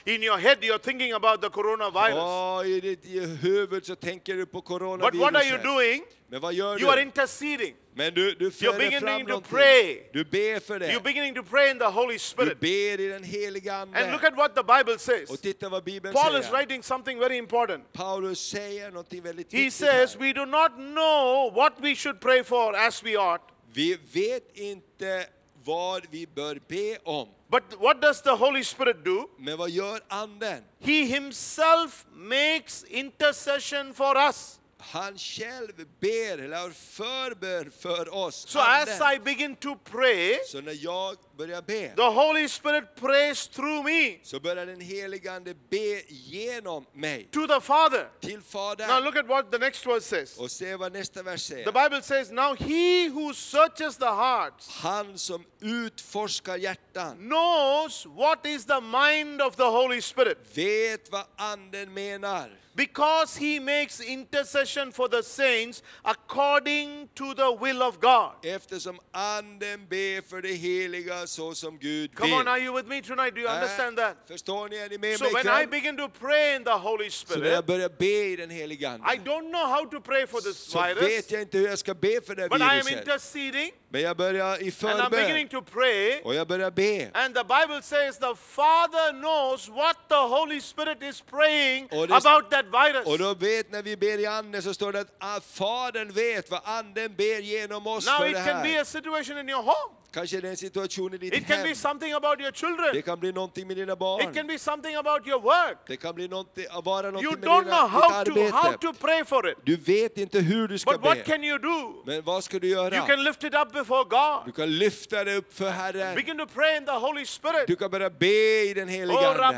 In 0.06 0.24
your 0.24 0.38
head, 0.38 0.58
you're 0.62 0.78
thinking 0.80 1.14
about 1.14 1.42
the 1.42 1.50
coronavirus. 1.50 2.16
Ja, 2.16 2.64
i 2.66 2.80
ditt 2.80 3.06
huvud 3.44 3.86
så 3.86 3.96
tänker 3.96 4.36
du 4.36 4.46
på 4.46 4.62
But 4.62 4.70
what 4.70 4.82
are 4.82 5.44
you 5.44 5.58
coronaviruset. 5.58 5.64
doing? 5.64 6.04
Men 6.30 6.42
vad 6.42 6.54
gör 6.54 6.80
You 6.82 6.90
are 6.90 6.96
du? 6.96 7.02
interceding. 7.02 7.76
Men 7.98 8.14
du, 8.14 8.36
du 8.36 8.50
You're 8.50 8.78
beginning 8.78 9.26
to 9.26 9.30
någonting. 9.30 9.58
pray. 9.58 10.00
Du 10.14 10.24
ber 10.24 10.60
för 10.60 10.80
You're 10.80 10.94
det. 10.94 11.04
beginning 11.04 11.36
to 11.36 11.44
pray 11.44 11.70
in 11.72 11.80
the 11.80 11.86
Holy 11.86 12.14
Du 12.14 12.20
Spirit. 12.20 12.60
ber 12.60 13.00
i 13.00 13.08
den 13.08 13.24
heliga 13.24 13.76
And 13.76 13.92
look 14.12 14.24
Ande. 14.24 14.28
at 14.28 14.38
what 14.38 14.56
the 14.56 14.64
Bible 14.64 15.00
says. 15.00 15.30
Och 15.30 15.42
titta 15.42 15.70
vad 15.70 15.84
Bibeln 15.84 16.14
Paul 16.14 16.36
is 16.40 16.46
säger. 16.46 16.58
writing 16.58 16.84
something 16.84 17.20
very 17.20 17.38
important. 17.38 17.94
Paulus 17.94 18.40
säger 18.50 18.92
någonting 18.92 19.22
väldigt 19.22 19.52
He 19.54 19.58
viktigt 19.58 19.74
says, 19.74 20.16
här. 20.16 20.20
We 20.22 20.34
do 20.34 20.46
not 20.46 20.72
know 20.76 21.54
what 21.56 21.74
we 21.82 21.96
should 21.96 22.20
pray 22.20 22.44
for 22.44 22.76
as 22.76 23.04
we 23.04 23.18
ought. 23.18 23.42
Vi 23.74 23.98
vet 24.14 24.58
inte 24.58 25.26
vad 25.64 26.06
vi 26.12 26.28
bör 26.28 26.60
be 26.68 26.98
om. 27.04 27.28
But 27.50 27.64
what 27.80 28.02
does 28.02 28.22
the 28.22 28.30
Holy 28.36 28.64
Spirit 28.64 29.06
do? 29.06 29.30
Men 29.40 29.58
vad 29.58 29.70
gör 29.70 30.00
Anden? 30.08 30.64
He 30.80 31.04
himself 31.06 32.06
makes 32.14 32.84
intercession 32.84 33.94
for 33.94 34.18
us. 34.18 34.60
Han 34.80 35.18
själv 35.18 35.74
ber 36.00 36.38
eller 36.38 36.70
förbön 36.70 37.72
för 37.72 38.14
oss. 38.14 38.36
So 38.48 38.60
as 38.60 39.02
I 39.16 39.20
begin 39.20 39.56
to 39.56 39.76
pray, 39.76 40.38
Så 40.46 40.62
när 40.62 40.78
jag 40.84 41.16
börjar 41.38 41.62
be 41.62 41.94
the 41.96 42.02
Holy 42.10 42.48
Spirit 42.50 42.96
prays 42.96 43.48
through 43.48 43.84
me 43.86 44.18
så 44.24 44.40
börjar 44.40 44.66
den 44.66 44.82
helige 44.82 45.32
Ande 45.32 45.54
be 45.70 46.02
genom 46.10 46.86
mig 46.94 47.28
to 47.32 47.48
the 47.48 47.62
Father. 47.62 48.10
till 48.22 48.36
Now 48.38 48.42
Fadern. 48.42 49.04
look 49.04 49.16
at 49.16 49.28
what 49.28 49.52
the 49.52 49.58
next 49.58 49.86
verse 49.86 50.06
says. 50.08 50.38
Och 50.38 50.52
se 50.52 50.76
vad 50.76 50.94
nästa 50.94 51.24
vers 51.24 51.48
The 51.48 51.54
säger. 51.56 51.72
Bible 51.90 52.02
says, 52.02 52.32
Now 52.32 52.56
he 52.56 53.10
who 53.10 53.34
searches 53.34 53.98
the 53.98 54.06
hearts 54.06 54.68
Han 54.70 55.18
som 55.18 55.44
utforskar 55.62 56.58
hjärtan 56.58 57.18
knows 57.18 58.06
what 58.06 58.46
is 58.46 58.66
the 58.66 58.82
mind 58.82 59.42
of 59.42 59.56
the 59.56 59.64
Holy 59.64 60.02
Spirit 60.02 60.38
vet 60.58 61.12
vad 61.12 61.26
Anden 61.38 61.94
menar. 61.94 62.50
because 62.76 63.36
he 63.40 63.60
makes 63.60 64.00
intercession 64.00 64.92
for 64.92 65.08
the 65.08 65.24
saints 65.24 65.82
according 66.04 67.10
to 67.16 67.34
the 67.34 67.52
will 67.60 67.82
of 67.82 68.00
God. 68.00 68.32
Eftersom 68.46 69.00
Anden 69.12 69.88
ber 69.90 70.22
för 70.22 70.42
det 70.42 70.54
heliga 70.54 71.27
så 71.28 71.56
som 71.56 71.78
Gud 71.80 72.16
Come 72.16 72.34
on, 72.34 72.40
vill. 72.40 72.48
are 72.48 72.60
you 72.60 72.76
with 72.76 72.88
me 72.90 73.02
tonight? 73.02 73.36
Do 73.36 73.42
you 73.42 73.50
understand 73.50 74.00
Äh, 74.00 74.04
that? 74.06 74.18
Förstår 74.28 74.70
ni? 74.70 74.78
Är 74.78 74.90
ni 74.90 74.98
med 74.98 75.18
So 75.18 75.24
mig 75.24 75.34
when 75.34 75.46
I 75.46 75.50
ikväll? 75.64 75.68
begin 75.68 75.98
to 75.98 76.08
pray 76.20 76.56
in 76.56 76.64
the 76.64 76.72
Holy 76.72 77.10
Så 77.10 77.26
när 77.28 77.36
Spirit, 77.36 77.54
jag 77.54 77.66
börjar 77.66 77.90
be 77.90 78.06
i 78.06 78.36
den 78.36 78.50
heliga 78.50 78.96
I 78.96 79.18
don't 79.18 79.50
know 79.50 79.66
how 79.68 79.86
to 79.86 80.02
pray 80.02 80.28
for 80.28 80.42
this 80.42 80.58
så 80.58 80.82
virus, 80.84 81.02
vet 81.02 81.32
jag 81.32 81.42
inte 81.42 81.58
hur 81.58 81.68
jag 81.68 81.80
ska 81.80 81.94
be 81.94 82.22
för 82.26 82.36
det 82.36 82.50
but 82.50 82.60
I 82.60 82.64
am 82.64 82.70
viruset. 82.70 82.98
interceding 83.00 83.72
Men 83.90 84.02
jag 84.02 84.18
börjar 84.18 84.62
i 84.62 84.66
and 84.82 85.02
I'm 85.02 85.10
beginning 85.10 85.48
förbön 85.50 85.66
to 85.66 85.72
pray. 85.72 86.22
och 86.24 86.36
jag 86.36 86.48
börjar 86.48 86.72
be. 86.72 87.10
And 87.14 87.36
the 87.36 87.44
Bible 87.44 87.82
says 87.82 88.18
the 88.20 88.36
Father 88.36 89.12
knows 89.12 89.70
what 89.70 89.98
the 90.10 90.16
Holy 90.36 90.62
Spirit 90.62 91.04
is 91.04 91.22
praying 91.22 91.88
Och 91.92 92.08
det- 92.08 92.14
about 92.16 92.52
that 92.52 92.66
virus. 92.66 93.06
Och 93.08 93.18
då 93.18 93.34
vet 93.34 93.72
när 93.72 93.82
vi 93.84 93.98
ber 93.98 94.18
i 94.20 94.26
anden 94.26 94.62
så 94.62 94.74
står 94.74 94.92
det 94.94 95.00
att 95.00 95.16
ah, 95.20 95.40
Fadern 95.40 96.12
vet 96.14 96.52
vad 96.52 96.62
anden 96.64 97.16
ber 97.16 97.40
genom 97.42 97.88
oss 97.88 98.06
Now 98.08 98.18
för 98.20 98.28
it 98.28 98.34
det 98.36 98.44
can 98.46 98.64
be 98.64 98.70
här. 98.70 98.82
a 98.82 98.86
situation 98.86 99.38
in 99.40 99.50
your 99.50 99.62
home. 99.64 99.96
Kanske 100.14 100.42
det 100.42 100.48
är 100.48 100.52
en 100.52 100.58
situation 100.58 101.14
i 101.14 101.18
ditt 101.18 101.34
It 101.34 101.48
can 101.48 101.58
hem. 101.58 101.68
be 101.68 101.76
something 101.76 102.14
about 102.14 102.40
your 102.40 102.52
Det 102.52 102.58
children. 102.58 103.02
kan 103.02 103.20
bli 103.20 103.32
någonting 103.32 103.68
med 103.68 103.78
dina 103.78 103.94
It 103.94 104.00
barn. 104.00 104.34
can 104.34 104.48
be 104.48 104.60
something 104.60 104.96
about 104.96 105.28
your 105.28 105.42
work. 105.42 105.78
Det 105.88 105.98
kan 105.98 106.16
bli 106.16 106.28
någonting, 106.28 106.66
vara 106.84 107.08
You 107.08 107.12
någonting 107.12 107.40
med 107.40 107.50
don't 107.50 107.64
dina, 107.64 107.78
know 107.78 107.88
how 107.90 108.24
ditt 108.24 108.34
to 108.36 108.42
how 108.58 108.68
arbete. 108.70 108.88
to 108.88 108.94
pray 108.94 109.24
for 109.24 109.50
it. 109.50 109.58
Du 109.64 109.76
vet 109.76 110.18
inte 110.18 110.40
hur 110.40 110.68
du 110.68 110.78
ska 110.78 110.92
But 110.92 111.02
what 111.02 111.18
be. 111.18 111.24
can 111.24 111.44
you 111.44 111.58
do? 111.58 112.04
Men 112.06 112.22
vad 112.24 112.44
ska 112.44 112.60
du 112.60 112.68
You 112.68 112.84
göra? 112.84 113.06
can 113.08 113.24
lift 113.24 113.44
it 113.44 113.54
up 113.54 113.72
before 113.74 114.04
Du 114.04 114.10
God. 114.46 114.56
kan 114.56 114.78
lyfta 114.78 115.24
det 115.24 115.36
upp 115.36 115.54
för 115.54 115.70
Herren. 115.70 116.16
Begin 116.16 116.38
to 116.38 116.46
pray 116.46 116.78
in 116.78 116.86
the 116.86 116.92
Holy 116.92 117.26
Spirit. 117.26 117.68
Du 117.68 117.76
kan 117.76 117.92
börja 117.92 118.10
be 118.10 118.64
i 118.70 118.74
den 118.74 118.88
heliga 118.90 119.20
Oh, 119.20 119.48
Ande. 119.48 119.58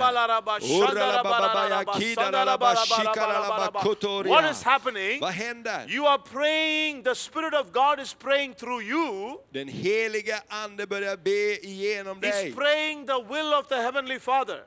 kotoria. 3.84 4.34
What 4.34 4.52
is 4.52 4.64
happening? 4.64 5.20
Vad 5.22 5.32
händer? 5.32 5.86
You 5.90 6.08
are 6.08 6.22
praying, 6.34 7.04
the 7.04 7.16
Spirit 7.16 7.54
of 7.54 7.72
God 7.72 8.00
is 8.00 8.14
praying 8.14 8.54
through 8.54 8.84
you. 8.84 9.38
Den 9.54 9.68
heliga 9.68 10.39
Ande 10.48 10.88
börjar 10.88 11.18
be 11.18 11.60
igenom 11.66 12.22
He's 12.22 12.56
praying 12.56 13.06
the 13.06 13.24
will 13.30 13.54
of 13.54 13.68
the 13.68 13.76
Heavenly 13.76 14.20
Father. 14.20 14.64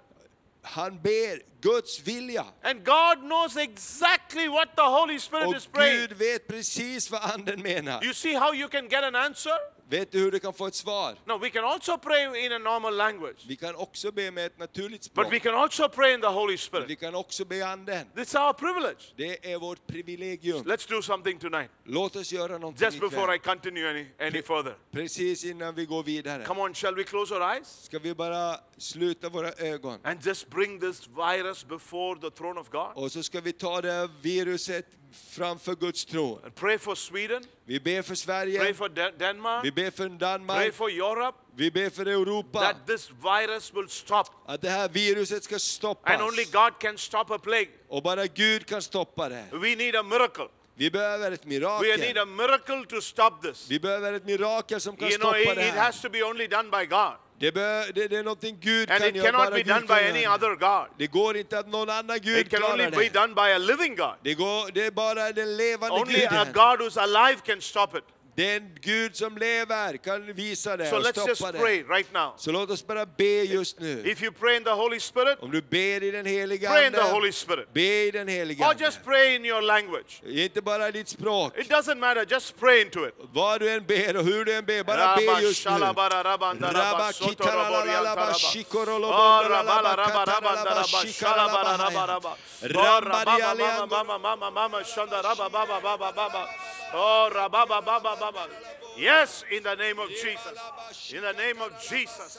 Han 0.62 0.98
ber 1.02 1.42
Guds 1.60 2.00
vilja. 2.00 2.44
And 2.62 2.84
God 2.84 3.18
knows 3.18 3.56
exactly 3.56 4.48
what 4.48 4.76
the 4.76 4.82
Holy 4.82 5.18
Spirit 5.18 5.46
Och 5.46 5.56
is 5.56 5.66
praying. 5.66 6.00
Gud 6.00 6.12
vet 6.12 6.48
precis 6.48 7.10
vad 7.10 7.20
anden 7.34 7.62
menar. 7.62 8.04
You 8.04 8.12
see 8.12 8.34
how 8.34 8.52
you 8.52 8.68
can 8.68 8.88
get 8.88 9.04
an 9.04 9.14
answer? 9.14 9.56
Vet 9.88 10.12
du 10.12 10.18
hur 10.18 10.30
du 10.30 10.38
kan 10.38 10.52
få 10.52 10.66
ett 10.66 10.74
svar? 10.74 11.14
No, 11.26 11.38
we 11.38 11.50
can 11.50 11.64
also 11.64 11.98
pray 11.98 12.44
in 12.46 12.52
a 12.52 12.58
normal 12.58 12.96
language. 12.96 13.36
Vi 13.46 13.56
kan 13.56 13.74
också 13.74 14.12
be 14.12 14.30
med 14.30 14.46
ett 14.46 14.58
naturligt 14.58 15.00
But 15.00 15.04
språk. 15.04 15.32
we 15.32 15.38
can 15.38 15.54
also 15.54 15.88
pray 15.88 16.14
in 16.14 16.20
the 16.20 16.26
Holy 16.26 16.52
Men 16.52 16.58
Spirit. 16.58 16.90
vi 16.90 16.96
kan 16.96 17.14
också 17.14 17.44
be 17.44 17.56
i 17.56 17.62
anden. 17.62 18.06
It's 18.16 18.46
our 18.46 18.52
privilege. 18.52 19.12
Det 19.16 19.52
är 19.52 19.58
vårt 19.58 19.86
privilegium. 19.86 20.62
Let's 20.64 20.88
do 20.90 21.02
something 21.02 21.38
tonight. 21.38 21.70
Låt 21.84 22.16
oss 22.16 22.32
göra 22.32 22.58
någonting 22.58 22.84
Just 22.84 23.00
before 23.00 23.34
I 23.34 23.38
continue 23.38 23.90
any, 23.90 24.06
any 24.20 24.42
further. 24.42 24.74
Precis 24.92 25.44
innan 25.44 25.74
vi 25.74 25.86
går 25.86 26.02
vidare. 26.02 26.44
Come 26.44 26.60
on, 26.60 26.74
shall 26.74 26.94
we 26.94 27.04
close 27.04 27.34
our 27.34 27.42
eyes? 27.54 27.84
Ska 27.84 27.98
vi 27.98 28.14
bara 28.14 28.56
sluta 28.76 29.28
våra 29.28 29.52
ögon. 29.52 29.98
And 30.04 30.26
just 30.26 30.48
bring 30.50 30.80
this 30.80 31.08
virus 31.08 31.64
before 31.66 32.20
the 32.20 32.30
throne 32.30 32.60
of 32.60 32.68
God? 32.70 32.90
Och 32.94 33.12
så 33.12 33.22
ska 33.22 33.40
vi 33.40 33.52
ta 33.52 33.80
det 33.80 34.08
viruset 34.22 34.86
framför 35.12 35.74
Guds 35.74 36.04
tron. 36.04 36.40
And 36.44 36.54
pray 36.54 36.78
for 36.78 36.94
Sweden, 36.94 37.44
Vi 37.64 37.80
ber 37.80 38.02
för 38.02 38.08
pray 38.08 38.16
Sverige. 38.16 38.74
for 38.74 38.88
De- 38.88 39.10
Denmark, 39.18 39.64
Vi 39.64 39.72
ber 39.72 39.90
för 39.90 40.08
pray 40.08 40.18
Danmark. 40.18 40.74
for 40.74 40.90
Europe, 40.90 41.38
Vi 41.56 41.70
ber 41.70 41.90
för 41.90 42.06
Europa. 42.06 42.60
that 42.60 42.86
this 42.86 43.10
virus 43.10 43.74
will 43.74 43.88
stop. 43.88 44.24
Att 44.46 44.60
det 44.62 44.70
här 44.70 44.88
viruset 44.88 45.44
ska 45.44 45.58
stoppas. 45.58 46.12
And 46.12 46.22
only 46.22 46.44
God 46.44 46.78
can 46.80 46.98
stop 46.98 47.24
a 47.30 47.38
plague. 47.38 47.68
Och 47.88 48.02
bara 48.02 48.26
Gud 48.26 48.66
kan 48.66 48.82
stoppa 48.82 49.28
det. 49.28 49.44
We 49.52 49.74
need 49.76 49.96
a 49.96 50.02
miracle. 50.02 50.48
Vi 50.74 50.90
behöver 50.90 51.32
ett 51.32 51.44
We 51.44 51.48
need 51.48 51.60
mirakel. 51.62 52.18
a 52.18 52.24
miracle 52.24 52.84
to 52.88 53.00
stop 53.00 53.30
this. 53.42 53.70
Vi 53.70 53.80
behöver 53.80 54.12
ett 54.12 54.24
mirakel 54.24 54.80
som 54.80 54.96
kan 54.96 55.08
You 55.08 55.18
know, 55.18 55.30
stoppa 55.32 55.38
it, 55.52 55.56
det 55.56 55.68
it 55.68 55.74
här. 55.74 55.82
has 55.84 56.00
to 56.02 56.08
be 56.08 56.22
only 56.22 56.46
done 56.46 56.70
by 56.70 56.86
God. 56.86 57.12
Det, 57.42 57.52
bör, 57.52 57.92
det, 57.92 58.08
det 58.08 58.16
är 58.16 58.22
någonting 58.22 58.58
Gud 58.60 58.90
And 58.90 59.00
kan 59.00 59.08
it 59.08 59.16
göra. 59.16 59.26
cannot 59.26 59.40
Bara 59.46 59.50
be 59.50 59.62
Gud 59.62 59.66
done 59.74 59.80
by 59.80 59.86
kan 59.86 60.10
any 60.10 60.22
göra. 60.22 60.34
other 60.34 60.54
God. 60.56 60.86
Det 60.98 61.06
går 61.06 61.36
inte 61.36 61.58
att 61.58 61.68
någon 61.68 61.90
annan 61.90 62.18
Gud 62.22 62.38
It 62.38 62.50
can 62.50 62.62
only 62.62 62.76
klarar 62.76 62.90
be 62.90 63.08
det. 63.08 63.20
done 63.20 63.34
by 63.34 63.40
a 63.52 63.58
living 63.58 63.96
God. 63.96 64.14
Det, 64.22 64.34
går, 64.34 64.70
det 64.72 64.86
är 64.86 64.90
bara 64.90 65.32
den 65.32 65.56
levande 65.56 65.96
Only 66.00 66.24
a 66.24 66.28
Guden. 66.30 66.52
God 66.52 66.80
who's 66.80 66.98
alive 67.00 67.40
can 67.46 67.60
stop 67.60 67.88
it. 67.98 68.04
Den 68.34 68.74
Gud 68.80 69.16
som 69.16 69.36
lever 69.36 69.96
kan 69.96 70.32
visa 70.32 70.76
det 70.76 70.90
So 70.90 70.96
och 70.96 71.06
stoppa 71.06 71.52
det. 71.52 71.58
right. 71.58 72.06
Så 72.36 72.52
låt 72.52 72.70
oss 72.70 72.86
bara 72.86 73.06
be 73.06 73.24
just 73.42 73.80
nu. 73.80 74.02
If 74.10 74.22
you 74.22 74.32
pray 74.32 74.56
in 74.56 74.64
the 74.64 74.70
Holy 74.70 75.00
Spirit, 75.00 75.38
Om 75.42 75.50
du 75.50 75.62
ber 75.62 76.02
i 76.02 76.10
den 76.10 76.26
heliga 76.26 76.70
pray 76.70 76.86
in 76.86 76.92
the 76.92 77.00
Ande, 77.00 77.12
Holy 77.12 77.32
Spirit. 77.32 77.72
be 77.74 78.06
i 78.06 78.10
den 78.10 78.28
heliga 78.28 78.66
Or 78.66 78.70
Ande. 78.70 78.84
just 78.84 79.04
pray 79.04 79.34
in 79.34 79.44
your 79.44 79.62
language. 79.62 80.22
Inte 80.26 80.62
bara 80.62 80.88
i 80.88 80.92
ditt 80.92 81.08
språk. 81.08 81.58
It 81.58 81.70
doesn't 81.70 81.98
matter, 81.98 82.26
just 82.30 82.60
pray 82.60 82.80
into 82.80 83.06
it. 83.08 83.14
Vad 83.32 83.60
du 83.60 83.70
än 83.70 83.84
ber 83.86 84.16
och 84.16 84.24
hur 84.24 84.44
du 84.44 84.54
än 84.54 84.64
ber, 84.64 84.84
bara 84.84 85.16
be 85.16 85.40
just 85.42 85.66
nu. 85.66 85.72
rabba 85.72 86.08
Rabba 96.92 97.08
soto 97.08 97.32
kitarala 97.32 97.32
robori 97.32 97.32
la 97.32 97.32
la 97.32 97.32
ba 97.32 97.32
antaraba. 97.32 97.32
shikorolo 97.32 97.32
Oh, 97.32 97.32
bondo 97.32 97.34
la 97.34 97.48
rabba 97.48 97.58
la 97.58 97.68
la 97.68 97.70
ba 97.70 97.72
rabba 97.72 97.72
katara 97.72 97.72
rabanda 97.72 97.72
la 97.72 97.72
ba 97.72 97.72
rabba 97.72 97.72
shikara 97.72 97.72
la 97.72 97.72
shalabara 97.72 97.72
ba 97.72 97.72
rabba 97.72 97.72
haya. 97.72 97.72
rabba. 97.72 97.72
Oh, 97.72 97.72
Ramba 97.72 97.72
rabba 97.72 97.72
di 97.72 97.72
mama 97.72 97.72
aliando. 97.72 97.72
mama 97.72 97.72
mama 97.72 97.72
mama 97.72 97.72
shanda 97.72 97.72
rabba 97.72 97.72
baba 97.72 97.82
baba 97.82 98.00
baba. 98.00 98.00
Oh, 98.00 98.00
rabba 98.00 98.00
baba 98.00 98.00
baba 98.00 98.32
baba. 98.32 98.48
Yes, 98.96 99.44
in 99.50 99.62
the 99.62 99.74
name 99.74 99.98
of 99.98 100.10
Jesus. 100.10 101.12
In 101.14 101.22
the 101.22 101.32
name 101.32 101.62
of 101.62 101.72
Jesus. 101.80 102.38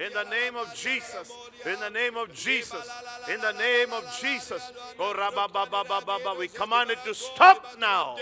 In 0.00 0.12
the 0.12 0.24
name 0.24 0.56
of 0.56 0.74
Jesus. 0.74 1.30
In 1.64 1.78
the 1.80 1.90
name 1.90 2.16
of 2.16 2.32
Jesus. 2.34 2.90
In 3.30 3.40
the 3.40 3.52
name 3.52 3.92
of 3.92 4.04
Jesus. 4.20 4.72
Oh, 4.98 5.14
rabba 5.14 5.48
baba 5.48 5.84
baba 5.84 6.00
baba. 6.04 6.34
We 6.38 6.48
command 6.48 6.90
it 6.90 6.98
to 7.04 7.14
stop 7.14 7.76
now. 7.78 8.16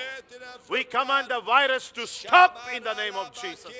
We 0.68 0.84
command 0.84 1.28
the 1.30 1.40
virus 1.40 1.90
to 1.92 2.06
stop 2.06 2.58
in 2.74 2.82
the 2.84 2.94
name 2.94 3.14
of 3.16 3.32
Jesus. 3.32 3.72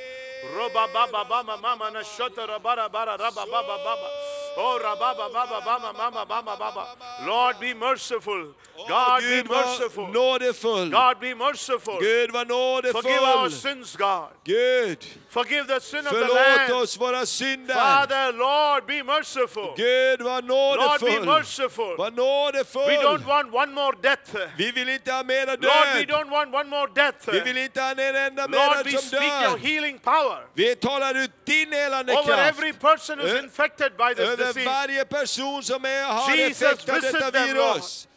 Roba 0.57 0.89
baba 0.93 1.25
baba 1.29 1.57
mama 1.61 1.91
na 1.93 2.01
shota 2.03 2.47
rabara 2.49 2.91
bara 2.91 3.17
raba 3.19 3.45
baba 3.47 3.77
baba. 3.85 4.09
Oh 4.57 4.79
rababa 4.83 5.29
baba 5.33 5.61
baba 5.65 5.93
mama 5.93 6.25
baba 6.27 6.57
baba. 6.57 6.87
Lord 7.27 7.59
be 7.61 7.75
merciful. 7.75 8.55
God 8.89 9.21
be 9.23 9.29
Gud 9.43 9.47
var 9.49 9.57
merciful. 9.67 10.09
nådefull. 10.09 10.91
God 10.91 11.21
be 11.21 11.35
merciful. 11.35 11.99
Gud 12.01 12.31
var 12.33 12.45
Forgive 12.93 13.19
our 13.21 13.49
nådefull. 13.49 13.51
sins, 13.53 13.97
God. 13.97 14.29
Gud, 14.45 14.99
Forgive 15.31 15.67
the 15.67 15.81
sin 15.81 15.99
of 16.07 16.13
the 16.13 16.19
förlåt 16.19 16.35
land. 16.35 16.73
oss 16.73 16.97
våra 17.01 17.27
synder. 17.27 17.75
Father, 17.75 18.33
Lord, 18.33 18.87
be 18.87 19.03
merciful. 19.03 19.73
Gud 19.77 20.23
var 20.23 20.43
Lord, 20.43 20.79
be 20.79 21.07
nådefull. 21.07 21.27
merciful. 21.27 21.97
Var 21.97 22.11
We 22.11 22.17
nådefull. 22.17 22.91
don't 22.91 23.27
want 23.27 23.53
one 23.55 23.73
more 23.73 23.97
death. 24.03 24.37
Vi 24.57 24.71
vill 24.73 24.89
inte 24.89 25.13
ha 25.13 25.23
mera 25.23 25.51
Lord, 25.57 25.87
we 25.95 26.05
död. 26.05 26.09
don't 26.09 26.31
want 26.31 26.55
one 26.55 26.69
more 26.69 26.89
death. 26.95 27.29
Vi 27.33 27.41
vill 27.41 27.57
inte 27.57 27.81
ha 27.81 27.91
en 27.91 27.99
enda 28.17 28.43
Lord, 28.47 28.51
mera 28.51 28.83
we 28.85 28.91
som 28.91 29.01
speak 29.01 29.23
your 29.43 29.51
dör. 29.51 29.59
healing 29.59 29.99
power 29.99 30.47
Vi 30.55 30.75
talar 30.77 31.15
ut 31.25 31.31
din 31.45 31.73
helande 31.73 32.13
over 32.13 32.25
kraft 32.25 32.59
every 32.59 32.73
person 32.73 33.19
who's 33.21 33.35
Ö- 33.35 33.39
infected 33.43 33.93
by 33.97 34.15
this 34.15 34.29
över 34.49 34.65
varje 34.65 35.05
person 35.05 35.63
som 35.63 35.85
är, 35.85 36.03
har 36.05 36.37
Jesus, 36.37 36.63
effekt 36.63 36.89
av 36.89 36.95
visit 36.95 37.13
detta 37.13 37.31
them, 37.31 37.47
virus. 37.47 38.09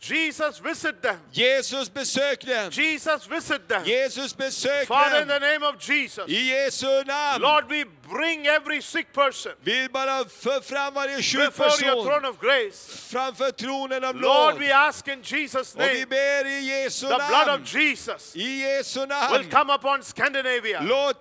Jesus, 0.00 0.60
visit 0.60 1.02
them. 1.02 1.16
Jesus 1.32 1.94
besök 1.94 2.46
dem. 2.46 2.70
Jesus, 2.70 3.26
visit 3.28 3.68
them. 3.68 3.84
Jesus 3.84 4.36
besök 4.36 4.86
Father, 4.86 5.22
in 5.22 5.28
the 5.28 5.38
name 5.40 5.62
of 5.66 5.80
Jesus. 5.88 6.28
I 6.28 6.50
Jesu 6.50 6.86
namn. 7.04 7.42
Lord, 7.42 7.68
we 7.68 7.84
bring 8.08 8.46
every 8.46 8.80
sick 8.80 9.12
person 9.12 9.52
Vi 9.64 9.88
bara 9.88 10.24
för 10.24 10.60
fram 10.60 10.94
varje 10.94 11.22
sjuk 11.22 11.40
before 11.56 11.86
your 11.86 12.04
throne 12.04 12.28
of 12.28 12.38
grace. 12.40 12.88
framför 13.10 13.50
tronen 13.50 14.04
av 14.04 14.14
Lord, 14.16 14.54
nåd. 14.54 14.58
we 14.58 14.72
ask 14.72 15.08
in 15.08 15.22
Jesus' 15.22 15.74
Och 15.74 15.80
vi 15.80 15.86
name, 15.86 16.06
ber 16.06 16.46
i 16.46 16.60
Jesu 16.60 17.08
the 17.08 17.14
blood 17.16 17.48
of 17.48 17.60
namn. 17.60 17.64
Jesus 17.64 18.36
I 18.36 18.60
Jesu 18.62 19.00
will 19.32 19.50
come 19.50 19.74
upon 19.74 20.02
Scandinavia. 20.02 20.80
Låt 20.82 21.16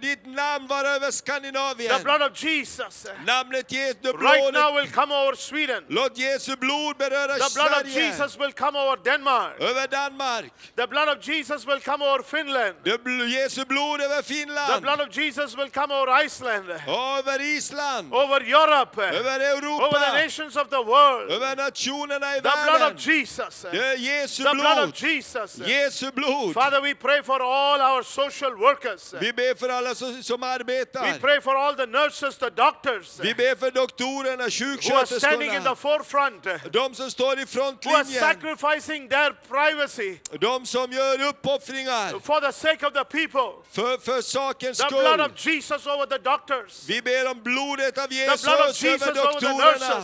ditt 0.00 0.26
namn 0.26 0.66
vara 0.66 0.88
över 0.88 1.10
The 1.88 2.04
blood 2.04 2.22
of 2.22 2.34
Jesus 2.34 3.06
Namnet 3.24 3.72
Jesu 3.72 4.12
right 4.12 4.52
now 4.52 4.74
will 4.74 4.88
come 4.88 5.12
over 5.12 5.34
Sweden. 5.36 5.84
Låt 5.88 6.18
Jesu 6.18 6.56
blod 6.56 6.96
beröra 6.96 7.38
The 7.38 7.54
blood 7.54 7.82
of 7.82 7.94
Jesus 7.94 8.38
will 8.38 8.52
come 8.52 8.78
over 8.78 8.96
Denmark. 9.04 9.60
Över 9.60 9.86
Danmark. 9.86 10.52
The 10.76 10.86
blood 10.86 11.08
of 11.08 11.20
Jesus 11.20 11.66
will 11.66 11.80
come 11.80 12.04
over 12.04 12.22
Finland. 12.22 12.74
Det 12.84 13.04
bl- 13.04 13.24
Jesu 13.24 13.64
blod 13.64 14.00
över 14.00 14.22
Finland. 14.22 14.74
The 14.74 14.80
blood 14.80 15.00
of 15.00 15.08
Jesus 15.10 15.56
will 15.56 15.70
come 15.70 15.94
over 15.94 16.24
Iceland, 16.24 16.70
Över 16.86 17.40
Island. 17.40 18.12
over 18.12 18.40
Europe, 18.40 18.98
Över 18.98 19.38
over 19.80 19.98
the 19.98 20.22
nations 20.22 20.56
of 20.56 20.68
the 20.70 20.82
world. 20.82 21.30
Över 21.30 21.56
nationerna 21.56 22.36
i 22.36 22.40
The 22.40 22.52
blood 22.64 22.92
of. 22.92 22.98
Jesus. 22.98 23.66
Det 23.72 23.96
Jesu 23.98 24.44
The 24.44 24.54
blood 24.54 24.78
of 24.78 24.84
blod. 24.84 24.94
Jesus. 24.94 25.56
Jesu 25.56 26.10
blod. 26.10 26.54
Father, 26.54 26.80
we 26.80 26.94
pray 26.94 27.22
for 27.22 27.42
all 27.42 27.80
our 27.80 28.02
social 28.02 28.54
workers. 28.56 29.14
Vi 29.20 29.32
ber 29.32 29.47
för 29.54 29.68
alla 29.68 29.94
som, 29.94 30.22
som 30.22 30.40
We 30.40 30.46
arbetar. 30.46 31.18
pray 31.20 31.40
for 31.40 31.54
all 31.54 31.74
the 31.76 31.86
nurses, 31.86 32.38
the 32.38 32.50
doctors 32.50 33.20
Vi 33.20 33.34
ber 33.34 33.54
för 33.56 33.70
doktorerna, 33.70 34.50
sjuksköterskorna. 34.50 35.76
De 36.72 36.94
som 36.94 37.10
står 37.10 37.32
i 37.32 37.36
who 37.36 37.40
are 37.40 37.46
frontlinjen. 37.46 38.20
sacrificing 38.20 39.08
their 39.08 39.32
privacy 39.48 40.18
De 40.40 40.66
som 40.66 40.92
gör 40.92 41.28
uppoffringar 41.28 42.20
for 42.20 42.40
the 42.40 42.52
sake 42.52 42.86
of 42.86 42.92
the 42.92 43.04
people. 43.04 43.52
för, 43.72 43.98
för 43.98 44.22
sakens 44.22 44.78
The 44.78 44.88
blood 44.88 45.04
skull. 45.06 45.20
of 45.20 45.46
Jesus 45.46 45.86
over 45.86 46.06
the 46.06 46.18
doctors. 46.18 46.84
Vi 46.88 47.02
ber 47.02 47.30
om 47.30 47.42
blodet 47.42 47.98
av 47.98 48.12
Jesus, 48.12 48.46
över 48.48 49.14
doktorerna, 49.14 50.02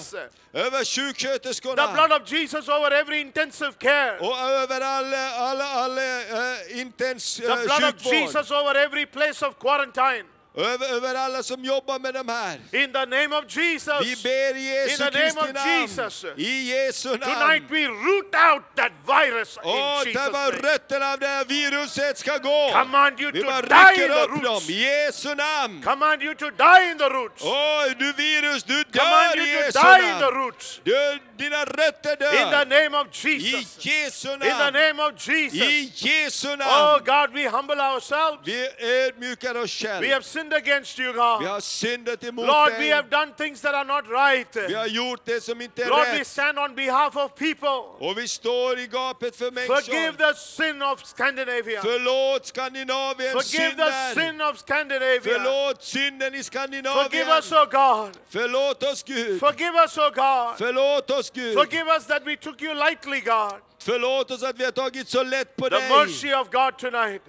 över 0.55 0.79
The 0.79 0.85
sjuksköterskorna 0.85 1.93
blood 1.93 2.13
of 2.23 2.33
Jesus 2.33 2.69
over 2.69 2.91
every 2.93 3.21
intensive 3.21 3.73
care. 3.79 4.19
och 4.21 4.39
över 4.39 4.81
alla, 4.81 5.31
alla, 5.31 5.65
alla 5.65 6.19
uh, 6.19 6.81
intens 6.81 7.37
The 7.37 7.49
uh, 7.49 7.63
blood 7.65 7.95
of. 7.95 8.13
Jesus 8.13 8.51
over 8.51 8.75
every 8.77 9.07
place 9.07 9.47
of 9.47 9.59
quarantine. 9.59 10.25
Över, 10.57 10.89
över 10.95 11.15
alla 11.15 11.43
som 11.43 11.65
jobbar 11.65 11.99
med 11.99 12.15
de 12.15 12.29
här. 12.29 12.59
In 12.73 12.93
the 12.93 13.05
name 13.07 13.37
of 13.37 13.45
Vi 13.57 13.73
Jesus. 13.73 14.23
ber 14.23 14.57
i 14.57 14.59
In 14.59 14.65
Jesu 14.65 14.97
the 14.97 15.05
name 15.05 15.21
Kristi 15.25 15.41
of 15.41 15.53
namn. 15.55 15.81
Jesus. 15.81 16.25
I 16.37 16.71
Jesu 16.71 17.09
Tonight 17.09 17.39
namn. 17.39 17.67
we 17.71 17.87
root 17.89 18.35
out 18.53 18.63
that 18.77 18.93
virus 19.07 19.57
Och 19.57 19.67
in 20.07 20.13
där 20.13 20.21
Jesus' 20.21 20.33
var 20.33 20.53
name. 20.53 20.73
rötterna 20.73 21.13
av 21.13 21.19
det 21.19 21.27
här 21.27 21.45
viruset 21.45 22.19
ska 22.19 22.39
gå. 22.39 22.71
Command 22.73 23.21
you 23.21 23.33
Vi 23.33 23.43
to 23.43 23.47
die 23.63 24.03
in 24.05 24.09
the 24.11 24.23
upp 24.23 24.31
dem 24.43 24.53
roots. 24.53 24.69
i 24.71 24.83
Jesu 24.85 25.35
namn. 25.35 25.83
Command 25.83 26.23
you 26.23 26.35
to 26.35 26.51
die 26.51 26.91
in 26.91 26.99
the 26.99 27.09
roots. 27.09 27.43
Oj, 27.45 27.95
du 27.99 28.13
virus, 28.13 28.63
du 28.63 28.85
Command 28.85 29.35
dör 29.35 29.47
i 29.47 29.51
you 29.51 29.59
to 29.63 29.67
Jesu 29.67 29.79
die 29.81 30.03
in 30.09 30.19
the 30.19 30.25
namn. 30.25 30.35
roots. 30.37 30.81
Du, 30.85 31.19
dina 31.37 31.65
rötter 31.65 32.13
In 32.13 32.51
the 32.51 32.65
dör. 32.65 32.83
name 32.83 32.95
of 33.01 33.07
I 33.25 33.29
Jesus. 33.39 33.77
Jesu 33.87 34.33
In 34.33 34.39
the 34.41 34.49
namn. 34.49 34.73
name 34.73 35.01
of 35.03 35.29
I 35.29 35.33
Jesus. 35.33 36.03
Jesu 36.03 36.49
Oh 36.49 36.57
namn. 36.57 37.05
God, 37.05 37.35
we 37.35 37.49
humble 37.49 37.81
ourselves. 37.81 38.39
Vi 38.45 38.69
ödmjukar 38.79 39.55
oss 39.55 39.83
We 39.83 39.89
själva. 39.89 40.15
have 40.15 40.25
sinned 40.25 40.44
against 40.53 40.99
you, 40.99 41.13
Vi 41.13 41.19
God. 41.19 41.47
har 41.47 41.61
syndat 41.61 42.25
emot 42.25 42.47
Lord, 42.47 42.73
we 42.79 42.95
have 42.95 43.09
done 43.11 43.33
things 43.37 43.61
that 43.61 43.75
are 43.75 43.85
not 43.85 44.05
right. 44.09 44.57
Vi 44.69 44.75
har 44.75 44.87
gjort 44.87 45.21
det 45.25 45.41
som 45.41 45.61
inte 45.61 45.83
är 45.83 45.89
Lord, 45.89 46.19
we 46.19 46.25
stand 46.25 46.59
on 46.59 46.75
behalf 46.75 47.17
of 47.17 47.35
people. 47.35 47.69
Och 48.09 48.19
vi 48.19 48.29
står 48.29 48.79
i 48.79 48.87
gapet 48.87 49.37
för 49.37 49.67
Forgive 49.67 50.13
the 50.13 50.35
sin 50.35 50.83
of 50.83 51.05
Scandinavia. 51.05 51.83
Förlåt 51.83 52.47
Skandinaviens 52.47 53.33
Forgive 53.33 53.77
the 53.77 54.21
sin 54.21 54.41
of 54.41 54.59
Scandinavia. 54.59 55.21
Förlåt 55.23 55.83
synden 55.83 56.35
i 56.35 56.43
Forgive 56.43 57.31
us, 57.37 57.53
oh 57.53 57.65
God. 57.71 58.19
Förlåt 58.31 58.83
oss 58.83 59.03
Gud. 59.03 59.41
Forgive 59.41 59.79
us, 59.79 59.99
oh 59.99 60.11
God. 60.11 60.59
Förlåt 60.59 61.11
oss 61.11 61.31
Gud. 61.31 61.55
Forgive 61.55 61.91
us 61.91 62.07
that 62.07 62.27
we 62.27 62.37
took 62.37 62.63
you 62.63 62.75
lightly, 62.75 63.21
God. 63.21 63.61
Förlåt 63.79 64.31
oss 64.31 64.43
att 64.43 64.59
vi 64.59 64.65
har 64.65 64.73
tagit 64.73 65.09
så 65.09 65.23
lätt 65.23 65.57
på 65.57 65.69
The 65.71 65.77
dig. 65.77 65.89
mercy 65.91 66.35
of 66.35 66.51
God 66.51 66.79
tonight. 66.79 67.23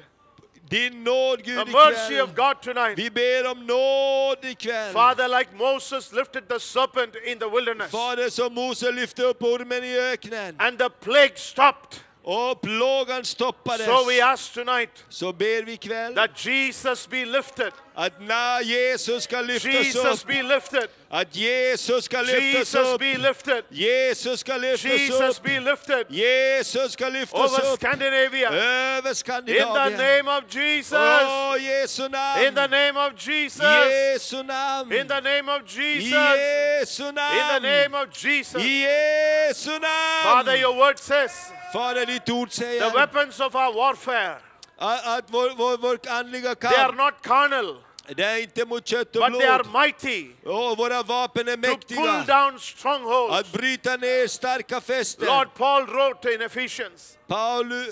Din 0.70 1.04
nåd 1.04 1.44
The 1.44 1.52
Gud 1.52 1.68
mercy 1.68 2.22
of. 2.22 2.36
God 2.36 2.62
tonight. 2.62 2.98
Vi 2.98 3.10
ber 3.10 3.52
om 3.52 3.66
nåd 3.66 4.46
ikväll. 4.46 4.94
Father, 4.94 5.28
like 5.28 5.50
Moses 5.56 6.12
lifted 6.14 6.48
the 6.48 6.60
serpent 6.60 7.16
in 7.26 7.40
the 7.40 7.48
wilderness 7.50 7.92
Fader 7.92 8.30
som 8.30 8.54
Mose 8.54 8.92
lyfte 8.92 9.24
upp 9.24 9.44
ormen 9.44 9.84
i 9.84 10.00
öknen 10.00 10.56
and 10.60 10.78
the 10.78 10.90
plague 10.90 11.36
stopped. 11.38 12.00
Och 12.28 12.62
plågan 12.62 13.26
stoppades. 13.26 13.86
So 13.86 14.04
we 14.06 14.22
ask 14.26 14.54
tonight 14.54 14.90
Så 15.10 15.34
ber 15.34 15.64
vi 15.64 15.74
ikväll 15.74 16.16
that 16.16 16.46
Jesus 16.46 17.08
be 17.10 17.26
lifted. 17.26 17.72
att 17.96 18.22
när 18.22 18.62
Jesus 18.62 19.24
ska 19.24 19.42
lyftas 19.42 19.74
Jesus 19.74 20.06
upp, 20.24 20.28
be 20.28 20.44
lifted. 20.44 20.90
att 21.10 21.36
Jesus 21.36 22.06
ska 22.06 22.22
lyftas 22.22 22.42
Jesus 22.42 22.76
upp, 22.76 23.00
be 23.00 23.18
lifted. 23.18 23.64
Jesus 23.70 24.40
ska 24.40 24.58
lyftas 24.58 24.92
Jesus 24.92 25.38
upp, 25.38 25.44
be 25.44 25.60
lifted 25.60 26.06
Jesus 26.10 26.92
ska 26.92 27.10
lyftas 27.10 27.52
over 27.52 27.74
upp 27.74 27.80
Scandinavia. 27.80 28.50
över 28.50 29.40
In 29.50 29.74
the 29.74 29.98
name 29.98 30.38
of 30.38 30.44
Jesus. 30.50 30.94
Åh, 30.94 31.56
Jesu 31.60 32.06
In 32.06 32.56
the 32.56 32.68
name 32.68 32.98
of 32.98 33.14
Jesus. 33.18 33.62
Jesu 33.62 34.44
namn! 34.44 34.92
In 34.92 35.08
the 35.08 35.22
name 35.22 35.50
of 35.50 35.66
Jesus. 35.66 36.12
Jesu 36.12 37.08
In 37.08 37.16
the 37.16 37.60
name 37.60 37.94
of 37.94 38.10
Jesus. 38.12 38.62
Jesu 38.64 39.80
Father, 40.24 40.56
your 40.56 40.76
word 40.76 41.00
says 41.00 41.32
Fader, 41.76 42.06
ditt 42.06 42.30
ord 42.30 42.50
the 42.52 42.92
weapons 42.96 43.40
of 43.42 43.54
our 43.56 43.74
warfare, 43.74 44.38
att 44.78 45.26
vår, 45.28 45.78
vår, 45.78 46.00
andliga 46.10 46.56
they 46.56 46.70
are 46.70 46.86
kamp, 46.88 46.98
not 46.98 47.22
carnal, 47.22 47.85
det 48.16 48.24
är 48.24 48.38
inte 48.42 48.66
mot 48.66 48.88
kött 48.88 49.16
och 49.16 49.22
but 49.32 49.40
they 49.40 49.48
are 49.48 49.64
blod. 49.64 49.74
mighty 49.82 50.28
Och 50.46 50.78
våra 50.78 51.04
vapen 51.04 51.48
är 51.48 51.56
to 51.56 51.62
pull 51.62 51.70
mäktiga 51.72 52.24
down 52.28 52.60
strongholds. 52.60 53.40
att 53.40 53.52
bryta 53.52 53.98
ner 53.98 54.28
starka 54.28 54.82
fästen. 54.82 55.26
Lord 55.28 55.54
Paul 55.54 55.86
wrote 55.88 56.34
in 56.34 56.42
Ephesians, 56.42 57.18
Paulus, 57.28 57.88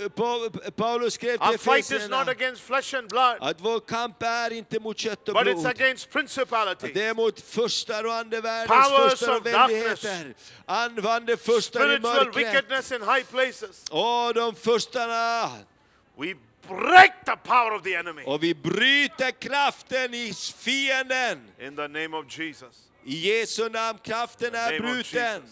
Paulus 0.75 1.13
skrev 1.13 1.37
till 1.37 1.47
our 1.47 1.57
fight 1.57 1.79
is 1.79 1.91
not 1.91 2.01
Efesierna 2.01 2.31
against 2.31 2.61
flesh 2.61 2.95
and 2.95 3.09
blood, 3.09 3.37
att 3.41 3.57
vår 3.61 3.79
kamp 3.79 4.23
är 4.23 4.53
inte 4.53 4.79
mot 4.79 4.97
kött 4.97 5.29
och 5.29 5.33
but 5.35 5.43
it's 5.47 5.53
blod. 5.53 5.65
against 5.65 6.09
principalities, 6.11 6.93
Det 6.93 7.03
är 7.03 7.13
mot 7.13 7.39
förstar 7.41 8.03
och 8.05 8.13
andevärldens 8.13 8.89
Powers 8.89 9.09
förstar 9.11 9.31
of 9.35 9.39
och 9.39 9.45
väldigheter. 9.45 10.33
Andevande 10.65 11.37
förstar 11.37 11.79
i 11.79 11.83
spiritual 11.83 12.25
mörkret. 12.25 12.35
wickedness 12.53 12.91
in 12.91 13.01
high 13.01 13.23
places. 13.31 13.83
Och 13.91 14.33
de 14.33 14.55
förstarna. 14.55 15.49
We 16.17 16.35
break 16.67 17.11
the 17.25 17.35
power 17.43 17.71
of 17.75 17.83
the 17.83 17.95
enemy 17.95 18.23
Och 18.25 18.43
vi 18.43 18.53
bryter 18.53 19.31
kraften 19.31 20.13
i 20.13 20.33
fienden. 20.57 21.51
in 21.59 21.75
the 21.75 21.87
name 21.87 22.17
of 22.17 22.25
Jesus. 22.39 22.89
I 23.05 23.15
Jesu 23.15 23.69
namn, 23.69 23.99
kraften 24.03 24.55
är 24.55 24.79
bruten. 24.79 25.43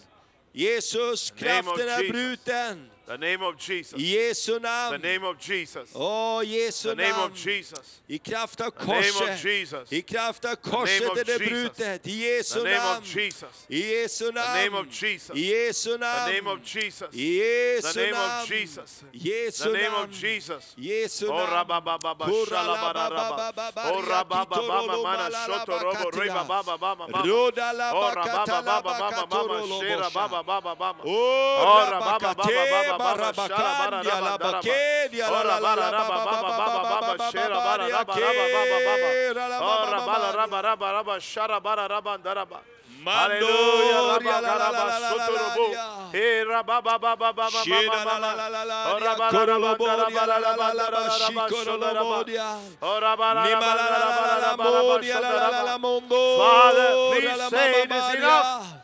Jesus, 0.53 1.31
kraften 1.31 1.89
är 1.89 2.11
bruten. 2.11 2.89
The 3.11 3.17
name 3.17 3.41
of 3.43 3.57
Jesus. 3.57 3.93
I 3.93 3.97
Jesu 4.03 4.53
The 4.53 4.59
namn. 4.61 5.01
name 5.01 5.23
of 5.25 5.37
Jesus. 5.37 5.89
Åh, 5.95 6.41
Jesu 6.45 6.89
The 6.89 6.95
name 6.95 7.11
namn. 7.13 7.25
of 7.25 7.35
Jesus. 7.35 7.99
I 8.09 8.17
kraft 8.19 8.61
av 8.61 8.71
The 8.71 8.85
name 8.85 8.99
of 8.99 9.13
korset. 9.13 9.41
Jesus. 9.41 9.91
I 9.91 10.01
kraft 10.01 10.45
av 10.45 10.51
name 10.51 10.71
korset 10.71 11.09
of 11.11 11.17
är 11.17 11.23
det 11.25 11.37
Jesus. 11.39 11.49
brutet. 11.49 12.07
I 12.07 12.11
Jesu 12.11 12.59
The 12.59 12.63
name 12.63 12.77
namn. 12.77 12.97
of 12.97 13.03
Jesus. 13.03 13.65
I 13.69 13.75
Jesu 13.75 14.25
The 14.31 14.31
name 14.31 14.71
namn. 14.71 14.75
of 14.75 14.89
Jesus. 14.89 15.35
I 15.35 15.39
Jesu 15.39 15.89
The 15.91 15.97
name 16.31 16.43
namn. 16.45 16.47
of 16.47 16.63
Jesus. 16.63 17.09
I 17.13 17.17
Jesu 17.17 17.93
The 17.93 17.99
name 17.99 18.15
of 18.15 18.29
namn. 18.29 18.47
Jesus. 18.47 19.03
Jesu 19.13 19.63
The 19.63 19.73
name 19.73 19.91
namn. 19.91 20.03
of 20.03 20.11
Jesus. 20.11 20.75
Jesu 20.79 21.27
Oh, 21.27 21.35
namn. 21.35 21.61
Rabakandia 33.21 34.15
Father, 56.37 56.89
please 57.11 57.49
say 57.49 57.83
it 57.83 57.91
is 57.91 58.15
enough. 58.15 58.80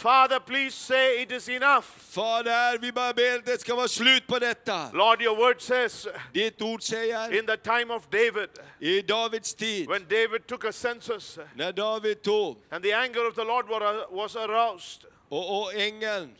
Father, 0.00 0.40
please 0.40 0.74
say 0.74 1.22
it 1.22 1.30
is 1.30 1.48
enough. 1.48 1.84
Fader, 1.84 2.78
vi 2.78 2.90
bara 2.90 3.12
ber 3.12 3.42
det 3.44 3.60
ska 3.60 3.74
vara 3.74 3.88
slut 3.88 4.26
på 4.26 4.38
detta. 4.38 4.90
Lord, 4.94 5.22
your 5.22 5.36
word 5.36 5.60
says 5.60 6.08
Ditt 6.32 6.62
ord 6.62 6.82
säger 6.82 7.38
in 7.38 7.46
the 7.46 7.56
time 7.56 7.90
of 7.90 8.10
David, 8.10 8.48
i 8.78 9.02
Davids 9.02 9.54
tid, 9.54 9.88
when 9.88 10.06
David 10.08 10.46
took 10.46 10.64
a 10.64 10.72
census 10.72 11.38
när 11.54 11.72
David 11.72 12.22
tog 12.22 12.56
and 12.70 12.84
the 12.84 12.92
anger 12.92 13.28
of 13.28 13.34
the 13.34 13.44
Lord 13.44 13.66
uh, 13.70 14.06
was 14.10 14.36
aroused, 14.36 15.04
och, 15.28 15.60
och 15.62 15.74
ängeln, 15.74 16.34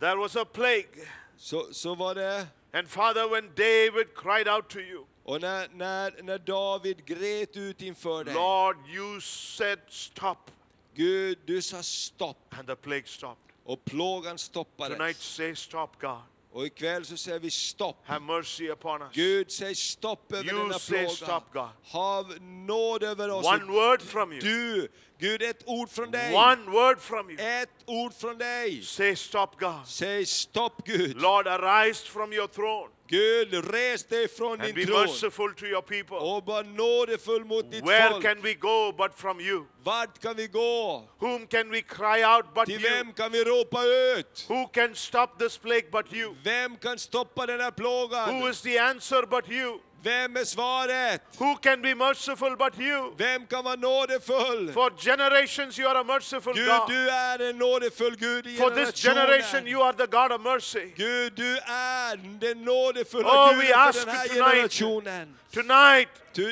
there 0.00 0.16
was 0.16 0.36
a 0.36 0.44
plague. 0.44 1.08
så, 1.36 1.72
så 1.72 1.94
var 1.94 2.14
det, 2.14 2.46
And 2.72 2.88
Father, 2.88 3.28
when 3.28 3.50
David 3.54 4.14
cried 4.14 4.48
out 4.48 4.68
to 4.68 4.78
you, 4.78 5.06
och 5.24 5.40
när, 5.40 5.68
när, 5.74 6.22
när 6.22 6.38
David 6.38 7.06
grät 7.06 7.56
ut 7.56 7.82
inför 7.82 8.24
dig, 8.24 8.34
Lord, 8.34 8.76
you 8.94 9.20
said 9.20 9.78
stop, 9.88 10.50
Gud, 10.94 11.38
du 11.44 11.62
sa 11.62 11.82
stopp, 11.82 12.54
and 12.58 12.68
the 12.68 12.76
plague 12.76 13.06
stopped. 13.06 13.52
och 13.64 13.84
plågan 13.84 14.38
stoppades. 14.38 14.98
Tonight, 14.98 15.16
say 15.16 15.54
stop, 15.54 15.88
God. 16.00 16.22
Och 16.52 16.66
ikväll 16.66 17.04
så 17.04 17.16
säger 17.16 17.38
vi 17.38 17.50
stopp. 17.50 17.96
Have 18.04 18.20
mercy 18.24 18.68
upon 18.70 19.02
us. 19.02 19.08
Gud, 19.12 19.50
säg 19.50 19.74
stopp 19.74 20.32
över 20.32 20.50
You 20.50 20.58
denna 20.58 20.78
say 20.78 20.98
plåga. 20.98 21.14
stop, 21.14 21.42
God. 21.52 21.68
Hav 21.84 22.34
nåd 22.40 23.02
över 23.02 23.30
oss. 23.30 23.46
One 23.46 23.64
word 23.72 24.02
from 24.02 24.32
you. 24.32 24.40
Du, 24.40 24.88
Gud, 25.18 25.42
ett 25.42 25.62
ord 25.66 25.90
från 25.90 26.10
dig. 26.10 26.34
One 26.34 26.70
word 26.70 26.98
from 26.98 27.30
you. 27.30 27.40
Ett 27.40 27.70
ord 27.86 28.14
från 28.14 28.38
dig. 28.38 28.82
Say 28.82 29.16
stop, 29.16 29.48
God. 29.58 29.86
Säg 29.86 30.26
stopp, 30.26 30.86
Gud. 30.86 31.22
Lord, 31.22 31.46
arise 31.46 32.06
from 32.06 32.32
your 32.32 32.46
throne 32.46 32.90
Gud, 33.10 33.54
res 33.72 34.04
dig 34.04 34.28
från 34.30 34.52
and 34.60 34.62
din 34.62 34.74
be 34.74 34.86
tron 34.86 35.00
merciful 35.00 35.54
to 35.54 35.66
your 35.66 35.82
people. 35.82 36.16
och 36.16 36.46
var 36.46 36.62
nådefull 36.62 37.44
mot 37.44 37.70
ditt 37.70 37.84
Where 37.84 38.10
folk. 38.10 38.22
can 38.22 38.42
we 38.42 38.54
go 38.54 38.92
but 38.92 39.14
from 39.18 39.40
you? 39.40 39.64
Vart 39.84 40.18
kan 40.20 40.36
vi 40.36 40.46
gå? 40.46 41.08
Whom 41.20 41.46
can 41.46 41.70
we 41.70 41.82
cry 41.82 42.22
out 42.24 42.54
but 42.54 42.66
Till 42.66 42.80
you? 42.80 42.90
vem 42.90 43.12
kan 43.12 43.32
vi 43.32 43.44
ropa 43.44 43.84
ut? 44.18 44.46
Who 44.48 44.66
can 44.72 44.94
stop 44.94 45.38
this 45.38 45.58
plague 45.58 45.90
but 45.90 46.12
you? 46.12 46.34
Vem 46.44 46.76
kan 46.76 46.98
stoppa 46.98 47.46
den 47.46 47.60
här 47.60 47.70
Who 47.70 47.76
plågan? 47.76 48.50
is 48.50 48.60
the 48.62 48.78
answer 48.78 49.26
but 49.26 49.48
you? 49.50 49.78
Vem 50.02 50.36
är 50.36 50.44
svaret? 50.44 51.22
Who 51.38 51.56
can 51.56 51.82
be 51.82 51.94
merciful 51.94 52.56
but 52.56 52.78
you? 52.80 53.14
Vem 53.16 53.46
kan 53.46 53.64
vara 53.64 53.76
nådefull? 53.76 54.72
For 54.72 54.90
generations 54.98 55.78
you 55.78 55.88
are 55.88 55.98
a 55.98 56.04
merciful 56.04 56.54
Gud, 56.54 56.66
God. 56.68 56.88
du 56.88 57.08
är 57.10 57.50
en 57.50 57.58
nådefull 57.58 58.16
Gud 58.16 58.46
i 58.46 58.56
For 58.56 58.70
this 58.70 59.02
generation 59.02 59.66
you 59.66 59.82
are 59.82 59.92
the 59.92 60.06
God 60.06 60.32
of 60.32 60.40
mercy. 60.40 60.92
Gud, 60.96 61.32
du 61.32 61.56
är 61.66 62.16
den 62.40 62.64
nådefulla 62.64 63.28
Oh, 63.28 63.56
we 63.56 63.62
Guden 63.64 63.78
ask 63.80 63.98
för 63.98 64.06
den 64.06 64.14
här 64.16 64.26
you 64.26 64.34
tonight. 64.34 64.72
generationen. 64.72 65.36
Tonight, 65.54 66.08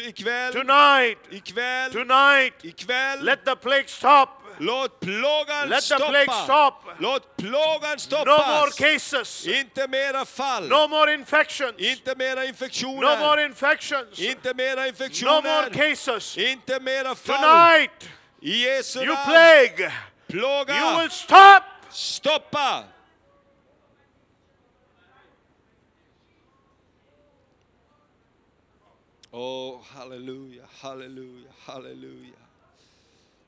ikväll, 0.09 0.53
tonight, 0.53 1.19
ikväll, 1.31 1.93
tonight, 1.93 2.65
ikväll, 2.65 3.25
let 3.25 3.45
the 3.45 3.57
plague 3.57 3.89
stop. 3.89 4.29
Låt 4.61 5.01
plågan 5.01 5.69
Let 5.69 5.85
the 5.89 5.97
plague 5.97 6.25
stoppa. 6.25 6.45
stop. 6.45 6.75
Låt 6.99 7.37
plågan 7.37 7.97
No 8.11 8.27
more 8.27 8.71
stoppas. 8.71 8.75
cases. 8.79 9.47
Inte 9.47 9.89
mera 9.89 10.25
fall. 10.25 10.69
No 10.69 10.89
more 10.89 11.15
infections. 11.15 11.79
Inte 11.79 12.15
mera 12.17 12.35
No 12.35 12.41
more 12.41 12.47
infektioner. 12.49 13.45
infections. 13.45 14.19
Inte 14.19 14.55
mera 14.55 14.75
No 14.75 14.81
more 14.81 14.89
infektioner. 14.89 15.71
cases. 15.71 16.39
Inte 16.39 16.81
mera 16.81 17.15
fall. 17.15 17.37
Tonight, 17.37 18.09
I 18.43 18.65
Jesu 18.65 18.99
you 19.03 19.17
plague, 19.27 19.81
you 19.81 19.91
Plåga. 20.41 20.99
will 21.01 21.11
stop. 21.11 21.63
Stoppa. 21.91 22.85
Oh, 29.31 29.81
halleluja, 29.83 30.65
halleluja, 30.81 31.51
halleluja. 31.67 32.38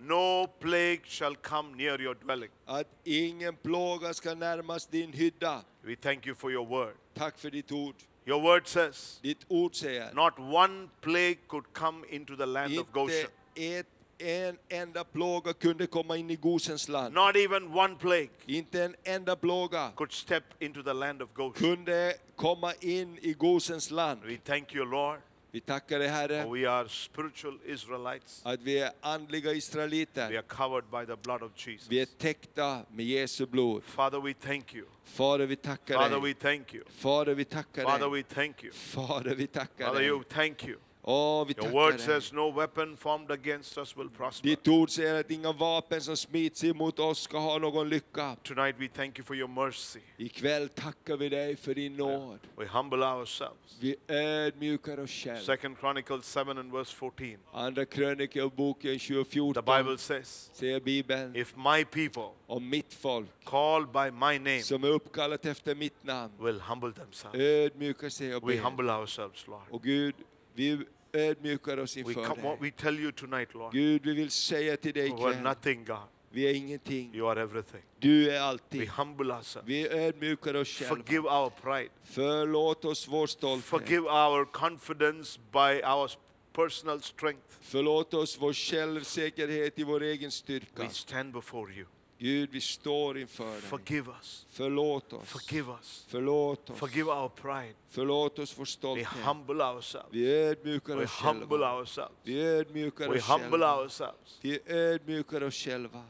no 0.00 0.46
plague 0.60 1.00
shall 1.04 1.34
come 1.34 1.76
near 1.76 2.00
your 2.00 2.14
dwelling. 2.14 2.50
att 2.66 2.86
ingen 3.04 3.56
plåga 3.56 4.14
ska 4.14 4.34
närmas 4.34 4.86
din 4.86 5.12
hydda. 5.12 5.64
We 5.82 5.96
thank 5.96 6.26
you 6.26 6.34
for 6.34 6.52
your 6.52 6.66
word. 6.66 6.94
Tack 7.14 7.38
för 7.38 7.50
ditt 7.50 7.72
ord. 7.72 7.94
Your 8.26 8.42
word 8.42 8.66
says, 8.66 9.18
Ditt 9.22 9.44
ord 9.48 9.74
säger 9.74 10.14
not 10.14 10.38
one 10.38 10.88
plague 11.00 11.38
could 11.48 11.64
come 11.72 12.04
into 12.08 12.36
the 12.36 12.46
land 12.46 12.78
of 12.78 12.86
Goshen. 12.92 13.26
ett, 13.54 13.86
en 14.18 14.58
enda 14.68 15.04
plåga 15.04 15.52
kunde 15.52 15.86
komma 15.86 16.16
in 16.16 16.30
i 16.30 16.36
Gosens 16.36 16.88
land. 16.88 17.14
Not 17.14 17.36
even 17.36 17.72
one 17.74 17.96
plague 17.96 18.28
Inte 18.46 18.84
en 18.84 18.96
enda 19.04 19.36
plåga 19.36 19.92
could 19.96 20.12
step 20.12 20.44
into 20.58 20.82
the 20.82 20.92
land 20.92 21.22
of 21.22 21.28
Goshen. 21.34 21.76
kunde 21.76 22.14
komma 22.36 22.72
in 22.80 23.18
i 23.22 23.32
Gosens 23.32 23.90
land. 23.90 24.20
We 24.24 24.36
thank 24.36 24.74
you, 24.74 24.84
Lord. 24.84 25.20
Vi 25.52 25.60
tackar 25.60 25.98
dig 25.98 26.08
Herre 26.08 26.46
We 26.50 26.70
are 26.70 26.88
spiritual 26.88 27.58
Israelites. 27.66 28.40
att 28.44 28.60
vi 28.62 28.78
är 28.78 28.92
andliga 29.00 29.50
We 29.50 29.56
israeliter. 29.56 30.22
are 30.36 30.42
covered 30.42 30.84
by 30.90 31.06
the 31.06 31.16
blood 31.22 31.42
of 31.42 31.52
Jesus. 31.68 31.88
Vi 31.88 32.00
är 32.00 32.06
täckta 32.06 32.82
med 32.90 33.06
Jesu 33.06 33.46
blod. 33.46 33.82
Father, 33.84 34.20
we 34.20 34.34
thank 34.34 34.74
you. 34.74 34.86
Fader, 35.04 35.46
vi 35.46 35.56
tackar 35.56 35.94
Father, 35.94 36.20
we 36.20 36.26
dig. 36.28 36.34
thank 36.34 36.74
you. 36.74 36.84
Fader, 36.90 37.34
vi 37.34 37.44
tackar 37.44 37.82
Father, 37.84 38.10
dig. 38.10 38.10
we 38.10 38.22
thank 38.34 38.64
you. 38.64 38.72
Fader, 38.72 39.34
vi 39.34 39.46
tackar 39.46 39.84
Father, 39.86 40.00
dig. 40.00 40.08
you 40.08 40.22
thank 40.22 40.64
you. 40.64 40.76
Åh, 41.02 41.44
vi 41.46 41.52
Your 41.52 41.62
tackar 41.62 41.72
word 41.72 41.92
dig. 41.96 42.00
says 42.06 42.32
no 42.32 42.50
weapon 42.50 42.96
formed 42.96 43.30
against 43.30 43.78
us 43.78 43.96
will 43.96 44.10
prosper. 44.10 44.48
Ditt 44.48 44.68
ord 44.68 44.90
säger 44.90 45.20
att 45.20 45.30
inga 45.30 45.52
vapen 45.52 46.00
som 46.00 46.16
smids 46.16 46.64
emot 46.64 46.98
oss 46.98 47.20
ska 47.22 47.38
ha 47.38 47.58
någon 47.58 47.88
lycka. 47.88 48.36
Tonight 48.42 48.74
we 48.78 48.88
thank 48.88 49.18
you 49.18 49.24
for 49.26 49.36
your 49.36 49.48
mercy. 49.48 50.00
Ikväll 50.16 50.68
tackar 50.68 51.16
vi 51.16 51.28
dig 51.28 51.56
för 51.56 51.74
din 51.74 51.96
nåd. 51.96 52.38
We 52.56 52.66
humble 52.66 53.04
ourselves. 53.06 53.76
Vi 53.80 53.96
ödmjukar 54.08 55.00
oss 55.00 55.10
själva. 55.10 55.40
Second 55.40 55.76
Chronicles 55.78 56.34
7 56.34 56.40
and 56.40 56.72
verse 56.72 56.96
14. 56.96 57.26
Andra 57.52 57.84
krönikeboken 57.84 58.98
The 58.98 59.14
2014 59.14 59.64
Bible 59.64 59.98
says, 59.98 60.50
säger 60.52 60.80
Bibeln 60.80 61.36
If 61.36 61.54
my 61.56 61.84
people 61.84 62.28
om 62.46 62.68
mitt 62.70 62.94
folk 62.94 63.28
called 63.44 63.88
by 63.92 64.10
my 64.10 64.38
name 64.38 64.62
som 64.62 64.84
är 64.84 64.88
uppkallat 64.88 65.46
efter 65.46 65.74
mitt 65.74 66.04
namn 66.04 66.32
will 66.40 66.60
humble 66.60 66.92
themselves. 66.92 67.40
ödmjukar 67.40 68.08
sig 68.08 68.36
och 68.36 68.48
We 68.50 68.54
ber. 68.56 68.62
humble 68.62 68.92
ourselves, 68.92 69.46
Lord. 69.46 69.62
Och 69.70 69.82
Gud, 69.82 70.14
vi 70.54 70.78
ödmjukar 71.12 71.76
oss 71.78 71.96
We, 71.96 72.00
inför 72.00 72.24
come, 72.24 72.42
dig. 72.42 72.56
we 72.60 72.70
tell 72.70 73.00
you 73.00 73.12
tonight, 73.12 73.54
Lord, 73.54 73.72
Gud, 73.72 74.02
vi 74.06 74.14
vill 74.14 74.30
säga 74.30 74.76
till 74.76 74.92
dig 74.94 75.08
we're 75.10 75.30
ikväll, 75.30 75.42
nothing, 75.42 75.84
God. 75.84 75.96
vi 76.30 76.42
är 76.50 76.54
ingenting. 76.54 77.14
You 77.14 77.28
are 77.30 77.42
everything. 77.42 77.82
Du 77.98 78.28
är 78.28 78.32
We 78.32 78.40
allting. 78.40 78.88
humble 78.88 79.34
ourselves. 79.34 79.68
Vi 79.68 79.88
ödmjukar 79.88 80.54
oss 80.54 80.68
själva. 80.68 80.96
Forgive 80.96 81.28
our 81.28 81.50
pride. 81.50 81.90
Förlåt 82.04 82.84
oss 82.84 83.08
vår 83.08 83.26
stolthet. 83.26 83.64
Forgive 83.64 84.08
our 84.08 84.44
confidence 84.44 85.40
by 85.52 85.82
our 85.84 86.10
personal 86.52 87.00
strength. 87.02 87.42
Förlåt 87.60 88.14
oss 88.14 88.36
vår 88.40 88.52
självsäkerhet 88.52 89.78
i 89.78 89.84
vår 89.84 90.02
egen 90.02 90.30
styrka. 90.30 90.82
We 90.82 90.88
stand 90.90 91.32
before 91.32 91.72
you. 91.74 91.86
Gud, 92.22 92.50
vi 92.50 92.60
står 92.60 93.18
inför 93.18 93.52
dig. 93.52 93.60
Forgive 93.60 94.10
us. 94.20 94.46
Förlåt 94.50 95.12
oss. 95.12 95.28
Forgive 95.28 95.72
us. 95.72 96.04
Förlåt 96.08 96.70
oss. 96.70 96.78
Forgive 96.78 97.10
our 97.10 97.28
pride. 97.28 97.74
Förlåt 97.88 98.38
oss 98.38 98.58
vår 98.58 98.64
We 98.64 98.70
stolthet. 98.70 99.06
humble 99.08 99.64
ourselves. 99.64 100.08
Vi 100.10 100.32
ödmjukar 100.34 100.96
We 100.96 101.04
oss 101.04 101.10
humble 101.20 101.46
själva. 101.48 101.76
ourselves. 101.78 102.12
Vi 102.22 102.40
ödmjukar 102.42 103.08
We 103.08 103.18
oss 103.18 103.28
humble 103.28 103.50
själva. 103.50 103.76
ourselves. 103.82 104.38
Vi 104.40 104.58
ödmjukar 104.66 105.42
oss 105.42 105.54
själva. 105.54 106.04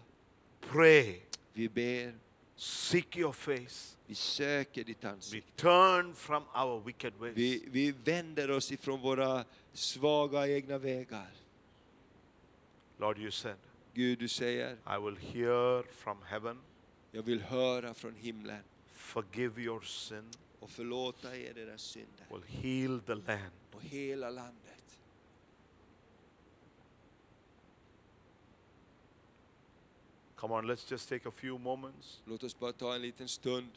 Pray. 0.61 1.21
Vi 1.53 1.69
ber. 1.69 2.15
Seek 2.57 3.17
your 3.17 3.33
face. 3.33 3.97
Vi 4.07 4.15
söker 4.15 4.85
ditt 4.85 5.05
We 5.05 5.09
ansikte. 5.11 5.63
turn 5.63 6.15
from 6.15 6.43
our 6.55 6.81
wicked 6.85 7.13
ways. 7.21 7.37
Vi, 7.37 7.65
vi 7.67 7.93
vänder 8.05 8.51
oss 8.51 8.73
ifrån 8.73 9.01
våra 9.01 9.45
svaga 9.73 10.49
egna 10.49 10.79
vägar. 10.79 11.31
Lord, 12.99 13.19
you 13.19 13.31
said, 13.31 13.57
Gud, 13.95 14.18
du 14.18 14.28
säger, 14.28 14.72
I 14.72 14.99
will 15.05 15.16
hear 15.16 15.82
from 15.93 16.22
heaven, 16.22 16.59
jag 17.12 17.22
vill 17.22 17.41
höra 17.41 17.95
från 17.95 18.14
himlen 18.14 18.62
forgive 18.93 19.62
your 19.62 19.80
sin, 19.80 20.30
och 20.61 20.70
förlåta 20.70 21.36
er 21.36 21.59
era 21.59 21.78
synder 21.78 22.26
will 22.30 22.43
heal 22.47 23.01
the 23.01 23.14
land. 23.14 23.53
och 23.72 23.82
hela 23.82 24.30
landet. 24.30 25.01
Come 30.36 30.55
on, 30.55 30.66
let's 30.66 30.91
just 30.91 31.09
take 31.09 31.28
a 31.28 31.32
few 31.36 31.59
moments. 31.59 32.20
Låt 32.24 32.43
oss 32.43 32.59
bara 32.59 32.72
ta 32.72 32.95
en 32.95 33.03
liten 33.03 33.28
stund 33.28 33.68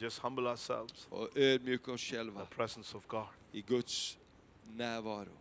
Just 0.00 0.18
humble 0.18 0.48
ourselves 0.50 1.06
och 1.10 1.36
ödmjuka 1.36 1.92
oss 1.92 2.00
själva 2.00 2.46
the 2.46 2.54
presence 2.54 2.96
of 2.96 3.06
God. 3.06 3.26
i 3.52 3.62
Guds 3.62 4.18
närvaro. 4.76 5.32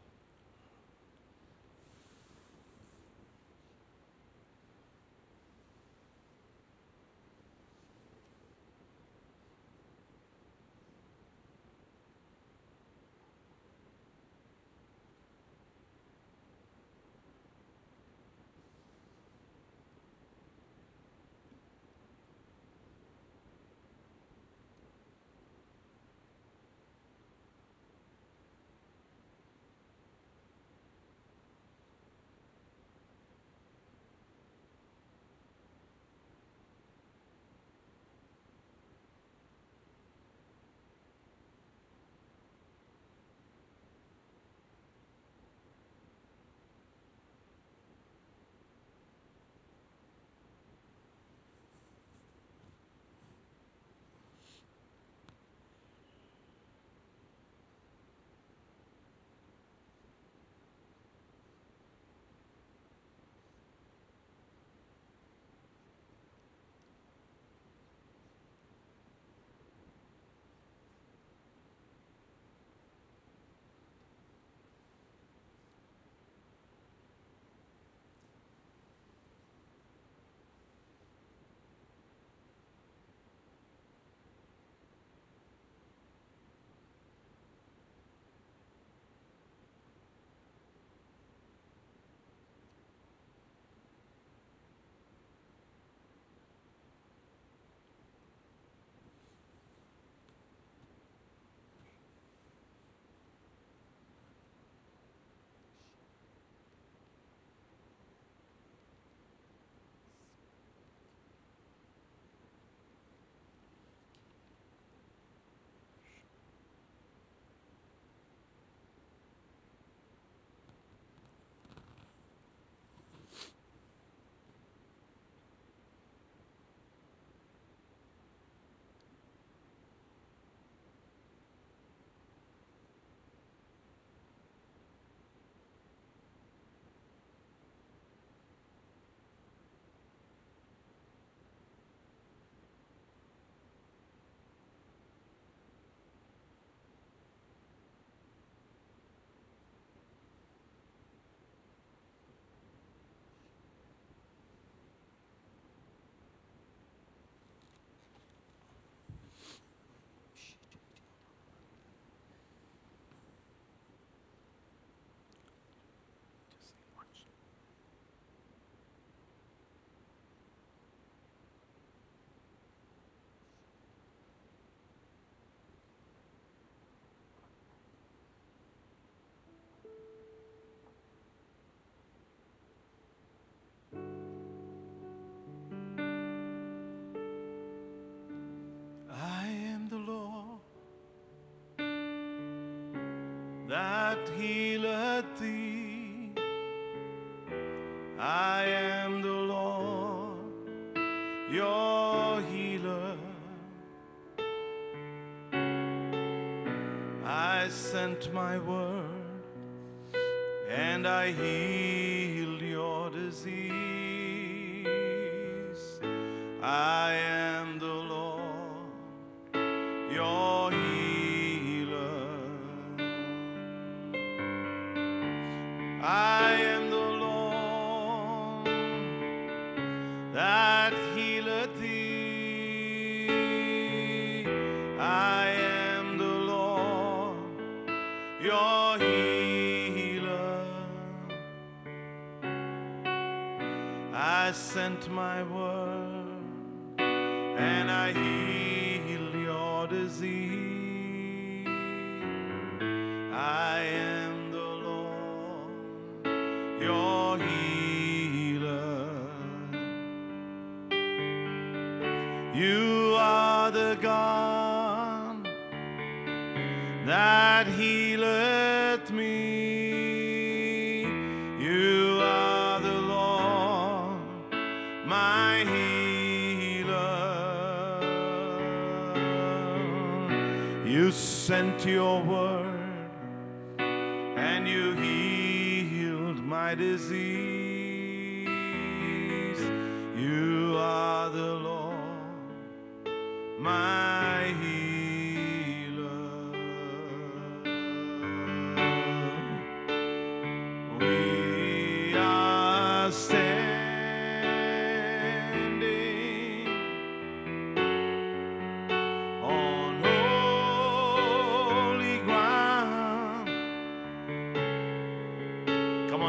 That 194.17 194.33
healeth 194.41 194.66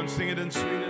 sing 0.09 0.29
it 0.29 0.39
in 0.39 0.51
Swedish. 0.51 0.88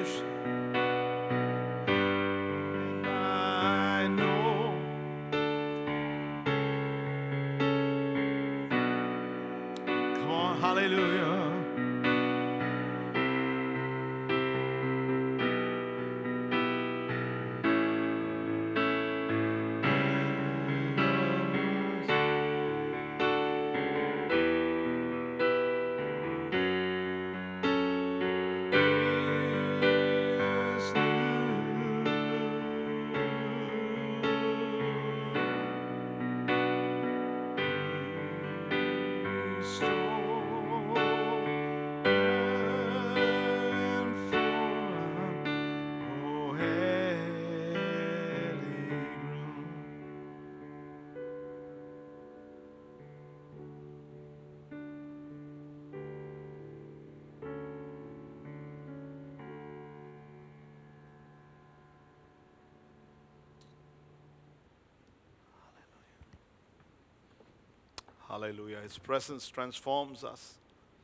Hallelujah. 68.29 68.81
His 68.83 68.99
presence 68.99 69.49
transforms 69.49 70.23
us. 70.23 70.55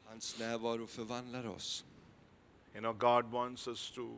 Hans 0.07 0.37
närvaro 0.39 0.87
förvandlar 0.87 1.47
oss. 1.47 1.85
You 2.75 2.81
know, 2.81 2.93
God 2.93 3.33
wants 3.33 3.69
us 3.69 3.91
to, 3.95 4.17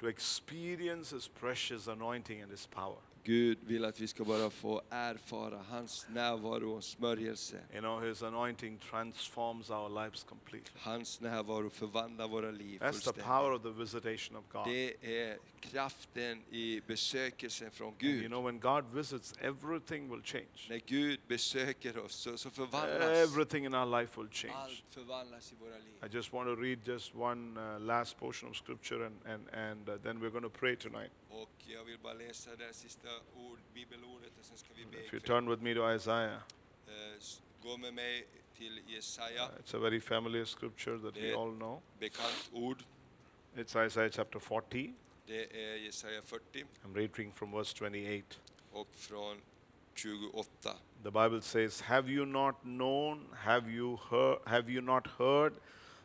to 0.00 0.06
experience 0.08 1.10
His 1.10 1.28
precious 1.28 1.86
anointing 1.86 2.40
and 2.40 2.50
His 2.50 2.66
power. 2.66 2.96
Gud 3.24 3.58
vill 3.66 3.84
att 3.84 4.00
vi 4.00 4.06
ska 4.08 4.24
bara 4.24 4.50
få 4.50 4.82
erfara 4.90 5.58
hans 5.68 6.06
närvaro 6.08 6.70
och 6.76 6.84
smörjelse. 6.84 7.60
You 7.72 7.80
know, 7.80 8.00
His 8.02 8.22
anointing 8.22 8.78
transforms 8.90 9.70
our 9.70 10.04
lives 10.04 10.24
completely. 10.24 10.72
Hans 10.76 11.20
närvaro 11.20 11.70
förvandlar 11.70 12.28
våra 12.28 12.50
liv 12.50 12.80
That's 12.80 13.12
the 13.14 13.22
power 13.22 13.52
of 13.52 13.62
the 13.62 13.70
visitation 13.70 14.36
of 14.36 14.44
God. 14.52 14.66
Det 14.66 14.94
är 15.26 15.38
kraften 15.60 16.42
i 16.50 16.80
besökelsen 16.86 17.70
från 17.70 17.88
And 17.88 18.02
You 18.02 18.20
Gud. 18.20 18.26
know, 18.30 18.44
when 18.46 18.60
God 18.60 18.84
visits, 18.94 19.34
everything 19.40 20.10
will 20.10 20.22
change. 20.22 20.66
När 20.68 20.80
Gud 20.86 21.20
besöker 21.28 21.98
oss 21.98 22.14
så, 22.14 22.36
så 22.38 22.50
förvandlas 22.50 23.08
Everything 23.30 23.64
in 23.66 23.74
our 23.74 24.00
life 24.00 24.20
will 24.20 24.30
change. 24.30 24.54
allt 24.56 24.82
förvandlas 24.90 25.52
i 25.52 25.54
våra 25.60 25.78
liv. 25.78 26.12
I 26.12 26.16
just 26.16 26.32
want 26.32 26.46
to 26.48 26.54
read 26.62 26.78
just 26.88 27.14
one 27.14 27.60
uh, 27.74 27.80
last 27.80 28.18
portion 28.18 28.50
of 28.50 28.56
scripture 28.56 29.06
and, 29.06 29.16
and, 29.26 29.48
and 29.54 29.88
uh, 29.88 29.94
then 30.02 30.20
we're 30.20 30.30
going 30.30 30.44
to 30.52 30.58
pray 30.58 30.76
tonight. 30.76 31.10
Jag 31.80 31.84
vill 31.84 31.98
bara 31.98 32.12
läsa 32.12 32.56
det 32.56 32.74
sista 32.74 33.08
ord, 33.36 33.58
bibelordet 33.74 34.32
och 34.38 34.44
sen 34.44 34.56
ska 34.56 34.68
vi 34.74 34.84
be. 34.84 35.04
If 35.06 35.14
you 35.14 35.20
turn 35.20 35.50
with 35.50 35.62
me 35.62 35.74
to 35.74 35.94
Isaiah, 35.94 36.40
Eh, 36.86 36.92
Gå 37.62 37.76
med 37.76 37.94
mig 37.94 38.26
till 38.58 38.78
uh, 38.78 38.90
Jesaja, 38.90 39.48
it's 39.62 39.76
a 39.76 39.78
very 39.78 40.00
familiar 40.00 40.44
scripture 40.44 40.98
that 40.98 41.16
we 41.16 41.34
all 41.34 41.56
know. 41.56 41.82
bekant 41.98 42.50
ord. 42.52 42.84
It's 43.56 43.86
Isaiah 43.86 44.10
chapter 44.10 44.38
40. 44.38 44.94
Det 45.26 45.72
är 45.72 45.76
Jesaja 45.76 46.22
40 46.22 46.64
I'm 46.84 46.94
reading 46.94 47.32
from 47.32 47.50
verse 47.52 47.76
28. 47.76 48.36
och 48.72 48.88
från 48.92 49.42
28. 49.94 50.76
The 51.02 51.10
Bible 51.10 51.42
says, 51.42 51.80
Have 51.80 52.10
you 52.12 52.26
not 52.26 52.54
known, 52.62 53.26
have 53.34 53.70
you 53.70 53.98
heard, 54.10 54.38
have 54.46 54.72
you 54.72 54.82
not 54.82 55.06
heard 55.06 55.52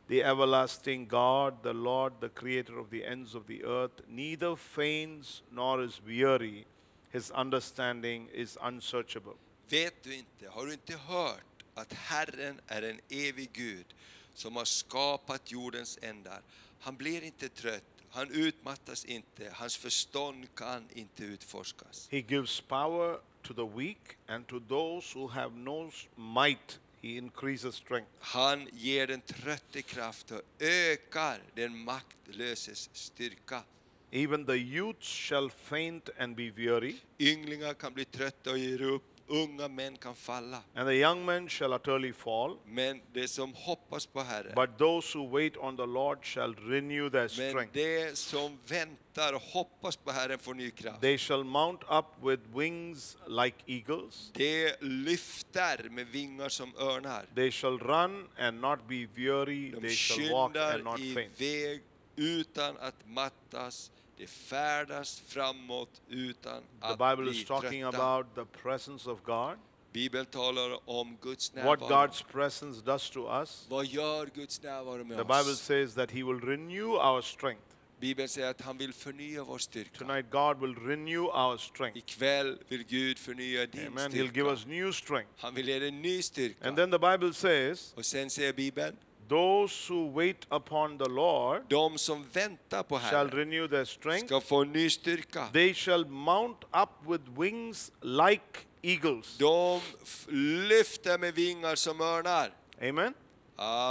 the 0.08 0.24
everlasting 0.24 1.08
God, 1.08 1.64
the 1.64 1.74
Lord, 1.74 2.14
the 2.20 2.30
creator 2.30 2.80
of 2.80 2.89
the 2.89 3.06
ends 3.06 3.36
of 3.36 3.47
the 3.47 3.64
earth, 3.64 4.01
neither 4.08 4.56
faints 4.56 5.41
nor 5.51 5.84
is 5.84 6.01
weary, 6.06 6.66
his 7.12 7.32
understanding 7.32 8.28
is 8.34 8.58
unsearchable. 8.62 9.36
Vet 9.70 10.03
du 10.03 10.16
inte, 10.16 10.49
har 10.49 10.66
du 10.66 10.74
inte 10.74 10.97
hört 10.97 11.64
att 11.74 11.93
Herren 11.93 12.60
är 12.68 12.82
en 12.82 12.99
evig 13.10 13.49
Gud 13.53 13.86
som 14.34 14.56
har 14.56 14.66
skapat 14.66 15.51
jordens 15.51 15.99
ändar? 16.01 16.41
Han 16.80 16.95
blir 16.95 17.24
inte 17.24 17.49
trött, 17.49 17.84
han 18.10 18.32
utmattas 18.32 19.06
inte, 19.06 19.51
hans 19.53 19.78
förstånd 19.78 20.56
kan 20.56 20.88
inte 20.93 21.24
utforskas. 21.24 22.08
He 22.12 22.18
gives 22.18 22.62
power 22.62 23.20
to 23.41 23.53
the 23.53 23.66
weak, 23.66 24.18
and 24.28 24.47
to 24.47 24.60
those 24.60 25.20
who 25.20 25.28
have 25.28 25.56
no 25.56 25.91
might, 26.16 26.80
he 27.06 27.18
increases 27.18 27.76
strength. 27.76 28.10
Han 28.20 28.68
ger 28.74 29.08
den 29.08 29.22
trötte 29.22 29.82
kraft 29.82 30.32
och 30.32 30.41
ökar 30.60 31.39
den 31.56 31.78
maktlöses 31.78 32.89
styrka. 32.93 33.64
Even 34.12 34.45
the 34.45 34.53
youths 34.53 35.08
shall 35.08 35.49
faint 35.49 36.10
and 36.20 36.36
be 36.36 36.51
weary, 36.51 36.95
Ynglingar 37.20 37.74
kan 37.74 37.93
bli 37.93 38.06
trötta 38.06 38.51
och 38.51 38.58
ger 38.58 38.82
upp, 38.82 39.03
unga 39.28 39.68
män 39.68 39.98
kan 39.98 40.16
falla. 40.16 40.62
and 40.76 40.88
the 40.88 40.94
young 40.96 41.26
men 41.26 41.50
shall 41.50 41.74
utterly 41.74 42.14
fall. 42.14 42.58
Men 42.66 43.02
det 43.14 43.28
som 43.28 43.54
hoppas 43.54 44.06
på 44.06 44.22
Herren, 44.22 44.54
But 44.56 44.78
those 44.78 45.18
who 45.18 45.28
wait 45.38 45.58
on 45.58 45.78
the 45.78 45.86
Lord 45.86 46.18
shall 46.26 46.54
renew 46.56 47.10
their 47.10 47.30
men 47.38 47.50
strength. 47.52 47.74
det 47.74 48.18
som 48.18 48.58
väntar 48.68 49.34
och 49.34 49.42
hoppas 49.42 49.96
på 49.98 50.12
Herren 50.12 50.40
får 50.40 50.54
ny 50.54 50.72
kraft. 50.72 51.02
They 51.02 51.18
shall 51.18 51.44
mount 51.44 51.84
up 51.90 52.06
with 52.24 52.44
wings 52.58 53.18
like 53.28 53.58
eagles. 53.66 54.32
Det 54.34 54.82
lyfter 54.82 55.90
med 55.90 56.08
vingar 56.08 56.50
som 56.50 56.74
örnar. 56.78 57.26
They 57.36 57.52
shall 57.52 57.80
run 57.80 58.28
and 58.38 58.62
not 58.62 58.80
be 58.88 59.08
weary. 59.16 59.72
De 59.72 59.82
They 59.82 59.90
shall 59.96 60.32
walk 60.32 60.56
and 60.58 60.84
not 60.84 61.00
faint. 61.00 61.42
iväg 61.42 61.82
utan 62.16 62.78
att 62.78 62.96
mattas. 63.08 63.92
De 64.18 64.28
färdas 64.28 65.20
framåt 65.28 66.01
utan 66.09 66.61
The 66.82 66.88
att 66.88 66.97
Bible 66.97 67.32
bli 67.32 67.41
is 67.41 67.45
talking 67.47 67.82
trötta. 67.84 67.97
about 68.03 68.36
the 68.36 68.45
presence 68.61 69.09
of 69.09 69.20
God. 69.24 69.57
Bibeln 69.91 70.26
talar 70.26 70.80
om 70.89 71.18
Guds 71.22 71.53
What 71.55 71.80
närvaro. 71.80 71.89
God's 72.07 72.24
presence 72.32 72.82
does 72.86 73.09
to 73.09 73.41
us. 73.41 73.66
Vad 73.70 73.86
gör 73.86 74.26
Guds 74.34 74.61
närvaro 74.63 75.03
med 75.03 75.18
The 75.18 75.24
Bible 75.24 75.51
oss? 75.51 75.59
says 75.61 75.93
that 75.95 76.11
He 76.11 76.24
will 76.24 76.39
renew 76.41 76.88
our 76.97 77.22
strength. 77.22 77.61
Bibeln 77.99 78.30
säger 78.30 78.49
att 78.49 78.61
han 78.61 78.78
vill 78.78 78.93
förnya 78.93 79.43
vår 79.43 79.57
styrka. 79.57 80.05
Tonight, 80.05 80.26
God 80.32 80.59
will 80.59 80.76
renew 80.88 81.22
our 81.26 81.57
strength. 81.57 81.97
Ikväll 81.97 82.57
vill 82.68 82.84
Gud 82.84 83.18
förnya 83.20 83.66
din 83.66 83.88
Amen. 83.88 84.11
He'll 84.11 84.16
give 84.18 84.30
styrka. 84.32 84.51
us 84.53 84.66
new 84.66 84.91
strength. 84.91 85.32
Han 85.38 85.53
vill 85.55 85.68
ge 85.68 85.80
dig 85.80 85.91
ny 85.91 86.22
styrka. 86.22 86.68
And 86.68 86.78
then 86.78 86.91
the 86.91 86.99
Bible 86.99 87.34
says, 87.34 87.93
Och 87.97 88.05
sen 88.05 88.30
säger 88.30 88.53
Bibeln, 88.53 88.95
Those 89.30 89.88
who 89.94 90.06
wait 90.14 90.46
upon 90.52 90.98
the 90.98 91.10
Lord 91.10 91.64
de 91.70 91.98
som 91.98 92.24
väntar 92.34 92.84
på 92.84 93.00
shall 93.00 93.12
Herren 93.28 93.30
renew 93.32 93.68
their 93.68 93.86
strength. 93.86 94.28
ska 94.28 94.42
få 94.42 94.64
ny 94.64 94.90
styrka. 94.90 95.48
They 95.54 95.74
shall 95.74 96.06
mount 96.06 96.58
up 96.74 96.90
with 97.08 97.24
wings 97.38 97.92
like 98.02 98.60
eagles. 98.84 99.38
De 99.38 99.80
f- 100.04 100.28
lyfter 100.70 101.18
med 101.18 101.34
vingar 101.34 101.76
som 101.76 102.02
örnar. 102.02 102.50
Amen. 102.82 103.14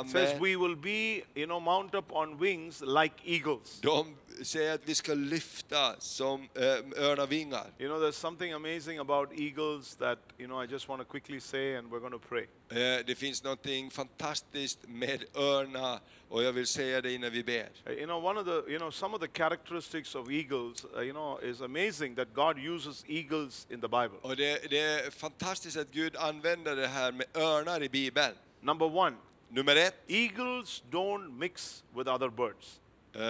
It 0.05 0.11
says 0.11 0.41
we 0.41 0.57
will 0.57 0.76
be, 0.76 1.22
you 1.35 1.47
know, 1.47 1.59
mount 1.61 1.95
up 1.95 2.12
on 2.12 2.39
wings 2.39 2.82
like 2.82 3.14
eagles. 3.24 3.80
De 3.80 4.05
säger 4.43 4.74
att 4.74 4.80
vi 4.85 4.95
ska 4.95 5.14
lyfta 5.14 6.01
som 6.01 6.49
äh, 6.55 6.62
örnavingar. 6.97 7.66
You 7.78 7.89
know, 7.89 8.03
there's 8.03 8.12
something 8.20 8.53
amazing 8.53 8.99
about 8.99 9.28
eagles 9.39 9.97
that, 9.97 10.18
you 10.39 10.47
know, 10.47 10.64
I 10.64 10.66
just 10.66 10.89
want 10.89 11.03
to 11.03 11.09
quickly 11.11 11.41
say 11.41 11.76
and 11.76 11.93
we're 11.93 12.01
going 12.01 12.12
to 12.12 12.28
pray. 12.28 12.47
Eh, 12.68 13.05
Det 13.07 13.14
finns 13.18 13.43
någonting 13.45 13.91
fantastiskt 13.91 14.78
med 14.89 15.24
örnar 15.35 16.01
och 16.28 16.43
jag 16.43 16.53
vill 16.53 16.66
säga 16.66 17.01
det 17.01 17.12
innan 17.12 17.30
vi 17.32 17.45
ber. 17.45 17.68
Uh, 17.87 17.93
You 17.93 18.07
know, 18.07 18.24
one 18.26 18.41
of 18.41 18.47
the, 18.47 18.70
you 18.72 18.78
know, 18.78 18.91
some 18.91 19.14
of 19.16 19.20
the 19.20 19.28
characteristics 19.28 20.14
of 20.14 20.30
eagles, 20.30 20.85
you 20.97 21.12
know, 21.12 21.41
is 21.45 21.61
amazing 21.61 22.14
that 22.16 22.28
God 22.35 22.59
uses 22.59 23.05
eagles 23.09 23.66
in 23.70 23.80
the 23.80 23.89
Bible. 23.89 24.18
Och 24.22 24.37
det, 24.37 24.70
det 24.70 24.78
är 24.80 25.11
fantastiskt 25.11 25.76
att 25.76 25.91
Gud 25.91 26.16
använder 26.16 26.76
det 26.76 26.87
här 26.87 27.12
med 27.12 27.26
örnar 27.37 27.82
i 27.82 27.89
Bibeln. 27.89 28.35
Number 28.61 28.97
one, 28.97 29.16
Nummer 29.49 29.76
ett, 29.76 29.95
eagles 30.07 30.82
don't 30.91 31.39
mix 31.39 31.85
with 31.97 32.11
other 32.11 32.28
birds. 32.28 32.80
Eh, 33.14 33.20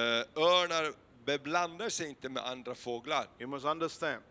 örnar 0.42 0.92
beblandar 1.24 1.88
sig 1.88 2.08
inte 2.08 2.28
med 2.28 2.46
andra 2.46 2.74
fåglar. 2.74 3.26
You 3.38 3.48
must 3.50 3.64
understand 3.66 4.22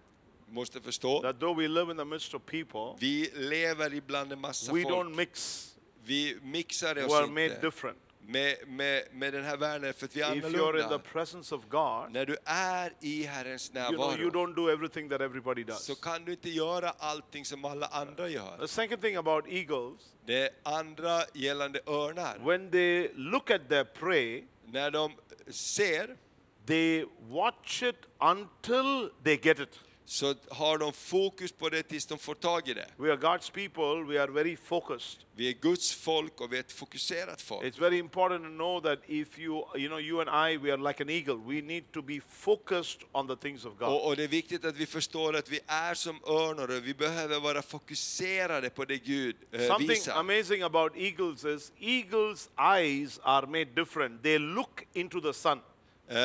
Måste 0.49 0.82
förstå. 0.82 1.22
that 1.22 1.39
though 1.39 1.60
we 1.60 1.68
live 1.68 1.91
in 1.91 1.97
the 1.97 2.06
midst 2.06 2.34
of 2.34 2.41
people, 2.45 2.95
Vi 2.99 3.30
lever 3.34 3.93
ibland 3.93 4.32
en 4.34 4.39
massa 4.41 4.74
we 4.74 4.80
don't 4.84 5.04
folk. 5.04 5.16
mix. 5.16 5.70
Vi 6.04 6.38
mixar 6.43 6.95
We 6.95 7.04
oss 7.06 7.14
are 7.14 7.28
made 7.28 7.60
different. 7.62 7.97
med, 8.28 8.56
med, 8.68 9.04
med 9.12 9.34
den 9.34 9.43
här 9.43 9.58
världen 9.58 9.93
för 9.93 10.06
att 10.06 10.16
vi 10.16 10.22
är 10.22 10.36
If 10.36 10.43
you're 10.43 10.47
in 10.47 10.54
the 10.54 10.58
annorlunda. 10.60 10.99
presence 10.99 11.56
of 11.56 11.62
God, 11.70 12.12
När 12.12 12.26
du 12.26 12.38
är 12.45 12.93
i 12.99 13.24
Herrens 13.24 13.72
you 13.76 13.82
know, 13.82 13.91
you 13.93 14.18
närvaro 14.18 14.30
don't 14.45 14.56
do 14.56 14.70
everything 14.70 15.10
that 15.10 15.22
everybody 15.22 15.64
does. 15.64 15.86
så 15.86 15.95
kan 15.95 16.26
du 16.26 16.32
inte 16.32 16.49
göra 16.49 16.89
allting 16.89 17.45
som 17.45 17.66
alla 17.66 17.86
andra 17.88 18.30
gör. 18.30 18.58
The 18.58 18.68
second 18.68 19.01
thing 19.01 19.16
about 19.16 19.47
eagles, 19.47 20.01
Det 20.26 20.49
andra 20.64 21.22
gällande 21.34 21.80
örnar, 21.86 22.38
when 22.45 22.72
they 22.72 23.12
look 23.16 23.51
at 23.51 23.70
their 23.70 23.84
prey, 23.84 24.43
när 24.66 24.91
de 24.91 25.12
ser 25.50 26.18
they 26.66 27.06
watch 27.30 27.84
it 27.84 28.06
until 28.22 29.10
they 29.22 29.38
get 29.38 29.60
it. 29.60 29.78
Så 30.14 30.36
har 30.51 30.78
de 30.78 30.93
fokus 30.93 31.51
på 31.51 31.70
det 31.70 31.84
tills 31.84 32.05
de 32.05 32.18
får 32.20 32.34
tag 32.34 32.68
i 32.70 32.74
det. 32.74 32.86
We 32.97 33.11
are 33.11 33.18
God's 33.18 33.51
people, 33.51 34.14
we 34.14 34.22
are 34.22 34.32
very 34.32 34.55
focused. 34.55 35.20
Vi 35.36 35.49
är 35.49 35.53
Guds 35.53 35.93
folk 35.93 36.41
och 36.41 36.53
vi 36.53 36.55
är 36.57 36.59
ett 36.59 36.72
fokuserat 36.72 37.41
folk. 37.41 37.64
It's 37.64 37.80
very 37.80 37.97
important 37.97 38.43
to 38.43 38.49
know 38.49 38.82
that 38.82 38.99
if 39.07 39.39
you, 39.39 39.66
you 39.76 39.88
know, 39.88 39.99
you 39.99 40.22
and 40.22 40.30
I, 40.51 40.57
we 40.57 40.74
are 40.74 40.78
like 40.78 41.03
an 41.03 41.09
eagle. 41.09 41.36
We 41.36 41.61
need 41.61 41.91
to 41.91 42.01
be 42.01 42.22
focused 42.30 43.01
on 43.11 43.28
the 43.28 43.36
things 43.36 43.66
of 43.66 43.74
God. 43.80 43.88
Och, 43.88 44.07
och 44.07 44.16
det 44.16 44.24
är 44.24 44.28
viktigt 44.28 44.66
att 44.66 44.76
vi 44.76 44.86
förstår 44.86 45.36
att 45.36 45.49
vi 45.49 45.59
är 45.68 45.93
som 45.93 46.20
örnar 46.28 46.78
och 46.78 46.88
vi 46.88 46.93
behöver 46.93 47.39
vara 47.39 47.61
fokuserade 47.61 48.70
på 48.70 48.86
det 48.86 48.97
Gud 48.97 49.36
eh, 49.51 49.68
Something 49.68 49.89
visar. 49.89 50.20
amazing 50.20 50.61
about 50.61 50.91
eagles 50.97 51.45
is 51.45 51.72
eagles' 51.80 52.49
eyes 52.78 53.20
are 53.24 53.47
made 53.47 53.66
different. 53.66 54.24
They 54.24 54.39
look 54.39 54.86
into 54.93 55.22
the 55.22 55.34
sun. 55.34 55.59
Eh, 56.07 56.18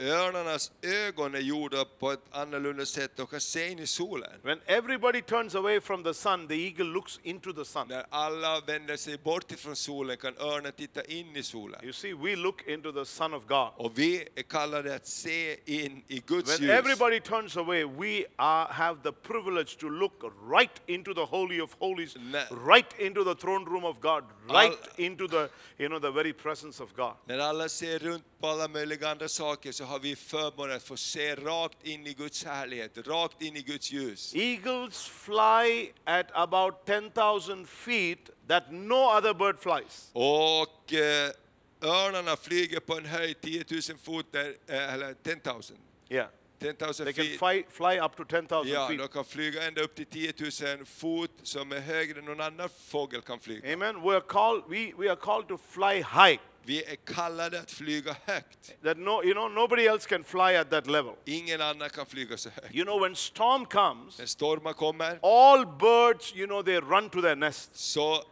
örnarnas 0.00 0.72
ögon 0.82 1.34
är 1.34 1.38
gjorda 1.40 1.84
på 1.84 2.12
ett 2.12 2.20
annorlunda 2.30 2.86
sätt. 2.86 3.10
De 3.16 3.26
kan 3.26 3.40
se 3.40 3.68
in 3.70 3.78
i 3.78 3.86
solen. 3.86 4.30
When 4.42 4.60
everybody 4.66 5.22
turns 5.22 5.54
away 5.54 5.80
from 5.80 6.04
the 6.04 6.14
sun, 6.14 6.48
the 6.48 6.54
eagle 6.54 6.84
looks 6.86 7.20
into 7.22 7.52
the 7.52 7.64
sun. 7.64 7.88
När 7.88 8.06
alla 8.10 8.60
vänder 8.60 8.96
sig 8.96 9.18
bort 9.18 9.52
ifrån 9.52 9.76
solen 9.76 10.16
kan 10.16 10.36
örnen 10.38 10.72
titta 10.72 11.04
in 11.04 11.36
i 11.36 11.42
solen. 11.42 11.80
You 11.84 11.92
see, 11.92 12.12
we 12.14 12.36
look 12.36 12.62
into 12.66 12.92
the 12.92 13.04
Son 13.04 13.34
of 13.34 13.42
God. 13.46 13.68
Och 13.76 13.98
vi 13.98 14.28
är 14.34 14.42
kallade 14.42 14.94
att 14.94 15.06
se 15.06 15.56
in 15.64 16.02
i 16.08 16.22
Guds 16.26 16.50
When 16.60 16.62
ljus. 16.68 16.78
everybody 16.78 17.20
turns 17.20 17.56
away, 17.56 17.84
we 17.84 18.24
are, 18.36 18.72
have 18.72 18.98
the 19.02 19.12
privilege 19.12 19.78
to 19.78 19.88
look 19.88 20.22
right 20.52 20.80
into 20.86 21.14
the 21.14 21.24
Holy 21.24 21.60
of 21.60 21.76
Holies, 21.78 22.16
Ne- 22.16 22.46
right 22.66 22.98
into 22.98 23.24
the 23.24 23.34
throne 23.34 23.64
room 23.64 23.84
of 23.84 24.00
God, 24.00 24.24
right 24.48 24.78
into 24.96 25.28
the, 25.28 25.48
you 25.78 25.88
know, 25.88 25.98
the 26.00 26.10
very 26.10 26.32
presence 26.32 26.82
of 26.82 26.94
God. 26.96 27.12
När 27.26 27.38
alla 27.38 27.68
ser 27.68 27.98
runt 27.98 28.24
på 28.40 28.46
alla 28.46 28.68
möjliga 28.68 29.08
andra 29.10 29.28
saker 29.28 29.72
så 29.72 29.84
har 29.88 29.98
vi 29.98 30.16
förmånen 30.16 30.76
att 30.76 30.82
få 30.82 30.96
se 30.96 31.34
rakt 31.34 31.86
in 31.86 32.06
i 32.06 32.12
Guds 32.14 32.44
härlighet, 32.44 32.98
rakt 33.06 33.42
in 33.42 33.56
i 33.56 33.62
Guds 33.62 33.90
ljus. 33.92 34.34
Eagles 34.34 35.08
fly 35.08 35.92
at 36.04 36.26
about 36.32 36.86
10,000 36.86 37.66
feet 37.66 38.30
that 38.48 38.72
no 38.72 39.16
other 39.18 39.34
bird 39.34 39.58
flies. 39.60 40.10
Och 40.12 40.92
eh, 40.92 41.30
örnarna 41.82 42.36
flyger 42.36 42.80
på 42.80 42.94
en 42.96 43.06
höjd 43.06 43.40
10 43.40 43.64
000 43.70 43.82
fot, 44.02 44.26
där, 44.32 44.54
eh, 44.66 44.94
eller 44.94 45.14
10 45.14 45.36
000. 45.44 45.62
Yeah. 46.08 46.28
10 46.60 46.74
000 46.80 46.94
They 46.94 47.12
can 47.12 47.24
feet. 47.24 47.38
fly, 47.38 47.64
fly 47.70 47.98
up 48.00 48.16
to 48.16 48.24
10,000 48.24 48.72
Ja, 48.72 48.88
feet. 48.88 48.98
de 48.98 49.08
kan 49.08 49.24
flyga 49.24 49.62
ända 49.68 49.80
upp 49.82 49.94
till 49.94 50.06
10 50.06 50.32
000 50.76 50.86
fot 50.86 51.30
som 51.42 51.72
är 51.72 51.80
högre 51.80 52.18
än 52.18 52.24
någon 52.24 52.40
annan 52.40 52.68
fågel 52.88 53.20
kan 53.22 53.40
flyga. 53.40 53.72
Amen. 53.72 53.96
We're 53.96 54.20
called, 54.20 54.62
we, 54.68 54.92
we 54.98 55.08
are 55.10 55.16
called 55.16 55.48
to 55.48 55.58
fly 55.70 56.02
high. 56.02 56.38
Vi 56.68 56.84
är 56.84 56.96
kallade 56.96 57.60
att 57.60 57.70
flyga 57.70 58.16
högt. 58.24 58.82
That 58.84 58.96
no, 58.98 59.24
you 59.24 59.32
know, 59.32 59.50
nobody 59.50 59.86
else 59.86 60.08
can 60.08 60.24
fly 60.24 60.56
at 60.56 60.70
that 60.70 60.86
level. 60.86 61.14
Ingen 61.24 61.60
annan 61.60 61.90
kan 61.90 62.06
flyga 62.06 62.36
så 62.36 62.50
högt. 62.50 62.74
You 62.74 62.84
know, 62.84 63.00
when 63.00 63.16
storm 63.16 63.66
comes, 63.66 64.18
När 64.18 64.26
stormar 64.26 64.72
kommer 64.72 65.18
all 65.22 65.66
birds, 65.66 66.34
you 66.36 66.46
know, 66.46 66.62
they 66.62 66.80
run 66.80 67.10
to 67.10 67.22
their 67.22 67.36
nests. 67.36 67.80
så 67.80 68.22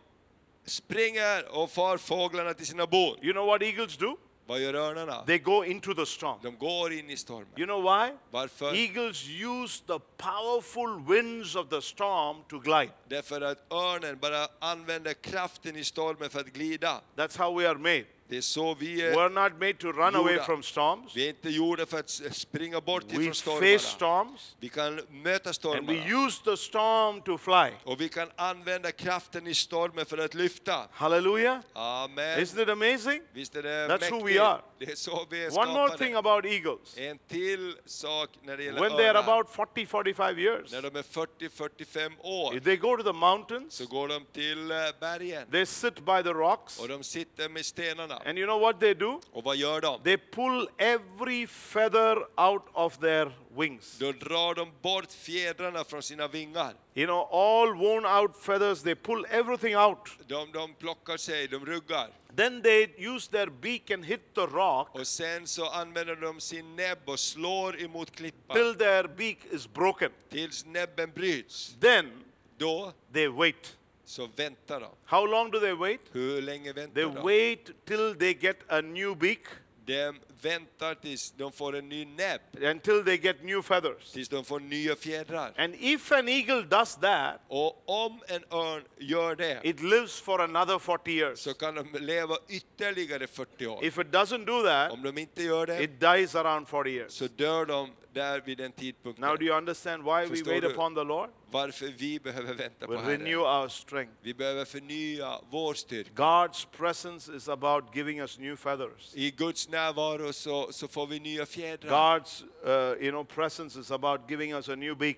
springer 0.64 1.48
och 1.48 1.70
far 1.70 1.96
fåglarna 1.96 2.54
till 2.54 2.66
sina 2.66 2.86
bon. 2.86 3.18
You 3.22 3.32
know 3.32 3.46
what 3.46 3.62
eagles 3.62 3.96
do? 3.96 4.16
Vad 4.46 4.60
gör 4.60 4.74
örnarna? 4.74 5.24
They 5.24 5.38
go 5.38 5.64
into 5.64 5.94
the 5.94 6.06
storm. 6.06 6.38
De 6.42 6.58
går 6.58 6.92
in 6.92 7.10
i 7.10 7.16
stormen. 7.16 7.48
You 7.56 7.66
know 7.66 7.82
why? 7.82 8.12
Varför? 8.30 8.74
Eagles 8.74 9.26
use 9.26 9.82
the 9.86 9.98
powerful 10.16 11.04
winds 11.08 11.56
of 11.56 11.68
the 11.68 11.82
storm 11.82 12.36
to 12.48 12.58
glide. 12.58 12.92
Därför 13.08 13.40
att 13.40 13.72
örnen 13.72 14.18
bara 14.18 14.48
använder 14.58 15.14
kraften 15.14 15.76
i 15.76 15.84
stormen 15.84 16.30
för 16.30 16.40
att 16.40 16.46
glida. 16.46 17.00
That's 17.16 17.38
how 17.38 17.58
we 17.58 17.68
are 17.68 17.78
made. 17.78 18.04
Det 18.28 18.36
är 18.36 18.40
så 18.40 18.74
vi 18.74 19.02
är. 19.02 19.12
We're 19.14 19.28
not 19.28 19.52
made 19.60 19.72
to 19.74 19.92
run 19.92 20.16
away 20.16 20.32
Gjorda. 20.32 20.44
from 20.44 20.62
storms. 20.62 21.16
Vi 21.16 21.24
är 21.24 21.28
inte 21.28 21.50
gjorda 21.50 21.86
för 21.86 21.98
att 21.98 22.10
springa 22.32 22.80
bort 22.80 23.04
We 23.08 23.14
ifrån 23.22 23.26
face 23.32 23.34
stormarna. 23.34 23.78
storms 23.78 24.56
Vi 24.60 24.68
kan 24.68 24.94
möta 25.10 25.48
and 25.48 25.48
we 25.48 25.52
stormarna. 25.54 26.26
use 26.26 26.42
the 26.44 26.56
storm 26.56 27.20
to 27.22 27.38
fly. 27.38 27.72
Och 27.84 28.00
vi 28.00 28.08
kan 28.08 28.30
använda 28.36 28.92
kraften 28.92 29.46
i 29.46 29.54
stormen 29.54 30.06
för 30.06 30.18
att 30.18 30.34
lyfta. 30.34 30.88
Hallelujah. 30.92 31.58
Amen. 31.72 32.40
Isn't 32.40 32.62
it 32.62 32.68
amazing? 32.68 33.22
Visst 33.32 33.56
är 33.56 33.62
det 33.62 33.88
That's 33.88 34.10
who 34.10 34.16
we 34.18 34.22
mäktigt? 34.24 34.40
are. 34.42 34.60
Det 34.78 34.84
är 34.92 34.94
så 34.96 35.26
vi 35.30 35.44
är 35.44 35.58
One 35.58 35.72
more 35.72 35.88
thing 35.98 36.12
skapade. 36.12 36.18
about 36.18 36.44
eagles. 36.52 36.98
En 36.98 37.18
till 37.18 37.76
sak 37.86 38.30
när 38.42 38.56
det 38.56 38.64
gäller 38.64 38.80
When 38.80 38.96
they 38.96 39.06
are 39.08 39.18
örnar. 39.18 39.32
about 39.32 39.50
40, 39.54 39.86
45 39.86 40.38
years, 40.38 40.72
När 40.72 40.82
de 40.82 40.96
är 40.96 41.02
40-45 41.02 42.12
år 42.20 42.56
if 42.56 42.64
they 42.64 42.76
go 42.76 42.96
to 42.96 43.02
the 43.02 43.12
mountains, 43.12 43.74
så 43.74 43.86
går 43.86 44.08
de 44.08 44.24
till 44.32 44.70
eh, 44.70 44.76
bergen 45.00 45.50
they 45.50 45.66
sit 45.66 45.94
by 45.94 46.22
the 46.22 46.32
rocks, 46.32 46.78
och 46.80 46.88
de 46.88 47.02
sitter 47.04 47.48
med 47.48 47.66
stenarna. 47.66 48.15
And 48.24 48.38
you 48.38 48.46
know 48.46 48.60
what 48.60 48.80
they 48.80 48.94
do? 48.94 49.20
Och 49.32 49.44
vad 49.44 49.56
gör 49.56 49.80
de? 49.80 50.00
They 50.02 50.16
pull 50.16 50.68
every 50.78 51.46
feather 51.46 52.16
out 52.36 52.62
of 52.72 52.98
their 52.98 53.32
wings. 53.56 53.98
Då 53.98 54.12
drar 54.12 54.54
de 54.54 54.72
bort 54.82 55.12
fjädrarna 55.12 55.84
från 55.84 56.02
sina 56.02 56.28
vingar. 56.28 56.74
You 56.94 57.06
know, 57.06 57.28
all 57.32 57.74
worn 57.74 58.06
out 58.06 58.36
feathers, 58.42 58.82
they 58.82 58.94
pull 58.94 59.26
everything 59.30 59.76
out. 59.76 59.98
De, 60.26 60.52
de 60.52 60.74
plockar 60.74 61.16
sig, 61.16 61.48
de 61.48 61.66
ruggar. 61.66 62.08
Then 62.36 62.62
they 62.62 62.88
use 62.98 63.30
their 63.30 63.46
beak 63.46 63.90
and 63.90 64.04
hit 64.04 64.34
the 64.34 64.46
rock 64.46 64.88
Och 64.94 65.06
sen 65.06 65.46
så 65.46 65.66
använder 65.70 66.16
de 66.16 66.40
sin 66.40 66.76
näbb 66.76 66.98
och 67.04 67.20
slår 67.20 67.82
emot 67.82 68.10
klippan 68.16 68.56
till 68.56 68.74
their 68.74 69.08
beak 69.16 69.36
is 69.50 69.68
broken. 69.68 70.10
tills 70.30 70.64
näbben 70.66 71.10
bryts. 71.14 71.76
Then 71.80 72.24
Då 72.58 72.92
they 73.12 73.28
wait. 73.28 73.76
Så 74.06 74.28
väntar 74.36 74.80
de. 74.80 74.88
How 75.04 75.26
long 75.26 75.50
do 75.50 75.60
they 75.60 75.72
wait? 75.72 76.00
Hur 76.12 76.42
länge 76.42 76.72
väntar 76.72 76.94
They 76.94 77.04
de? 77.14 77.22
wait 77.22 77.70
till 77.86 78.14
they 78.18 78.34
get 78.34 78.56
a 78.68 78.80
new 78.80 79.16
beak, 79.18 79.38
De 79.84 80.12
väntar 80.42 80.94
tills 80.94 81.30
de 81.32 81.52
får 81.52 81.76
en 81.76 81.88
ny 81.88 82.04
näbb, 82.04 82.40
until 82.60 83.04
they 83.04 83.16
get 83.18 83.42
new 83.44 83.62
feathers. 83.62 84.12
tills 84.12 84.28
de 84.28 84.44
får 84.44 84.60
nya 84.60 84.96
fjädrar. 84.96 85.52
And 85.56 85.74
if 85.80 86.12
an 86.12 86.28
eagle 86.28 86.62
does 86.62 86.96
that, 86.96 87.40
Och 87.48 87.82
om 88.04 88.22
en 88.28 88.44
örn 88.50 88.82
gör 88.98 89.34
det 89.36 89.60
it 89.64 89.80
lives 89.82 90.20
for 90.20 90.40
another 90.40 90.78
40 90.78 91.10
years. 91.12 91.38
så 91.40 91.54
kan 91.54 91.74
de 91.74 91.98
leva 92.00 92.36
ytterligare 92.48 93.26
40 93.26 93.66
år. 93.66 93.84
If 93.84 93.98
it 93.98 94.06
doesn't 94.06 94.44
do 94.46 94.62
that, 94.62 94.92
Om 94.92 95.02
de 95.02 95.18
inte 95.18 95.42
gör 95.42 95.66
det 95.66 95.82
it 95.82 96.00
dies 96.00 96.34
around 96.34 96.68
40 96.68 96.90
years. 96.90 97.12
så 97.12 97.26
dör 97.28 97.66
de 97.66 97.90
där 98.16 98.40
vid 98.40 98.58
den 98.58 98.72
tidpunkten. 98.72 99.24
Now, 99.28 99.36
do 99.36 99.44
you 99.44 99.56
understand 99.58 100.02
why 100.04 100.20
we 100.22 100.26
Förstår 100.28 100.50
wait 100.50 100.62
du? 100.62 100.68
upon 100.72 100.94
the 100.94 101.04
Lord? 101.04 101.30
Varför 101.50 101.86
vi 101.86 102.20
behöver 102.20 102.54
vänta 102.54 102.86
We 102.86 102.96
på 102.96 103.02
renew 103.02 103.44
Herren. 103.44 103.62
our 103.62 103.68
strength. 103.68 104.12
Vi 104.22 104.34
behöver 104.34 104.64
förnya 104.64 105.38
vår 105.50 105.74
styrka. 105.74 106.22
God's 106.22 106.66
presence 106.76 107.36
is 107.36 107.48
about 107.48 107.84
giving 107.96 108.20
us 108.20 108.38
new 108.38 108.56
feathers. 108.56 109.12
I 109.14 109.30
Guds 109.30 109.68
närvaro 109.68 110.32
så, 110.32 110.72
så 110.72 110.88
får 110.88 111.06
vi 111.06 111.20
nya 111.20 111.46
fjädrar. 111.46 111.90
God's 111.90 112.44
uh, 112.64 113.02
you 113.02 113.10
know 113.10 113.24
presence 113.24 113.80
is 113.80 113.90
about 113.90 114.20
giving 114.30 114.54
us 114.54 114.68
a 114.68 114.74
new 114.76 114.96
beak. 114.96 115.16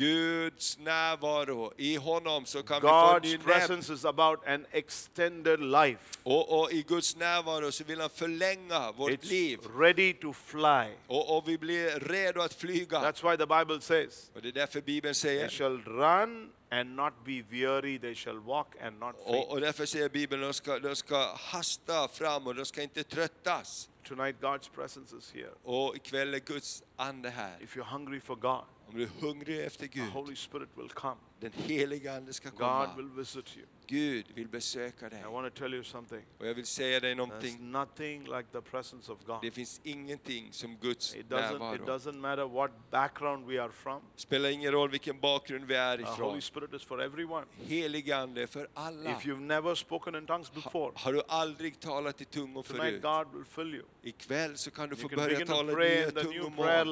Guds 0.00 0.78
närvaro, 0.78 1.72
i 1.76 1.96
honom 1.96 2.46
så 2.46 2.62
kan 2.62 2.82
vi 2.82 2.88
få 2.88 3.18
ny 3.22 3.36
God's 3.36 3.44
presence 3.44 3.92
is 3.92 4.04
about 4.04 4.46
an 4.46 4.66
extended 4.72 5.60
life. 5.60 6.18
Och, 6.22 6.60
och 6.60 6.72
i 6.72 6.82
Guds 6.82 7.16
närvaro 7.16 7.72
så 7.72 7.84
vill 7.84 8.00
han 8.00 8.10
förlänga 8.10 8.92
vårt 8.92 9.10
It's 9.10 9.28
liv. 9.28 9.58
ready 9.78 10.12
to 10.12 10.32
fly. 10.32 10.94
Och, 11.06 11.36
och 11.36 11.48
vi 11.48 11.58
blir 11.58 12.00
redo 12.00 12.40
att 12.40 12.54
flyga. 12.54 12.98
That's 12.98 13.30
why 13.30 13.36
the 13.36 13.46
Bible 13.46 13.80
says, 13.80 14.30
Och 14.34 14.42
det 14.42 14.48
är 14.48 14.52
därför 14.52 14.80
Bibeln 14.80 15.14
They 15.14 15.20
säger, 15.20 15.48
shall 15.48 15.82
run 15.84 16.52
and 16.70 16.96
not 16.96 17.12
be 17.24 17.42
weary, 17.50 17.98
they 17.98 18.14
shall 18.14 18.38
walk 18.38 18.68
and 18.82 18.98
not 19.00 19.16
faint. 19.16 19.46
och, 19.46 19.52
och 19.52 19.60
därför 19.60 19.86
säger 19.86 20.08
Bibeln, 20.08 20.42
de 20.42 20.54
ska, 20.54 20.78
de 20.78 20.96
ska 20.96 21.34
hasta 21.36 22.08
fram 22.08 22.46
och 22.46 22.54
de 22.54 22.64
ska 22.64 22.82
inte 22.82 23.02
tröttas. 23.02 23.90
Tonight, 24.08 24.36
God's 24.40 24.70
presence 24.74 25.16
is 25.16 25.32
here. 25.34 25.50
Och 25.64 25.96
ikväll 25.96 26.34
är 26.34 26.38
Guds 26.38 26.82
ande 26.96 27.30
här. 27.30 27.58
If 27.60 27.76
you're 27.76 27.92
hungry 27.92 28.20
for 28.20 28.36
God, 28.36 28.64
Om 28.90 28.96
du 28.96 29.02
är 29.02 29.08
hungrig 29.20 29.60
efter 29.64 29.86
the 29.86 29.86
Gud, 29.86 30.08
Holy 30.12 30.36
Spirit 30.36 30.68
will 30.76 30.88
come. 30.88 31.16
Den 31.40 31.52
heliga 31.52 32.12
ande 32.16 32.32
ska 32.32 32.48
God 32.50 32.58
komma. 32.58 32.94
will 32.96 33.08
visit 33.08 33.56
you. 33.56 33.66
Gud 33.86 34.26
vill 34.34 34.48
besöka 34.48 35.08
dig. 35.08 35.20
I 35.20 35.32
want 35.32 35.54
to 35.54 35.60
tell 35.60 35.74
you 35.74 35.84
something. 35.84 36.22
Och 36.38 36.46
jag 36.46 36.54
vill 36.54 36.66
säga 36.66 37.00
dig 37.00 37.12
There's 37.12 37.16
någonting. 37.16 37.70
nothing 37.72 38.24
like 38.24 38.44
the 38.52 38.60
presence 38.60 39.12
of 39.12 39.18
God. 39.26 39.38
Det 39.42 39.50
finns 39.50 39.80
ingenting 39.84 40.52
som 40.52 40.76
Guds 40.76 41.14
It 41.14 41.26
doesn't, 41.28 41.54
it 41.54 41.60
närvaro. 41.60 41.84
doesn't 41.98 42.16
matter 42.20 42.44
what 42.44 42.70
background 42.90 43.46
we 43.46 43.62
are 43.62 43.72
from. 43.72 44.02
spelar 44.16 44.48
ingen 44.48 44.72
roll 44.72 44.90
vilken 44.90 45.20
bakgrund 45.20 45.64
vi 45.64 45.74
är 45.74 45.96
The 45.96 46.02
ifrån. 46.02 46.16
Holy 46.30 46.40
Spirit 46.40 46.74
is 46.74 46.82
for 46.82 47.02
everyone. 47.02 47.46
Helig 47.66 48.10
ande 48.12 48.46
för 48.46 48.68
alla. 48.74 49.10
If 49.18 49.26
you've 49.26 49.40
never 49.40 49.74
spoken 49.74 50.14
in 50.14 50.26
tongues 50.26 50.52
before, 50.52 50.92
Har 50.94 51.12
du 51.12 51.22
aldrig 51.28 51.80
talat 51.80 52.20
i 52.20 52.24
tungor 52.24 52.62
tonight 52.62 52.82
förut? 52.82 53.02
God 53.02 53.34
will 53.34 53.44
fill 53.44 53.74
you. 53.74 53.84
Ikväll 54.02 54.56
så 54.56 54.70
kan 54.70 54.88
du 54.88 54.96
You 54.96 55.08
få 55.08 55.16
börja 55.16 55.46
tala 55.46 55.72
nya 55.78 56.10
the 56.10 56.20
tungomål. 56.22 56.84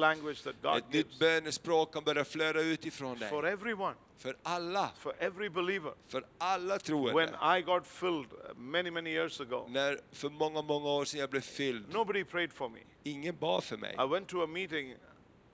God 0.61 0.77
Ett 0.77 0.93
nytt 0.93 1.19
bönespråk 1.19 1.93
kan 1.93 2.03
börja 2.03 2.25
flöda 2.25 2.61
ut 2.61 2.85
ifrån 2.85 3.17
for 3.29 3.41
dig. 3.41 3.53
everyone, 3.53 3.95
För 4.19 4.35
alla. 4.43 4.91
for 4.99 5.13
every 5.19 5.49
believer. 5.49 5.93
För 6.07 6.25
alla 6.37 6.73
When 6.73 6.79
troende. 6.79 7.37
I 7.57 7.61
got 7.61 7.87
filled 7.87 8.25
uh, 8.33 8.55
many, 8.57 8.91
many 8.91 9.09
years 9.09 9.41
ago, 9.41 9.65
När 9.69 9.99
för 10.11 10.29
många, 10.29 10.61
många 10.61 10.89
år 10.89 11.05
sedan 11.05 11.19
jag 11.19 11.29
blev 11.29 11.41
fylld. 11.41 11.93
nobody 11.93 12.23
prayed 12.23 12.53
for 12.53 12.69
me. 12.69 12.79
Ingen 13.03 13.35
bad 13.37 13.63
för 13.63 13.77
mig. 13.77 13.95
I 13.99 14.07
went 14.07 14.27
to 14.27 14.43
a 14.43 14.47
meeting, 14.47 14.95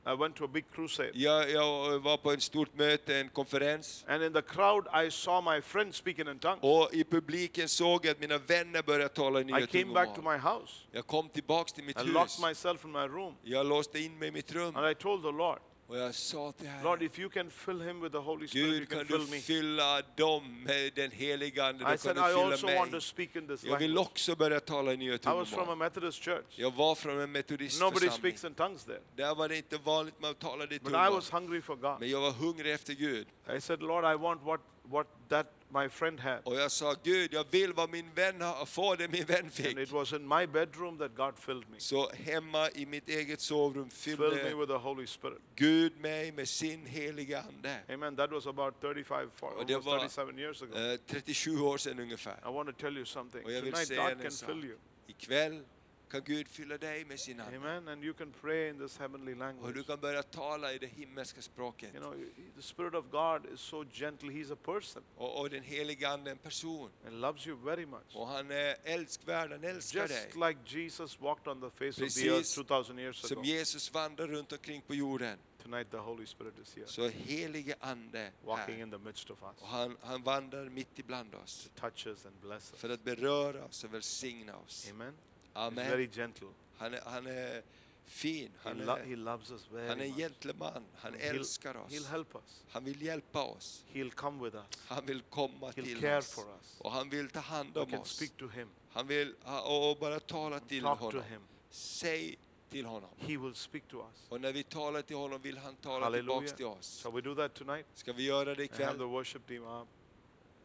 I 0.07 0.16
went 0.20 0.36
to 0.36 0.45
a 0.45 0.47
big 0.47 0.66
crusade. 0.74 1.11
Jag, 1.13 1.51
jag 1.51 1.99
var 1.99 2.18
på 2.18 2.32
ett 2.32 2.41
stort 2.41 2.74
möte, 2.74 3.18
en 3.20 3.30
konferens. 3.30 4.05
And 4.07 4.24
in 4.24 4.34
the 4.34 4.41
crowd, 4.41 4.88
I 5.05 5.11
saw 5.11 5.55
my 5.55 5.61
friends 5.61 5.97
speaking 5.97 6.28
in 6.28 6.39
tongues. 6.39 6.59
Och 6.63 6.93
i 6.93 7.03
publiken 7.03 7.70
såg 7.70 8.05
jag 8.05 8.11
att 8.11 8.20
mina 8.20 8.38
vänner 8.38 8.82
började 8.84 9.09
tala 9.09 9.39
i 9.39 9.41
I 9.41 9.45
nya 9.45 9.68
came 9.68 9.93
back 9.93 10.16
to 10.16 10.22
my 10.22 10.38
house. 10.38 10.74
Jag 10.91 11.07
kom 11.07 11.30
tillbaks 11.30 11.74
till 11.74 11.84
mitt 11.84 11.97
I 12.01 12.03
hus. 12.05 12.13
locked 12.13 12.49
myself 12.49 12.86
in 12.86 12.91
my 12.91 13.07
room. 13.07 13.36
Jag 13.43 13.66
låste 13.66 13.99
in 13.99 14.20
mig 14.20 14.28
i 14.28 14.32
mitt 14.32 14.51
rum. 14.53 14.76
And 14.76 14.89
I 14.91 14.95
told 14.95 15.24
the 15.24 15.32
Lord, 15.32 15.59
Och 15.88 15.97
jag 15.97 16.15
sa 16.15 16.51
till 16.51 16.65
Lord, 16.83 16.99
Herren, 16.99 17.01
if 17.11 17.19
you 17.19 17.29
can 17.29 17.51
fill 17.51 17.81
him 17.81 18.01
with 18.01 18.11
the 18.11 18.17
Holy 18.21 18.47
Spirit, 18.47 18.67
you 18.67 18.79
Gud 18.79 18.89
can 18.89 18.97
kan 18.97 19.07
fill 19.07 19.25
du 19.25 19.31
me. 19.31 19.39
fylla 19.39 20.01
dem 20.15 20.63
med 20.63 20.91
den 20.95 21.11
heliga 21.11 21.65
Ande, 21.65 21.79
I 21.79 21.83
då 21.83 21.86
kan 21.88 21.97
said, 21.97 22.15
du 22.15 22.21
also 22.21 22.67
fylla 22.67 22.79
want 22.79 22.91
to 22.91 22.95
mig. 22.95 23.01
speak 23.01 23.36
in 23.36 23.47
this 23.47 23.63
Jag 23.63 23.77
vill 23.79 23.91
language. 23.93 24.07
också 24.11 24.36
börja 24.36 24.59
tala 24.59 24.93
i 24.93 24.97
nya 24.97 25.13
I 25.13 25.17
was 25.17 25.23
from 25.23 25.39
a 25.39 25.45
tungomål. 25.45 25.77
Methodist 25.77 26.23
church. 26.23 26.45
Jag 26.55 26.71
var 26.73 26.95
från 26.95 27.11
en 27.13 27.17
Nobody 27.19 27.33
metodistförsamling. 27.33 28.11
speaks 28.11 28.43
in 28.43 28.53
tongues 28.53 28.83
there. 28.86 28.99
Där 29.15 29.36
var 29.36 29.49
det 29.49 29.57
inte 29.57 29.77
vanligt 29.77 30.19
man 30.21 30.36
talade 30.36 30.75
i 30.75 30.79
But 30.79 30.88
I 30.88 30.91
tungomål. 30.91 31.13
was 31.13 31.29
hungry 31.31 31.61
for 31.61 31.75
God. 31.75 31.99
Men 31.99 32.09
jag 32.09 32.21
var 32.21 32.31
hungrig 32.31 32.73
efter 32.73 32.93
Gud. 32.93 33.27
I 33.57 33.61
said, 33.61 33.81
Lord, 33.83 34.03
I 34.05 34.15
want 34.15 34.41
what, 34.43 34.61
what 34.83 35.07
that 35.29 35.47
my 35.70 35.89
friend 35.89 36.20
had. 36.20 36.39
Och 36.43 36.55
jag 36.55 36.72
sa, 36.72 36.95
Gud, 37.03 37.34
jag 37.34 37.45
vill 37.51 37.74
vad 37.74 37.89
min 37.89 38.09
vän 38.16 38.41
har, 38.41 38.66
få 38.66 38.95
det 38.95 39.07
min 39.07 39.26
vän 39.26 39.39
And 39.43 39.53
fick. 39.53 39.78
it 39.78 39.91
was 39.91 40.13
in 40.13 40.28
my 40.28 40.47
bedroom 40.47 40.97
that 40.97 41.16
God 41.16 41.34
filled 41.39 41.70
me. 41.70 41.80
Så 41.80 42.09
hemma 42.13 42.70
i 42.70 42.86
mitt 42.86 43.09
eget 43.09 43.41
sovrum 43.41 43.89
Filled 43.89 44.20
me 44.20 44.30
fyllde 44.30 44.55
with 44.55 44.72
the 44.72 44.78
Holy 44.78 45.07
Spirit. 45.07 45.38
Gud 45.55 45.91
mig 45.99 46.32
med 46.32 46.47
sin 46.47 46.86
heliga 46.86 47.41
Ande. 47.41 47.80
Amen. 47.89 48.16
That 48.16 48.32
was 48.32 48.47
about 48.47 48.74
35, 48.82 49.30
for, 49.36 49.47
Och 49.49 49.66
det 49.66 49.74
almost 49.74 49.88
var- 49.88 49.99
37 49.99 50.39
years 50.39 50.61
ago. 50.61 50.76
Eh, 50.78 50.97
37 51.07 51.59
år 51.61 51.78
sedan 51.78 51.99
ungefär. 51.99 52.38
I 52.49 52.51
want 52.53 52.70
to 52.70 52.76
tell 52.82 52.97
you 52.97 53.05
something. 53.05 53.45
Och 53.45 53.51
jag 53.51 53.61
vill 53.61 53.72
Tonight, 53.74 53.88
säga 53.88 54.03
God 54.03 54.11
en 54.11 54.22
can 54.22 54.32
sak. 54.32 54.49
fill 54.49 54.66
you. 54.66 54.78
Ikväll 55.07 55.63
kan 56.06 56.22
Gud 56.24 56.47
fylla 56.47 56.78
dig 56.78 57.06
med 57.06 57.20
sin 57.20 57.39
Ande. 57.39 57.58
Amen. 57.58 57.88
And 57.88 58.03
you 58.03 58.14
can 58.14 58.32
pray 58.41 58.70
in 58.70 58.80
this 58.80 58.97
heavenly 58.97 59.32
Och 59.32 59.38
language. 59.38 59.76
du 59.76 59.84
kan 59.84 59.99
börja 59.99 60.24
tala 60.24 60.74
i 60.74 60.78
det 60.78 60.88
himmelska 60.88 61.41
språket. 61.41 61.93
You 61.95 62.03
know, 62.03 62.16
the 62.56 62.62
Spirit 62.62 62.93
of 62.93 63.06
God 63.12 63.53
is 63.53 63.60
so 63.60 63.86
gentle. 63.91 64.30
He's 64.30 64.53
a 64.53 64.58
person 64.66 65.03
Och, 65.18 65.39
och 65.39 65.49
den 65.49 65.64
heliga 65.64 66.10
Ande 66.10 66.30
är 66.30 66.32
en 66.32 66.38
person. 66.38 66.89
and 67.08 67.22
loves 67.22 67.47
you 67.47 67.58
very 67.58 67.86
much. 67.86 68.16
Och 68.16 68.28
han 68.28 68.51
är 68.51 68.76
älskvärd, 68.84 69.51
han 69.51 69.64
älskar 69.64 70.08
dig. 70.08 70.24
Just 70.24 70.36
like 70.36 70.60
Jesus 70.80 71.20
walked 71.22 71.47
on 71.47 71.62
the 71.62 71.70
face 71.70 71.89
of 71.89 71.95
the 71.95 72.01
Precis 72.01 72.26
earth 72.26 72.56
2000 72.68 72.99
years 72.99 73.26
ago. 73.26 73.36
Som 73.36 73.43
Jesus 73.43 73.93
vandrar 73.93 74.28
runt 74.28 74.51
omkring 74.51 74.82
på 74.82 74.95
jorden. 74.95 75.38
Tonight 75.64 75.91
the 75.91 75.97
Holy 75.97 76.26
Spirit 76.26 76.53
is 76.60 76.76
here, 76.76 76.88
Så 76.88 77.08
helige 77.08 77.76
Ande 77.80 78.32
walking 78.43 78.76
här. 78.76 78.84
in 78.84 78.91
the 78.91 78.97
midst 78.97 79.30
of 79.30 79.43
us. 79.43 79.62
Och 79.62 79.68
han, 79.68 79.97
han 80.01 80.24
vandrar 80.24 80.70
mitt 80.70 80.99
ibland 80.99 81.36
oss. 81.36 81.70
Touches 81.76 82.26
and 82.26 82.36
blesses. 82.41 82.80
För 82.80 82.89
att 82.89 83.03
beröra 83.03 83.66
oss 83.66 83.84
och 83.84 83.93
välsigna 83.93 84.58
oss. 84.58 84.88
Amen. 84.91 85.14
He's 85.56 85.70
very 85.76 86.08
gentle. 86.08 86.47
Han 86.78 86.93
är, 86.93 87.01
han 87.06 87.28
är 87.28 87.62
fin. 88.06 88.51
He, 88.64 88.70
Han 88.70 88.78
lo- 88.78 88.91
är, 88.95 89.03
he 89.06 89.16
loves 89.16 89.51
us 89.51 89.68
han 89.72 89.80
är 89.80 89.95
very 89.95 90.08
en 90.10 90.16
gentleman. 90.16 90.84
Han 90.95 91.14
He'll, 91.16 91.30
älskar 91.36 91.74
he'll 91.74 91.99
oss. 92.01 92.08
help 92.08 92.36
us. 92.36 92.64
Han 92.70 92.84
vill 92.86 93.01
hjälpa 93.01 93.43
oss. 93.43 93.84
He'll 93.93 94.12
come 94.12 94.43
with 94.43 94.56
us. 94.56 94.66
Han 94.88 95.06
vill 95.06 95.22
komma 95.22 95.70
He'll 95.72 95.84
till 95.84 95.99
care 95.99 96.18
oss. 96.18 96.34
for 96.36 96.41
us. 96.41 96.76
Och 96.80 96.91
han 96.91 97.10
vill 97.10 97.30
ta 97.30 97.39
hand 97.39 97.74
We 97.74 97.80
om 97.80 97.89
can 97.91 97.99
oss. 97.99 98.10
speak 98.16 98.38
to 98.38 98.47
him. 98.47 98.70
Han 98.91 99.08
vill 99.08 99.36
och 99.66 99.97
bara 99.97 100.20
tala 100.20 100.60
till 100.60 100.84
Talk 100.84 100.99
to 100.99 101.06
honom. 101.06 101.24
him. 101.24 101.41
Säg 101.70 102.38
till 102.70 102.86
honom. 102.86 103.10
He 103.18 103.38
will 103.38 103.56
speak 103.56 103.88
to 103.88 103.97
us. 103.97 104.26
Och 104.30 104.41
när 104.41 104.53
vi 104.53 104.64
talar 104.64 105.01
till 105.01 105.16
honom 105.16 105.41
vill 105.41 105.58
han 105.58 105.76
tala 105.76 106.12
tillbaks 106.12 106.53
till 106.53 106.66
oss. 106.66 107.03
Shall 107.03 107.12
we 107.14 107.22
do 107.22 107.36
that 107.36 107.53
tonight? 107.53 107.86
Ska 107.93 108.14
vi 108.14 108.24
göra 108.24 108.56
det 108.56 108.64
I 108.64 108.68
have 108.72 108.84
ikväll? 108.84 108.97
the 108.97 109.03
worship 109.03 109.47
team 109.47 109.64
up. 109.64 109.88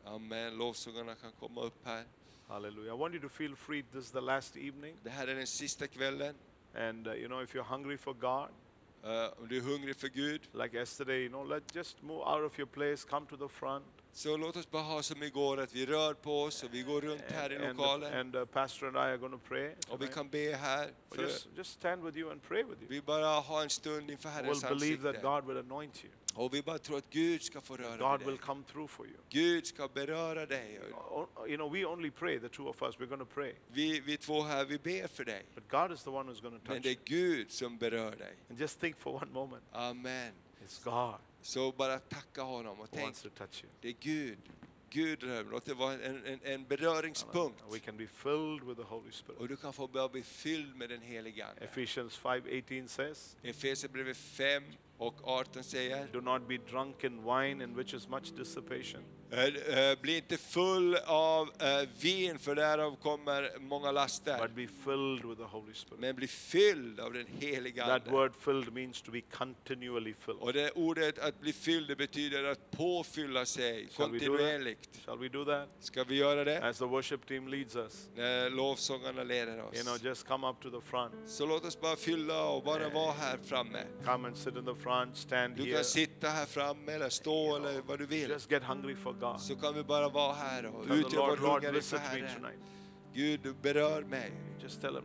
Amen. 0.05 0.57
Lovsångarna 0.59 1.15
kan 1.15 1.33
komma 1.33 1.61
upp 1.61 1.85
här. 1.85 2.05
Hallelujah. 2.51 2.91
I 2.91 2.97
want 2.97 3.15
you 3.15 3.21
to 3.21 3.29
feel 3.29 3.57
free. 3.57 3.83
This 3.93 4.05
is 4.05 4.11
the 4.11 4.21
last 4.21 4.57
evening. 4.57 4.97
Det 5.03 5.11
här 5.11 5.27
är 5.29 5.35
den 5.35 5.47
sista 5.47 5.87
kvällen. 5.87 6.35
And, 6.75 7.07
uh, 7.07 7.15
you 7.15 7.29
know, 7.29 7.43
if 7.43 7.55
you're 7.55 7.63
hungry 7.69 7.97
for 7.97 8.13
God, 8.15 8.49
Eh, 9.05 9.33
om 9.41 9.49
du 9.49 9.57
är 9.57 9.61
hungrig 9.61 9.97
för 9.97 10.09
Gud, 10.09 10.41
like 10.53 10.77
yesterday, 10.79 11.17
you 11.21 11.29
know, 11.29 11.49
let 11.49 11.75
just 11.75 12.03
move 12.03 12.21
out 12.21 12.53
of 12.53 12.59
your 12.59 12.67
place, 12.67 13.09
come 13.09 13.27
to 13.27 13.37
the 13.37 13.49
front. 13.49 13.85
så 14.13 14.37
låt 14.37 14.57
oss 14.57 14.71
bara 14.71 14.83
ha 14.83 15.03
som 15.03 15.23
igår, 15.23 15.61
att 15.61 15.75
vi 15.75 15.87
rör 15.87 16.15
på 16.15 16.43
oss 16.43 16.63
och 16.63 16.75
vi 16.75 16.83
går 16.83 17.01
runt 17.01 17.23
här 17.29 17.53
i 17.53 17.57
And, 17.57 17.65
and, 17.65 17.77
lokalen. 17.79 18.13
and 18.13 18.37
uh, 18.37 18.45
Pastor 18.45 18.87
and 18.87 18.97
I 18.97 18.99
are 18.99 19.17
going 19.17 19.33
to 19.33 19.39
pray. 19.49 19.69
Och 19.69 19.77
vi 19.89 19.89
tonight. 19.89 20.15
kan 20.15 20.29
be 20.29 20.57
här. 20.57 20.91
För 21.11 21.23
Just, 21.23 21.49
just 21.57 21.73
stand 21.73 22.05
with 22.05 22.19
you 22.19 22.31
and 22.31 22.43
pray 22.43 22.63
with 22.65 22.83
you. 22.83 22.89
vi 22.89 23.01
bara 23.03 23.27
har 23.41 23.63
en 23.63 23.71
stund 23.71 24.11
inför 24.11 24.29
Herrens 24.29 24.65
We'll 24.65 24.69
believe 24.79 24.97
that 24.97 25.07
ansikte. 25.07 25.29
God 25.29 25.47
will 25.47 25.57
anoint 25.59 26.05
you. 26.05 26.13
Och 26.35 26.55
vi 26.55 26.63
bara 26.63 26.79
tror 26.79 26.99
att 26.99 27.11
Gud 27.11 27.43
ska 27.43 27.61
få 27.61 27.77
röra 27.77 28.11
God 28.11 28.19
vid 28.19 28.27
will 28.29 28.37
dig. 28.37 28.47
come 28.47 28.63
through 28.65 28.89
for 28.91 29.07
you. 29.07 29.17
Gud 29.31 29.67
ska 29.67 29.89
beröra 29.89 30.47
dig. 30.47 30.81
O- 30.93 31.29
You 31.47 31.57
know, 31.57 31.73
we 31.73 31.85
only 31.85 32.11
pray, 32.11 32.41
the 32.41 32.49
two 32.49 32.69
of 32.69 32.83
us, 32.83 32.97
we're 32.97 33.07
going 33.07 33.21
to 33.21 33.27
pray. 33.35 33.55
Vi, 33.69 34.01
vi 34.01 34.17
två 34.17 34.43
här, 34.43 34.65
vi 34.65 34.79
ber 34.79 35.07
för 35.07 35.25
dig. 35.25 35.45
But 35.55 35.69
God 35.69 35.93
is 35.93 36.03
the 36.05 36.11
one 36.11 36.33
who's 36.33 36.43
going 36.43 36.61
to 36.61 36.73
Men 36.73 36.83
touch 36.83 36.83
det 36.83 36.89
you. 36.89 36.99
är 37.01 37.05
Gud 37.37 37.51
som 37.51 37.79
berör 37.79 38.17
dig. 38.17 38.37
And 38.51 38.61
just 38.61 38.81
think 38.81 38.97
for 38.99 39.15
one 39.23 39.33
moment, 39.33 39.65
Amen. 39.73 40.33
it's 40.67 40.85
God 40.85 41.15
Så 41.43 41.73
bara 41.73 41.99
tacka 41.99 42.43
honom 42.43 42.73
och 42.73 42.87
who 42.87 42.87
tänk, 42.93 43.05
wants 43.05 43.23
to 43.23 43.29
touch 43.29 43.65
you. 43.65 43.73
det 43.81 43.89
är 43.89 43.97
Gud. 44.01 44.39
Gud 44.93 45.23
rör 45.23 45.43
mig. 45.43 45.53
Låt 45.53 45.65
det 45.65 45.75
vara 45.75 45.93
en, 45.95 46.27
en, 46.27 46.41
en 46.43 46.65
beröringspunkt. 46.65 47.63
We 47.73 47.79
can 47.79 47.97
be 47.97 48.07
filled 48.07 48.65
with 48.65 48.81
the 48.81 48.87
Holy 48.87 49.13
Spirit. 49.13 49.41
Och 49.41 49.49
du 49.49 49.57
kan 49.57 49.73
få 49.73 49.87
börja 49.87 50.09
bli 50.09 50.23
fylld 50.23 50.77
med 50.77 50.89
den 50.89 51.01
heliga 51.01 51.47
Ande. 51.47 51.61
Ephesians 51.65 52.21
5:18 52.21 52.87
says, 52.87 53.37
Efesierbrevet 53.43 54.17
5 54.17 54.63
och 55.01 55.15
18 55.29 55.65
säger 55.65 56.09
"Do 56.13 56.21
not 56.21 56.49
be 56.49 56.59
drunk 56.71 57.05
in 57.05 57.25
wine 57.25 57.65
in 57.65 57.75
which 57.75 57.95
is 57.95 58.09
much 58.09 58.33
dissipation, 58.37 59.01
Bli 60.01 60.17
inte 60.17 60.37
full 60.37 60.97
av 61.07 61.49
eh, 61.61 61.89
vin, 62.01 62.39
för 62.39 62.55
därav 62.55 62.97
kommer 62.97 63.59
många 63.61 63.91
laster. 63.93 64.39
but 64.43 64.51
be 64.55 64.67
filled 64.85 65.25
with 65.25 65.41
the 65.41 65.47
Holy 65.47 65.75
Spirit. 65.75 66.01
Men 66.01 66.17
bli 66.17 66.27
fylld 66.27 67.01
av 67.01 67.13
den 67.13 67.27
heliga 67.39 67.87
That 67.87 68.03
Ande. 68.03 68.11
word 68.11 68.33
filled 68.41 68.73
means 68.73 69.03
to 69.03 69.11
be 69.11 69.21
continually 69.21 70.15
filled. 70.15 70.41
Och 70.43 70.53
det 70.53 70.71
ordet 70.71 71.19
att 71.19 71.41
bli 71.41 71.53
fylld, 71.53 71.97
betyder 71.97 72.45
att 72.45 72.71
påfylla 72.71 73.47
sig 73.47 73.75
Shall 73.77 73.89
that? 73.89 73.97
kontinuerligt. 73.97 75.01
Shall 75.07 75.19
we 75.19 75.29
do 75.29 75.45
that? 75.45 75.69
Ska 75.81 76.05
vi 76.05 76.17
göra 76.17 76.45
det? 76.45 76.63
As 76.69 76.79
the 76.79 76.85
worship 76.85 77.27
team 77.29 77.49
leads 77.49 77.77
us, 77.77 78.09
När 78.15 78.51
lovsångarna 78.51 79.23
leder 79.25 79.57
you 79.57 79.83
know, 79.83 79.95
oss. 79.95 80.03
just 80.03 80.27
come 80.29 80.47
up 80.51 80.57
to 80.63 80.71
the 80.71 80.81
front. 80.87 81.13
Så 81.27 81.47
låt 81.47 81.65
oss 81.65 81.81
bara 81.81 81.97
fylla 81.97 82.45
och 82.45 82.63
bara 82.63 82.89
vara 82.89 83.13
här 83.13 83.39
framme. 83.45 83.83
Come 84.05 84.29
and 84.29 84.37
sit 84.37 84.57
in 84.57 84.65
the 84.65 84.75
front, 84.75 85.17
stand 85.17 85.57
Du 85.57 85.63
here. 85.63 85.75
kan 85.75 85.85
sitta 85.85 86.29
här 86.29 86.47
framme 86.47 86.93
eller 86.93 87.09
stå 87.09 87.57
eller 87.57 87.81
vad 87.87 87.99
du 87.99 88.07
vill. 88.07 88.31
Just 88.31 88.51
get 88.51 88.63
hungry 88.63 88.97
for. 88.97 89.20
Så 89.39 89.57
kan 89.57 89.75
vi 89.75 89.85
bara 89.85 90.09
vara 90.09 90.33
här 90.33 90.67
och 90.67 90.85
utgöra 90.91 91.27
vår 91.27 91.37
hunger 91.37 91.77
inför 91.77 91.97
Herren. 91.97 92.35
tonight. 92.35 92.59
Gud, 93.15 93.41
du 93.43 93.55
berör 93.63 94.03
mig. 94.03 94.33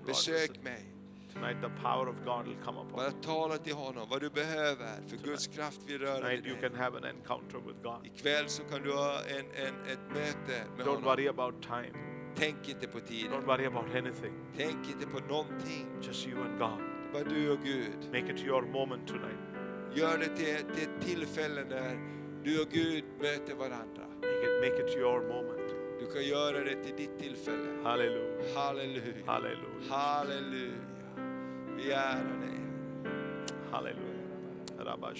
Besök 0.05 0.63
mig. 0.63 0.85
tonight 1.33 1.61
the 1.61 1.69
power 1.83 2.07
of 2.09 2.15
God 2.25 2.47
will 2.47 2.57
come 2.65 2.79
upon 2.79 2.91
Bara 2.91 3.11
tala 3.11 3.57
till 3.57 3.73
honom 3.73 4.07
vad 4.09 4.21
du 4.21 4.29
behöver. 4.29 5.07
För 5.07 5.17
Guds 5.17 5.47
kraft 5.47 5.79
vill 5.87 5.99
röra 5.99 6.17
Tonight 6.21 6.39
vid 6.39 6.51
you 6.51 6.61
dig. 6.61 6.69
can 6.69 6.79
have 6.79 6.97
an 6.97 7.03
encounter 7.05 7.57
with 7.67 7.79
God. 7.83 8.05
Ikväll 8.05 8.49
så 8.49 8.63
kan 8.63 8.81
du 8.83 8.91
ha 8.93 9.19
en, 9.19 9.45
en, 9.67 9.75
ett 9.91 9.99
möte 10.13 10.63
med 10.77 10.85
Don't 10.85 10.89
honom. 10.89 11.03
worry 11.03 11.27
about 11.27 11.61
time. 11.61 11.91
Tänk 12.35 12.69
inte 12.69 12.87
på 12.87 12.97
Don't 12.99 13.07
tiden. 13.07 13.45
worry 13.45 13.65
about 13.65 13.85
anything. 13.95 14.33
Tänk 14.57 14.89
inte 14.89 15.07
på 15.07 15.19
någonting. 15.19 15.87
Just 16.01 16.27
you 16.27 16.41
and 16.41 16.59
God. 16.59 16.79
Det 17.13 17.19
är 17.19 17.23
bara 17.23 17.33
du 17.33 17.49
och 17.49 17.59
Gud. 17.63 18.05
Make 18.07 18.31
it 18.33 18.43
your 18.45 18.61
moment 18.61 19.07
tonight. 19.07 19.39
Gör 19.93 20.17
det 20.17 20.25
till, 20.35 20.75
till 20.75 20.83
ett 20.83 21.01
tillfälle 21.05 21.63
när 21.69 22.14
du 22.45 22.61
och 22.61 22.69
Gud 22.69 23.03
möter 23.19 23.55
varandra. 23.55 24.03
Make 24.21 24.43
it, 24.43 24.61
make 24.61 24.91
it 24.91 24.97
your 24.97 25.21
moment. 25.21 25.75
Du 25.99 26.05
kan 26.13 26.23
göra 26.23 26.63
det 26.63 26.83
till 26.83 26.95
ditt 26.95 27.19
tillfälle. 27.19 27.83
Hallelujah. 27.83 28.55
Halleluja. 28.55 29.25
Hallelujah. 29.25 29.89
Halleluja. 29.89 30.73
Vi 31.77 31.91
ärar 31.91 32.39
dig. 32.41 32.59
Hallelujah. 33.71 34.05
Rabba 34.77 35.15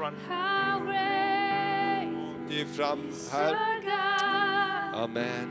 great 0.00 1.20
Stig 2.46 2.66
fram 2.68 3.08
is 3.08 3.30
här. 3.32 3.52
our 3.54 3.80
God. 3.80 5.04
Amen. 5.04 5.50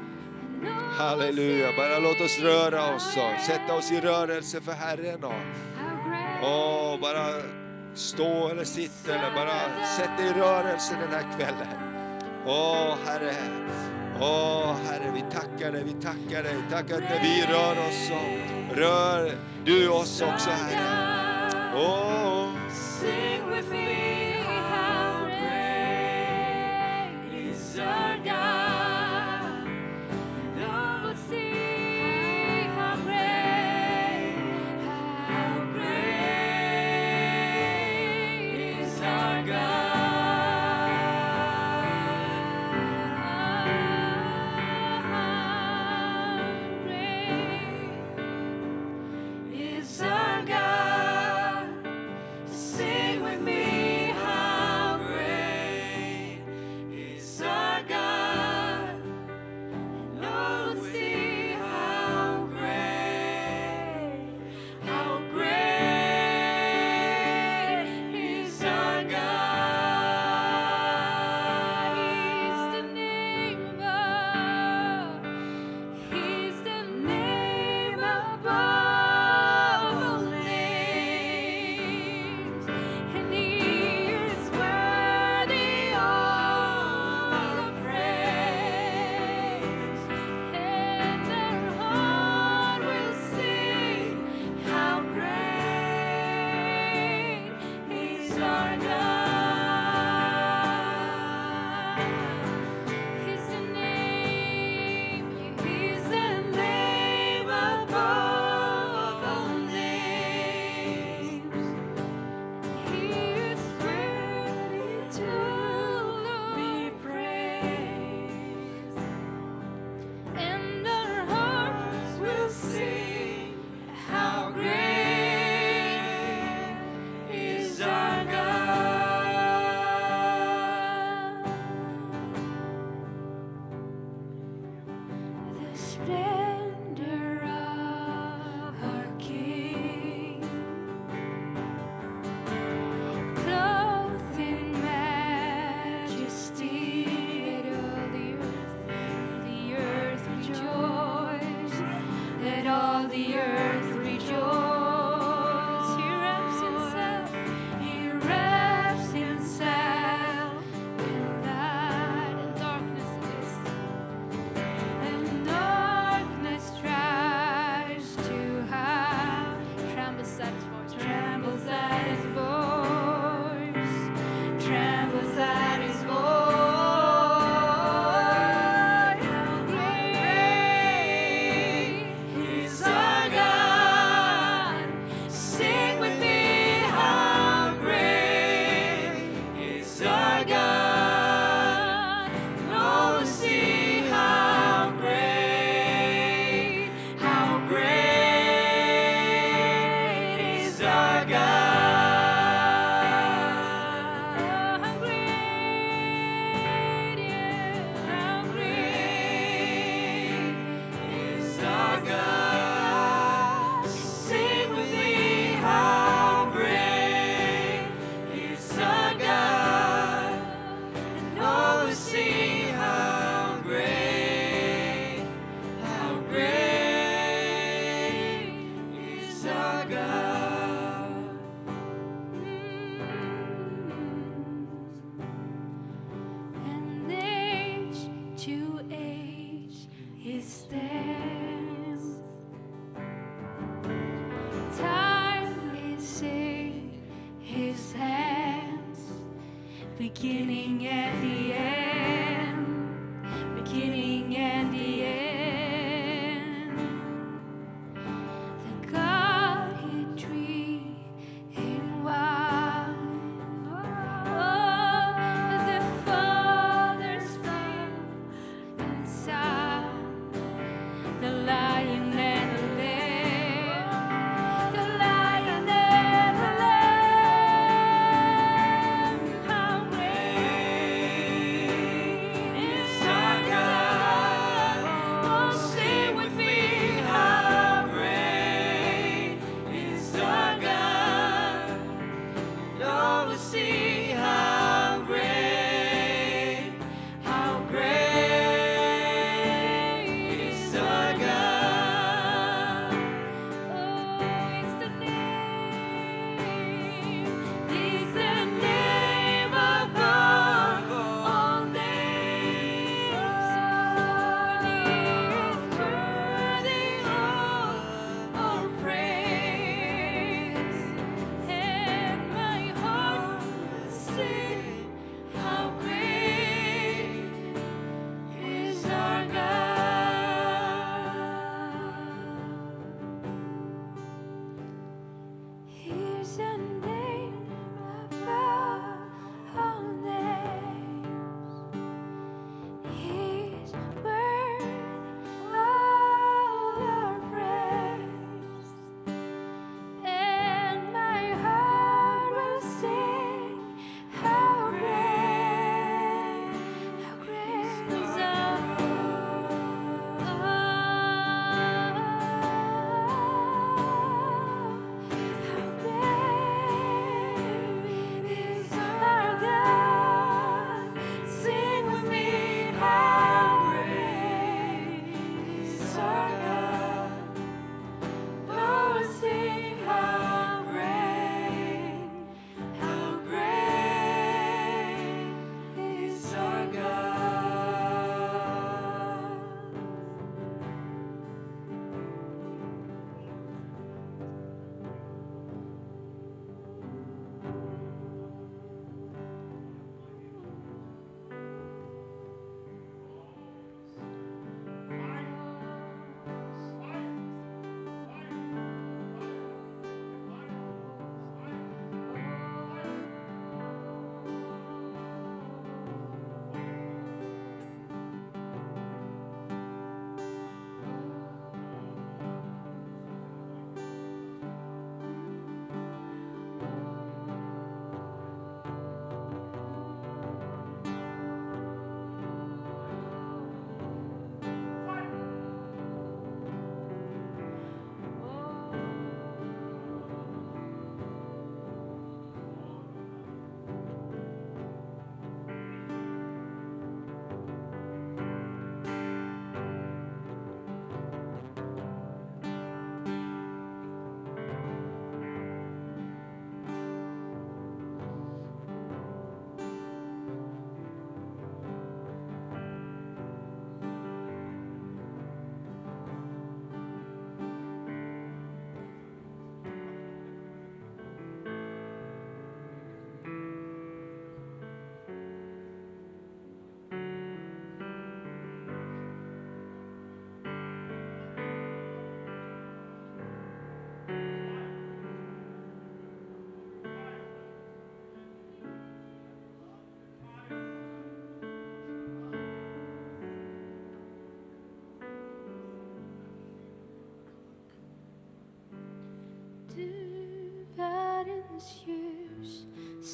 Halleluja. 0.97 1.67
Bara 1.77 1.99
låt 1.99 2.21
oss 2.21 2.39
röra 2.39 2.95
oss 2.95 3.17
och 3.17 3.41
sätta 3.45 3.75
oss 3.75 3.91
i 3.91 3.99
rörelse 4.01 4.61
för 4.61 4.71
Herren. 4.71 5.23
Och, 5.23 5.33
och 6.93 6.99
bara 6.99 7.41
stå 7.93 8.49
eller 8.49 8.63
sitta 8.63 9.15
eller 9.15 9.35
bara 9.35 9.85
sätt 9.97 10.17
dig 10.17 10.27
i 10.27 10.33
rörelse 10.33 10.97
den 11.01 11.09
här 11.11 11.37
kvällen. 11.37 11.67
Åh 12.45 12.95
Herre. 13.05 13.35
Åh 14.21 14.75
Herre, 14.89 15.11
vi 15.13 15.21
tackar 15.21 15.71
dig, 15.71 15.83
vi 15.83 15.93
tackar 15.93 16.43
dig. 16.43 16.55
Tack 16.71 16.91
att 16.91 16.99
när 16.99 17.21
vi 17.21 17.45
rör 17.53 17.87
oss 17.87 18.07
så 18.07 18.19
rör 18.75 19.31
du 19.65 19.89
oss 19.89 20.21
också 20.21 20.49
Herre. 20.49 21.09
Åh. 21.75 22.28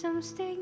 Som 0.06 0.22
steg 0.22 0.57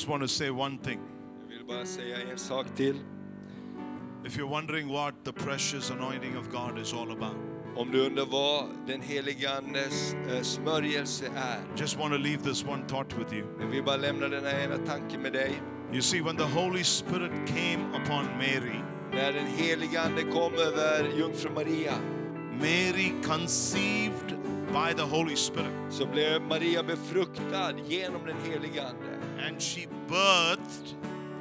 just 0.00 0.08
want 0.08 0.22
to 0.22 0.28
say 0.28 0.48
one 0.50 0.78
thing. 0.78 0.98
Jag 1.48 1.56
vill 1.56 1.66
bara 1.66 1.86
säga 1.86 2.16
en 2.32 2.38
sak 2.38 2.66
till. 2.76 2.96
If 4.24 4.38
you're 4.38 4.48
wondering 4.48 4.88
what 4.88 5.14
the 5.24 5.32
precious 5.32 5.90
anointing 5.90 6.36
of 6.38 6.48
God 6.50 6.78
is 6.78 6.94
all 6.94 7.10
about, 7.10 7.36
Om 7.76 7.90
du 7.90 8.06
undrar 8.06 8.26
vad 8.26 8.64
den 8.86 9.00
helige 9.00 9.56
Andes 9.56 10.14
eh, 10.14 10.42
smörjelse 10.42 11.26
är. 11.36 11.60
just 11.76 11.98
want 11.98 12.12
to 12.12 12.18
leave 12.18 12.42
this 12.42 12.64
one 12.64 12.82
thought 12.88 13.18
with 13.18 13.34
you. 13.34 13.46
Jag 13.60 13.66
vill 13.66 13.84
bara 13.84 13.96
lämna 13.96 14.28
den 14.28 14.44
här 14.44 14.64
ena 14.64 14.76
tanken 14.86 15.22
med 15.22 15.32
dig. 15.32 15.62
You 15.92 16.02
see, 16.02 16.20
when 16.22 16.36
the 16.36 16.60
Holy 16.60 16.84
Spirit 16.84 17.32
came 17.46 17.84
upon 18.04 18.24
Mary, 18.38 18.80
När 19.12 19.32
den 19.32 19.46
helige 19.46 20.00
Ande 20.00 20.22
kom 20.22 20.54
över 20.54 21.18
jungfru 21.18 21.50
Maria 21.54 21.94
Mary 22.60 23.12
conceived 23.22 24.36
by 24.72 24.94
the 24.96 25.02
Holy 25.16 25.36
Spirit 25.36 25.72
så 25.90 26.06
blev 26.06 26.42
Maria 26.42 26.82
befruktad 26.82 27.72
genom 27.88 28.20
den 28.26 28.36
helige 28.52 28.82
Ande. 28.82 29.09
And 29.48 29.62
she 29.62 29.86
birthed 30.08 30.96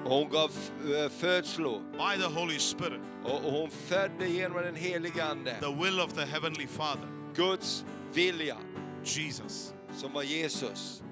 Och 0.05 0.11
hon 0.11 0.29
gav 0.29 0.51
eh, 0.95 1.09
födslo 1.09 1.79
by 1.91 2.21
the 2.21 2.39
Holy 2.39 2.59
Spirit 2.59 3.01
och 3.23 3.45
och 3.45 3.51
hon 3.51 3.69
födde 3.71 4.27
genom 4.29 4.61
den 4.63 4.75
helige 4.75 5.23
Ande 5.25 5.55
the 5.59 5.83
will 5.83 5.99
of 5.99 6.13
the 6.13 6.25
Heavenly 6.25 6.67
Father, 6.67 7.07
Guds 7.35 7.85
vilja 8.13 8.57
Jesus. 9.03 9.73
som 9.93 10.13
var 10.13 10.23
Jesus. 10.23 11.03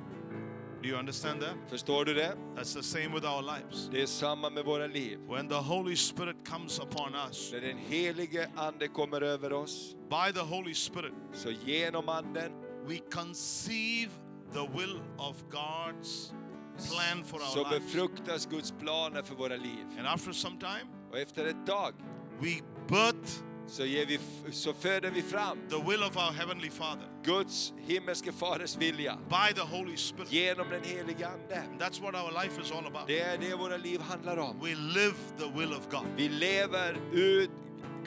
Do 0.81 0.89
you 0.89 0.99
understand 0.99 1.41
that? 1.41 1.55
Förstår 1.69 2.05
du 2.05 2.13
det? 2.13 2.35
That's 2.55 2.73
the 2.73 2.83
same 2.83 3.07
with 3.07 3.25
our 3.25 3.41
lives. 3.41 3.89
Det 3.91 4.01
är 4.01 4.05
samma 4.05 4.49
med 4.49 4.65
våra 4.65 4.87
liv. 4.87 5.19
When 5.29 5.49
the 5.49 5.55
Holy 5.55 5.95
Spirit 5.95 6.35
comes 6.49 6.79
upon 6.79 7.15
us, 7.29 7.49
När 7.53 7.61
den 7.61 7.77
helige 7.77 8.49
Ande 8.55 8.87
kommer 8.87 9.21
över 9.21 9.53
oss, 9.53 9.95
by 10.09 10.33
the 10.33 10.39
Holy 10.45 10.73
Spirit, 10.73 11.13
så 11.33 11.51
genom 11.65 12.09
Anden 12.09 12.51
we 12.87 12.97
conceive 13.11 14.09
the 14.53 14.67
will 14.77 14.99
of 15.17 15.43
God's 15.51 16.31
plan 16.77 17.23
for 17.23 17.39
så 17.39 17.59
our 17.59 17.71
lives. 17.71 17.85
befruktas 17.93 18.45
Guds 18.45 18.73
planer 18.79 19.23
för 19.23 19.35
våra 19.35 19.55
liv. 19.55 19.85
And 19.97 20.07
after 20.07 20.31
some 20.31 20.59
time, 20.59 20.85
Och 21.11 21.17
efter 21.19 21.45
ett 21.45 21.65
tag 21.65 21.93
we 22.39 22.61
birth 22.87 23.31
så, 23.69 23.85
ger 23.85 24.05
vi, 24.05 24.19
så 24.51 24.73
föder 24.73 25.11
vi 25.11 25.21
fram 25.21 25.57
the 25.69 25.75
will 25.75 26.03
of 26.03 26.17
our 26.17 26.31
Heavenly 26.33 26.69
Father 26.69 27.07
Guds 27.23 27.73
himmelske 27.77 28.31
faders 28.31 28.77
vilja 28.77 29.17
by 29.29 29.53
the 29.53 29.61
Holy 29.77 29.97
Spirit. 29.97 30.31
genom 30.31 30.69
den 30.69 30.83
helige 30.83 31.27
Ande. 31.27 31.55
And 31.71 31.81
that's 31.81 32.01
what 32.01 32.15
our 32.15 32.43
life 32.43 32.61
is 32.61 32.71
all 32.71 32.85
about. 32.87 33.07
Det 33.07 33.19
är 33.19 33.37
det 33.37 33.55
våra 33.55 33.77
liv 33.77 34.01
handlar 34.01 34.37
om. 34.37 34.59
We 34.59 34.75
live 34.75 35.15
the 35.37 35.59
will 35.59 35.73
of 35.73 35.89
God. 35.91 36.05
Vi 36.15 36.29
lever 36.29 36.97
ut 37.13 37.49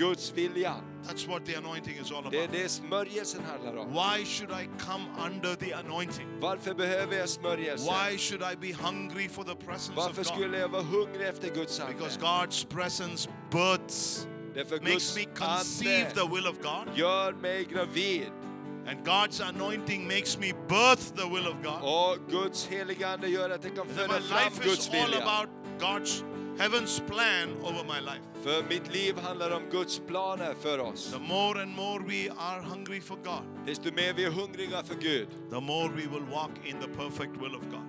Guds 0.01 0.32
vilja. 0.36 0.74
That's 1.06 1.28
what 1.28 1.44
the 1.47 1.55
anointing 1.55 1.94
is 2.02 2.12
all 2.12 2.22
Det 2.31 2.39
är 2.39 2.44
about. 2.44 2.52
det 2.52 2.68
smörjelsen 2.68 3.43
handlar 3.44 3.77
om. 3.77 3.93
Why 3.93 4.24
should 4.24 4.51
I 4.51 4.68
come 4.78 5.05
under 5.27 5.55
the 5.55 5.72
anointing? 5.72 6.27
Varför 6.40 6.74
behöver 6.74 7.16
jag 7.18 7.28
smörjelse? 7.28 7.90
Why 7.90 8.18
should 8.18 8.43
I 8.52 8.56
be 8.56 8.72
hungry 8.82 9.28
for 9.28 9.44
the 9.44 9.55
presence 9.55 9.90
of 9.90 9.97
Varför 9.97 10.16
God? 10.24 10.27
skulle 10.27 10.59
jag 10.59 10.68
vara 10.68 10.82
hungrig 10.82 11.28
efter 11.28 11.55
Guds 11.55 11.81
ande? 11.81 11.94
Because 11.94 12.20
God's 12.20 12.66
presence 12.66 13.28
births, 13.51 14.27
Därför 14.55 14.81
makes 14.81 14.93
Guds 14.93 15.16
me 15.16 15.24
conceive 15.24 16.10
the 16.14 16.27
will 16.35 16.47
of 16.47 16.56
God. 16.62 16.98
gör 16.98 17.32
mig 17.32 17.64
gravid. 17.64 18.31
And 18.89 19.05
God's 19.06 19.40
anointing 19.48 20.06
makes 20.09 20.39
me 20.39 20.52
birth 20.68 21.14
the 21.16 21.28
will 21.28 21.47
of 21.47 21.55
God. 21.62 21.82
Och 21.82 22.18
Guds 22.31 22.66
heliga 22.66 23.09
ande 23.09 23.28
gör 23.28 23.51
att 23.51 23.64
jag 23.64 23.74
kan 23.74 23.86
And 23.89 23.97
then 23.97 24.09
föda 24.09 24.20
my 24.20 24.27
fram 24.27 24.44
life 24.44 24.60
is 24.60 24.66
Guds 24.77 24.89
all 24.89 24.94
vilja. 25.10 25.22
about 25.22 25.48
God's 25.81 26.24
heaven's 26.61 27.01
plan 27.01 27.49
over 27.62 27.85
my 27.85 28.01
life. 28.01 28.23
För 28.43 28.62
mitt 28.69 28.93
liv 28.93 29.19
handlar 29.19 29.51
om 29.51 29.62
Guds 29.70 29.99
planer 30.07 30.55
för 30.55 30.78
oss. 30.78 31.12
The 31.12 31.19
more 31.19 31.62
and 31.62 31.70
more 31.77 32.05
we 32.05 32.31
are 32.39 32.61
hungry 32.62 33.01
for 33.01 33.16
God, 33.16 33.66
Desto 33.66 33.93
mer 33.95 34.12
vi 34.15 34.24
är 34.24 34.31
hungriga 34.31 34.82
för 34.82 34.95
Gud, 34.95 35.28
the 35.51 35.61
more 35.61 35.89
we 35.89 36.07
will 36.07 36.24
walk 36.31 36.51
in 36.65 36.77
the 36.81 36.89
perfect 36.89 37.32
will 37.43 37.55
of 37.55 37.62
God. 37.70 37.87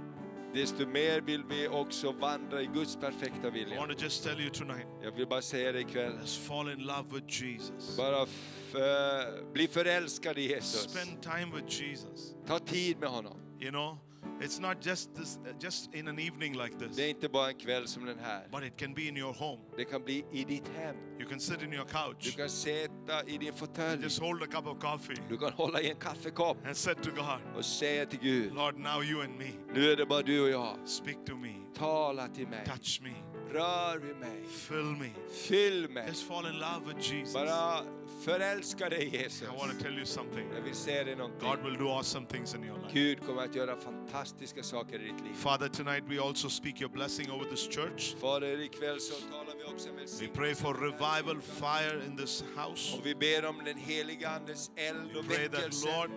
desto 0.54 0.86
mer 0.88 1.22
vill 1.22 1.44
vi 1.50 1.68
också 1.68 2.12
vandra 2.12 2.62
i 2.62 2.66
Guds 2.66 2.96
perfekta 2.96 3.50
vilja. 3.50 3.76
I 3.76 3.78
want 3.80 3.98
to 3.98 4.04
just 4.04 4.24
tell 4.24 4.40
you 4.42 4.50
tonight, 4.50 4.88
Jag 5.04 5.12
vill 5.12 5.28
bara 5.28 5.42
säga 5.42 5.72
det 5.72 5.80
ikväll. 5.80 6.12
let's 6.24 6.48
fall 6.48 6.70
in 6.72 6.80
love 6.80 7.06
with 7.12 7.44
Jesus. 7.44 7.98
Bara 7.98 8.22
eh, 8.22 9.52
bli 9.54 9.68
förälskad 9.68 10.38
i 10.38 10.42
Jesus. 10.42 10.92
Spend 10.92 11.22
time 11.22 11.56
with 11.56 11.82
Jesus. 11.82 12.36
Ta 12.48 12.60
tid 12.60 12.98
med 13.00 13.10
honom. 13.10 13.38
You 13.60 13.72
know, 13.72 13.98
It's 14.42 14.60
not 14.62 14.78
just 14.86 15.16
this, 15.16 15.38
uh, 15.38 15.54
just 15.64 15.94
in 15.96 16.08
an 16.08 16.20
evening 16.20 16.54
like 16.54 16.76
Det 16.80 16.86
är 16.86 16.90
this, 16.90 17.00
inte 17.00 17.30
bara 17.30 17.48
en 17.50 17.56
kväll 17.56 17.88
som 17.88 18.06
den 18.06 18.20
här. 18.20 18.48
but 18.52 18.64
it 18.64 18.78
can 18.78 18.94
be 18.94 19.02
in 19.02 19.18
your 19.18 19.34
home. 19.34 19.62
Det 19.78 19.86
kan 19.86 20.04
bli 20.04 20.26
i 20.32 20.44
ditt 20.44 20.68
hem. 20.76 20.96
You 21.20 21.30
can 21.30 21.40
sit 21.40 21.62
in 21.62 21.74
your 21.74 21.86
Du 21.86 21.92
couch, 21.92 22.38
kan 22.38 22.50
sitta 22.50 23.24
i 23.28 23.38
din 23.38 23.54
fåtölj. 23.54 24.04
just 24.04 24.20
hold 24.20 24.44
a 24.44 24.46
cup 24.46 24.68
of 24.68 24.80
coffee, 24.80 25.22
Du 25.30 25.38
kan 25.38 25.54
hålla 25.54 25.82
i 25.82 25.90
en 25.90 25.96
kaffekopp 26.00 26.66
and 26.68 26.78
say 26.78 26.96
to 26.96 27.10
God, 27.16 27.56
och 27.58 27.66
säga 27.66 28.06
till 28.06 28.20
Gud, 28.20 28.54
Lord, 28.54 28.78
now 28.78 29.04
you 29.04 29.24
and 29.24 29.38
me, 29.38 29.52
nu 29.74 29.92
är 29.92 29.96
det 29.96 30.06
bara 30.06 30.22
du 30.22 30.42
och 30.44 30.50
jag. 30.50 30.78
speak 30.88 31.26
to 31.26 31.36
me, 31.36 31.54
Tala 31.78 32.28
till 32.28 32.48
mig. 32.48 32.66
touch 32.66 33.02
me, 33.04 33.14
Rör 33.52 33.98
vid 34.00 34.16
mig. 34.16 34.44
fill 34.48 34.86
me. 34.86 35.10
Fyll 35.48 35.90
mig. 35.90 36.08
Just 36.08 36.28
fall 36.28 36.46
in 36.46 36.54
love 36.60 36.94
with 36.94 37.14
Jesus. 37.14 37.34
Bara 37.34 37.84
förälska 38.26 38.90
dig 38.90 39.10
Jesus. 39.16 39.42
I 39.42 39.46
want 39.46 39.78
to 39.78 39.84
tell 39.84 39.98
you 39.98 40.06
something. 40.06 40.48
Jag 40.56 40.62
vill 40.62 40.76
säga 40.76 41.04
dig 41.04 41.16
God 41.16 41.60
will 41.64 41.78
do 41.78 41.90
awesome 41.90 42.26
things 42.26 42.56
in 42.56 42.64
your 42.64 42.78
life. 42.78 42.94
Gud 42.94 43.26
kommer 43.26 43.44
att 43.44 43.56
göra 43.56 43.76
fantastiska 43.76 44.64
saker 44.64 44.96
i 44.96 45.04
ditt 45.04 45.22
liv. 45.22 45.34
Father, 45.36 45.68
tonight 45.68 46.04
we 46.08 46.20
also 46.22 46.50
speak 46.50 46.82
your 46.82 46.92
blessing 46.92 47.32
over 47.32 47.46
this 47.46 47.68
church. 47.68 48.16
Fader, 48.22 48.62
ikväll 48.62 49.00
så 49.00 49.14
talar 49.14 49.56
vi 49.58 49.74
också 49.74 49.90
We 50.22 50.28
pray 50.28 50.56
for 50.56 50.74
revival 50.74 51.42
fire 51.42 52.06
in 52.06 52.18
this 52.18 52.44
house. 52.56 52.98
Och 52.98 53.06
vi 53.06 53.16
ber 53.16 53.46
om 53.46 53.62
den 53.66 53.78
heliga 53.78 54.30
Andens 54.30 54.72
eld 54.76 55.12
We 55.14 55.36
pray 55.36 55.48
that. 55.50 55.84
Lord, 55.86 56.12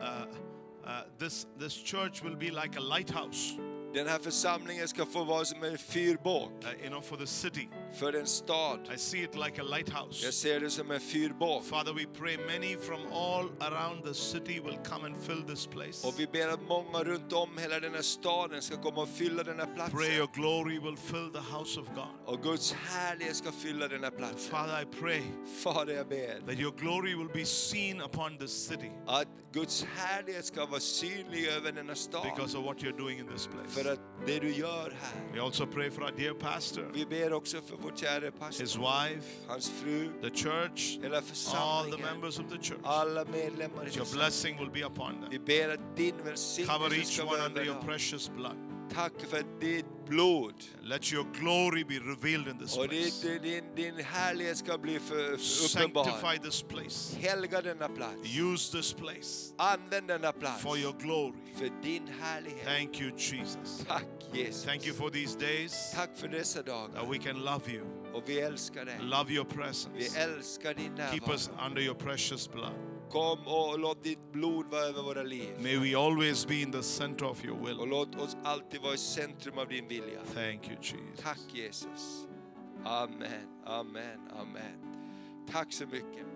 uh, 0.00 0.26
uh, 0.84 1.02
this, 1.18 1.46
this 1.58 1.74
church 1.74 2.22
will 2.22 2.36
be 2.36 2.50
like 2.50 2.76
a 2.76 2.80
lighthouse, 2.80 3.54
Den 3.94 4.06
här 4.06 4.18
församlingen 4.18 4.88
ska 4.88 5.06
få 5.06 5.24
vara 5.24 5.44
som 5.44 5.62
en 5.62 5.78
fyrbåk 5.78 6.52
uh, 6.64 6.80
you 6.80 6.88
know, 6.88 7.00
for 7.00 7.16
the 7.16 7.26
city. 7.26 7.68
för 7.98 8.12
en 8.12 8.26
stad. 8.26 8.78
I 8.94 8.98
see 8.98 9.22
it 9.22 9.34
like 9.34 9.44
a 9.44 9.52
Jag 9.56 9.70
lighthouse. 9.70 10.32
ser 10.32 10.60
det 10.60 10.70
som 10.70 10.90
en 10.90 11.00
fyrbåk. 11.00 11.64
Father, 11.64 11.92
we 11.92 12.06
pray 12.18 12.36
many 12.36 12.76
from 12.76 13.00
all 13.12 13.48
around 13.60 14.04
the 14.04 14.14
city 14.14 14.60
will 14.60 14.78
come 14.84 15.06
and 15.06 15.16
fill 15.26 15.42
this 15.42 15.66
place. 15.66 16.06
Och 16.08 16.14
vi 16.20 16.26
ber 16.26 16.48
att 16.48 16.62
många 16.68 17.04
runt 17.04 17.32
om 17.32 17.58
hela 17.58 17.80
den 17.80 17.94
här 17.94 18.02
staden 18.02 18.62
ska 18.62 18.76
komma 18.82 19.02
och 19.02 19.08
fylla 19.08 19.42
den 19.42 19.58
här 19.58 19.66
Pray 19.66 19.74
platsen. 19.76 20.12
your 20.12 20.28
glory 20.34 20.78
will 20.78 20.96
fill 20.96 21.30
the 21.32 21.56
house 21.58 21.80
of 21.80 21.86
God. 21.86 22.14
Och 22.34 22.42
Guds 22.42 22.72
härlighet 22.72 23.36
ska 23.36 23.52
fylla 23.52 23.88
den 23.88 24.04
här 24.04 24.10
platsen. 24.10 24.38
Father, 24.50 24.82
I 24.82 25.00
pray 25.00 25.22
Fader, 25.62 25.94
jag 25.94 26.08
ber 26.08 26.40
that 26.46 26.58
your 26.58 26.72
glory 26.78 27.14
will 27.14 27.28
be 27.34 27.44
seen 27.44 28.00
upon 28.00 28.38
this 28.38 28.66
city 28.68 28.90
att 29.06 29.28
Guds 29.52 29.84
härlighet 29.96 30.44
ska 30.44 30.66
vara 30.66 30.80
synlig 30.80 31.46
över 31.46 31.72
denna 31.72 31.94
stad. 31.94 32.22
because 32.36 32.58
of 32.58 32.64
what 32.64 32.76
you're 32.82 32.98
doing 32.98 33.18
in 33.18 33.26
this 33.28 33.46
place. 33.46 33.79
För 33.82 33.92
att 33.92 34.00
det 34.26 34.38
du 34.38 34.54
gör 34.54 34.96
här. 35.00 35.32
We 35.34 35.42
also 35.42 35.66
pray 35.66 35.90
for 35.90 36.02
our 36.04 36.12
dear 36.16 36.34
pastor, 36.34 36.90
Vi 36.94 37.06
ber 37.06 37.32
också 37.32 37.60
för 37.60 37.76
vår 37.82 37.92
kära 37.96 38.30
his 38.60 38.76
wife, 38.76 39.26
hans 39.48 39.70
fru, 39.70 40.10
the 40.22 40.30
church, 40.30 40.98
hela 41.02 41.16
all 41.16 41.22
the 41.22 41.28
församlingen, 41.28 42.00
members 42.00 42.38
of 42.38 42.44
the 42.50 42.58
church. 42.58 42.80
alla 42.84 43.24
medlemmar 43.24 43.52
i 43.82 43.86
Your 43.86 43.88
församlingen. 43.90 44.16
blessing 44.18 44.56
will 44.58 44.70
be 44.70 44.84
upon 44.86 45.26
Vi 45.30 45.36
them. 45.36 45.44
ber 45.44 45.68
att 45.74 45.96
din 45.96 46.10
Cover 46.12 46.24
välsignelse 46.30 46.96
each 46.96 47.06
ska 47.14 47.22
one 47.24 47.32
under 47.46 47.60
över 47.60 47.64
your 47.64 47.76
dem. 47.76 47.86
precious 47.86 48.30
blood. 48.36 48.56
Tack 48.94 49.12
för 49.28 49.44
ditt 49.60 49.86
blod. 50.06 50.54
Let 50.82 51.12
your 51.12 51.26
glory 51.40 51.84
be 51.84 51.94
revealed 51.98 52.48
in 52.48 52.58
this 52.58 52.76
Och 52.76 52.88
place. 52.88 53.38
din, 53.42 53.64
din 53.76 53.94
härlighet 54.04 54.56
ska 54.56 54.78
bli 54.78 54.98
för, 54.98 55.32
uppenbar. 55.32 56.04
Sanctify 56.04 56.38
this 56.48 56.62
place. 56.62 57.16
Helga 57.20 57.62
denna 57.62 57.88
plats. 57.88 58.16
Use 58.24 58.76
this 58.76 58.92
place 58.92 59.54
Använd 59.58 60.06
denna 60.08 60.32
plats 60.32 60.62
for 60.62 60.78
your 60.78 60.92
glory. 61.00 61.54
för 61.58 61.82
din 61.82 62.08
härlighet. 62.20 62.64
Thank 62.64 63.00
you, 63.00 63.10
Jesus. 63.18 63.84
Tack 63.88 64.04
Jesus. 64.32 64.64
Thank 64.64 64.86
you 64.86 64.94
for 64.94 65.10
these 65.10 65.38
days 65.38 65.92
Tack 65.94 66.10
för 66.16 66.28
dessa 66.28 66.62
that 66.62 66.66
dagar. 66.66 67.06
we 67.10 67.18
can 67.18 67.38
love 67.44 67.72
you, 67.72 67.84
Och 68.14 68.22
vi 68.26 68.40
älskar 68.40 68.84
dig. 68.84 68.98
love 69.00 69.32
your 69.32 69.46
Vi 69.48 69.54
presence. 69.56 70.18
älskar 70.20 70.74
din 70.74 70.96
Keep 70.96 70.96
närvaro. 70.96 71.34
us 71.34 71.50
under 71.66 71.82
your 71.82 71.94
precious 71.94 72.52
blood. 72.52 72.74
Kom 73.10 73.38
och 73.46 73.78
låt 73.78 74.02
ditt 74.02 74.32
blod 74.32 74.66
vara 74.66 74.82
över 74.82 75.02
våra 75.02 75.22
liv. 75.22 75.54
May 75.62 75.76
we 75.76 75.98
always 75.98 76.46
be 76.46 76.54
in 76.54 76.72
the 76.72 76.82
center 76.82 77.26
of 77.26 77.44
your 77.44 77.60
Och 77.60 77.68
will. 77.68 77.88
låt 77.88 78.14
oss 78.14 78.36
alltid 78.44 78.80
vara 78.80 78.94
i 78.94 78.98
centrum 78.98 79.58
av 79.58 79.68
din 79.68 79.88
vilja. 79.88 80.20
Thank 80.34 80.68
you, 80.68 80.76
Jesus. 80.82 81.20
Tack 81.22 81.38
Jesus. 81.54 82.26
Amen, 82.84 83.62
amen, 83.66 84.28
amen. 84.40 84.96
Tack 85.52 85.72
så 85.72 85.86
mycket. 85.86 86.26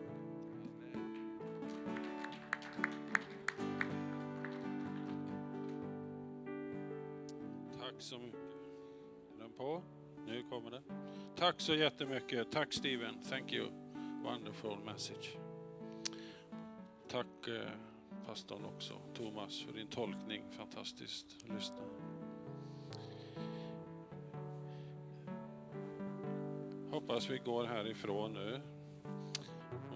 Tack 7.80 7.94
så 7.98 8.18
mycket. 8.18 8.40
Är 9.38 9.42
den 9.42 9.52
på? 9.52 9.82
Nu 10.26 10.42
kommer 10.50 10.70
det. 10.70 10.82
Tack 11.36 11.60
så 11.60 11.74
jättemycket. 11.74 12.50
Tack 12.52 12.72
Steven. 12.72 13.14
Thank 13.30 13.52
you. 13.52 13.66
Wonderful 14.24 14.78
message. 14.84 15.36
Tack 17.14 17.48
eh, 17.48 17.70
pastorn 18.26 18.64
också, 18.64 18.94
Thomas, 19.14 19.62
för 19.62 19.72
din 19.72 19.86
tolkning. 19.86 20.42
Fantastiskt 20.50 21.26
att 21.44 21.54
lyssna. 21.54 21.76
Hoppas 26.90 27.30
vi 27.30 27.38
går 27.38 27.64
härifrån 27.64 28.32
nu 28.32 28.60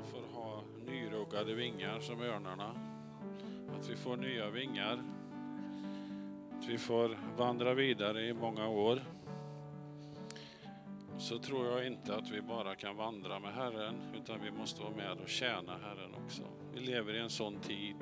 och 0.01 0.09
får 0.09 0.41
ha 0.41 0.63
nyruggade 0.87 1.55
vingar 1.55 2.01
som 2.01 2.23
örnarna. 2.23 2.75
Att 3.79 3.91
vi 3.91 3.97
får 3.97 4.17
nya 4.17 4.51
vingar 4.51 5.05
att 6.59 6.69
vi 6.69 6.79
får 6.79 7.19
vandra 7.37 7.75
vidare 7.75 8.27
i 8.27 8.35
många 8.35 8.69
år. 8.69 9.03
Så 11.19 11.39
tror 11.39 11.67
jag 11.67 11.87
inte 11.87 12.15
att 12.15 12.31
vi 12.31 12.41
bara 12.41 12.75
kan 12.75 12.97
vandra 12.97 13.39
med 13.39 13.55
Herren, 13.55 13.95
utan 14.15 14.41
vi 14.43 14.51
måste 14.51 14.83
vara 14.83 14.97
med 14.97 15.21
och 15.21 15.29
tjäna 15.29 15.73
Herren 15.79 16.15
också. 16.25 16.43
Vi 16.75 16.81
lever 16.81 17.15
i 17.15 17.19
en 17.19 17.31
sån 17.31 17.61
tid 17.61 17.97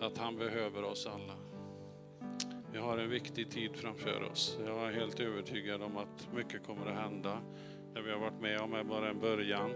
att 0.00 0.18
han 0.18 0.36
behöver 0.36 0.84
oss 0.84 1.06
alla. 1.06 1.34
Vi 2.72 2.78
har 2.78 2.98
en 2.98 3.10
viktig 3.10 3.50
tid 3.50 3.76
framför 3.76 4.22
oss. 4.32 4.58
Jag 4.66 4.88
är 4.88 4.92
helt 4.92 5.20
övertygad 5.20 5.82
om 5.82 5.96
att 5.96 6.28
mycket 6.34 6.66
kommer 6.66 6.86
att 6.86 6.98
hända. 6.98 7.38
Det 7.94 8.02
vi 8.02 8.10
har 8.10 8.18
varit 8.18 8.40
med 8.40 8.60
om 8.60 8.74
är 8.74 8.84
bara 8.84 9.10
en 9.10 9.20
början. 9.20 9.70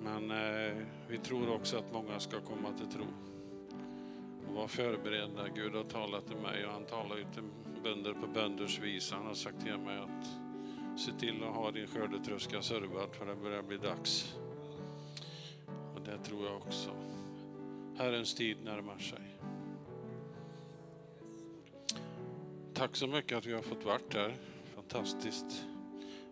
Men 0.00 0.30
eh, 0.30 0.76
vi 1.08 1.18
tror 1.18 1.54
också 1.54 1.78
att 1.78 1.92
många 1.92 2.20
ska 2.20 2.40
komma 2.40 2.72
till 2.78 2.88
tro 2.88 3.06
och 4.48 4.54
var 4.54 4.68
förberedda. 4.68 5.48
Gud 5.54 5.74
har 5.74 5.84
talat 5.84 6.26
till 6.26 6.36
mig 6.36 6.66
och 6.66 6.72
han 6.72 6.84
talar 6.84 7.16
ju 7.16 7.24
till 7.24 7.42
bönder 7.86 8.12
på 8.12 8.26
bönders 8.26 8.78
vis. 8.78 9.12
Han 9.12 9.26
har 9.26 9.34
sagt 9.34 9.60
till 9.60 9.78
mig 9.78 9.98
att 9.98 10.26
se 11.00 11.12
till 11.12 11.44
att 11.44 11.54
ha 11.54 11.70
din 11.70 11.86
skördetröska 11.86 12.62
servad 12.62 13.14
för 13.14 13.26
det 13.26 13.36
börjar 13.36 13.62
bli 13.62 13.76
dags. 13.76 14.34
Och 15.94 16.00
det 16.00 16.18
tror 16.18 16.46
jag 16.46 16.56
också. 16.56 16.90
Herrens 17.98 18.34
tid 18.34 18.64
närmar 18.64 18.98
sig. 18.98 19.36
Tack 22.74 22.96
så 22.96 23.06
mycket 23.06 23.38
att 23.38 23.46
vi 23.46 23.52
har 23.52 23.62
fått 23.62 23.84
varit 23.84 24.14
här. 24.14 24.36
Fantastiskt. 24.74 25.64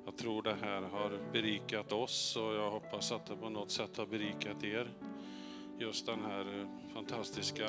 Jag 0.04 0.16
tror 0.16 0.42
det 0.42 0.56
här 0.60 0.82
har 0.82 1.32
berikat 1.32 1.92
oss 1.92 2.36
och 2.36 2.54
jag 2.54 2.70
hoppas 2.70 3.12
att 3.12 3.26
det 3.26 3.36
på 3.36 3.48
något 3.50 3.70
sätt 3.70 3.96
har 3.96 4.06
berikat 4.06 4.64
er. 4.64 4.90
Just 5.78 6.06
den 6.06 6.24
här 6.24 6.60
eh, 6.60 6.94
fantastiska 6.94 7.68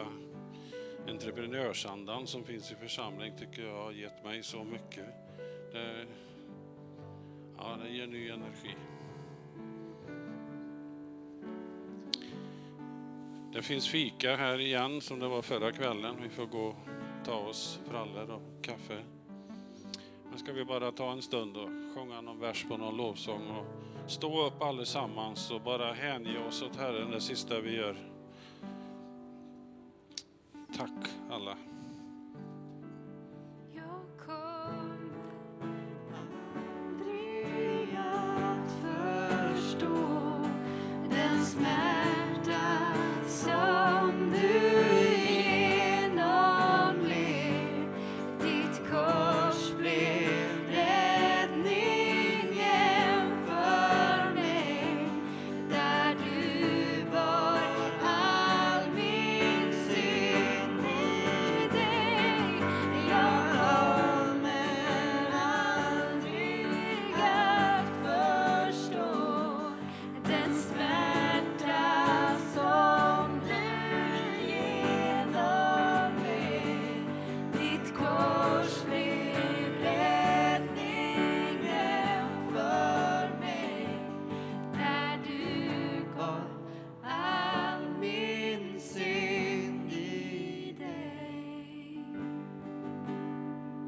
entreprenörsandan 1.08 2.28
som 2.28 2.44
finns 2.44 2.72
i 2.72 2.76
församling 2.76 3.34
tycker 3.40 3.66
jag 3.66 3.84
har 3.84 3.92
gett 3.92 4.24
mig 4.24 4.44
så 4.44 4.64
mycket. 4.64 5.06
Det, 5.72 6.06
ja, 7.58 7.78
det 7.84 7.90
ger 7.90 8.08
ny 8.08 8.30
energi. 8.30 8.76
Det 13.54 13.62
finns 13.62 13.88
fika 13.88 14.36
här 14.36 14.60
igen 14.60 15.02
som 15.02 15.20
det 15.20 15.28
var 15.28 15.42
förra 15.42 15.72
kvällen. 15.72 16.16
Vi 16.24 16.30
får 16.30 16.46
gå 16.46 16.66
och 16.66 16.76
ta 17.26 17.36
oss 17.36 17.80
frallor 17.90 18.32
och 18.32 18.66
kaffe. 18.66 19.04
Men 20.30 20.40
ska 20.40 20.54
vi 20.54 20.66
bara 20.66 20.92
ta 20.92 21.12
en 21.12 21.22
stund 21.22 21.58
och 21.58 21.70
sjunga 21.96 22.22
någon 22.22 22.40
vers 22.40 22.66
på 22.70 22.78
någon 22.78 22.98
lovsång 22.98 23.50
och 23.50 23.66
stå 24.12 24.46
upp 24.46 24.62
allesammans 24.62 25.52
och 25.52 25.62
bara 25.62 25.94
hänge 25.94 26.48
oss 26.48 26.62
åt 26.62 26.76
Herren 26.76 27.12
det 27.12 27.22
sista 27.22 27.60
vi 27.60 27.76
gör. 27.76 28.15
Tack 30.76 31.10
alla. 31.30 31.75